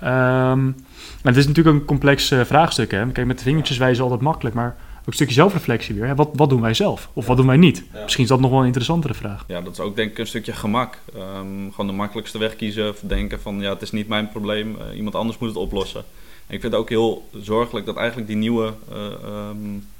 Ehm, 0.00 0.64
maar 1.22 1.32
het 1.32 1.36
is 1.36 1.46
natuurlijk 1.46 1.76
een 1.76 1.84
complex 1.84 2.30
eh, 2.30 2.40
vraagstuk. 2.44 2.90
Hè? 2.90 3.06
Kijk, 3.06 3.26
met 3.26 3.38
de 3.38 3.44
vingertjes 3.44 3.76
wijzen 3.78 4.02
altijd 4.02 4.20
makkelijk, 4.20 4.54
maar 4.54 4.76
ook 5.00 5.06
een 5.06 5.12
stukje 5.12 5.34
zelfreflectie 5.34 5.94
weer. 5.94 6.06
Hè? 6.06 6.14
Wat, 6.14 6.28
wat 6.32 6.48
doen 6.48 6.60
wij 6.60 6.74
zelf? 6.74 7.08
Of 7.12 7.26
wat 7.26 7.36
doen 7.36 7.46
wij 7.46 7.56
niet? 7.56 7.84
Ja. 7.92 8.02
Misschien 8.02 8.22
is 8.24 8.30
dat 8.30 8.40
nog 8.40 8.50
wel 8.50 8.60
een 8.60 8.66
interessantere 8.66 9.14
vraag. 9.14 9.44
Ja, 9.46 9.60
dat 9.60 9.72
is 9.72 9.80
ook 9.80 9.96
denk 9.96 10.10
ik 10.10 10.18
een 10.18 10.26
stukje 10.26 10.52
gemak. 10.52 10.98
Ehm, 11.14 11.70
gewoon 11.70 11.86
de 11.86 11.92
makkelijkste 11.92 12.38
weg 12.38 12.56
kiezen. 12.56 12.88
Of 12.88 12.98
denken 13.02 13.40
van 13.40 13.60
ja, 13.60 13.70
het 13.72 13.82
is 13.82 13.90
niet 13.92 14.08
mijn 14.08 14.28
probleem. 14.28 14.76
eh, 14.80 14.96
iemand 14.96 15.14
anders 15.14 15.38
moet 15.38 15.48
het 15.48 15.58
oplossen. 15.58 16.00
En 16.46 16.54
ik 16.54 16.60
vind 16.60 16.72
het 16.72 16.82
ook 16.82 16.88
heel 16.88 17.28
zorgelijk 17.42 17.86
dat 17.86 17.96
eigenlijk 17.96 18.28
die 18.28 18.36
nieuwe... 18.36 18.72
eh, 18.92 18.96
ehm, 18.96 19.56
eh, 19.74 19.99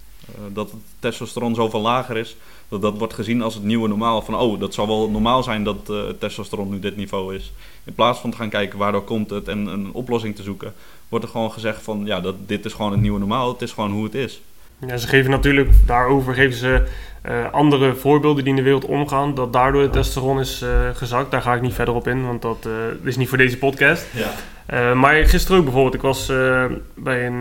dat 0.52 0.70
het 0.70 0.80
testosteron 0.98 1.54
zoveel 1.54 1.80
lager 1.80 2.16
is. 2.16 2.36
Dat 2.68 2.82
dat 2.82 2.98
wordt 2.98 3.14
gezien 3.14 3.42
als 3.42 3.54
het 3.54 3.62
nieuwe 3.62 3.88
normaal. 3.88 4.22
Van 4.22 4.36
oh, 4.36 4.60
dat 4.60 4.74
zal 4.74 4.86
wel 4.86 5.10
normaal 5.10 5.42
zijn 5.42 5.64
dat 5.64 5.90
eh, 5.90 6.06
het 6.06 6.20
testosteron 6.20 6.68
nu 6.68 6.78
dit 6.78 6.96
niveau 6.96 7.34
is. 7.34 7.52
In 7.84 7.94
plaats 7.94 8.18
van 8.18 8.30
te 8.30 8.36
gaan 8.36 8.48
kijken 8.48 8.78
waardoor 8.78 9.04
komt 9.04 9.30
het 9.30 9.48
en 9.48 9.66
een 9.66 9.92
oplossing 9.92 10.36
te 10.36 10.42
zoeken... 10.42 10.74
wordt 11.08 11.24
er 11.24 11.30
gewoon 11.30 11.52
gezegd 11.52 11.82
van 11.82 12.02
ja, 12.04 12.20
dat, 12.20 12.34
dit 12.46 12.64
is 12.64 12.72
gewoon 12.72 12.92
het 12.92 13.00
nieuwe 13.00 13.18
normaal. 13.18 13.52
Het 13.52 13.62
is 13.62 13.72
gewoon 13.72 13.90
hoe 13.90 14.04
het 14.04 14.14
is. 14.14 14.40
Ja, 14.86 14.96
ze 14.96 15.08
geven 15.08 15.30
natuurlijk 15.30 15.70
daarover 15.86 16.34
geven 16.34 16.56
ze 16.56 16.86
eh, 17.22 17.52
andere 17.52 17.94
voorbeelden 17.94 18.44
die 18.44 18.52
in 18.52 18.58
de 18.58 18.62
wereld 18.62 18.84
omgaan, 18.84 19.34
dat 19.34 19.52
daardoor 19.52 19.82
het 19.82 19.92
testosteron 19.92 20.40
is 20.40 20.62
eh, 20.62 20.68
gezakt. 20.94 21.30
Daar 21.30 21.42
ga 21.42 21.54
ik 21.54 21.60
niet 21.60 21.74
verder 21.74 21.94
op 21.94 22.08
in, 22.08 22.26
want 22.26 22.42
dat 22.42 22.66
eh, 22.66 23.06
is 23.08 23.16
niet 23.16 23.28
voor 23.28 23.38
deze 23.38 23.58
podcast. 23.58 24.06
Ja. 24.12 24.30
Maar 24.94 25.14
gisteren 25.14 25.58
ook 25.58 25.64
bijvoorbeeld, 25.64 25.94
ik 25.94 26.00
was 26.00 26.26
bij, 26.94 27.26
een, 27.26 27.38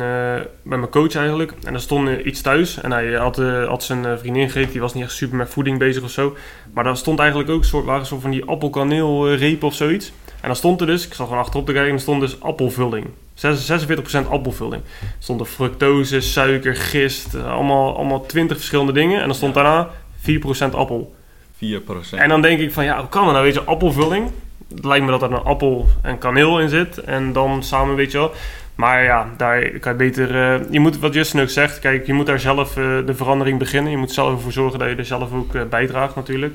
bij 0.64 0.78
mijn 0.78 0.90
coach 0.90 1.16
eigenlijk 1.16 1.54
en 1.64 1.74
er 1.74 1.82
stond 1.82 2.20
iets 2.20 2.42
thuis 2.42 2.82
en 2.82 2.92
hij 2.92 3.14
had, 3.14 3.36
had 3.68 3.84
zijn 3.84 4.20
vriendin 4.20 4.50
gegeten, 4.50 4.72
die 4.72 4.82
was 4.82 4.94
niet 4.94 5.04
echt 5.04 5.12
super 5.12 5.38
met 5.38 5.50
voeding 5.50 5.78
bezig 5.78 6.04
of 6.04 6.10
zo. 6.10 6.36
Maar 6.74 6.84
daar 6.84 6.98
stond 6.98 7.20
eigenlijk 7.20 7.50
ook 7.50 7.60
een 7.60 7.68
soort, 7.68 7.86
waren 7.86 8.06
zo 8.06 8.20
van 8.20 8.32
die 8.32 8.46
appelkaneelrepen 8.46 9.68
of 9.68 9.74
zoiets. 9.74 10.12
En 10.26 10.48
dan 10.48 10.56
stond 10.56 10.82
er 10.82 10.88
dus, 10.88 11.06
ik 11.06 11.14
zat 11.14 11.28
gewoon 11.28 11.42
achterop 11.42 11.66
te 11.66 11.72
kijken, 11.72 11.90
en 11.90 11.96
er 11.96 12.02
stond 12.02 12.22
dus 12.22 12.42
appelvulling. 12.42 13.06
46% 13.40 14.28
appelvulling. 14.30 14.82
Er 15.02 15.08
stond 15.20 15.40
er 15.40 15.46
fructose, 15.46 16.22
suiker, 16.22 16.76
gist, 16.76 17.34
eh, 17.34 17.54
allemaal, 17.54 17.96
allemaal 17.96 18.26
20 18.26 18.58
verschillende 18.58 18.92
dingen. 18.92 19.20
En 19.20 19.26
dan 19.26 19.36
stond 19.36 19.54
daarna 19.54 19.90
4% 20.18 20.76
appel. 20.76 21.16
4%. 21.56 22.20
En 22.20 22.30
dan 22.30 22.42
denk 22.42 22.60
ik 22.60 22.74
van, 22.74 22.84
ja, 22.84 23.00
hoe 23.00 23.10
kan 23.10 23.24
dat 23.24 23.32
nou? 23.34 23.46
Weet 23.46 23.54
je, 23.54 23.64
appelvulling. 23.64 24.32
Het 24.76 24.86
lijkt 24.86 25.06
me 25.06 25.12
dat 25.12 25.22
er 25.22 25.32
een 25.32 25.44
appel 25.44 25.88
en 26.02 26.18
kaneel 26.18 26.60
in 26.60 26.70
zit. 26.70 26.98
En 26.98 27.34
dan 27.34 27.64
samen, 27.64 27.96
weet 27.96 28.12
je 28.12 28.18
wel. 28.18 28.32
Maar 28.76 29.04
ja, 29.04 29.30
daar 29.38 29.70
kan 29.70 29.92
je 29.92 29.98
beter... 29.98 30.36
eh, 30.36 30.72
je 30.72 30.80
moet, 30.80 31.00
wat 31.00 31.14
Justin 31.14 31.42
ook 31.42 31.50
zegt, 31.50 31.80
kijk, 31.80 32.06
je 32.06 32.14
moet 32.14 32.26
daar 32.26 32.40
zelf 32.40 32.78
eh, 32.78 32.98
de 33.06 33.16
verandering 33.16 33.60
beginnen. 33.60 33.92
Je 33.92 33.98
moet 33.98 34.12
zelf 34.12 34.32
ervoor 34.32 34.52
zorgen 34.52 34.80
dat 34.80 34.90
je 34.90 34.96
er 34.96 35.06
zelf 35.06 35.34
ook 35.34 35.70
bijdraagt 35.70 36.16
natuurlijk. 36.16 36.54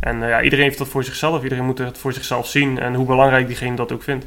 En 0.00 0.18
ja, 0.18 0.42
iedereen 0.42 0.64
heeft 0.64 0.78
dat 0.78 0.88
voor 0.88 1.04
zichzelf. 1.04 1.42
Iedereen 1.42 1.64
moet 1.64 1.78
het 1.78 1.98
voor 1.98 2.12
zichzelf 2.12 2.46
zien. 2.46 2.78
En 2.78 2.94
hoe 2.94 3.06
belangrijk 3.06 3.46
diegene 3.46 3.76
dat 3.76 3.92
ook 3.92 4.02
vindt. 4.02 4.26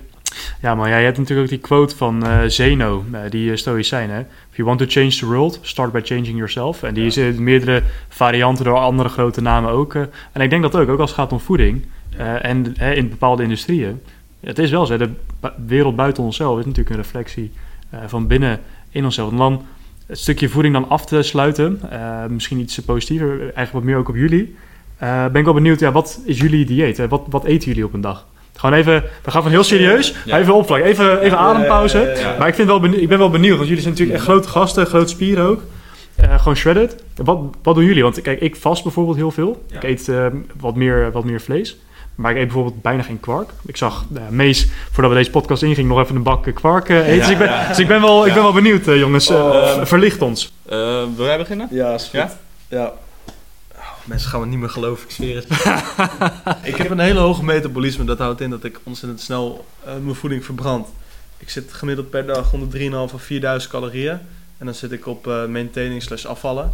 Ja, 0.62 0.76
maar 0.76 0.90
ja, 0.90 0.98
je 0.98 1.06
hebt 1.06 1.18
natuurlijk 1.18 1.48
ook 1.48 1.54
die 1.60 1.68
quote 1.68 1.96
van 1.96 2.26
eh, 2.26 2.40
Zeno, 2.48 3.04
eh, 3.12 3.20
die 3.30 3.50
uh, 3.52 3.56
stoïcijn. 3.58 4.10
Hè? 4.10 4.20
If 4.20 4.56
you 4.56 4.68
want 4.68 4.80
to 4.80 4.86
change 4.88 5.10
the 5.10 5.26
world, 5.26 5.60
start 5.62 5.92
by 5.92 6.00
changing 6.04 6.36
yourself. 6.36 6.84
En 6.84 6.94
die 6.94 7.06
is 7.06 7.18
in 7.18 7.44
meerdere 7.44 7.84
varianten 8.10 8.66
door 8.66 8.78
andere 8.78 9.10
grote 9.10 9.42
namen 9.42 9.72
ook. 9.72 9.96
eh. 9.96 10.02
en 10.32 10.42
ik 10.42 10.50
denk 10.50 10.62
dat 10.62 10.76
ook, 10.76 10.90
ook 10.90 11.00
als 11.00 11.10
het 11.10 11.20
gaat 11.20 11.32
om 11.32 11.40
voeding 11.40 11.86
eh, 12.18 12.46
en 12.46 12.76
eh, 12.78 12.96
in 12.98 13.10
bepaalde 13.10 13.44
industrieën. 13.44 14.02
Het 14.40 14.60
is 14.60 14.72
wel 14.72 14.86
zo, 14.86 14.98
de 14.98 15.10
wereld 15.66 15.96
buiten 15.96 16.24
onszelf 16.24 16.60
is 16.60 16.66
natuurlijk 16.66 16.96
een 16.96 17.02
reflectie 17.02 17.52
eh, 17.90 18.00
van 18.08 18.28
binnen 18.28 18.60
in 18.90 19.04
onszelf. 19.04 19.32
Om 19.32 19.38
dan 19.38 19.66
het 20.06 20.20
stukje 20.20 20.50
voeding 20.50 20.74
dan 20.74 20.90
af 20.90 21.06
te 21.06 21.22
sluiten, 21.22 21.80
eh, 21.90 22.26
misschien 22.26 22.60
iets 22.60 22.80
positiever, 22.80 23.40
eigenlijk 23.40 23.72
wat 23.72 23.84
meer 23.84 23.98
ook 23.98 24.10
op 24.10 24.16
jullie. 24.16 24.56
Eh, 24.98 25.26
ben 25.26 25.36
ik 25.36 25.46
wel 25.46 25.54
benieuwd, 25.54 25.80
ja, 25.80 25.92
wat 25.92 26.22
is 26.26 26.40
jullie 26.40 26.66
dieet? 26.66 27.08
Wat, 27.08 27.22
wat 27.30 27.44
eten 27.44 27.68
jullie 27.68 27.86
op 27.86 27.94
een 27.94 28.02
dag? 28.02 28.26
Gewoon 28.60 28.76
even, 28.76 29.03
we 29.24 29.32
gaan 29.32 29.41
van 29.41 29.51
heel 29.51 29.64
serieus, 29.64 30.14
Ja. 30.26 30.39
even 30.39 30.53
opvlakken, 30.53 30.89
even, 30.89 31.20
even 31.22 31.38
adempauze. 31.38 31.97
Ja, 31.99 32.05
ja, 32.07 32.20
ja. 32.20 32.36
Maar 32.39 32.47
ik, 32.47 32.55
vind 32.55 32.68
wel 32.68 32.80
benieu- 32.80 32.99
ik 32.99 33.07
ben 33.10 33.18
wel 33.18 33.30
benieuwd, 33.30 33.55
want 33.57 33.68
jullie 33.68 33.82
zijn 33.84 33.93
natuurlijk 33.93 34.20
echt 34.20 34.28
grote 34.30 34.47
gasten, 34.47 34.86
grote 34.86 35.07
spieren 35.07 35.45
ook. 35.45 35.62
Eh, 36.16 36.38
gewoon 36.39 36.55
shredded. 36.55 37.03
Wat, 37.16 37.39
wat 37.64 37.76
doen 37.76 37.84
jullie? 37.84 38.03
Want 38.03 38.22
kijk, 38.22 38.39
ik 38.41 38.55
vast 38.55 38.84
bijvoorbeeld 38.84 39.18
heel 39.18 39.32
veel. 39.32 39.64
Ja. 39.68 39.76
Ik 39.76 39.84
eet 39.84 40.07
eh, 40.10 40.26
wat, 40.60 40.76
meer, 40.76 41.12
wat 41.12 41.24
meer 41.24 41.41
vlees. 41.41 41.78
Maar 42.16 42.32
ik 42.32 42.38
eet 42.38 42.43
bijvoorbeeld 42.43 42.82
bijna 42.82 43.01
geen 43.03 43.20
kwark. 43.20 43.49
Ik 43.66 43.78
zag 43.78 44.05
uh, 44.14 44.22
Mees, 44.30 44.68
voordat 44.91 45.12
we 45.12 45.18
deze 45.18 45.30
podcast 45.32 45.64
ingingen, 45.64 45.89
nog 45.89 45.99
even 46.03 46.16
een 46.16 46.24
bak 46.24 46.47
kwark 46.53 46.89
eh, 46.89 46.97
eten. 46.97 47.14
Ja, 47.16 47.20
dus 47.20 47.30
ik 47.30 47.38
ben, 47.38 47.47
ja. 47.47 47.68
dus 47.68 47.80
ik 47.80 47.88
ben, 47.88 48.01
wel, 48.01 48.22
ik 48.22 48.28
Ja. 48.28 48.34
ben 48.34 48.43
wel 48.43 48.53
benieuwd, 48.53 48.86
jongens. 48.86 49.30
Eh, 49.30 49.36
Oh. 49.36 49.84
verlicht 49.86 50.22
ons. 50.22 50.53
Eh, 50.66 50.78
wil 51.16 51.26
jij 51.26 51.38
beginnen? 51.38 51.68
Ja, 51.72 51.93
is 51.93 52.03
goed. 52.03 52.38
Ja? 52.70 52.91
Mensen 54.10 54.30
gaan 54.30 54.39
me 54.39 54.45
niet 54.45 54.60
meer 54.60 54.70
geloven, 54.70 55.07
ik 55.07 55.12
zweer 55.12 55.36
het. 55.36 55.45
ik 56.72 56.76
heb 56.76 56.89
een 56.89 56.99
hele 56.99 57.20
hoge 57.20 57.43
metabolisme. 57.43 58.03
Dat 58.03 58.18
houdt 58.18 58.41
in 58.41 58.49
dat 58.49 58.64
ik 58.64 58.80
ontzettend 58.84 59.22
snel 59.22 59.66
eh, 59.84 59.97
mijn 59.97 60.16
voeding 60.16 60.45
verbrand. 60.45 60.88
Ik 61.38 61.49
zit 61.49 61.74
gemiddeld 61.74 62.10
per 62.10 62.26
dag 62.26 62.53
onder 62.53 62.80
3.500 62.80 63.14
of 63.14 63.30
4.000 63.32 63.70
calorieën. 63.70 64.20
En 64.57 64.66
dan 64.66 64.74
zit 64.74 64.91
ik 64.91 65.05
op 65.05 65.28
eh 65.28 65.45
maintaining 65.45 66.03
slash 66.03 66.26
afvallen. 66.26 66.72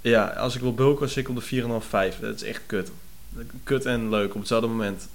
Ja, 0.00 0.26
als 0.26 0.54
ik 0.54 0.60
wil 0.60 0.74
bulken, 0.74 1.08
zit 1.08 1.16
ik 1.16 1.28
op 1.28 1.42
de 1.42 1.80
4,5, 1.82 1.88
5. 1.88 2.18
Dat 2.20 2.34
is 2.34 2.42
echt 2.42 2.60
kut. 2.66 2.90
Kut 3.64 3.84
en 3.84 4.10
leuk 4.10 4.34
op 4.34 4.38
hetzelfde 4.38 4.68
moment. 4.68 5.08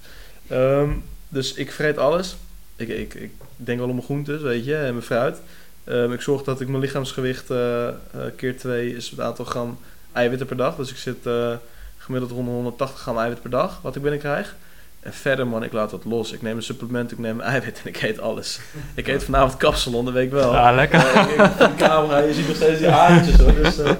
Ehm, 0.46 0.90
dus 1.28 1.54
ik 1.54 1.72
vreet 1.72 1.98
alles. 1.98 2.36
Ik, 2.76 2.88
ik, 2.88 3.14
ik 3.14 3.32
denk 3.56 3.78
wel 3.78 3.88
om 3.88 3.94
mijn 3.94 4.06
groentes, 4.06 4.42
weet 4.42 4.64
je, 4.64 4.76
en 4.76 4.92
mijn 4.92 5.02
fruit. 5.02 5.40
Ehm, 5.84 6.12
ik 6.12 6.20
zorg 6.20 6.42
dat 6.42 6.60
ik 6.60 6.68
mijn 6.68 6.82
lichaamsgewicht 6.82 7.50
uh, 7.50 7.88
keer 8.36 8.58
2 8.58 8.96
is 8.96 9.10
het 9.10 9.20
aantal 9.20 9.44
gram 9.44 9.78
eiwitten 10.12 10.46
per 10.46 10.56
dag. 10.56 10.76
Dus 10.76 10.90
ik 10.90 10.96
zit 10.96 11.26
uh, 11.26 11.52
gemiddeld 11.98 12.32
rond 12.32 12.48
180 12.48 13.00
gram 13.00 13.18
eiwit 13.18 13.42
per 13.42 13.50
dag, 13.50 13.78
wat 13.82 13.96
ik 13.96 14.02
binnenkrijg. 14.02 14.54
En 15.02 15.12
verder, 15.12 15.46
man, 15.46 15.64
ik 15.64 15.72
laat 15.72 15.90
dat 15.90 16.04
los. 16.04 16.32
Ik 16.32 16.42
neem 16.42 16.56
een 16.56 16.62
supplement, 16.62 17.12
ik 17.12 17.18
neem 17.18 17.38
een 17.38 17.44
eiwit 17.44 17.80
en 17.84 17.88
ik 17.88 18.02
eet 18.02 18.20
alles. 18.20 18.60
Ik 18.94 19.08
eet 19.08 19.24
vanavond 19.24 19.56
kapsalon, 19.56 20.04
dat 20.04 20.14
weet 20.14 20.24
ik 20.24 20.30
wel. 20.30 20.52
Ja, 20.52 20.72
lekker. 20.72 20.98
Uh, 20.98 21.22
ik, 21.22 21.60
ik, 21.60 21.76
camera, 21.76 22.18
je 22.18 22.34
ziet 22.34 22.46
nog 22.46 22.56
steeds 22.56 22.78
die 22.78 22.88
haartjes 22.88 23.36
hoor. 23.36 23.54
Dus, 23.54 23.78
uh, 23.78 23.90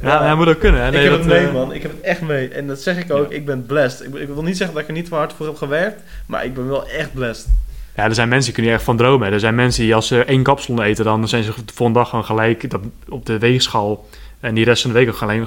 ja, 0.00 0.24
ja, 0.24 0.34
moet 0.34 0.48
ook 0.48 0.58
kunnen. 0.58 0.82
Hè? 0.82 0.90
Nee, 0.90 1.04
ik 1.04 1.10
heb 1.10 1.22
dat, 1.22 1.32
het 1.32 1.42
mee, 1.42 1.52
man. 1.52 1.72
Ik 1.72 1.82
heb 1.82 1.90
het 1.90 2.00
echt 2.00 2.20
mee. 2.20 2.48
En 2.48 2.66
dat 2.66 2.80
zeg 2.80 2.98
ik 2.98 3.12
ook, 3.12 3.30
ja. 3.30 3.36
ik 3.36 3.46
ben 3.46 3.66
blessed. 3.66 4.06
Ik, 4.06 4.14
ik, 4.14 4.28
wil 4.28 4.42
niet 4.42 4.56
zeggen 4.56 4.74
dat 4.74 4.82
ik 4.82 4.88
er 4.88 4.94
niet 4.94 5.08
te 5.08 5.14
hard 5.14 5.32
voor 5.32 5.46
heb 5.46 5.56
gewerkt, 5.56 6.02
maar 6.26 6.44
ik 6.44 6.54
ben 6.54 6.68
wel 6.68 6.88
echt 6.88 7.12
blessed. 7.14 7.48
Ja, 7.96 8.04
er 8.04 8.14
zijn 8.14 8.28
mensen 8.28 8.44
die 8.44 8.54
kunnen 8.54 8.72
echt 8.72 8.84
van 8.84 8.96
dromen. 8.96 9.32
Er 9.32 9.40
zijn 9.40 9.54
mensen 9.54 9.82
die 9.82 9.94
als 9.94 10.06
ze 10.06 10.24
één 10.24 10.42
kapsalon 10.42 10.82
eten, 10.82 11.04
dan 11.04 11.28
zijn 11.28 11.42
ze 11.42 11.52
de 11.64 11.72
volgende 11.74 12.00
dag 12.00 12.08
gewoon 12.08 12.24
gelijk 12.24 12.70
dat, 12.70 12.80
op 13.08 13.26
de 13.26 13.38
weegschaal 13.38 14.06
en 14.42 14.54
die 14.54 14.64
rest 14.64 14.82
van 14.82 14.92
de 14.92 14.98
week 14.98 15.08
ook 15.08 15.22
alleen 15.22 15.46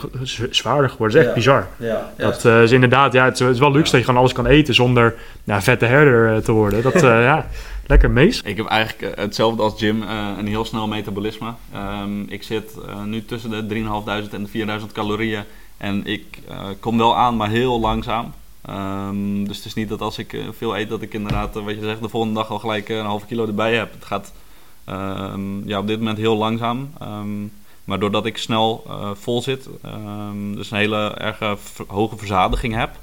zwaarder 0.50 0.89
geworden. 0.89 1.16
Dat 1.18 1.26
is 1.26 1.34
echt 1.36 1.46
Ja. 1.46 1.54
bizar. 1.54 1.68
Ja, 1.89 2.14
Dat 2.18 2.46
eh, 2.46 2.64
is 2.64 2.72
inderdaad, 2.72 3.14
ja, 3.14 3.26
het 3.26 3.34
is, 3.34 3.39
het 3.39 3.50
is 3.54 3.60
wel 3.60 3.72
luxe 3.72 3.91
dat 3.91 4.00
je 4.00 4.06
gewoon 4.06 4.20
alles 4.20 4.34
kan 4.34 4.46
eten 4.46 4.74
zonder 4.74 5.16
ja, 5.43 5.62
vette 5.62 5.86
herder 5.86 6.36
eh, 6.36 6.41
te 6.41 6.52
worden. 6.52 6.82
Dat, 6.82 6.93
eh, 6.96 7.02
ja, 7.32 7.48
lekker 7.88 8.10
mees. 8.12 8.41
Ik 8.41 8.58
heb 8.58 8.66
eigenlijk 8.66 9.18
hetzelfde 9.20 9.62
als 9.64 9.80
Jim, 9.80 10.04
eh, 10.04 10.30
een 10.38 10.48
heel 10.48 10.66
snel 10.66 10.88
metabolisme. 10.88 11.54
Ehm, 11.74 12.22
ik 12.22 12.43
zit 12.43 12.72
eh, 12.88 13.04
nu 13.04 13.26
tussen 13.26 13.50
de 13.50 13.66
3.500 13.66 14.34
en 14.34 14.43
de 14.43 14.50
4.000 14.50 14.91
calorieën. 14.91 15.43
En 15.78 16.06
ik 16.06 16.39
eh, 16.50 16.58
kom 16.80 16.98
wel 16.98 17.16
aan, 17.18 17.36
maar 17.36 17.50
heel 17.50 17.80
langzaam. 17.80 18.34
Ehm, 18.66 19.43
dus 19.43 19.58
het 19.58 19.66
is 19.66 19.74
niet 19.74 19.89
dat 19.89 20.02
als 20.02 20.18
ik 20.18 20.38
veel 20.58 20.78
eet, 20.78 20.89
dat 20.89 21.02
ik 21.02 21.14
inderdaad, 21.14 21.54
wat 21.54 21.76
je 21.76 21.82
zegt, 21.82 22.02
de 22.02 22.10
volgende 22.10 22.36
dag 22.36 22.50
al 22.50 22.60
gelijk 22.60 22.89
een 22.89 23.06
halve 23.06 23.26
kilo 23.26 23.46
erbij 23.46 23.76
heb. 23.76 23.93
Het 23.93 24.06
gaat 24.06 24.34
ehm, 24.86 25.68
ja, 25.68 25.80
op 25.80 25.88
dit 25.88 25.98
moment 26.00 26.18
heel 26.18 26.36
langzaam. 26.38 26.89
Ehm, 27.00 27.43
maar 27.86 27.99
doordat 27.99 28.25
ik 28.25 28.38
snel 28.38 28.83
eh, 28.88 29.11
vol 29.13 29.41
zit, 29.41 29.69
ehm, 29.81 30.55
dus 30.55 30.71
een 30.71 30.77
hele 30.77 31.33
ver- 31.57 31.86
hoge 31.88 32.17
verzadiging 32.17 32.73
heb, 32.73 32.95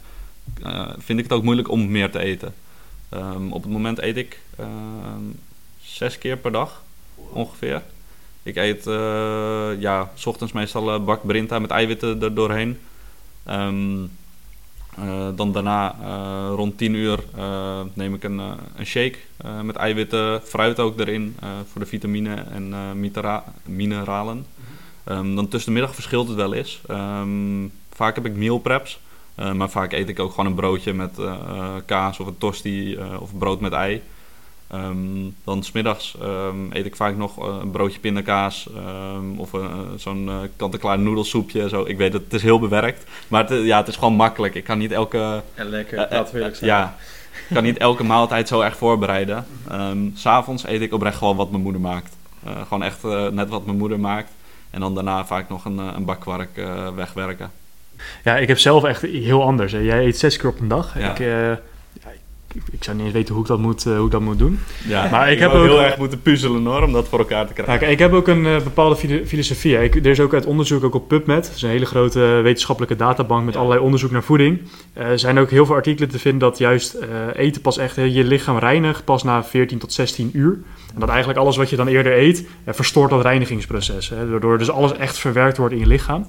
eh, 0.62 0.90
vind 0.98 1.18
ik 1.18 1.24
het 1.24 1.32
ook 1.32 1.42
moeilijk 1.42 1.68
om 1.68 1.90
meer 1.90 2.10
te 2.10 2.18
eten. 2.18 2.54
Ehm, 3.08 3.52
op 3.52 3.62
het 3.62 3.72
moment 3.72 3.98
eet 3.98 4.16
ik 4.16 4.40
ehm, 4.56 5.22
zes 5.80 6.18
keer 6.18 6.36
per 6.36 6.52
dag 6.52 6.82
ongeveer. 7.14 7.82
Ik 8.42 8.56
eet 8.56 8.86
eh, 8.86 9.80
ja, 9.80 10.10
s 10.14 10.26
ochtends 10.26 10.52
meestal 10.52 10.90
een 10.90 11.04
bak 11.04 11.26
brinta 11.26 11.58
met 11.58 11.70
eiwitten 11.70 12.22
er 12.22 12.34
doorheen. 12.34 12.78
Dan 15.34 15.52
daarna 15.52 15.94
rond 16.54 16.78
10 16.78 16.94
uur 16.94 17.18
neem 17.92 18.14
ik 18.14 18.24
een, 18.24 18.38
een 18.76 18.86
shake 18.86 19.18
met 19.62 19.76
eiwitten, 19.76 20.42
fruit 20.42 20.78
ook 20.80 21.00
erin 21.00 21.36
voor 21.70 21.80
de 21.80 21.86
vitamine 21.86 22.34
en 22.34 22.74
mineralen. 23.64 24.46
Ehm, 25.04 25.34
dan 25.34 25.48
tussen 25.48 25.72
de 25.72 25.78
middag 25.78 25.94
verschilt 25.94 26.28
het 26.28 26.36
wel 26.36 26.54
eens. 26.54 26.80
Ehm, 26.86 27.66
vaak 27.92 28.14
heb 28.14 28.26
ik 28.26 28.36
meal 28.36 28.58
preps, 28.58 29.00
eh, 29.34 29.52
maar 29.52 29.70
vaak 29.70 29.92
eet 29.92 30.08
ik 30.08 30.18
ook 30.18 30.30
gewoon 30.30 30.46
een 30.46 30.54
broodje 30.54 30.92
met 30.92 31.18
eh, 31.18 31.26
eh, 31.26 31.74
kaas 31.86 32.20
of 32.20 32.26
een 32.26 32.38
tosti 32.38 32.98
of 33.20 33.38
brood 33.38 33.60
met 33.60 33.72
ei. 33.72 34.02
Ehm, 34.68 34.98
dan 35.44 35.62
smiddags 35.62 36.16
um, 36.22 36.68
eet 36.72 36.86
ik 36.86 36.96
vaak 36.96 37.16
nog 37.16 37.36
een 37.60 37.70
broodje 37.70 38.00
pindakaas 38.00 38.68
ehm, 38.76 39.38
of 39.38 39.50
zo'n 39.96 40.30
kant-en-klaar 40.56 40.98
noedelsoepje. 40.98 41.68
Zo. 41.68 41.84
Ik 41.84 41.96
weet 41.96 42.12
dat 42.12 42.22
het 42.24 42.32
is 42.32 42.42
heel 42.42 42.58
bewerkt, 42.58 43.04
maar 43.28 43.48
het, 43.48 43.64
ja, 43.64 43.78
het 43.78 43.88
is 43.88 43.96
gewoon 43.96 44.14
makkelijk. 44.14 44.54
Ik 44.54 44.64
kan 44.64 44.78
niet 44.78 44.92
elke, 44.92 45.42
En 45.54 45.68
lekker, 45.68 45.96
laten 45.96 46.32
we 46.32 46.38
eerlijk 46.38 46.56
zijn. 46.56 46.70
ja, 46.70 46.96
ik 47.48 47.54
kan 47.54 47.62
niet 47.62 47.78
elke 47.78 48.04
maaltijd 48.04 48.48
zo 48.48 48.60
erg 48.60 48.76
voorbereiden. 48.76 49.46
S 50.14 50.20
S'avonds 50.20 50.66
eet 50.66 50.80
ik 50.80 50.92
oprecht 50.92 51.16
gewoon 51.16 51.36
wat 51.36 51.50
mijn 51.50 51.62
moeder 51.62 51.80
maakt. 51.80 52.16
Gewoon 52.44 52.82
echt 52.82 53.02
net 53.30 53.48
wat 53.48 53.64
mijn 53.64 53.78
moeder 53.78 54.00
maakt. 54.00 54.30
En 54.72 54.80
dan 54.80 54.94
daarna 54.94 55.24
vaak 55.24 55.48
nog 55.48 55.64
een, 55.64 55.78
eh, 55.78 55.88
een 55.94 56.04
bak 56.04 56.20
kwark 56.20 56.56
eh, 56.56 56.88
wegwerken. 56.94 57.50
Ja, 58.24 58.36
ik 58.36 58.48
heb 58.48 58.58
zelf 58.58 58.84
echt 58.84 59.02
heel 59.02 59.42
anders. 59.42 59.72
hè. 59.72 59.78
Jij 59.78 60.04
eet 60.06 60.18
zes 60.18 60.36
keer 60.36 60.50
op 60.50 60.60
een 60.60 60.68
dag. 60.68 60.98
Ja. 60.98 61.10
Ik, 61.10 61.20
eh, 61.20 61.52
ik, 62.72 62.84
zou 62.84 62.96
niet 62.96 63.04
eens 63.04 63.14
weten 63.14 63.34
hoe 63.34 63.42
ik 63.42 63.48
dat 63.48 63.58
moet, 63.58 63.86
eh, 63.86 63.96
hoe 63.96 64.04
ik 64.04 64.10
dat 64.10 64.20
moet 64.20 64.38
doen. 64.38 64.58
Ja, 64.88 65.08
Maar 65.10 65.26
ik 65.26 65.32
ik 65.32 65.38
heb 65.38 65.50
ook- 65.52 65.64
heel 65.64 65.82
erg 65.82 65.96
moeten 65.96 66.22
puzzelen 66.22 66.64
hoor, 66.64 66.82
om 66.82 66.92
dat 66.92 67.08
voor 67.08 67.18
elkaar 67.18 67.46
te 67.46 67.52
krijgen. 67.52 67.74
Ja, 67.74 67.80
kijk, 67.80 67.92
ik 67.92 67.98
heb 67.98 68.12
ook 68.12 68.28
een 68.28 68.46
eh, 68.46 68.56
bepaalde 68.62 68.96
filo- 68.96 69.24
filosofie. 69.24 69.74
hè. 69.74 69.82
Ik, 69.82 69.94
er 69.94 70.06
is 70.06 70.20
ook 70.20 70.34
uit 70.34 70.46
onderzoek 70.46 70.84
ook 70.84 70.94
op 70.94 71.08
PubMed. 71.08 71.44
Dat 71.46 71.54
is 71.54 71.62
een 71.62 71.68
hele 71.70 71.84
grote 71.86 72.20
wetenschappelijke 72.42 72.96
databank 72.96 73.44
met 73.44 73.54
Ja. 73.54 73.60
allerlei 73.60 73.84
onderzoek 73.84 74.10
naar 74.10 74.22
voeding. 74.22 74.60
Eh, 74.92 75.06
er 75.10 75.18
zijn 75.18 75.38
ook 75.38 75.50
heel 75.50 75.66
veel 75.66 75.74
artikelen 75.74 76.08
te 76.08 76.18
vinden 76.18 76.40
dat 76.48 76.58
juist 76.58 76.94
eh, 76.94 77.08
eten 77.34 77.60
pas 77.62 77.78
echt 77.78 77.98
eh, 77.98 78.14
je 78.14 78.24
lichaam 78.24 78.58
reinigt 78.58 79.04
pas 79.04 79.22
na 79.22 79.44
14 79.44 79.78
tot 79.78 79.92
16 79.92 80.30
uur. 80.32 80.58
En 80.94 81.00
dat 81.00 81.08
eigenlijk 81.08 81.38
alles 81.38 81.56
wat 81.56 81.70
je 81.70 81.76
dan 81.76 81.86
eerder 81.86 82.18
eet, 82.18 82.46
eh, 82.64 82.74
verstoort 82.74 83.10
dat 83.10 83.22
reinigingsproces. 83.22 84.08
Hè, 84.08 84.28
waardoor 84.30 84.58
dus 84.58 84.70
alles 84.70 84.92
echt 84.96 85.18
verwerkt 85.18 85.56
wordt 85.56 85.74
in 85.74 85.80
je 85.80 85.86
lichaam. 85.86 86.26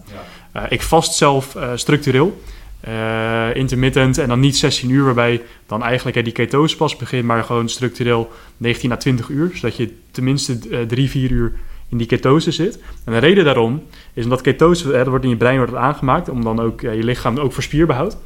Eh, 0.52 0.64
ik 0.70 0.82
vast 0.82 1.14
zelf 1.16 1.56
eh, 1.56 1.70
structureel. 1.76 2.42
Eh, 2.84 3.56
intermittent 3.56 4.18
en 4.18 4.28
dan 4.28 4.40
niet 4.40 4.58
16 4.58 4.90
uur, 4.90 5.04
waarbij 5.06 5.42
dan 5.66 5.84
eigenlijk 5.84 6.16
hè, 6.16 6.24
die 6.24 6.34
ketose 6.34 6.76
pas 6.76 6.96
begint, 6.96 7.26
maar 7.26 7.44
gewoon 7.44 7.70
structureel 7.70 8.32
19 8.58 8.92
à 8.92 8.98
20 8.98 9.30
uur. 9.30 9.52
Zodat 9.54 9.78
je 9.78 9.94
tenminste 10.12 10.58
eh, 10.72 10.82
3, 10.82 11.10
4 11.10 11.32
uur 11.32 11.54
in 11.90 11.98
die 11.98 12.08
ketose 12.08 12.52
zit. 12.52 12.80
En 13.06 13.14
de 13.14 13.18
reden 13.18 13.46
daarom 13.46 13.84
is 14.14 14.24
omdat 14.24 14.42
ketose, 14.42 14.92
hè, 14.92 15.10
wordt 15.10 15.24
in 15.24 15.30
je 15.30 15.38
brein 15.38 15.58
wordt 15.58 15.76
aangemaakt, 15.76 16.30
om 16.30 16.44
dan 16.44 16.60
ook 16.60 16.82
je 16.82 17.04
lichaam 17.04 17.38
ook 17.38 17.54
voor 17.54 17.64
spierbehoud. 17.64 18.18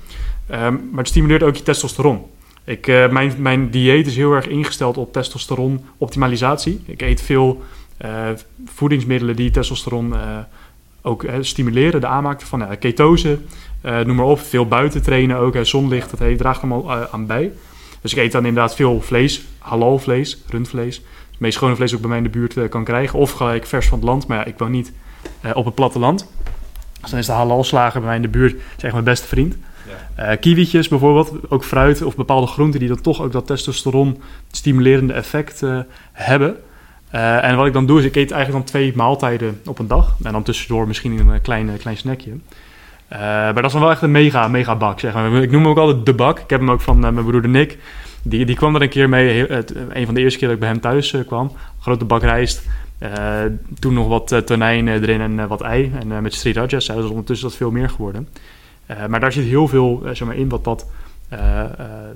Ehm, 0.48 0.74
maar 0.74 1.00
het 1.00 1.08
stimuleert 1.08 1.44
ook 1.44 1.56
je 1.56 1.64
testosteron. 1.64 2.26
Ik, 2.64 2.88
eh, 2.88 3.10
mijn, 3.10 3.34
mijn 3.38 3.70
dieet 3.70 4.08
is 4.08 4.16
heel 4.16 4.34
erg 4.34 4.48
ingesteld 4.48 4.98
op 4.98 5.14
testosteron 5.14 5.86
optimalisatie. 5.98 6.82
Ik 6.86 7.02
eet 7.02 7.22
veel 7.22 7.64
eh, 7.98 8.30
voedingsmiddelen 8.66 9.36
die 9.36 9.52
testosteron 9.52 10.14
ook 11.02 11.24
eh, 11.24 11.36
stimuleren, 11.42 12.02
de 12.02 12.08
aanmaak 12.08 12.42
van 12.42 12.62
eh, 12.62 12.78
ketose, 12.80 13.40
eh, 13.82 14.00
noem 14.00 14.16
maar 14.16 14.26
op. 14.26 14.40
Veel 14.40 14.68
buiten 14.68 15.02
trainen 15.02 15.38
ook, 15.38 15.58
zonlicht, 15.62 16.10
dat 16.10 16.20
heeft, 16.20 16.40
draagt 16.40 16.62
allemaal 16.62 16.92
eh, 16.92 17.14
aan 17.14 17.26
bij. 17.26 17.52
Dus 18.02 18.12
ik 18.12 18.18
eet 18.18 18.32
dan 18.32 18.46
inderdaad 18.46 18.76
veel 18.76 19.02
vlees, 19.02 19.42
halal 19.60 20.00
vlees, 20.00 20.38
rundvlees. 20.50 20.96
Het 21.32 21.40
meest 21.40 21.58
schone 21.58 21.76
vlees 21.76 21.94
ook 21.94 22.00
bij 22.00 22.10
mij 22.10 22.18
in 22.18 22.24
de 22.24 22.30
buurt 22.30 22.70
kan 22.70 22.84
krijgen. 22.84 23.20
Of 23.20 23.32
gelijk 23.32 23.66
vers 23.66 23.88
van 23.88 23.98
het 23.98 24.08
land, 24.08 24.28
maar 24.28 24.38
ja, 24.38 24.46
ik 24.46 24.58
woon 24.58 24.72
niet 24.72 24.92
op 25.54 25.66
het 25.66 25.76
platteland. 25.76 26.32
Dus 27.02 27.10
dan 27.10 27.20
is 27.20 27.26
de 27.26 27.32
halalslager 27.32 28.00
bij 28.00 28.08
mij 28.08 28.16
in 28.16 28.22
de 28.22 28.28
buurt 28.28 28.62
zeg 28.78 28.92
mijn 28.92 29.04
beste 29.04 29.28
vriend. 29.28 29.56
Kiwietjes 30.40 30.88
bijvoorbeeld, 30.88 31.32
ook 31.50 31.64
fruit 31.64 32.02
of 32.02 32.16
bepaalde 32.16 32.48
groenten 32.48 32.80
die 32.80 32.90
dan 32.90 33.02
toch 33.02 33.22
ook 33.22 33.32
dat 33.32 33.48
testosteron 33.48 34.22
stimulerende 34.52 35.14
effect 35.14 35.64
hebben. 36.12 36.58
Eh, 37.10 37.44
en 37.44 37.56
wat 37.56 37.66
ik 37.66 37.74
dan 37.74 37.86
doe 37.86 38.00
is, 38.00 38.06
ik 38.06 38.16
eet 38.16 38.32
eigenlijk 38.32 38.64
dan 38.64 38.74
twee 38.74 38.94
maaltijden 38.96 39.62
op 39.66 39.80
een 39.80 39.88
dag. 39.88 40.16
En 40.24 40.32
dan 40.32 40.44
tussendoor 40.44 40.88
misschien 40.88 41.20
een 41.20 41.34
eh, 41.34 41.42
klein, 41.42 41.78
klein 41.78 41.98
snackje. 41.98 42.32
Eh, 43.08 43.20
maar 43.20 43.54
dat 43.54 43.66
is 43.66 43.72
dan 43.72 43.82
wel 43.82 43.92
echt 43.92 44.02
een 44.02 44.12
mega, 44.12 44.48
mega 44.48 44.76
bak. 44.76 45.00
Zeg 45.00 45.14
maar. 45.14 45.34
Ik 45.34 45.52
noem 45.52 45.62
hem 45.62 45.70
ook 45.70 45.78
altijd 45.78 46.06
de 46.06 46.14
bak. 46.14 46.40
Ik 46.40 46.50
heb 46.50 46.60
hem 46.60 46.72
ook 46.72 46.82
van 46.82 47.00
mijn 47.00 47.26
broeder 47.26 47.50
Nick. 47.50 47.78
Die, 48.22 48.46
die 48.46 48.56
kwam 48.56 48.76
er 48.76 48.82
een 48.82 48.90
keer 48.90 49.10
mee, 49.10 49.46
het, 49.46 49.76
een 49.90 50.06
van 50.06 50.14
de 50.14 50.22
eerste 50.22 50.40
keer 50.40 50.48
dat 50.48 50.58
ik 50.58 50.64
bij 50.64 50.72
hem 50.72 50.82
thuis 50.82 51.16
kwam. 51.28 51.52
Grote 51.80 52.06
bak 52.06 52.22
rijst. 52.22 52.68
Toen 53.80 53.94
nog 53.94 54.08
wat 54.08 54.42
tonijn 54.46 54.88
erin 54.88 55.22
en 55.22 55.48
wat 55.48 55.62
ei. 55.62 55.92
En 56.00 56.22
met 56.22 56.34
sriracha 56.34 56.80
saus. 56.80 57.02
Dus 57.02 57.10
ondertussen 57.10 57.48
is 57.48 57.54
dat 57.54 57.62
veel 57.62 57.72
meer 57.72 57.90
geworden. 57.90 58.28
Maar 59.08 59.20
daar 59.20 59.32
zit 59.32 59.46
heel 59.46 59.68
veel 59.68 60.02
zeg 60.06 60.28
maar, 60.28 60.36
in 60.36 60.50
wat 60.50 60.64
dat 60.64 60.86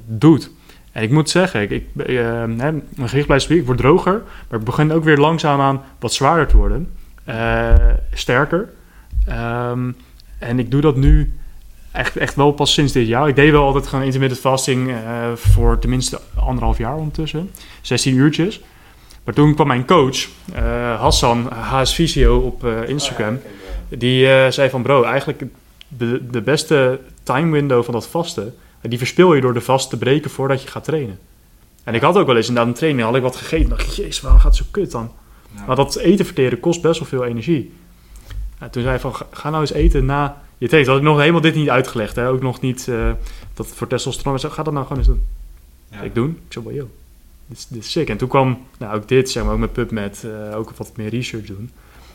doet. 0.06 0.52
En 0.92 1.04
ik 1.04 1.12
moet 1.12 1.30
zeggen, 1.30 1.62
ik, 1.62 1.70
ik, 1.70 1.86
eh, 2.06 2.16
hè, 2.16 2.72
mijn 2.72 3.10
gewicht 3.10 3.26
blijft 3.26 3.44
spier, 3.44 3.58
ik 3.58 3.66
word 3.66 3.78
droger. 3.78 4.22
Maar 4.50 4.60
ik 4.60 4.66
begin 4.66 4.92
ook 4.92 5.04
weer 5.04 5.18
langzaamaan 5.18 5.82
wat 6.00 6.14
zwaarder 6.14 6.48
te 6.48 6.58
worden. 6.58 6.94
Eh, 7.24 7.74
sterker. 8.14 8.70
Ehm, 9.28 9.92
en 10.40 10.60
ik 10.60 10.72
doe 10.72 10.82
dat 10.82 10.96
nu 10.96 11.34
echt, 11.92 12.18
echt 12.18 12.36
wel 12.36 12.52
pas 12.52 12.74
sinds 12.74 12.92
dit 12.92 13.08
jaar. 13.08 13.28
Ik 13.28 13.36
deed 13.36 13.52
wel 13.52 13.66
altijd 13.66 13.88
gewoon 13.88 14.06
intermittent 14.06 14.42
fasting 14.42 14.90
eh, 14.90 14.96
voor 15.36 15.80
tenminste 15.80 16.20
anderhalf 16.36 16.78
jaar 16.78 16.96
ondertussen. 16.96 17.52
16 17.82 18.16
uurtjes. 18.16 18.62
Maar 19.24 19.34
toen 19.34 19.54
kwam 19.54 19.68
mijn 19.68 19.86
coach, 19.86 20.28
Hassan, 20.98 21.50
HS 21.54 21.94
Visio 21.94 22.38
op 22.38 22.66
Instagram. 22.88 23.40
Die 23.98 24.28
eh, 24.28 24.52
zei 24.52 24.70
van 24.70 24.82
bro, 24.82 25.04
eigenlijk 25.04 25.44
de, 25.88 26.28
de 26.32 26.42
beste 26.42 27.00
time 27.24 27.52
window 27.52 27.84
van 27.84 27.94
dat 27.94 28.08
vasten, 28.08 28.56
die 28.90 28.98
verspil 28.98 29.34
je 29.34 29.42
door 29.42 29.54
de 29.54 29.62
vast 29.62 29.90
te 29.90 29.98
breken 29.98 30.32
voordat 30.32 30.62
je 30.62 30.68
gaat 30.68 30.84
trainen. 30.84 31.20
En 31.84 31.94
ik 31.94 32.02
had 32.02 32.18
ook 32.18 32.28
wel 32.28 32.36
eens 32.36 32.48
inderdaad 32.48 32.72
een 32.72 32.80
training, 32.80 33.06
had 33.06 33.16
ik 33.16 33.22
wat 33.22 33.36
gegeten. 33.36 33.70
dacht 33.70 33.82
ik, 33.82 33.90
jezus, 33.90 34.22
waarom 34.22 34.40
gaat 34.40 34.58
het 34.58 34.66
zo 34.66 34.72
kut 34.72 34.92
dan? 34.92 35.12
Maar 35.68 35.76
dat 35.76 35.96
eten 35.96 36.26
verteren 36.26 36.60
kost 36.60 36.82
best 36.82 37.00
wel 37.00 37.08
veel 37.08 37.26
energie. 37.26 37.74
En 38.58 38.70
toen 38.70 38.82
zei 38.82 38.94
hij 38.94 39.00
van, 39.00 39.16
ga, 39.32 39.50
nou 39.50 39.62
eens 39.62 39.72
eten 39.74 40.06
na 40.06 40.42
je 40.58 40.68
training. 40.68 40.94
Had 40.94 41.02
ik 41.02 41.08
nog 41.08 41.20
helemaal 41.20 41.42
dit 41.42 41.56
niet 41.56 41.70
uitgelegd. 41.70 42.16
Hè? 42.16 42.30
Ook 42.30 42.42
nog 42.42 42.62
niet 42.62 42.88
eh, 42.88 43.12
dat 43.54 43.68
voor 43.68 43.88
testosteron 43.88 44.34
was. 44.34 44.44
Ga 44.44 44.64
dat 44.64 44.74
nou 44.74 44.86
gewoon 44.86 44.98
eens 44.98 45.08
doen. 45.08 45.26
Ik 46.04 46.16
doen. 46.16 46.30
Ik 46.30 46.54
zei, 46.54 46.66
well, 46.66 46.76
yo, 46.76 46.90
dit 47.48 47.58
is, 47.58 47.68
dit 47.68 47.84
is 47.84 47.92
sick. 47.92 48.10
En 48.10 48.18
toen 48.18 48.28
kwam 48.28 48.66
nou, 48.78 48.96
ook 48.96 49.08
dit, 49.08 49.30
zeg 49.30 49.44
maar, 49.44 49.54
ook 49.54 49.60
met 49.60 49.74
PubMed, 49.74 50.24
eh 50.24 50.58
ook 50.58 50.72
wat 50.72 50.92
meer 50.96 51.10
research 51.10 51.46
doen. 51.46 51.72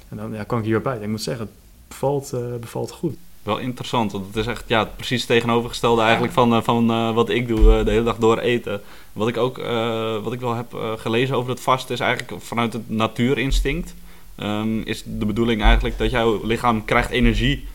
En 0.08 0.16
dan 0.16 0.32
ja, 0.32 0.44
kwam 0.44 0.58
ik 0.58 0.64
hierbij. 0.64 0.98
Ik 0.98 1.08
moet 1.08 1.22
zeggen, 1.22 1.44
het 1.44 1.54
bevalt, 1.88 2.32
eh, 2.32 2.40
bevalt 2.60 2.90
goed. 2.90 3.16
Wel 3.46 3.58
interessant. 3.58 4.12
Want 4.12 4.26
het 4.26 4.36
is 4.36 4.46
echt 4.46 4.64
ja, 4.66 4.84
precies 4.84 5.20
het 5.20 5.28
tegenovergestelde 5.28 6.02
eigenlijk 6.02 6.32
van, 6.32 6.64
van 6.64 7.14
wat 7.14 7.28
ik 7.28 7.48
doe 7.48 7.84
de 7.84 7.90
hele 7.90 8.02
dag 8.02 8.16
door 8.16 8.38
eten. 8.38 8.80
Wat 9.12 9.28
ik 9.28 9.36
ook 9.36 9.56
wat 10.22 10.32
ik 10.32 10.40
wel 10.40 10.54
heb 10.54 10.96
gelezen 10.96 11.36
over 11.36 11.50
het 11.50 11.60
vasten 11.60 11.94
is 11.94 12.00
eigenlijk 12.00 12.42
vanuit 12.42 12.72
het 12.72 12.90
natuurinstinct. 12.90 13.94
Um, 14.38 14.82
is 14.82 15.02
de 15.04 15.26
bedoeling 15.26 15.62
eigenlijk 15.62 15.98
dat 15.98 16.10
jouw 16.10 16.40
lichaam 16.44 16.84
krijgt 16.84 17.10
energie 17.10 17.68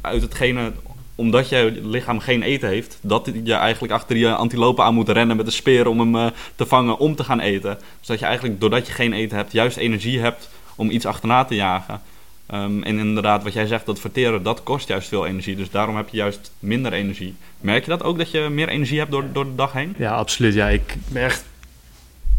uit 0.00 0.22
hetgene 0.22 0.72
omdat 1.14 1.48
je 1.48 1.78
lichaam 1.82 2.18
geen 2.18 2.42
eten 2.42 2.68
heeft, 2.68 2.98
dat 3.00 3.30
je 3.44 3.54
eigenlijk 3.54 3.92
achter 3.92 4.16
je 4.16 4.34
antilopen 4.34 4.84
aan 4.84 4.94
moet 4.94 5.08
rennen 5.08 5.36
met 5.36 5.46
een 5.46 5.52
speer 5.52 5.86
om 5.86 6.14
hem 6.14 6.32
te 6.54 6.66
vangen 6.66 6.98
om 6.98 7.14
te 7.14 7.24
gaan 7.24 7.40
eten. 7.40 7.78
Dus 7.98 8.06
dat 8.06 8.18
je 8.18 8.24
eigenlijk, 8.24 8.60
doordat 8.60 8.86
je 8.86 8.92
geen 8.92 9.12
eten 9.12 9.36
hebt, 9.36 9.52
juist 9.52 9.76
energie 9.76 10.20
hebt 10.20 10.48
om 10.74 10.90
iets 10.90 11.06
achterna 11.06 11.44
te 11.44 11.54
jagen. 11.54 12.00
Ehm, 12.46 12.82
en 12.82 12.98
inderdaad, 12.98 13.42
wat 13.42 13.52
jij 13.52 13.66
zegt, 13.66 13.86
dat 13.86 14.00
verteren, 14.00 14.42
dat 14.42 14.62
kost 14.62 14.88
juist 14.88 15.08
veel 15.08 15.26
energie. 15.26 15.56
Dus 15.56 15.70
daarom 15.70 15.96
heb 15.96 16.08
je 16.08 16.16
juist 16.16 16.52
minder 16.58 16.92
energie. 16.92 17.34
Merk 17.60 17.84
je 17.84 17.90
dat 17.90 18.02
ook, 18.02 18.18
dat 18.18 18.30
je 18.30 18.48
meer 18.50 18.68
energie 18.68 18.98
hebt 18.98 19.10
door, 19.10 19.24
door 19.32 19.44
de 19.44 19.54
dag 19.54 19.72
heen? 19.72 19.94
Ja, 19.98 20.14
absoluut. 20.14 20.54
Ja, 20.54 20.68
ik 20.68 20.96
ben 21.08 21.22
echt 21.22 21.44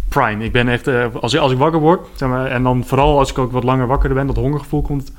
prime. 0.10 0.43
Ik 0.43 0.51
ben 0.51 0.68
echt, 0.68 0.88
uh, 0.88 1.05
als, 1.22 1.38
als 1.38 1.51
ik 1.51 1.58
wakker 1.58 1.80
word, 1.80 2.08
zeg 2.16 2.30
maar, 2.30 2.45
en 2.45 2.64
dan 2.64 2.86
vooral 2.86 3.20
als 3.20 3.30
ik 3.30 3.38
ook 3.38 3.51
wat 3.51 3.64
langer 3.64 3.88
wakker 3.88 4.14
ben, 4.14 4.28
dat 4.28 4.36
hongergevoel 4.36 4.82
komt. 4.82 5.12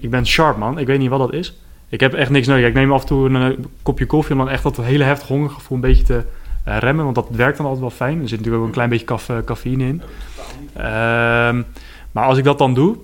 Ik, 0.00 0.10
ben 0.10 0.26
sharp, 0.26 0.56
man. 0.56 0.78
Ik 0.78 0.86
weet 0.86 0.98
niet 0.98 1.10
wat 1.10 1.18
dat 1.18 1.32
is. 1.32 1.58
Ik 1.88 2.00
heb 2.00 2.14
echt 2.14 2.30
niks 2.30 2.46
nodig. 2.46 2.66
Ik 2.66 2.74
neem 2.74 2.92
af 2.92 3.00
en 3.00 3.06
toe 3.06 3.28
een, 3.28 3.52
eh, 3.52 3.58
kopje 3.82 4.06
koffie 4.06 4.32
om 4.32 4.38
dan 4.38 4.48
echt 4.48 4.62
dat 4.62 4.76
hele 4.76 5.04
heftig 5.04 5.28
hongergevoel 5.28 5.76
een 5.76 5.82
beetje 5.82 6.02
te 6.02 6.22
uh, 6.68 6.76
remmen. 6.78 7.04
Want 7.04 7.16
dat 7.16 7.28
werkt 7.30 7.56
dan 7.56 7.66
altijd 7.66 7.84
wel 7.84 7.96
fijn. 7.96 8.20
Er 8.22 8.28
zit 8.28 8.38
natuurlijk 8.38 8.62
ook 8.62 8.68
een 8.68 8.74
klein 8.74 8.88
beetje 8.88 9.44
cafeïne 9.44 9.84
in. 9.84 10.02
Ehm, 10.72 11.62
maar 12.12 12.24
als 12.24 12.38
ik 12.38 12.44
dat 12.44 12.58
dan 12.58 12.74
doe, 12.74 12.96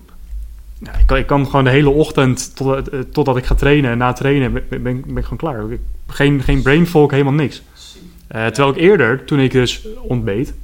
ja, 0.78 0.92
ik, 0.92 1.06
kan, 1.06 1.16
ik 1.16 1.26
kan 1.26 1.46
gewoon 1.46 1.64
de 1.64 1.70
hele 1.70 1.90
ochtend 1.90 2.56
tot, 2.56 2.94
uh, 2.94 3.00
totdat 3.00 3.36
ik 3.36 3.44
ga 3.44 3.54
trainen 3.54 3.90
en 3.90 3.98
na 3.98 4.12
trainen 4.12 4.52
ben, 4.52 4.64
ben, 4.68 4.82
ben 4.82 5.16
ik 5.16 5.22
gewoon 5.22 5.38
klaar. 5.38 5.70
Ik, 5.70 5.80
geen, 6.06 6.42
geen 6.42 6.62
brain 6.62 6.86
fog, 6.86 7.10
helemaal 7.10 7.32
niks. 7.32 7.62
Uh, 8.34 8.46
terwijl 8.46 8.74
ik 8.74 8.80
eerder, 8.80 9.24
toen 9.24 9.40
ik 9.40 9.52
dus 9.52 9.86
ontbeet, 10.02 10.54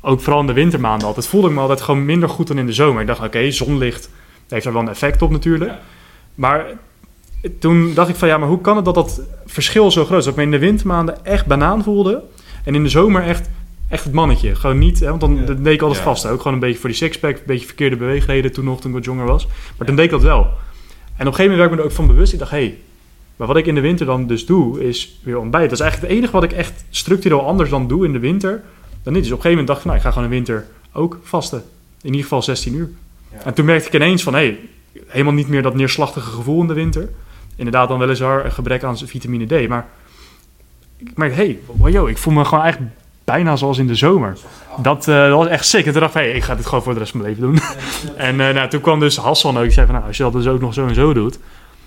ook 0.00 0.20
vooral 0.20 0.40
in 0.40 0.46
de 0.46 0.52
wintermaanden 0.52 1.06
altijd, 1.06 1.26
voelde 1.26 1.48
ik 1.48 1.54
me 1.54 1.60
altijd 1.60 1.80
gewoon 1.80 2.04
minder 2.04 2.28
goed 2.28 2.46
dan 2.46 2.58
in 2.58 2.66
de 2.66 2.72
zomer. 2.72 3.00
Ik 3.00 3.06
dacht, 3.06 3.18
oké, 3.18 3.28
okay, 3.28 3.50
zonlicht 3.50 4.10
heeft 4.48 4.64
daar 4.64 4.72
wel 4.72 4.82
een 4.82 4.88
effect 4.88 5.22
op 5.22 5.30
natuurlijk. 5.30 5.70
Ja. 5.70 5.80
Maar 6.34 6.66
toen 7.58 7.94
dacht 7.94 8.08
ik 8.08 8.16
van, 8.16 8.28
ja, 8.28 8.38
maar 8.38 8.48
hoe 8.48 8.60
kan 8.60 8.76
het 8.76 8.84
dat 8.84 8.94
dat 8.94 9.20
verschil 9.46 9.90
zo 9.90 10.04
groot 10.04 10.18
is? 10.18 10.24
Dat 10.24 10.32
ik 10.32 10.38
me 10.38 10.44
in 10.44 10.50
de 10.60 10.66
wintermaanden 10.66 11.24
echt 11.24 11.46
banaan 11.46 11.82
voelde 11.82 12.22
en 12.64 12.74
in 12.74 12.82
de 12.82 12.88
zomer 12.88 13.22
echt 13.22 13.48
echt 13.94 14.04
het 14.04 14.12
mannetje. 14.12 14.54
Gewoon 14.54 14.78
niet, 14.78 15.00
hè, 15.00 15.08
want 15.08 15.20
dan 15.20 15.36
ja. 15.36 15.44
deed 15.44 15.74
ik 15.74 15.82
altijd 15.82 15.98
ja. 15.98 16.06
vast. 16.06 16.26
Ook 16.26 16.38
gewoon 16.38 16.52
een 16.52 16.58
beetje 16.58 16.78
voor 16.78 16.88
die 16.88 16.98
sixpack, 16.98 17.36
een 17.36 17.42
beetje 17.46 17.66
verkeerde 17.66 17.96
beweegreden 17.96 18.52
toen 18.52 18.64
nog, 18.64 18.80
toen 18.80 18.90
ik 18.90 18.96
wat 18.96 19.04
jonger 19.04 19.26
was. 19.26 19.46
Maar 19.76 19.86
toen 19.86 19.96
deed 19.96 20.04
ik 20.04 20.10
dat 20.10 20.22
wel. 20.22 20.40
En 20.40 20.46
op 20.46 20.52
een 21.18 21.34
gegeven 21.34 21.42
moment 21.42 21.58
werd 21.58 21.70
ik 21.70 21.76
me 21.76 21.82
er 21.82 21.84
ook 21.84 21.96
van 21.96 22.06
bewust. 22.06 22.32
Ik 22.32 22.38
dacht, 22.38 22.50
hé, 22.50 22.56
hey, 22.56 22.78
maar 23.36 23.46
wat 23.46 23.56
ik 23.56 23.66
in 23.66 23.74
de 23.74 23.80
winter 23.80 24.06
dan 24.06 24.26
dus 24.26 24.46
doe, 24.46 24.84
is 24.84 25.20
weer 25.22 25.38
ontbijt. 25.38 25.64
Dat 25.64 25.72
is 25.72 25.80
eigenlijk 25.80 26.12
het 26.12 26.20
enige 26.20 26.32
wat 26.32 26.42
ik 26.42 26.52
echt 26.52 26.84
structureel 26.90 27.46
anders 27.46 27.70
dan 27.70 27.88
doe 27.88 28.04
in 28.04 28.12
de 28.12 28.18
winter. 28.18 28.62
Dan 29.02 29.12
niet. 29.12 29.22
Dus 29.22 29.32
op 29.32 29.36
een 29.36 29.42
gegeven 29.42 29.50
moment 29.50 29.66
dacht 29.66 29.78
ik, 29.78 29.84
nou, 29.84 29.96
ik 29.96 30.02
ga 30.02 30.10
gewoon 30.10 30.24
in 30.24 30.30
de 30.30 30.36
winter 30.36 30.66
ook 30.92 31.18
vasten. 31.22 31.62
In 32.00 32.10
ieder 32.10 32.22
geval 32.22 32.42
16 32.42 32.74
uur. 32.74 32.90
En 33.44 33.54
toen 33.54 33.64
merkte 33.64 33.86
ik 33.86 33.94
ineens 33.94 34.22
van, 34.22 34.34
hé, 34.34 34.40
hey, 34.40 34.58
helemaal 35.06 35.32
niet 35.32 35.48
meer 35.48 35.62
dat 35.62 35.74
neerslachtige 35.74 36.30
gevoel 36.30 36.60
in 36.60 36.66
de 36.66 36.74
winter. 36.74 37.08
Inderdaad 37.56 37.88
dan 37.88 37.98
weliswaar 37.98 38.44
een 38.44 38.52
gebrek 38.52 38.84
aan 38.84 38.98
vitamine 38.98 39.64
D. 39.64 39.68
Maar 39.68 39.88
ik 40.96 41.16
merk, 41.16 41.34
hé, 41.34 41.58
hey, 41.80 41.92
yo, 41.92 42.06
ik 42.06 42.18
voel 42.18 42.34
me 42.34 42.44
gewoon 42.44 42.64
eigenlijk 42.64 42.92
bijna 43.24 43.56
zoals 43.56 43.78
in 43.78 43.86
de 43.86 43.94
zomer. 43.94 44.36
Dat, 44.82 45.08
uh, 45.08 45.28
dat 45.28 45.36
was 45.36 45.46
echt 45.46 45.66
sick. 45.66 45.86
En 45.86 45.92
toen 45.92 46.00
dacht 46.00 46.14
ik, 46.14 46.20
hey, 46.20 46.30
ik 46.30 46.42
ga 46.42 46.54
dit 46.54 46.66
gewoon 46.66 46.82
voor 46.82 46.92
de 46.92 46.98
rest 46.98 47.10
van 47.10 47.20
mijn 47.20 47.34
leven 47.34 47.48
doen. 47.48 47.60
en 48.16 48.34
uh, 48.34 48.50
nou, 48.50 48.68
toen 48.68 48.80
kwam 48.80 49.00
dus 49.00 49.16
Hassan 49.16 49.56
ook. 49.56 49.62
Die 49.62 49.72
zei 49.72 49.86
van, 49.86 49.94
nou, 49.94 50.06
als 50.06 50.16
je 50.16 50.22
dat 50.22 50.32
dus 50.32 50.46
ook 50.46 50.60
nog 50.60 50.74
zo 50.74 50.86
en 50.86 50.94
zo 50.94 51.12
doet. 51.12 51.38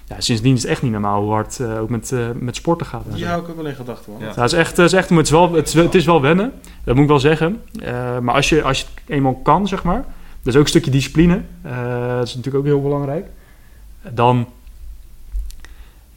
Ja, 0.07 0.15
sindsdien 0.21 0.55
is 0.55 0.61
het 0.61 0.71
echt 0.71 0.81
niet 0.81 0.91
normaal 0.91 1.21
hoe 1.21 1.31
hard 1.31 1.59
uh, 1.59 1.81
ook 1.81 1.89
met, 1.89 2.13
met 2.39 2.55
sporten 2.55 2.88
gaat. 2.88 3.03
Die 3.07 3.25
hou 3.25 3.41
ik 3.41 3.49
ook 3.49 3.55
wel 3.55 3.65
in 3.65 3.75
gedachten, 3.75 4.11
man. 4.11 4.21
Ja. 4.21 4.27
het 4.27 4.51
is 4.51 4.53
echt, 4.53 4.77
het 4.77 4.85
is 4.85 4.93
echt 4.93 5.09
het, 5.09 5.25
is 5.25 5.31
wel, 5.31 5.53
het, 5.53 5.67
is, 5.67 5.73
het 5.73 5.95
is 5.95 6.05
wel 6.05 6.21
wennen. 6.21 6.53
Dat 6.83 6.93
moet 6.95 7.03
ik 7.03 7.09
wel 7.09 7.19
zeggen. 7.19 7.61
maar 8.21 8.35
als 8.35 8.49
je, 8.49 8.63
als 8.63 8.79
je 8.79 8.85
het 8.93 9.03
eenmaal 9.07 9.35
kan, 9.35 9.67
zeg 9.67 9.83
maar. 9.83 10.05
Dat 10.43 10.53
is 10.53 10.55
ook 10.55 10.61
een 10.61 10.69
stukje 10.69 10.91
discipline. 10.91 11.41
dat 12.17 12.27
is 12.27 12.35
natuurlijk 12.35 12.55
ook 12.55 12.65
heel 12.65 12.81
belangrijk. 12.81 13.25
Dan, 14.09 14.47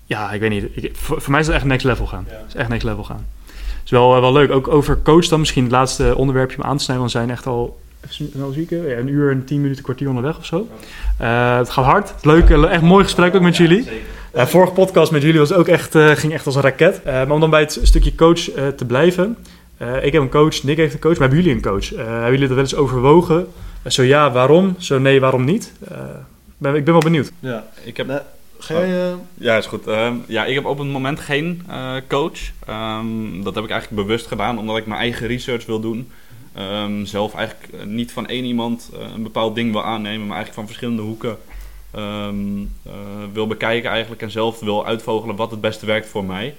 ja, 0.04 0.32
ik 0.32 0.40
weet 0.40 0.50
niet. 0.50 0.64
Ik, 0.72 0.96
voor, 0.96 1.20
voor, 1.20 1.30
mij 1.30 1.40
is 1.40 1.46
het 1.46 1.56
echt 1.56 1.64
next 1.64 1.84
level 1.84 2.06
gaan. 2.06 2.24
Het 2.28 2.48
is 2.48 2.54
echt 2.54 2.68
next 2.68 2.84
level 2.84 3.04
gaan 3.04 3.26
is 3.90 3.98
wel, 3.98 4.14
uh, 4.14 4.20
wel 4.20 4.32
leuk. 4.32 4.50
Ook 4.50 4.68
over 4.68 4.98
coach 5.02 5.26
dan 5.26 5.38
misschien 5.38 5.62
het 5.62 5.72
laatste 5.72 6.16
onderwerpje 6.16 6.56
om 6.56 6.64
aan 6.64 6.76
te 6.76 6.84
snijden. 6.84 7.04
Want 7.04 7.12
we 7.12 7.18
zijn 7.18 7.30
echt 7.30 7.46
al 7.46 7.78
nou 8.32 8.52
zie 8.52 8.62
ik, 8.62 8.70
ja, 8.70 8.96
een 8.96 9.08
uur 9.08 9.30
en 9.30 9.44
tien 9.44 9.60
minuten, 9.60 9.82
kwartier 9.82 10.08
onderweg 10.08 10.38
of 10.38 10.44
zo. 10.44 10.68
Uh, 11.20 11.56
het 11.56 11.70
gaat 11.70 11.84
hard. 11.84 12.14
Leuk, 12.22 12.50
echt 12.50 12.82
mooi 12.82 13.04
gesprek 13.04 13.34
ook 13.34 13.42
met 13.42 13.56
jullie. 13.56 13.88
Uh, 14.34 14.46
vorige 14.46 14.72
podcast 14.72 15.12
met 15.12 15.22
jullie 15.22 15.38
was 15.38 15.52
ook 15.52 15.68
echt, 15.68 15.94
uh, 15.94 16.10
ging 16.10 16.32
echt 16.32 16.46
als 16.46 16.54
een 16.54 16.62
raket. 16.62 17.04
maar 17.04 17.30
om 17.30 17.40
dan 17.40 17.50
bij 17.50 17.60
het 17.60 17.80
stukje 17.82 18.14
coach 18.14 18.40
te 18.76 18.84
blijven. 18.86 19.36
ik 20.02 20.12
heb 20.12 20.22
een 20.22 20.30
coach, 20.30 20.62
Nick 20.62 20.76
heeft 20.76 20.94
een 20.94 21.00
coach, 21.00 21.18
maar 21.18 21.28
hebben 21.28 21.38
jullie 21.38 21.54
een 21.54 21.70
coach? 21.70 21.88
hebben 21.88 22.30
jullie 22.30 22.38
dat 22.38 22.48
wel 22.48 22.58
eens 22.58 22.74
overwogen? 22.74 23.46
zo 23.86 24.02
ja, 24.02 24.32
waarom? 24.32 24.74
Zo 24.78 24.98
nee, 24.98 25.20
waarom 25.20 25.44
niet? 25.44 25.72
Ben, 26.58 26.74
ik 26.74 26.84
ben 26.84 26.92
wel 26.92 27.02
benieuwd. 27.02 27.32
Ja, 27.40 27.64
ik 27.84 27.96
heb... 27.96 28.22
Ga 28.62 28.74
jij, 28.74 29.10
uh... 29.10 29.14
Ja, 29.34 29.56
is 29.56 29.66
goed. 29.66 29.88
Uh, 29.88 30.12
ja, 30.26 30.44
ik 30.44 30.54
heb 30.54 30.64
op 30.64 30.78
het 30.78 30.88
moment 30.88 31.20
geen 31.20 31.62
uh, 31.68 31.94
coach. 32.08 32.38
Um, 32.68 33.42
dat 33.44 33.54
heb 33.54 33.64
ik 33.64 33.70
eigenlijk 33.70 34.02
bewust 34.02 34.26
gedaan, 34.26 34.58
omdat 34.58 34.76
ik 34.76 34.86
mijn 34.86 35.00
eigen 35.00 35.26
research 35.26 35.66
wil 35.66 35.80
doen. 35.80 36.10
Um, 36.58 37.06
zelf 37.06 37.34
eigenlijk 37.34 37.72
eh, 37.72 37.86
niet 37.86 38.12
van 38.12 38.26
één 38.26 38.44
iemand 38.44 38.90
een 39.14 39.22
bepaald 39.22 39.54
ding 39.54 39.72
wil 39.72 39.84
aannemen, 39.84 40.26
maar 40.26 40.36
eigenlijk 40.36 40.54
van 40.54 40.66
verschillende 40.66 41.02
hoeken 41.02 41.38
um, 41.96 42.72
wil 43.32 43.46
bekijken 43.46 43.90
eigenlijk. 43.90 44.22
En 44.22 44.30
zelf 44.30 44.60
wil 44.60 44.86
uitvogelen 44.86 45.36
wat 45.36 45.50
het 45.50 45.60
beste 45.60 45.86
werkt 45.86 46.08
voor 46.08 46.24
mij. 46.24 46.54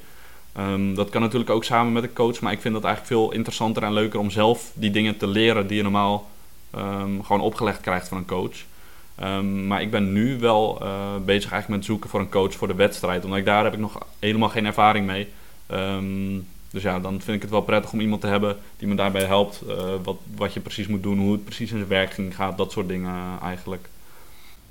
dat 0.94 1.10
kan 1.10 1.22
natuurlijk 1.22 1.50
ook 1.50 1.64
samen 1.64 1.94
met 1.94 2.04
een 2.04 2.14
coach, 2.14 2.40
maar 2.42 2.52
ik 2.52 2.62
vind 2.62 2.74
dat 2.74 2.84
eigenlijk 2.84 3.14
veel 3.14 3.32
interessanter 3.32 3.84
en 3.84 3.94
leuker 3.94 4.20
om 4.20 4.30
zelf 4.30 4.72
die 4.74 4.92
dingen 4.92 5.18
te 5.18 5.28
leren 5.28 5.68
die 5.68 5.78
je 5.78 5.84
normaal 5.84 6.30
gewoon 7.24 7.42
opgelegd 7.42 7.82
krijgt 7.82 8.08
van 8.08 8.18
een 8.18 8.26
coach. 8.26 8.56
Um, 9.24 9.68
maar 9.68 9.82
ik 9.82 9.92
ben 9.92 10.14
nu 10.14 10.40
wel 10.40 10.80
uh, 10.82 10.90
bezig 11.26 11.52
eigenlijk 11.52 11.82
met 11.82 11.86
zoeken 11.86 12.10
voor 12.10 12.20
een 12.20 12.30
coach 12.30 12.54
voor 12.54 12.68
de 12.68 12.76
wedstrijd. 12.76 13.24
Omdat 13.24 13.40
ik 13.40 13.46
daar 13.46 13.64
heb 13.64 13.74
ik 13.74 13.80
nog 13.80 14.06
helemaal 14.20 14.50
geen 14.50 14.66
ervaring 14.66 15.06
mee. 15.06 15.28
Um, 15.72 16.48
dus 16.72 16.84
ja, 16.84 17.00
dan 17.00 17.22
vind 17.22 17.36
ik 17.36 17.42
het 17.42 17.52
wel 17.52 17.62
prettig 17.62 17.92
om 17.92 18.00
iemand 18.00 18.22
te 18.22 18.28
hebben 18.28 18.56
die 18.78 18.88
me 18.88 18.96
daarbij 18.96 19.24
helpt. 19.24 19.62
Uh, 19.68 19.76
wat, 20.04 20.18
wat 20.36 20.54
je 20.54 20.60
precies 20.60 20.88
moet 20.88 21.04
doen, 21.04 21.20
hoe 21.20 21.32
het 21.32 21.44
precies 21.44 21.72
in 21.72 21.78
zijn 21.78 21.90
werking 21.90 22.36
gaat, 22.36 22.58
dat 22.58 22.72
soort 22.72 22.88
dingen 22.88 23.14
eigenlijk. 23.44 23.90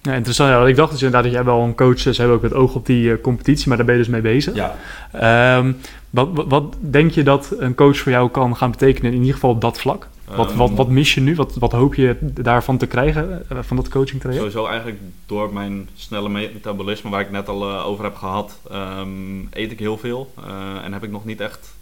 Ja, 0.03 0.15
interessant. 0.15 0.51
Ja, 0.51 0.67
ik 0.67 0.77
dacht 0.77 0.91
dus 0.91 1.03
inderdaad 1.03 1.25
dat 1.25 1.33
jij 1.33 1.45
wel 1.45 1.61
een 1.61 1.75
coach 1.75 2.07
is, 2.07 2.19
hebben 2.19 2.37
ook 2.37 2.43
met 2.43 2.55
oog 2.55 2.75
op 2.75 2.87
die 2.87 3.05
uh, 3.05 3.21
competitie, 3.23 3.69
maar 3.69 3.77
daar 3.77 3.87
ben 3.87 3.95
je 3.95 4.01
dus 4.01 4.11
mee 4.11 4.21
bezig. 4.21 4.55
Ja. 4.55 5.57
Um, 5.57 5.77
wat, 6.11 6.29
wat, 6.33 6.47
wat, 6.49 6.77
denk 6.81 7.11
je 7.11 7.23
dat 7.23 7.55
een 7.59 7.75
coach 7.75 7.99
voor 7.99 8.13
jou 8.13 8.31
kan 8.31 8.57
gaan 8.57 8.71
betekenen, 8.71 9.13
in 9.13 9.19
ieder 9.19 9.35
geval 9.35 9.51
op 9.51 9.61
dat 9.61 9.81
vlak? 9.81 10.09
Wat, 10.37 10.55
wat, 10.55 10.71
wat 10.71 10.89
mis 10.89 11.15
je 11.15 11.21
nu? 11.21 11.35
Wat, 11.35 11.55
wat 11.55 11.73
hoop 11.73 11.95
je 11.95 12.17
daarvan 12.21 12.77
te 12.77 12.87
krijgen, 12.87 13.47
uh, 13.53 13.59
van 13.63 13.77
dat 13.77 13.89
coaching 13.89 14.21
traject? 14.21 14.43
Sowieso 14.43 14.67
eigenlijk 14.67 15.01
door 15.27 15.53
mijn 15.53 15.89
snelle 15.95 16.29
metabolisme, 16.29 17.11
waar 17.11 17.21
ik 17.21 17.31
net 17.31 17.49
al 17.49 17.71
uh, 17.71 17.87
over 17.87 18.05
heb 18.05 18.15
gehad, 18.15 18.61
um, 18.73 19.49
eet 19.53 19.71
ik 19.71 19.79
heel 19.79 19.99
veel. 19.99 20.33
Uh, 20.39 20.85
en 20.85 20.93
heb 20.93 21.05
ik 21.05 21.11
nog 21.11 21.25
niet 21.25 21.41
echt 21.41 21.75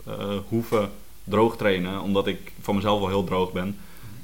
hoeven 0.48 0.90
droog 1.24 1.56
trainen, 1.56 2.00
omdat 2.00 2.26
ik 2.26 2.52
van 2.60 2.74
mezelf 2.74 3.00
wel 3.00 3.08
heel 3.08 3.24
droog 3.24 3.52
ben. 3.52 3.76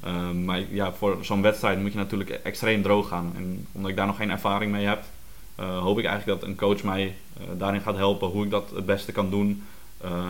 Um, 0.07 0.45
maar 0.45 0.63
ja, 0.71 0.93
voor 0.93 1.19
zo'n 1.21 1.43
wedstrijd 1.43 1.81
moet 1.81 1.93
je 1.93 1.99
natuurlijk 1.99 2.31
extreem 2.31 2.83
droog 2.83 3.09
gaan. 3.09 3.33
En 3.37 3.67
omdat 3.73 3.91
ik 3.91 3.97
daar 3.97 4.07
nog 4.07 4.17
geen 4.17 4.31
ervaring 4.31 4.73
mee 4.73 4.87
heb, 4.87 5.05
hoop 5.57 5.99
ik 5.99 6.05
eigenlijk 6.05 6.41
dat 6.41 6.49
een 6.49 6.57
coach 6.57 6.83
mij 6.83 7.15
daarin 7.57 7.81
gaat 7.81 7.97
helpen 7.97 8.29
hoe 8.29 8.45
ik 8.45 8.51
dat 8.51 8.71
het 8.75 8.87
beste 8.87 9.13
kan 9.13 9.31
doen. 9.31 9.63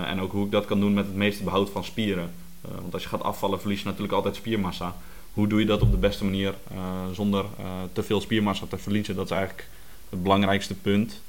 en 0.06 0.20
ook 0.20 0.32
hoe 0.32 0.44
ik 0.44 0.50
dat 0.50 0.64
kan 0.64 0.80
doen 0.80 0.94
met 0.94 1.06
het 1.06 1.14
meeste 1.14 1.44
behoud 1.44 1.70
van 1.70 1.84
spieren. 1.84 2.30
Uh, 2.68 2.74
want 2.80 2.94
als 2.94 3.02
je 3.02 3.08
gaat 3.08 3.22
afvallen, 3.22 3.60
verlies 3.60 3.78
je 3.78 3.84
natuurlijk 3.84 4.12
altijd 4.12 4.36
spiermassa. 4.36 4.94
Hoe 5.32 5.46
doe 5.46 5.60
je 5.60 5.66
dat 5.66 5.82
op 5.82 5.90
de 5.90 5.96
beste 5.96 6.24
manier 6.24 6.54
uh, 6.72 6.78
zonder 7.12 7.44
uh, 7.60 7.66
te 7.92 8.02
veel 8.02 8.20
spiermassa 8.20 8.66
te 8.66 8.78
verliezen? 8.78 9.14
Dat 9.14 9.24
is 9.24 9.30
eigenlijk 9.30 9.68
het 10.10 10.22
belangrijkste 10.22 10.74
punt. 10.74 11.20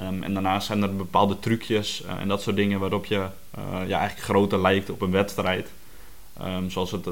Um, 0.00 0.22
en 0.22 0.32
daarnaast 0.32 0.66
zijn 0.66 0.82
er 0.82 0.96
bepaalde 0.96 1.38
trucjes 1.38 2.04
en 2.04 2.28
dat 2.28 2.42
soort 2.42 2.56
dingen 2.56 2.80
waarop 2.80 3.04
je 3.04 3.26
ja, 3.86 3.98
eigenlijk 3.98 4.18
groter 4.18 4.60
lijkt 4.60 4.90
op 4.90 5.00
een 5.00 5.10
wedstrijd. 5.10 5.68
Um, 6.42 6.70
zoals 6.70 6.90
het 6.90 7.08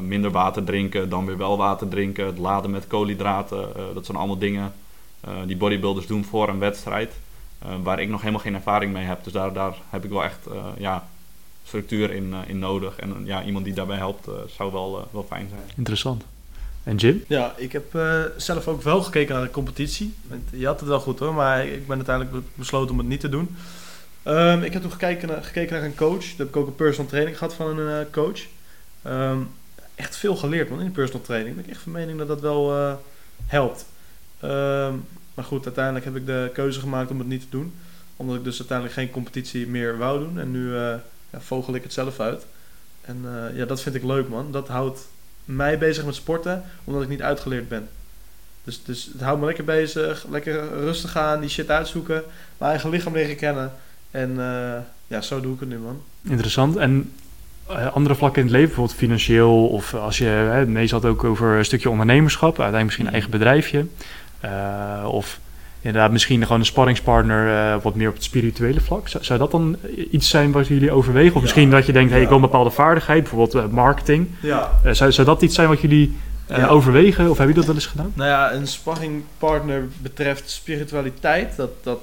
minder 0.00 0.30
water 0.30 0.64
drinken, 0.64 1.08
dan 1.08 1.26
weer 1.26 1.36
wel 1.36 1.56
water 1.56 1.88
drinken, 1.88 2.26
het 2.26 2.38
laden 2.38 2.70
met 2.70 2.86
koolhydraten. 2.86 3.68
dat 3.94 4.06
zijn 4.06 4.18
allemaal 4.18 4.38
dingen 4.38 4.72
die 5.46 5.56
bodybuilders 5.56 6.06
doen 6.06 6.24
voor 6.24 6.48
een 6.48 6.58
wedstrijd. 6.58 7.14
waar 7.82 8.00
ik 8.00 8.08
nog 8.08 8.20
helemaal 8.20 8.40
geen 8.40 8.54
ervaring 8.54 8.92
mee 8.92 9.04
heb. 9.04 9.24
Dus 9.24 9.32
daar, 9.32 9.52
daar 9.52 9.76
heb 9.90 10.04
ik 10.04 10.10
wel 10.10 10.24
echt 10.24 10.46
ja, 10.78 11.08
structuur 11.72 12.10
in, 12.10 12.34
in 12.46 12.58
nodig. 12.58 12.96
En 12.96 13.22
ja, 13.24 13.44
iemand 13.44 13.64
die 13.64 13.74
daarbij 13.74 13.96
helpt 13.96 14.28
zou 14.56 14.72
wel, 14.72 15.08
wel 15.12 15.26
fijn 15.28 15.48
zijn. 15.48 15.62
Interessant. 15.76 16.24
En 16.84 16.96
Jim? 16.96 17.24
Ja, 17.28 17.54
ik 17.56 17.72
heb 17.72 17.94
uh, 17.94 18.22
zelf 18.36 18.68
ook 18.68 18.82
wel 18.82 19.02
gekeken 19.02 19.34
naar 19.34 19.44
de 19.44 19.50
competitie. 19.50 20.14
Je 20.50 20.66
had 20.66 20.80
het 20.80 20.88
wel 20.88 21.00
goed 21.00 21.18
hoor, 21.18 21.34
maar 21.34 21.66
ik 21.66 21.86
ben 21.86 21.96
uiteindelijk 21.96 22.46
besloten 22.54 22.90
om 22.90 22.98
het 22.98 23.06
niet 23.06 23.20
te 23.20 23.28
doen. 23.28 23.56
Um, 24.26 24.62
ik 24.62 24.72
heb 24.72 24.82
toen 24.82 24.90
gekeken 24.90 25.28
naar, 25.28 25.44
gekeken 25.44 25.76
naar 25.76 25.84
een 25.84 25.94
coach. 25.94 26.22
Toen 26.22 26.36
heb 26.36 26.48
ik 26.48 26.56
ook 26.56 26.66
een 26.66 26.74
personal 26.74 27.10
training 27.10 27.38
gehad 27.38 27.54
van 27.54 27.78
een 27.78 28.00
uh, 28.00 28.12
coach. 28.12 28.40
Um, 29.06 29.48
echt 29.94 30.16
veel 30.16 30.36
geleerd 30.36 30.70
man 30.70 30.78
in 30.80 30.86
de 30.86 30.92
personal 30.92 31.22
training. 31.22 31.56
Ik 31.56 31.62
ben 31.62 31.70
echt 31.70 31.82
van 31.82 31.92
mening 31.92 32.18
dat 32.18 32.28
dat 32.28 32.40
wel 32.40 32.76
uh, 32.76 32.92
helpt. 33.46 33.86
Um, 34.44 35.04
Maar 35.34 35.44
goed, 35.44 35.64
uiteindelijk 35.64 36.04
heb 36.04 36.16
ik 36.16 36.26
de 36.26 36.50
keuze 36.52 36.80
gemaakt 36.80 37.10
om 37.10 37.18
het 37.18 37.28
niet 37.28 37.40
te 37.40 37.56
doen. 37.56 37.72
Omdat 38.16 38.36
ik 38.36 38.44
dus 38.44 38.58
uiteindelijk 38.58 38.98
geen 38.98 39.10
competitie 39.10 39.66
meer 39.66 39.98
wou 39.98 40.18
doen. 40.18 40.38
En 40.38 40.50
nu 40.50 40.74
ja, 41.32 41.40
vogel 41.40 41.74
ik 41.74 41.82
het 41.82 41.92
zelf 41.92 42.20
uit. 42.20 42.46
En 43.00 43.24
ja, 43.54 43.64
dat 43.64 43.82
vind 43.82 43.94
ik 43.94 44.04
leuk 44.04 44.28
man. 44.28 44.52
Dat 44.52 44.68
houdt 44.68 45.08
mij 45.44 45.78
bezig 45.78 46.04
met 46.04 46.14
sporten, 46.14 46.64
omdat 46.84 47.02
ik 47.02 47.08
niet 47.08 47.22
uitgeleerd 47.22 47.68
ben. 47.68 47.88
Dus, 48.64 48.84
dus 48.84 49.10
het 49.12 49.22
houdt 49.22 49.40
me 49.40 49.46
lekker 49.46 49.64
bezig, 49.64 50.26
lekker 50.30 50.68
rustig 50.68 51.16
aan, 51.16 51.40
die 51.40 51.48
shit 51.48 51.70
uitzoeken, 51.70 52.22
mijn 52.58 52.70
eigen 52.70 52.90
lichaam 52.90 53.12
leren 53.12 53.36
kennen. 53.36 53.72
En 54.10 54.30
uh, 54.30 54.74
ja, 55.06 55.20
zo 55.20 55.40
doe 55.40 55.54
ik 55.54 55.60
het 55.60 55.68
nu, 55.68 55.78
man. 55.78 56.02
Interessant. 56.22 56.76
En 56.76 57.12
uh, 57.70 57.92
andere 57.94 58.14
vlakken 58.14 58.40
in 58.40 58.46
het 58.46 58.56
leven, 58.56 58.68
bijvoorbeeld 58.68 58.98
financieel, 58.98 59.66
of 59.66 59.94
als 59.94 60.18
je, 60.18 60.24
hè, 60.24 60.66
meestal 60.66 61.00
had 61.00 61.10
ook 61.10 61.24
over 61.24 61.56
een 61.56 61.64
stukje 61.64 61.90
ondernemerschap, 61.90 62.60
uiteindelijk 62.60 62.84
misschien 62.84 63.06
een 63.06 63.12
eigen 63.12 63.30
bedrijfje. 63.30 63.86
Uh, 64.44 65.08
of 65.10 65.40
inderdaad 65.82 66.10
misschien 66.12 66.42
gewoon 66.42 66.58
een 66.58 66.66
sparringspartner 66.66 67.80
wat 67.80 67.94
meer 67.94 68.08
op 68.08 68.14
het 68.14 68.24
spirituele 68.24 68.80
vlak. 68.80 69.08
Zou, 69.08 69.24
zou, 69.24 69.38
dat 69.38 69.50
dan 69.50 69.76
iets 70.10 70.28
zijn 70.28 70.52
wat 70.52 70.66
jullie 70.66 70.92
overwegen? 70.92 71.34
Of 71.36 71.42
misschien 71.42 71.70
dat 71.70 71.86
je 71.86 71.92
denkt, 71.92 72.10
hey, 72.10 72.20
ik 72.20 72.26
wil 72.26 72.36
een 72.36 72.42
bepaalde 72.42 72.70
vaardigheid, 72.70 73.22
bijvoorbeeld 73.22 73.72
marketing. 73.72 74.28
Ja. 74.40 74.70
zou, 74.90 75.12
zou 75.12 75.26
dat 75.26 75.42
iets 75.42 75.54
zijn 75.54 75.68
wat 75.68 75.80
jullie 75.80 76.16
ja. 76.48 76.66
overwegen? 76.66 77.30
Of 77.30 77.38
heb 77.38 77.48
je 77.48 77.54
dat 77.54 77.64
wel 77.64 77.74
eens 77.74 77.86
gedaan? 77.86 78.12
Nou 78.14 78.28
ja, 78.28 78.52
een 78.52 78.66
sparringpartner 78.66 79.88
betreft 79.98 80.50
spiritualiteit. 80.50 81.56
Dat, 81.56 81.70
dat, 81.82 82.00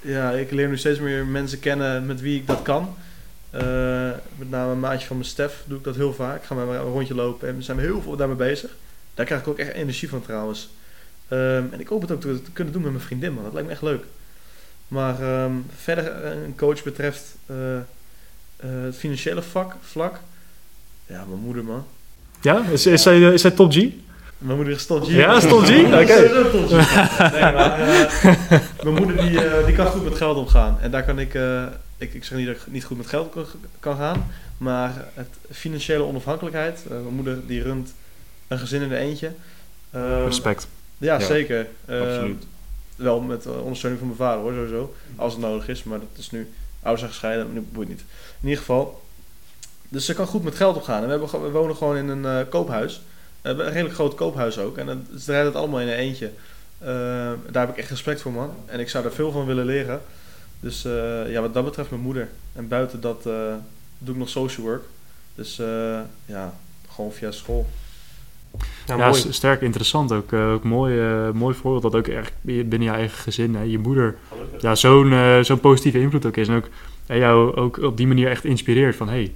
ja, 0.00 0.30
ik 0.30 0.50
leer 0.50 0.68
nu 0.68 0.78
steeds 0.78 0.98
meer 0.98 1.26
mensen 1.26 1.60
kennen 1.60 2.06
met 2.06 2.20
wie 2.20 2.36
ik 2.38 2.46
dat 2.46 2.62
kan. 2.62 2.94
Met 4.36 4.50
name 4.50 4.72
een 4.72 4.80
maatje 4.80 5.06
van 5.06 5.16
mijn 5.16 5.28
Stef 5.28 5.62
doe 5.66 5.78
ik 5.78 5.84
dat 5.84 5.96
heel 5.96 6.14
vaak. 6.14 6.36
Ik 6.36 6.46
ga 6.46 6.54
met 6.54 6.68
een 6.68 6.78
rondje 6.80 7.14
lopen 7.14 7.48
en 7.48 7.56
we 7.56 7.62
zijn 7.62 7.78
heel 7.78 8.02
veel 8.02 8.16
daarmee 8.16 8.36
bezig. 8.36 8.70
Daar 9.14 9.26
krijg 9.26 9.40
ik 9.40 9.48
ook 9.48 9.58
echt 9.58 9.72
energie 9.72 10.08
van 10.08 10.22
trouwens. 10.22 10.68
Um, 11.28 11.68
en 11.72 11.80
ik 11.80 11.88
hoop 11.88 12.00
het 12.00 12.10
ook 12.10 12.20
te, 12.20 12.42
te, 12.42 12.50
kunnen 12.50 12.72
doen 12.72 12.82
met 12.82 12.92
mijn 12.92 13.04
vriendin, 13.04 13.32
man. 13.32 13.44
Dat 13.44 13.52
lijkt 13.52 13.68
me 13.68 13.74
echt 13.74 13.82
leuk. 13.82 14.04
Maar 14.88 15.42
um, 15.44 15.66
verder 15.76 16.26
een 16.26 16.54
coach 16.56 16.82
betreft 16.82 17.36
uh, 17.46 17.56
uh, 17.56 17.80
het 18.60 18.96
financiële 18.96 19.42
vak, 19.42 19.74
vlak. 19.80 20.20
Ja, 21.06 21.24
mijn 21.24 21.40
moeder, 21.40 21.64
man. 21.64 21.84
Ja? 22.40 22.64
Is, 22.70 22.86
is, 22.86 23.02
zij, 23.02 23.20
is 23.20 23.40
zij 23.40 23.50
top 23.50 23.72
G? 23.72 23.76
Mijn 24.38 24.56
moeder 24.56 24.74
is 24.74 24.86
top 24.86 25.04
G. 25.04 25.08
Ja, 25.08 25.36
is 25.36 25.48
top 25.48 25.62
G? 25.62 25.70
Oké. 25.84 26.00
Okay. 26.00 27.30
nee, 27.30 27.52
maar 27.52 27.80
uh, 27.80 28.60
mijn 28.82 28.94
moeder 28.94 29.16
die, 29.16 29.40
die 29.66 29.74
kan 29.74 29.86
goed 29.86 30.04
met 30.04 30.16
geld 30.16 30.36
omgaan. 30.36 30.78
En 30.80 30.90
daar 30.90 31.04
kan 31.04 31.18
ik, 31.18 31.34
ik, 31.96 32.14
ik 32.14 32.24
zeg 32.24 32.38
niet 32.38 32.46
dat 32.46 32.56
ik 32.56 32.62
niet 32.66 32.84
goed 32.84 32.96
met 32.96 33.06
geld 33.06 33.36
kan 33.80 33.96
gaan. 33.96 34.26
Maar 34.58 34.92
het 35.14 35.36
financiële 35.50 36.02
onafhankelijkheid. 36.02 36.84
mijn 36.88 37.14
moeder 37.14 37.46
die 37.46 37.62
runt 37.62 37.94
een 38.48 38.58
gezin 38.58 38.82
in 38.82 38.88
de 38.88 38.96
eentje. 38.96 39.32
Ehm, 39.90 40.24
Respect. 40.24 40.68
Ja, 40.98 41.20
zeker. 41.20 41.68
Absoluut. 41.88 42.44
Wel 42.96 43.20
met 43.20 43.46
ondersteuning 43.46 44.02
van 44.02 44.14
mijn 44.16 44.20
vader 44.28 44.42
hoor, 44.42 44.52
sowieso. 44.52 44.94
Als 45.16 45.32
het 45.32 45.42
nodig 45.42 45.68
is. 45.68 45.82
Maar 45.82 45.98
dat 45.98 46.08
is 46.16 46.30
nu 46.30 46.52
ouders 46.80 47.00
zijn 47.00 47.10
gescheiden. 47.10 47.52
Nu 47.52 47.60
boeit 47.72 47.88
niet. 47.88 48.04
In 48.40 48.48
ieder 48.48 48.58
geval, 48.58 49.02
dus 49.88 50.04
ze 50.04 50.14
kan 50.14 50.26
goed 50.26 50.42
met 50.42 50.54
geld 50.54 50.76
opgaan. 50.76 51.02
En 51.02 51.20
we, 51.20 51.26
hebben, 51.28 51.42
we 51.42 51.58
wonen 51.58 51.76
gewoon 51.76 51.96
in 51.96 52.08
een 52.08 52.22
uh, 52.22 52.48
koophuis. 52.48 53.02
Hebben 53.42 53.66
een 53.66 53.72
redelijk 53.72 53.94
groot 53.94 54.14
koophuis 54.14 54.58
ook. 54.58 54.76
En 54.76 54.86
dan, 54.86 55.06
ze 55.18 55.30
rijden 55.30 55.46
het 55.46 55.56
allemaal 55.56 55.80
in 55.80 55.88
een 55.88 55.94
eentje. 55.94 56.30
Uh, 56.82 56.88
daar 57.50 57.66
heb 57.66 57.70
ik 57.70 57.76
echt 57.76 57.90
respect 57.90 58.20
voor, 58.20 58.32
man. 58.32 58.54
En 58.66 58.80
ik 58.80 58.88
zou 58.88 59.04
daar 59.04 59.12
veel 59.12 59.30
van 59.30 59.46
willen 59.46 59.64
leren. 59.64 60.00
Dus 60.60 60.84
uh, 60.84 61.30
ja, 61.30 61.40
wat 61.40 61.54
dat 61.54 61.64
betreft 61.64 61.90
mijn 61.90 62.02
moeder. 62.02 62.28
En 62.52 62.68
buiten 62.68 63.00
dat 63.00 63.22
doe 63.98 64.14
ik 64.14 64.16
nog 64.16 64.28
social 64.28 64.66
work. 64.66 64.84
Dus 65.34 65.56
ja, 66.24 66.54
gewoon 66.94 67.12
via 67.12 67.30
school. 67.30 67.66
Ja, 68.86 68.96
ja 68.96 69.12
sterk 69.12 69.60
interessant 69.60 70.12
ook. 70.12 70.32
ook 70.32 70.64
mooi, 70.64 71.00
mooi 71.32 71.54
voorbeeld 71.54 71.82
dat 71.82 71.94
ook 71.94 72.06
echt 72.06 72.32
binnen 72.42 72.82
je 72.82 72.90
eigen 72.90 73.18
gezin, 73.18 73.54
hè, 73.54 73.62
je 73.62 73.78
moeder, 73.78 74.16
ja, 74.60 74.74
zo'n 74.74 75.38
zo'n 75.44 75.60
positieve 75.60 76.00
invloed 76.00 76.26
ook 76.26 76.36
is. 76.36 76.48
En 76.48 76.56
ook 76.56 76.68
jou 77.06 77.56
ook 77.56 77.78
op 77.78 77.96
die 77.96 78.06
manier 78.06 78.28
echt 78.28 78.44
inspireert 78.44 78.96
van 78.96 79.08
hey, 79.08 79.32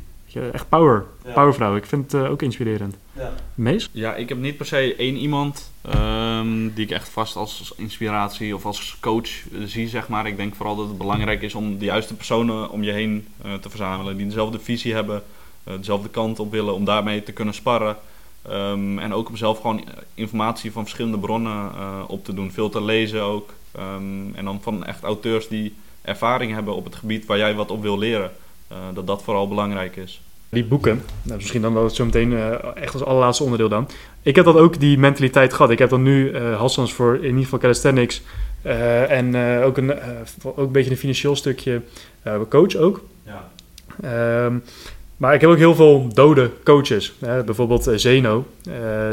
echt 0.53 0.69
power. 0.69 1.05
Powervrouw. 1.35 1.77
Ik 1.77 1.87
vind 1.87 2.13
het 2.13 2.23
uh, 2.23 2.31
ook 2.31 2.43
inspirerend. 2.43 2.97
Ja. 3.13 3.33
Mees? 3.55 3.89
Ja, 3.93 4.15
ik 4.15 4.29
heb 4.29 4.39
niet 4.39 4.57
per 4.57 4.67
se 4.67 4.95
één 4.97 5.17
iemand 5.17 5.71
um, 5.95 6.73
die 6.75 6.85
ik 6.85 6.91
echt 6.91 7.09
vast 7.09 7.37
als 7.37 7.73
inspiratie 7.77 8.55
of 8.55 8.65
als 8.65 8.97
coach 9.01 9.29
zie, 9.65 9.89
zeg 9.89 10.09
maar. 10.09 10.27
Ik 10.27 10.37
denk 10.37 10.55
vooral 10.55 10.77
dat 10.77 10.89
het 10.89 10.99
belangrijk 10.99 11.43
is 11.43 11.55
om 11.55 11.79
de 11.79 11.85
juiste 11.85 12.15
personen 12.15 12.71
om 12.71 12.83
je 12.83 12.93
heen 12.93 13.27
uh, 13.47 13.55
te 13.55 13.71
verzamelen. 13.71 14.17
Die 14.17 14.27
dezelfde 14.27 14.59
visie 14.59 14.95
hebben, 14.95 15.23
uh, 15.69 15.75
dezelfde 15.77 16.09
kant 16.09 16.39
op 16.39 16.51
willen, 16.51 16.75
om 16.75 16.85
daarmee 16.85 17.23
te 17.23 17.33
kunnen 17.33 17.55
sparren. 17.55 17.97
Um, 18.51 18.99
en 18.99 19.15
ook 19.15 19.29
om 19.29 19.37
zelf 19.37 19.61
gewoon 19.61 19.85
informatie 20.15 20.73
van 20.73 20.83
verschillende 20.83 21.19
bronnen 21.19 21.71
op 22.09 22.25
te 22.25 22.35
doen. 22.35 22.53
Veel 22.53 22.69
te 22.69 22.83
lezen 22.83 23.23
ook. 23.23 23.53
Um, 23.79 24.35
en 24.35 24.45
dan 24.45 24.59
van 24.63 24.85
echt 24.85 25.03
auteurs 25.03 25.49
die 25.49 25.75
ervaring 26.03 26.53
hebben 26.53 26.75
op 26.75 26.85
het 26.85 26.95
gebied 26.95 27.27
waar 27.27 27.39
jij 27.39 27.55
wat 27.55 27.71
op 27.71 27.83
wil 27.83 27.99
leren. 27.99 28.31
Eh, 28.69 28.77
dat 28.95 29.07
dat 29.07 29.23
vooral 29.23 29.49
belangrijk 29.49 29.97
is. 29.97 30.21
Die 30.49 30.65
boeken, 30.65 31.03
nou, 31.23 31.37
misschien 31.37 31.63
dan 31.63 31.75
wel 31.75 31.91
zo 31.91 32.05
meteen 32.05 32.33
uh, 32.33 32.77
echt 32.77 32.93
als 32.93 33.05
allerlaatste 33.05 33.43
onderdeel 33.43 33.69
dan. 33.69 33.89
Ik 34.23 34.37
heb 34.37 34.45
dat 34.45 34.57
ook, 34.57 34.81
die 34.81 34.99
mentaliteit 34.99 35.53
gehad. 35.53 35.71
Ik 35.71 35.79
heb 35.79 35.91
dan 35.91 36.03
nu 36.03 36.31
uh, 36.31 36.59
Hassans 36.59 36.93
voor 36.93 37.17
in 37.17 37.25
ieder 37.25 37.43
geval 37.43 37.59
calisthenics. 37.59 38.23
Uh, 38.67 39.11
en 39.11 39.63
ook, 39.65 39.77
een, 39.77 39.95
ook 40.45 40.57
een 40.57 40.73
beetje 40.73 40.91
een 40.91 40.97
financieel 40.97 41.37
stukje 41.37 41.83
coach 42.49 42.77
ook. 42.77 43.05
Ja. 43.27 44.45
Um, 44.45 44.63
maar 45.21 45.35
ik 45.35 45.41
heb 45.41 45.51
ook 45.51 45.57
heel 45.57 45.75
veel 45.75 46.09
dode 46.13 46.51
coaches. 46.65 47.15
bijvoorbeeld 47.19 47.91
Zeno, 47.95 48.47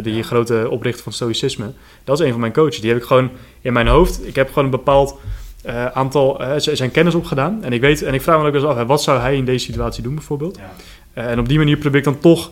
die 0.02 0.16
ja. 0.16 0.24
grote 0.24 0.68
oprichter 0.70 1.04
van 1.04 1.14
stoïcisme. 1.14 1.72
Dat 2.04 2.20
is 2.20 2.26
een 2.26 2.32
van 2.32 2.40
mijn 2.40 2.54
coaches. 2.54 2.80
Die 2.80 2.90
heb 2.90 3.00
ik 3.00 3.06
gewoon 3.06 3.30
in 3.62 3.74
mijn 3.74 3.88
hoofd. 3.88 4.28
Ik 4.28 4.36
heb 4.36 4.48
gewoon 4.48 4.64
een 4.64 4.70
bepaald 4.70 5.18
uh, 5.66 5.86
aantal, 5.86 6.42
uh, 6.42 6.52
zijn 6.58 6.92
kennis 6.92 7.16
opgedaan. 7.16 7.64
En 7.64 7.74
ik, 7.74 7.82
weet, 7.82 8.02
en 8.02 8.14
ik 8.14 8.22
vraag 8.22 8.42
me 8.42 8.48
ook 8.48 8.54
eens 8.54 8.64
af, 8.64 8.84
wat 8.84 9.02
zou 9.02 9.20
hij 9.20 9.36
in 9.36 9.46
deze 9.46 9.66
situatie 9.66 10.04
doen 10.04 10.16
bijvoorbeeld? 10.16 10.58
Ja. 11.14 11.24
En 11.24 11.40
op 11.40 11.48
die 11.48 11.58
manier 11.58 11.78
probeer 11.78 12.00
ik 12.00 12.06
dan 12.06 12.20
toch 12.20 12.52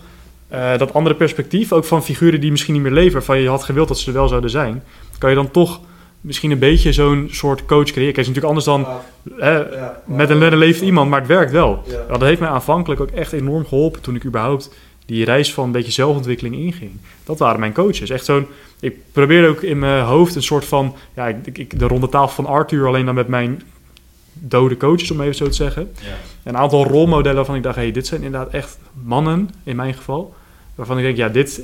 dat 0.78 0.94
andere 0.94 1.16
perspectief, 1.16 1.72
ook 1.72 1.86
van 1.86 2.04
figuren 2.04 2.42
die 2.42 2.52
misschien 2.52 2.74
niet 2.74 2.84
meer 2.84 2.92
leven, 2.92 3.14
waarvan 3.14 3.40
je 3.40 3.50
had 3.50 3.64
gewild 3.64 3.88
dat 3.88 4.00
ze 4.00 4.08
er 4.08 4.14
wel 4.14 4.28
zouden 4.28 4.50
zijn, 4.50 4.84
kan 5.18 5.30
je 5.30 5.36
dan 5.36 5.52
toch 5.52 5.80
misschien 6.26 6.52
een 6.52 6.60
beetje 6.60 6.92
zo'n 6.92 7.28
soort 7.32 7.66
coach 7.66 7.92
creëren. 7.92 8.14
Kijk, 8.14 8.28
het 8.28 8.28
is 8.28 8.42
natuurlijk 8.42 8.46
anders 8.48 8.66
dan 8.66 8.88
ja, 9.40 10.02
met 10.06 10.30
een 10.30 10.58
leeft 10.58 10.82
iemand, 10.82 11.10
maar 11.10 11.20
het 11.20 11.28
werkt 11.28 11.52
wel. 11.52 11.84
Dat 12.08 12.22
heeft 12.22 12.40
mij 12.40 12.50
aanvankelijk 12.50 13.02
ook 13.02 13.10
echt 13.10 13.32
enorm 13.34 13.66
geholpen 13.66 14.02
toen 14.02 14.16
ik 14.16 14.26
überhaupt 14.26 14.70
die 15.06 15.26
reis 15.26 15.54
van 15.54 15.64
een 15.64 15.72
beetje 15.72 15.92
zelfontwikkeling 15.92 16.56
inging. 16.56 16.92
Dat 17.24 17.40
waren 17.40 17.60
mijn 17.60 17.74
coaches. 17.74 18.10
Echt 18.10 18.26
zo'n. 18.26 18.48
Ik 18.80 18.96
probeerde 19.12 19.48
ook 19.48 19.62
in 19.62 19.80
mijn 19.80 20.04
hoofd 20.04 20.36
een 20.36 20.44
soort 20.44 20.66
van. 20.66 20.96
Ja, 21.16 21.28
ik, 21.28 21.58
ik, 21.58 21.80
de 21.80 21.88
ronde 21.88 22.10
tafel 22.10 22.44
van 22.44 22.54
Arthur 22.54 22.88
alleen 22.88 23.06
dan 23.06 23.16
met 23.16 23.28
mijn 23.28 23.62
dode 24.34 24.78
coaches, 24.78 25.12
om 25.12 25.22
even 25.22 25.36
zo 25.36 25.46
te 25.46 25.54
zeggen. 25.54 25.92
Ja. 26.02 26.08
Een 26.44 26.58
aantal 26.58 26.86
rolmodellen 26.86 27.36
waarvan 27.36 27.56
ik 27.56 27.64
dacht: 27.64 27.76
hey, 27.76 27.92
dit 27.92 28.08
zijn 28.08 28.24
inderdaad 28.24 28.54
echt 28.54 28.78
mannen, 29.04 29.50
in 29.64 29.76
mijn 29.76 29.94
geval. 29.94 30.34
Waarvan 30.76 30.98
ik 30.98 31.04
denk: 31.04 31.18
ja, 31.18 31.30
dit. 31.30 31.62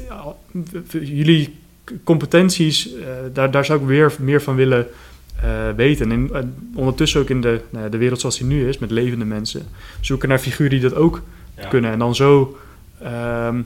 Jullie 0.92 1.60
competenties, 2.04 2.94
uh, 2.94 3.04
daar, 3.34 3.52
daar 3.52 3.66
zou 3.66 3.80
ik 3.80 3.88
weer 3.88 4.16
meer 4.20 4.42
van 4.42 4.56
willen 4.56 4.88
uh, 5.44 5.70
weten. 5.76 6.12
En 6.12 6.30
uh, 6.32 6.40
ondertussen 6.76 7.22
ook 7.22 7.30
in 7.30 7.42
de, 7.42 7.62
nou 7.70 7.90
de 7.90 7.98
wereld 7.98 8.20
zoals 8.20 8.38
die 8.38 8.48
nu 8.48 8.68
is, 8.68 8.78
met 8.78 8.92
levende 8.92 9.26
mensen, 9.26 9.62
zoeken 10.00 10.30
naar 10.30 10.40
figuren 10.40 10.72
die 10.72 10.90
dat 10.90 10.96
ook 10.96 11.22
ja. 11.58 11.68
kunnen. 11.68 11.92
En 11.92 12.00
dan 12.00 12.16
zo 12.16 12.58
um, 13.04 13.66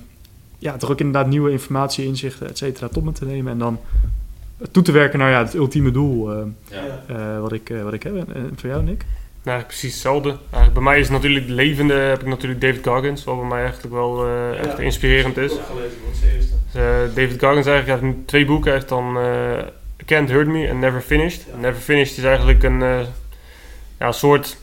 ja, 0.57 0.77
toch 0.77 0.91
ook 0.91 0.99
inderdaad 0.99 1.27
nieuwe 1.27 1.51
informatie, 1.51 2.05
inzichten, 2.05 2.49
et 2.49 2.57
cetera, 2.57 2.87
tot 2.87 3.03
me 3.03 3.11
te 3.11 3.25
nemen. 3.25 3.51
En 3.51 3.57
dan 3.57 3.79
toe 4.71 4.83
te 4.83 4.91
werken 4.91 5.19
naar 5.19 5.31
ja, 5.31 5.43
het 5.43 5.53
ultieme 5.53 5.91
doel 5.91 6.31
uh, 6.31 6.43
ja. 6.69 7.03
uh, 7.11 7.41
wat, 7.41 7.51
ik, 7.51 7.69
uh, 7.69 7.83
wat 7.83 7.93
ik 7.93 8.03
heb. 8.03 8.15
En 8.15 8.51
voor 8.55 8.69
jou, 8.69 8.83
Nick? 8.83 9.05
Nou, 9.45 9.63
precies 9.63 9.91
hetzelfde. 9.91 10.29
Eigenlijk 10.29 10.73
bij 10.73 10.83
mij 10.83 10.99
is 10.99 11.09
natuurlijk 11.09 11.47
de 11.47 11.53
levende, 11.53 11.93
heb 11.93 12.21
ik 12.21 12.27
natuurlijk 12.27 12.61
David 12.61 12.87
Goggins, 12.87 13.23
wat 13.23 13.39
bij 13.39 13.47
mij 13.47 13.61
eigenlijk 13.61 13.93
wel 13.93 14.27
echt 14.55 14.79
inspirerend 14.79 15.37
is. 15.37 15.53
David 17.13 17.43
Goggins 17.43 17.65
eigenlijk 17.65 18.01
heeft 18.01 18.27
twee 18.27 18.45
boeken. 18.45 18.71
Hij 18.71 18.73
heeft 18.73 18.89
dan 18.89 19.17
Can't 20.05 20.29
Hurt 20.29 20.47
Me 20.47 20.67
en 20.67 20.79
Never 20.79 21.01
Finished. 21.01 21.45
Never 21.59 21.81
Finished 21.81 22.17
is 22.17 22.23
eigenlijk 22.23 22.63
een 22.63 23.05
ja, 23.99 24.11
soort 24.11 24.57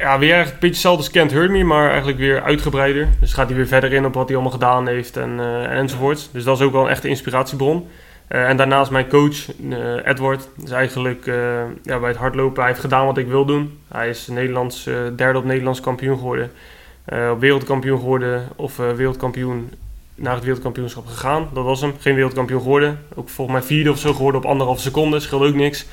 ja, 0.00 0.18
weer 0.18 0.38
een 0.38 0.44
beetje 0.44 0.66
hetzelfde 0.66 1.02
als 1.02 1.10
Kent 1.10 1.30
Hurt 1.30 1.50
Me, 1.50 1.64
maar 1.64 1.88
eigenlijk 1.88 2.18
weer 2.18 2.42
uitgebreider. 2.42 3.08
Dus 3.20 3.32
gaat 3.32 3.46
hij 3.46 3.56
weer 3.56 3.66
verder 3.66 3.92
in 3.92 4.04
op 4.04 4.14
wat 4.14 4.26
hij 4.26 4.36
allemaal 4.36 4.52
gedaan 4.52 4.86
heeft 4.86 5.16
en, 5.16 5.30
uh, 5.38 5.78
enzovoorts. 5.78 6.28
Dus 6.32 6.44
dat 6.44 6.58
is 6.58 6.64
ook 6.64 6.72
wel 6.72 6.84
een 6.84 6.90
echte 6.90 7.08
inspiratiebron. 7.08 7.88
Uh, 8.28 8.48
en 8.48 8.56
daarnaast 8.56 8.90
mijn 8.90 9.08
coach, 9.08 9.60
uh, 9.60 10.06
Edward, 10.06 10.48
is 10.64 10.70
eigenlijk 10.70 11.24
ja, 11.82 11.98
bij 11.98 12.08
het 12.08 12.16
hardlopen. 12.16 12.58
Hij 12.58 12.70
heeft 12.70 12.80
gedaan 12.80 13.06
wat 13.06 13.18
ik 13.18 13.26
wil 13.26 13.44
doen. 13.44 13.78
Hij 13.88 14.08
is 14.08 14.26
Nederlands, 14.26 14.84
derde 15.16 15.38
op 15.38 15.44
Nederlands 15.44 15.80
kampioen 15.80 16.18
geworden. 16.18 16.50
op 17.30 17.40
wereldkampioen 17.40 17.98
geworden 17.98 18.48
of 18.56 18.76
wereldkampioen 18.76 19.70
naar 20.14 20.34
het 20.34 20.42
wereldkampioenschap 20.42 21.06
gegaan. 21.06 21.48
Dat 21.52 21.64
was 21.64 21.80
hem. 21.80 21.94
Geen 21.98 22.14
wereldkampioen 22.14 22.60
geworden. 22.60 22.98
Ook 23.14 23.28
volgens 23.28 23.58
mij 23.58 23.66
vierde 23.66 23.90
of 23.90 23.98
zo 23.98 24.12
geworden 24.12 24.40
op 24.40 24.46
anderhalf 24.46 24.80
seconde. 24.80 25.20
Scheelt 25.20 25.42
ook 25.42 25.54
niks. 25.54 25.86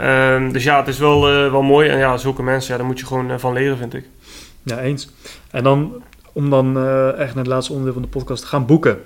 Um, 0.00 0.52
dus 0.52 0.64
ja, 0.64 0.78
het 0.78 0.88
is 0.88 0.98
wel, 0.98 1.20
wel 1.50 1.62
mooi. 1.62 1.88
En 1.88 1.98
ja, 1.98 2.16
zulke 2.16 2.42
mensen, 2.42 2.72
ja, 2.72 2.78
daar 2.78 2.86
moet 2.86 2.98
je 2.98 3.06
gewoon 3.06 3.40
van 3.40 3.52
leren, 3.52 3.76
vind 3.76 3.94
ik. 3.94 4.04
Ja, 4.62 4.78
eens. 4.78 5.10
En 5.50 5.62
dan, 5.62 6.02
om 6.32 6.50
dan 6.50 6.66
echt 7.16 7.34
naar 7.34 7.44
het 7.44 7.52
laatste 7.52 7.72
onderdeel 7.72 7.94
van 7.94 8.02
de 8.02 8.18
podcast 8.18 8.42
te 8.42 8.48
gaan 8.48 8.66
boeken. 8.66 9.00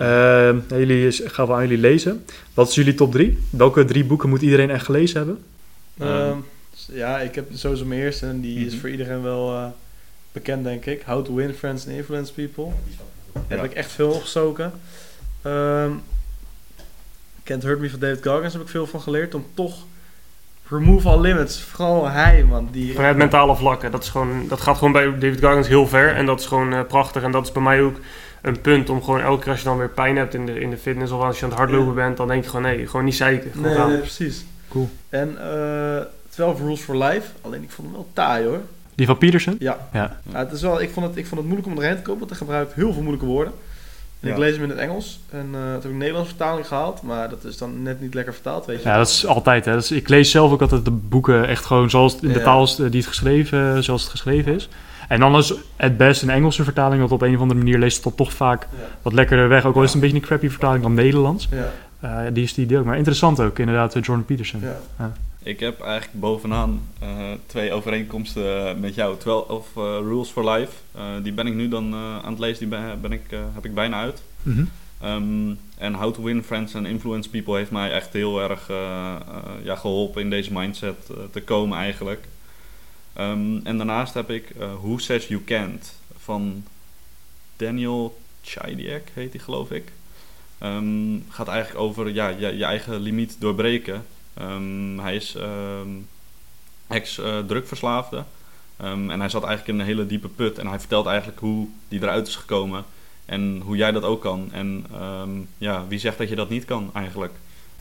Uh, 0.00 0.54
jullie 0.68 1.12
gaan 1.12 1.46
we 1.46 1.52
aan 1.52 1.60
jullie 1.60 1.78
lezen. 1.78 2.24
Wat 2.54 2.68
is 2.68 2.74
jullie 2.74 2.94
top 2.94 3.12
3? 3.12 3.38
Welke 3.50 3.84
drie 3.84 4.04
boeken 4.04 4.28
moet 4.28 4.42
iedereen 4.42 4.70
echt 4.70 4.84
gelezen 4.84 5.16
hebben? 5.16 5.38
Uh, 6.00 6.36
ja, 6.92 7.20
ik 7.20 7.34
heb 7.34 7.46
sowieso 7.52 7.84
mijn 7.84 8.00
eerste 8.00 8.26
en 8.26 8.40
die 8.40 8.66
is 8.66 8.72
mhm. 8.72 8.80
voor 8.80 8.90
iedereen 8.90 9.22
wel 9.22 9.52
uh, 9.52 9.66
bekend, 10.32 10.64
denk 10.64 10.84
ik. 10.86 11.02
How 11.06 11.24
to 11.24 11.34
Win 11.34 11.54
Friends 11.54 11.86
and 11.86 11.96
Influence 11.96 12.32
People. 12.32 12.72
Daar 13.32 13.42
ja. 13.48 13.56
heb 13.56 13.64
ik 13.64 13.72
echt 13.72 13.92
veel 13.92 14.10
opgestoken. 14.10 14.72
Um, 15.46 16.02
Can't 17.44 17.62
Hurt 17.62 17.80
Me 17.80 17.90
van 17.90 17.98
David 17.98 18.26
Goggins 18.26 18.52
heb 18.52 18.62
ik 18.62 18.68
veel 18.68 18.86
van 18.86 19.00
geleerd. 19.00 19.34
Om 19.34 19.46
toch 19.54 19.74
Remove 20.68 21.08
All 21.08 21.20
Limits. 21.20 21.60
Vooral 21.60 22.08
hij, 22.08 22.44
man. 22.44 22.68
Die, 22.72 22.94
Vanuit 22.94 23.16
mentale 23.16 23.56
vlakken. 23.56 23.90
Dat, 23.90 24.02
is 24.02 24.08
gewoon, 24.08 24.48
dat 24.48 24.60
gaat 24.60 24.78
gewoon 24.78 24.92
bij 24.92 25.04
David 25.18 25.40
Goggins 25.40 25.68
heel 25.68 25.86
ver. 25.86 26.14
En 26.14 26.26
dat 26.26 26.40
is 26.40 26.46
gewoon 26.46 26.72
uh, 26.72 26.80
prachtig. 26.88 27.22
En 27.22 27.30
dat 27.30 27.44
is 27.44 27.52
bij 27.52 27.62
mij 27.62 27.82
ook 27.82 27.96
een 28.44 28.60
punt 28.60 28.90
om 28.90 29.02
gewoon 29.02 29.20
elke 29.20 29.42
keer 29.42 29.50
als 29.50 29.60
je 29.60 29.66
dan 29.66 29.78
weer 29.78 29.88
pijn 29.88 30.16
hebt 30.16 30.34
in 30.34 30.46
de, 30.46 30.60
in 30.60 30.70
de 30.70 30.76
fitness 30.76 31.12
of 31.12 31.20
als 31.20 31.38
je 31.38 31.44
aan 31.44 31.50
het 31.50 31.58
hardlopen 31.58 31.94
bent, 31.94 32.16
dan 32.16 32.28
denk 32.28 32.44
je 32.44 32.50
gewoon 32.50 32.64
nee, 32.64 32.86
gewoon 32.86 33.04
niet 33.04 33.14
zeiken. 33.14 33.50
Nee, 33.54 33.78
nee, 33.78 33.98
precies. 33.98 34.44
Cool. 34.68 34.90
En 35.08 35.36
uh, 35.38 35.96
eh, 35.96 36.04
12 36.28 36.60
Rules 36.60 36.80
for 36.80 36.96
Life, 36.96 37.28
alleen 37.40 37.62
ik 37.62 37.70
vond 37.70 37.88
hem 37.88 37.96
wel 37.96 38.08
taai 38.12 38.46
hoor. 38.46 38.60
Die 38.94 39.06
van 39.06 39.18
Peterson? 39.18 39.56
Ja. 39.58 39.88
ja. 39.92 40.16
ja 40.32 40.38
het 40.38 40.52
is 40.52 40.62
wel, 40.62 40.80
ik, 40.80 40.90
vond 40.90 41.06
het, 41.06 41.16
ik 41.16 41.26
vond 41.26 41.40
het 41.40 41.50
moeilijk 41.50 41.72
om 41.72 41.82
erheen 41.82 41.96
te 41.96 42.02
komen, 42.02 42.18
want 42.18 42.30
hij 42.30 42.38
gebruikt 42.38 42.74
heel 42.74 42.92
veel 42.92 43.02
moeilijke 43.02 43.26
woorden. 43.26 43.52
En 44.20 44.30
ik 44.30 44.36
lees 44.36 44.54
hem 44.54 44.62
in 44.62 44.70
het 44.70 44.78
Engels. 44.78 45.20
En 45.30 45.46
uh, 45.46 45.52
toen 45.52 45.70
heb 45.72 45.84
ik 45.84 45.90
een 45.90 45.96
Nederlandse 45.96 46.34
vertaling 46.34 46.66
gehaald. 46.66 47.02
Maar 47.02 47.28
dat 47.28 47.44
is 47.44 47.58
dan 47.58 47.82
net 47.82 48.00
niet 48.00 48.14
lekker 48.14 48.32
vertaald, 48.32 48.66
weet 48.66 48.82
je. 48.82 48.88
Ja, 48.88 48.96
dat 48.96 49.08
is 49.08 49.26
altijd. 49.26 49.64
Hè. 49.64 49.72
Dat 49.72 49.82
is, 49.82 49.90
ik 49.90 50.08
lees 50.08 50.30
zelf 50.30 50.52
ook 50.52 50.60
altijd 50.60 50.84
de 50.84 50.90
boeken 50.90 51.48
echt 51.48 51.64
gewoon 51.64 51.90
zoals 51.90 52.16
in 52.20 52.32
de 52.32 52.42
taal 52.42 52.76
die 52.76 53.00
het 53.00 53.06
geschreven, 53.06 53.84
zoals 53.84 54.02
het 54.02 54.10
geschreven 54.10 54.54
is. 54.54 54.68
En 55.08 55.20
dan 55.20 55.36
is 55.36 55.54
het 55.76 55.96
best 55.96 56.22
een 56.22 56.30
Engelse 56.30 56.64
vertaling, 56.64 57.00
want 57.00 57.12
op 57.12 57.22
een 57.22 57.34
of 57.34 57.40
andere 57.40 57.58
manier 57.58 57.78
leest 57.78 58.04
het 58.04 58.16
toch 58.16 58.32
vaak 58.32 58.68
wat 59.02 59.12
lekkerder 59.12 59.48
weg. 59.48 59.64
Ook 59.64 59.74
al 59.74 59.82
is 59.82 59.86
het 59.86 59.94
een 59.94 60.00
beetje 60.00 60.16
een 60.16 60.22
crappy 60.22 60.48
vertaling 60.48 60.82
dan 60.82 60.94
Nederlands. 60.94 61.48
Ja. 61.50 61.72
Uh, 62.04 62.20
die 62.32 62.44
is 62.44 62.54
die 62.54 62.78
ook. 62.78 62.84
Maar 62.84 62.96
interessant 62.96 63.40
ook, 63.40 63.58
inderdaad, 63.58 63.96
uh, 63.96 64.02
Jordan 64.02 64.24
Peterson. 64.24 64.60
Ja. 64.98 65.12
Ik 65.42 65.60
heb 65.60 65.80
eigenlijk 65.80 66.20
bovenaan 66.20 66.80
uh, 67.02 67.08
twee 67.46 67.72
overeenkomsten 67.72 68.80
met 68.80 68.94
jou. 68.94 69.16
12 69.18 69.48
of 69.48 69.66
Rules 69.74 70.28
for 70.28 70.50
Life. 70.50 70.72
die 71.22 71.32
ben 71.32 71.46
ik 71.46 71.54
nu 71.54 71.68
dan 71.68 71.94
aan 71.94 72.30
het 72.30 72.38
lezen, 72.38 72.58
die 72.58 72.68
ben, 72.68 73.00
ben 73.00 73.12
ik, 73.12 73.22
heb 73.54 73.64
ik 73.64 73.74
bijna 73.74 74.00
uit. 74.00 74.22
Mm 74.42 74.68
-hmm. 75.00 75.58
en 75.78 75.94
How 75.94 76.14
to 76.14 76.22
Win 76.22 76.42
Friends 76.42 76.74
and 76.74 76.86
Influence 76.86 77.30
People 77.30 77.56
heeft 77.56 77.70
mij 77.70 77.92
echt 77.92 78.12
heel 78.12 78.40
erg 78.42 78.68
ja, 79.62 79.76
geholpen 79.76 80.22
in 80.22 80.30
deze 80.30 80.52
mindset 80.52 81.10
te 81.30 81.42
komen 81.42 81.78
eigenlijk. 81.78 82.26
Um, 83.18 83.60
en 83.64 83.76
daarnaast 83.76 84.14
heb 84.14 84.30
ik 84.30 84.50
uh, 84.58 84.74
Who 84.74 84.98
Says 84.98 85.26
You 85.26 85.44
Can't 85.44 85.92
van 86.18 86.64
Daniel 87.56 88.18
Chidiak, 88.42 89.08
heet 89.12 89.32
hij 89.32 89.40
geloof 89.42 89.70
ik. 89.70 89.92
Um, 90.62 91.24
gaat 91.28 91.48
eigenlijk 91.48 91.80
over 91.80 92.14
ja, 92.14 92.28
je, 92.28 92.56
je 92.56 92.64
eigen 92.64 93.00
limiet 93.00 93.36
doorbreken. 93.38 94.06
Um, 94.40 94.98
hij 94.98 95.14
is 95.14 95.36
ex-drugverslaafde. 96.86 98.24
Uh, 98.80 98.90
en 98.90 99.20
hij 99.20 99.28
zat 99.28 99.44
eigenlijk 99.44 99.68
in 99.74 99.80
een 99.80 99.86
hele 99.86 100.06
diepe 100.06 100.28
put. 100.28 100.58
En 100.58 100.66
hij 100.66 100.78
vertelt 100.78 101.06
eigenlijk 101.06 101.38
hoe 101.38 101.68
die 101.88 102.02
eruit 102.02 102.26
is 102.26 102.36
gekomen. 102.36 102.84
En 103.24 103.60
hoe 103.64 103.76
jij 103.76 103.92
dat 103.92 104.02
ook 104.02 104.20
kan. 104.20 104.48
En 104.52 104.86
ja, 105.58 105.86
wie 105.86 105.98
zegt 105.98 106.18
dat 106.18 106.28
je 106.28 106.34
dat 106.34 106.48
niet 106.48 106.64
kan 106.64 106.90
eigenlijk. 106.92 107.32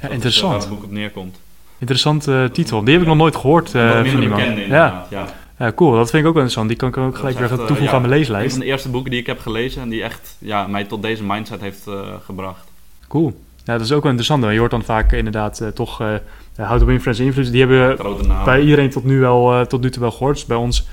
Ja, 0.01 0.09
interessant. 0.09 0.51
waar 0.51 0.61
het 0.61 0.69
boek 0.69 0.83
op 0.83 0.91
neerkomt. 0.91 1.37
Interessante 1.83 2.49
titel. 2.53 2.83
Die 2.83 2.93
heb 2.93 3.01
ik 3.01 3.07
nog 3.07 3.17
nooit 3.17 3.35
gehoord 3.35 3.73
uh, 3.73 4.05
van 4.05 4.21
iemand. 4.21 4.43
Ja. 4.67 5.05
ja. 5.09 5.25
Ja, 5.57 5.71
cool. 5.75 5.91
Dat 5.91 6.09
vind 6.09 6.23
ik 6.23 6.27
ook 6.29 6.33
wel 6.33 6.43
interessant. 6.43 6.67
Die 6.67 6.77
kan 6.77 6.89
ik 6.89 6.97
ook 6.97 7.17
gelijk 7.17 7.39
weer 7.39 7.47
toevoegen 7.47 7.75
uh, 7.75 7.83
ja, 7.83 7.91
aan 7.91 8.01
mijn 8.01 8.13
leeslijst. 8.13 8.45
Een 8.45 8.51
van 8.51 8.59
de 8.59 8.65
eerste 8.65 8.89
boeken 8.89 9.11
die 9.11 9.19
ik 9.19 9.25
heb 9.25 9.39
gelezen 9.39 9.81
en 9.81 9.89
die 9.89 10.03
echt 10.03 10.35
ja, 10.39 10.67
mij 10.67 10.83
tot 10.83 11.01
deze 11.01 11.23
mindset 11.23 11.61
heeft 11.61 11.87
uh, 11.87 11.99
gebracht. 12.25 12.67
Cool. 13.07 13.33
Ja, 13.63 13.73
dat 13.73 13.81
is 13.81 13.91
ook 13.91 14.01
wel 14.01 14.11
interessant. 14.11 14.53
Je 14.53 14.59
hoort 14.59 14.71
dan 14.71 14.83
vaak 14.83 15.11
inderdaad 15.11 15.61
uh, 15.61 15.67
toch 15.67 16.01
uh, 16.01 16.07
How 16.55 16.79
to 16.79 16.85
Win 16.85 17.01
Friends 17.01 17.19
Influence. 17.19 17.51
Die 17.51 17.59
hebben 17.59 17.97
bij 18.45 18.61
iedereen 18.61 18.89
tot 18.89 19.03
nu, 19.03 19.19
wel, 19.19 19.65
tot 19.67 19.81
nu 19.81 19.89
toe 19.89 20.01
wel 20.01 20.11
gehoord. 20.11 20.35
Dus 20.35 20.45
bij 20.45 20.57
ons, 20.57 20.87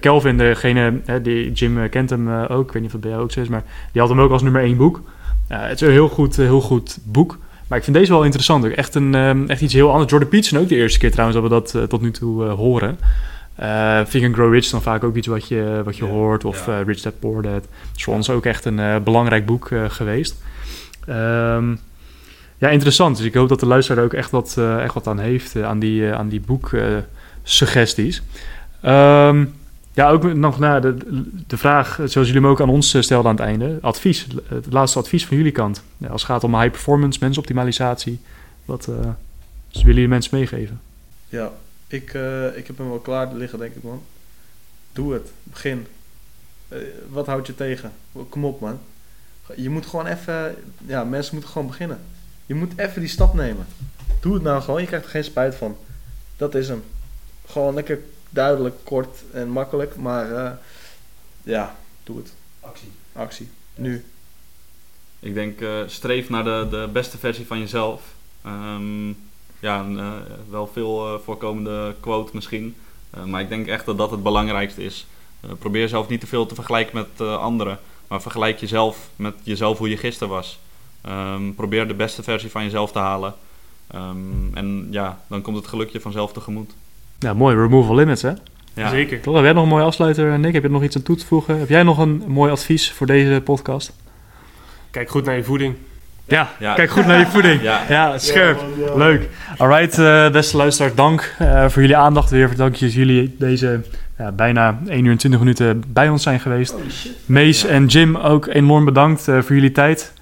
Kelvin, 0.00 0.38
degene, 0.38 1.00
die 1.22 1.52
Jim 1.52 1.88
kent 1.88 2.10
hem 2.10 2.28
ook. 2.28 2.66
Ik 2.66 2.72
weet 2.72 2.82
niet 2.82 2.84
of 2.84 2.92
het 2.92 3.00
bij 3.00 3.10
jou 3.10 3.22
ook 3.22 3.32
zo 3.32 3.40
is, 3.40 3.48
maar 3.48 3.64
die 3.92 4.00
had 4.00 4.10
hem 4.10 4.20
ook 4.20 4.30
als 4.30 4.42
nummer 4.42 4.62
één 4.62 4.76
boek. 4.76 5.00
het 5.48 5.80
is 5.80 5.86
een 5.86 5.92
heel 5.92 6.08
goed, 6.08 6.36
heel 6.36 6.60
goed 6.60 6.98
boek. 7.04 7.38
Maar 7.66 7.78
ik 7.78 7.84
vind 7.84 7.96
deze 7.96 8.12
wel 8.12 8.24
interessant. 8.24 8.64
Echt, 8.64 8.94
een, 8.94 9.14
um, 9.14 9.48
echt 9.48 9.60
iets 9.60 9.72
heel 9.72 9.90
anders. 9.90 10.10
Jordan 10.10 10.28
Peterson 10.28 10.58
ook 10.58 10.68
de 10.68 10.76
eerste 10.76 10.98
keer 10.98 11.10
trouwens 11.10 11.40
dat 11.40 11.48
we 11.48 11.54
dat 11.54 11.74
uh, 11.76 11.82
tot 11.82 12.00
nu 12.00 12.10
toe 12.10 12.44
uh, 12.44 12.52
horen. 12.52 12.98
Uh, 13.60 14.00
Think 14.00 14.24
and 14.24 14.34
Grow 14.34 14.52
Rich 14.52 14.70
dan 14.70 14.82
vaak 14.82 15.04
ook 15.04 15.16
iets 15.16 15.26
wat 15.26 15.48
je, 15.48 15.80
wat 15.84 15.96
je 15.96 16.04
hoort. 16.04 16.44
Of 16.44 16.66
ja. 16.66 16.82
Rich 16.82 17.00
Dad 17.00 17.18
Poor 17.18 17.42
Dad. 17.42 17.52
Dat 17.52 17.96
is 17.96 18.04
voor 18.04 18.14
ons 18.14 18.30
ook 18.30 18.44
echt 18.44 18.64
een 18.64 19.02
belangrijk 19.02 19.46
boek 19.46 19.70
geweest. 19.88 20.42
Um, 21.08 21.78
ja, 22.58 22.68
interessant. 22.68 23.16
Dus 23.16 23.26
ik 23.26 23.34
hoop 23.34 23.48
dat 23.48 23.60
de 23.60 23.66
luisteraar 23.66 23.98
er 23.98 24.04
ook 24.04 24.12
echt 24.14 24.30
wat, 24.30 24.56
echt 24.80 24.94
wat 24.94 25.06
aan 25.06 25.18
heeft. 25.18 25.62
aan 25.62 25.78
die, 25.78 26.12
aan 26.12 26.28
die 26.28 26.40
boeksuggesties. 26.40 28.22
Um, 28.84 29.54
ja, 29.94 30.10
ook 30.10 30.34
nog 30.34 30.58
naar 30.58 30.80
de, 30.80 30.96
de 31.46 31.56
vraag, 31.56 31.94
zoals 31.94 32.28
jullie 32.28 32.42
hem 32.42 32.46
ook 32.46 32.60
aan 32.60 32.68
ons 32.68 32.88
stelden 32.88 33.30
aan 33.30 33.36
het 33.36 33.44
einde. 33.44 33.78
Advies, 33.80 34.26
het 34.44 34.72
laatste 34.72 34.98
advies 34.98 35.26
van 35.26 35.36
jullie 35.36 35.52
kant. 35.52 35.82
Ja, 35.98 36.08
als 36.08 36.22
het 36.22 36.30
gaat 36.30 36.44
om 36.44 36.54
high 36.54 36.70
performance, 36.70 37.18
mensoptimalisatie. 37.22 38.20
Wat 38.64 38.86
uh, 38.88 38.94
willen 38.96 39.14
jullie 39.72 40.08
mensen 40.08 40.38
meegeven? 40.38 40.80
Ja, 41.28 41.52
ik, 41.86 42.14
uh, 42.14 42.56
ik 42.56 42.66
heb 42.66 42.78
hem 42.78 42.88
wel 42.88 42.98
klaar 42.98 43.34
liggen, 43.34 43.58
denk 43.58 43.74
ik, 43.74 43.82
man. 43.82 44.02
Doe 44.92 45.12
het. 45.12 45.32
Begin. 45.42 45.86
Wat 47.08 47.26
houdt 47.26 47.46
je 47.46 47.54
tegen? 47.54 47.92
Kom 48.28 48.44
op, 48.44 48.60
man. 48.60 48.78
Je 49.56 49.70
moet 49.70 49.86
gewoon 49.86 50.06
even... 50.06 50.54
Ja, 50.86 51.04
mensen 51.04 51.34
moeten 51.34 51.52
gewoon 51.52 51.68
beginnen. 51.68 51.98
Je 52.46 52.54
moet 52.54 52.72
even 52.76 53.00
die 53.00 53.10
stap 53.10 53.34
nemen. 53.34 53.66
Doe 54.20 54.34
het 54.34 54.42
nou 54.42 54.62
gewoon. 54.62 54.80
Je 54.80 54.86
krijgt 54.86 55.04
er 55.04 55.10
geen 55.10 55.24
spijt 55.24 55.54
van. 55.54 55.76
Dat 56.36 56.54
is 56.54 56.68
hem. 56.68 56.82
Gewoon 57.46 57.74
lekker 57.74 57.98
duidelijk, 58.34 58.76
kort 58.82 59.22
en 59.32 59.48
makkelijk. 59.48 59.96
Maar 59.96 60.30
uh, 60.30 60.50
ja, 61.42 61.76
doe 62.04 62.16
het. 62.16 62.32
Actie. 62.60 62.88
Actie. 63.12 63.48
Nu. 63.74 64.04
Ik 65.20 65.34
denk, 65.34 65.60
uh, 65.60 65.80
streef 65.86 66.28
naar 66.28 66.44
de, 66.44 66.66
de 66.70 66.88
beste 66.92 67.18
versie 67.18 67.46
van 67.46 67.58
jezelf. 67.58 68.02
Um, 68.46 69.16
ja, 69.58 69.80
een, 69.80 69.96
uh, 69.96 70.12
wel 70.50 70.66
veel 70.66 71.20
voorkomende 71.24 71.94
quote 72.00 72.30
misschien. 72.34 72.76
maar 73.24 73.40
ik 73.40 73.48
denk 73.48 73.66
echt 73.66 73.86
dat 73.86 73.98
dat 73.98 74.10
het 74.10 74.22
belangrijkste 74.22 74.82
is. 74.82 75.06
probeer 75.58 75.80
jezelf 75.80 76.08
niet 76.08 76.20
te 76.20 76.26
veel 76.26 76.46
te 76.46 76.54
vergelijken 76.54 76.96
met 76.96 77.28
anderen. 77.28 77.78
Maar 78.08 78.22
vergelijk 78.22 78.58
jezelf 78.58 79.08
met 79.16 79.34
jezelf 79.42 79.78
hoe 79.78 79.88
je 79.88 79.96
gisteren 79.96 80.28
was. 80.28 80.58
Um, 81.08 81.54
probeer 81.54 81.88
de 81.88 81.94
beste 81.94 82.22
versie 82.22 82.50
van 82.50 82.62
jezelf 82.64 82.92
te 82.92 82.98
halen. 82.98 83.34
Um, 83.94 84.50
en 84.54 84.86
ja, 84.90 85.24
dan 85.26 85.42
komt 85.42 85.56
het 85.56 85.66
gelukje 85.66 86.00
vanzelf 86.00 86.32
tegemoet. 86.32 86.72
Ja, 87.18 87.34
mooi. 87.34 87.56
Removal 87.56 87.94
limits, 87.94 88.22
hè? 88.22 88.32
Ja. 88.74 88.88
Zeker. 88.88 89.20
Toch, 89.20 89.34
heb 89.34 89.44
jij 89.44 89.52
nog 89.52 89.62
een 89.62 89.68
mooie 89.68 89.84
afsluiter, 89.84 90.38
Nick? 90.38 90.52
Heb 90.52 90.62
je 90.62 90.68
nog 90.68 90.82
iets 90.82 90.96
aan 90.96 91.02
toe 91.02 91.16
te 91.16 91.26
voegen? 91.26 91.58
Heb 91.58 91.68
jij 91.68 91.82
nog 91.82 91.98
een 91.98 92.22
mooi 92.26 92.50
advies 92.50 92.92
voor 92.92 93.06
deze 93.06 93.40
podcast? 93.44 93.92
Kijk 94.90 95.10
goed 95.10 95.24
naar 95.24 95.36
je 95.36 95.44
voeding. 95.44 95.74
Ja, 96.24 96.48
ja. 96.58 96.74
kijk 96.74 96.90
goed 96.90 97.06
naar 97.06 97.18
je 97.18 97.26
voeding. 97.26 97.62
ja. 97.62 97.80
ja, 97.88 98.18
scherp. 98.18 98.64
Leuk. 98.96 99.28
Alright, 99.56 99.98
uh, 99.98 100.30
beste 100.30 100.56
luisteraars, 100.56 100.94
dank 100.94 101.34
uh, 101.42 101.68
voor 101.68 101.82
jullie 101.82 101.96
aandacht 101.96 102.30
weer. 102.30 102.56
Dank 102.56 102.74
je 102.74 102.90
jullie 102.90 103.36
deze 103.38 103.80
ja, 104.18 104.32
bijna 104.32 104.78
1 104.86 105.04
uur 105.04 105.10
en 105.10 105.18
20 105.18 105.40
minuten 105.40 105.82
bij 105.86 106.08
ons 106.08 106.22
zijn 106.22 106.40
geweest. 106.40 106.74
Mees 107.26 107.64
en 107.64 107.86
Jim, 107.86 108.16
ook 108.16 108.46
enorm 108.46 108.84
bedankt 108.84 109.28
uh, 109.28 109.40
voor 109.42 109.54
jullie 109.54 109.72
tijd. 109.72 110.12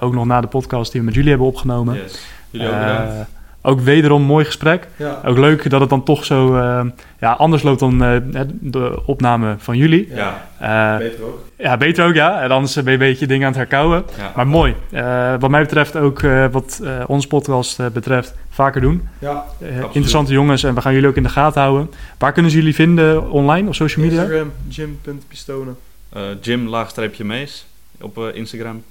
ook 0.00 0.14
nog 0.14 0.24
na 0.24 0.40
de 0.40 0.46
podcast 0.46 0.92
die 0.92 1.00
we 1.00 1.06
met 1.06 1.14
jullie 1.14 1.30
hebben 1.30 1.48
opgenomen. 1.48 1.94
Yes. 1.94 2.18
Jullie 2.50 2.68
ook 2.68 2.78
bedankt. 2.78 3.28
Ook 3.66 3.80
wederom 3.80 4.22
mooi 4.22 4.44
gesprek. 4.44 4.88
Ja. 4.96 5.20
Ook 5.24 5.38
leuk 5.38 5.70
dat 5.70 5.80
het 5.80 5.90
dan 5.90 6.02
toch 6.02 6.24
zo 6.24 6.54
uh, 6.56 6.80
ja, 7.20 7.32
anders 7.32 7.62
loopt 7.62 7.80
dan 7.80 8.02
uh, 8.02 8.20
de 8.50 9.02
opname 9.06 9.54
van 9.58 9.76
jullie. 9.76 10.08
Ja, 10.14 10.48
uh, 10.62 10.98
beter 10.98 11.24
ook. 11.24 11.44
Ja, 11.58 11.76
beter 11.76 12.06
ook, 12.06 12.14
ja. 12.14 12.42
En 12.42 12.50
anders 12.50 12.74
ben 12.74 12.84
je 12.84 12.90
een 12.90 12.98
beetje 12.98 13.26
dingen 13.26 13.46
aan 13.46 13.52
het 13.52 13.60
herkauwen. 13.60 14.04
Ja. 14.16 14.32
Maar 14.36 14.46
mooi. 14.46 14.74
wat 15.40 15.50
mij 15.50 15.60
betreft 15.60 15.96
ook 15.96 16.20
wat 16.50 16.82
onze 17.06 17.28
podcast 17.28 17.92
betreft 17.92 18.34
vaker 18.50 18.80
doen. 18.80 19.08
Ja, 19.18 19.44
interessante 19.92 20.32
jongens 20.32 20.62
en 20.62 20.74
we 20.74 20.80
gaan 20.80 20.92
jullie 20.92 21.08
ook 21.08 21.16
in 21.16 21.22
de 21.22 21.28
gaten 21.28 21.60
houden. 21.60 21.90
Waar 22.18 22.32
kunnen 22.32 22.50
ze 22.50 22.56
jullie 22.56 22.74
vinden 22.74 23.30
online 23.30 23.68
of 23.68 23.74
social 23.74 24.04
media? 24.04 24.20
Instagram, 24.22 24.52
jim.pistonen. 24.68 25.76
Jim 26.40 26.68
laagstreepje 26.68 27.24
mees 27.24 27.66
op 28.00 28.18
Instagram. 28.18 28.82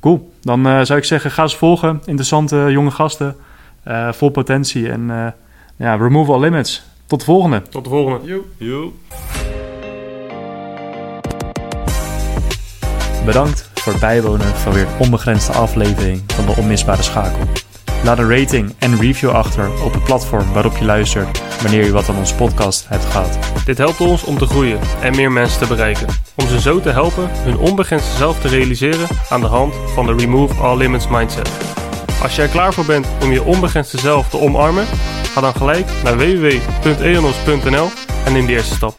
Cool. 0.00 0.32
Dan 0.42 0.86
zou 0.86 0.98
ik 0.98 1.04
zeggen, 1.04 1.30
ga 1.30 1.46
ze 1.46 1.56
volgen. 1.56 2.02
Interessante 2.04 2.66
jonge 2.70 2.90
gasten. 2.90 3.36
Eh, 3.84 4.12
vol 4.12 4.28
potentie. 4.28 4.90
En 4.90 5.10
eh, 5.10 5.26
ja, 5.76 5.96
remove 5.96 6.32
all 6.32 6.40
limits. 6.40 6.82
Tot 7.06 7.18
de 7.18 7.24
volgende. 7.24 7.62
Tot 7.62 7.84
de 7.84 7.90
volgende. 7.90 8.26
Yo. 8.26 8.44
Yo. 8.56 8.92
Bedankt 13.24 13.70
voor 13.74 13.92
het 13.92 14.00
bijwonen 14.00 14.46
van 14.46 14.72
weer 14.72 14.82
een 14.82 14.98
onbegrensde 14.98 15.52
aflevering 15.52 16.22
van 16.26 16.46
de 16.46 16.54
Onmisbare 16.56 17.02
Schakel. 17.02 17.42
Laat 18.04 18.18
een 18.18 18.38
rating 18.38 18.74
en 18.78 19.00
review 19.00 19.30
achter 19.30 19.82
op 19.84 19.92
het 19.92 20.04
platform 20.04 20.52
waarop 20.52 20.76
je 20.76 20.84
luistert 20.84 21.62
wanneer 21.62 21.84
je 21.84 21.92
wat 21.92 22.08
aan 22.08 22.16
onze 22.16 22.34
podcast 22.34 22.88
hebt 22.88 23.04
gehad. 23.04 23.38
Dit 23.64 23.78
helpt 23.78 24.00
ons 24.00 24.24
om 24.24 24.38
te 24.38 24.46
groeien 24.46 24.78
en 25.02 25.16
meer 25.16 25.32
mensen 25.32 25.60
te 25.60 25.66
bereiken. 25.66 26.06
Om 26.36 26.46
ze 26.46 26.60
zo 26.60 26.80
te 26.80 26.90
helpen 26.90 27.28
hun 27.30 27.58
onbegrensde 27.58 28.16
zelf 28.16 28.40
te 28.40 28.48
realiseren 28.48 29.08
aan 29.30 29.40
de 29.40 29.46
hand 29.46 29.74
van 29.74 30.06
de 30.06 30.14
Remove 30.14 30.62
All 30.62 30.76
Limits 30.76 31.08
Mindset. 31.08 31.50
Als 32.24 32.36
jij 32.36 32.44
er 32.44 32.50
klaar 32.50 32.74
voor 32.74 32.84
bent 32.84 33.06
om 33.22 33.32
je 33.32 33.42
onbegrensde 33.42 33.98
zelf 33.98 34.28
te 34.28 34.38
omarmen, 34.38 34.86
ga 35.32 35.40
dan 35.40 35.54
gelijk 35.54 35.86
naar 36.04 36.16
www.eonos.nl 36.16 37.88
en 38.24 38.32
neem 38.32 38.46
de 38.46 38.52
eerste 38.52 38.74
stap. 38.74 38.96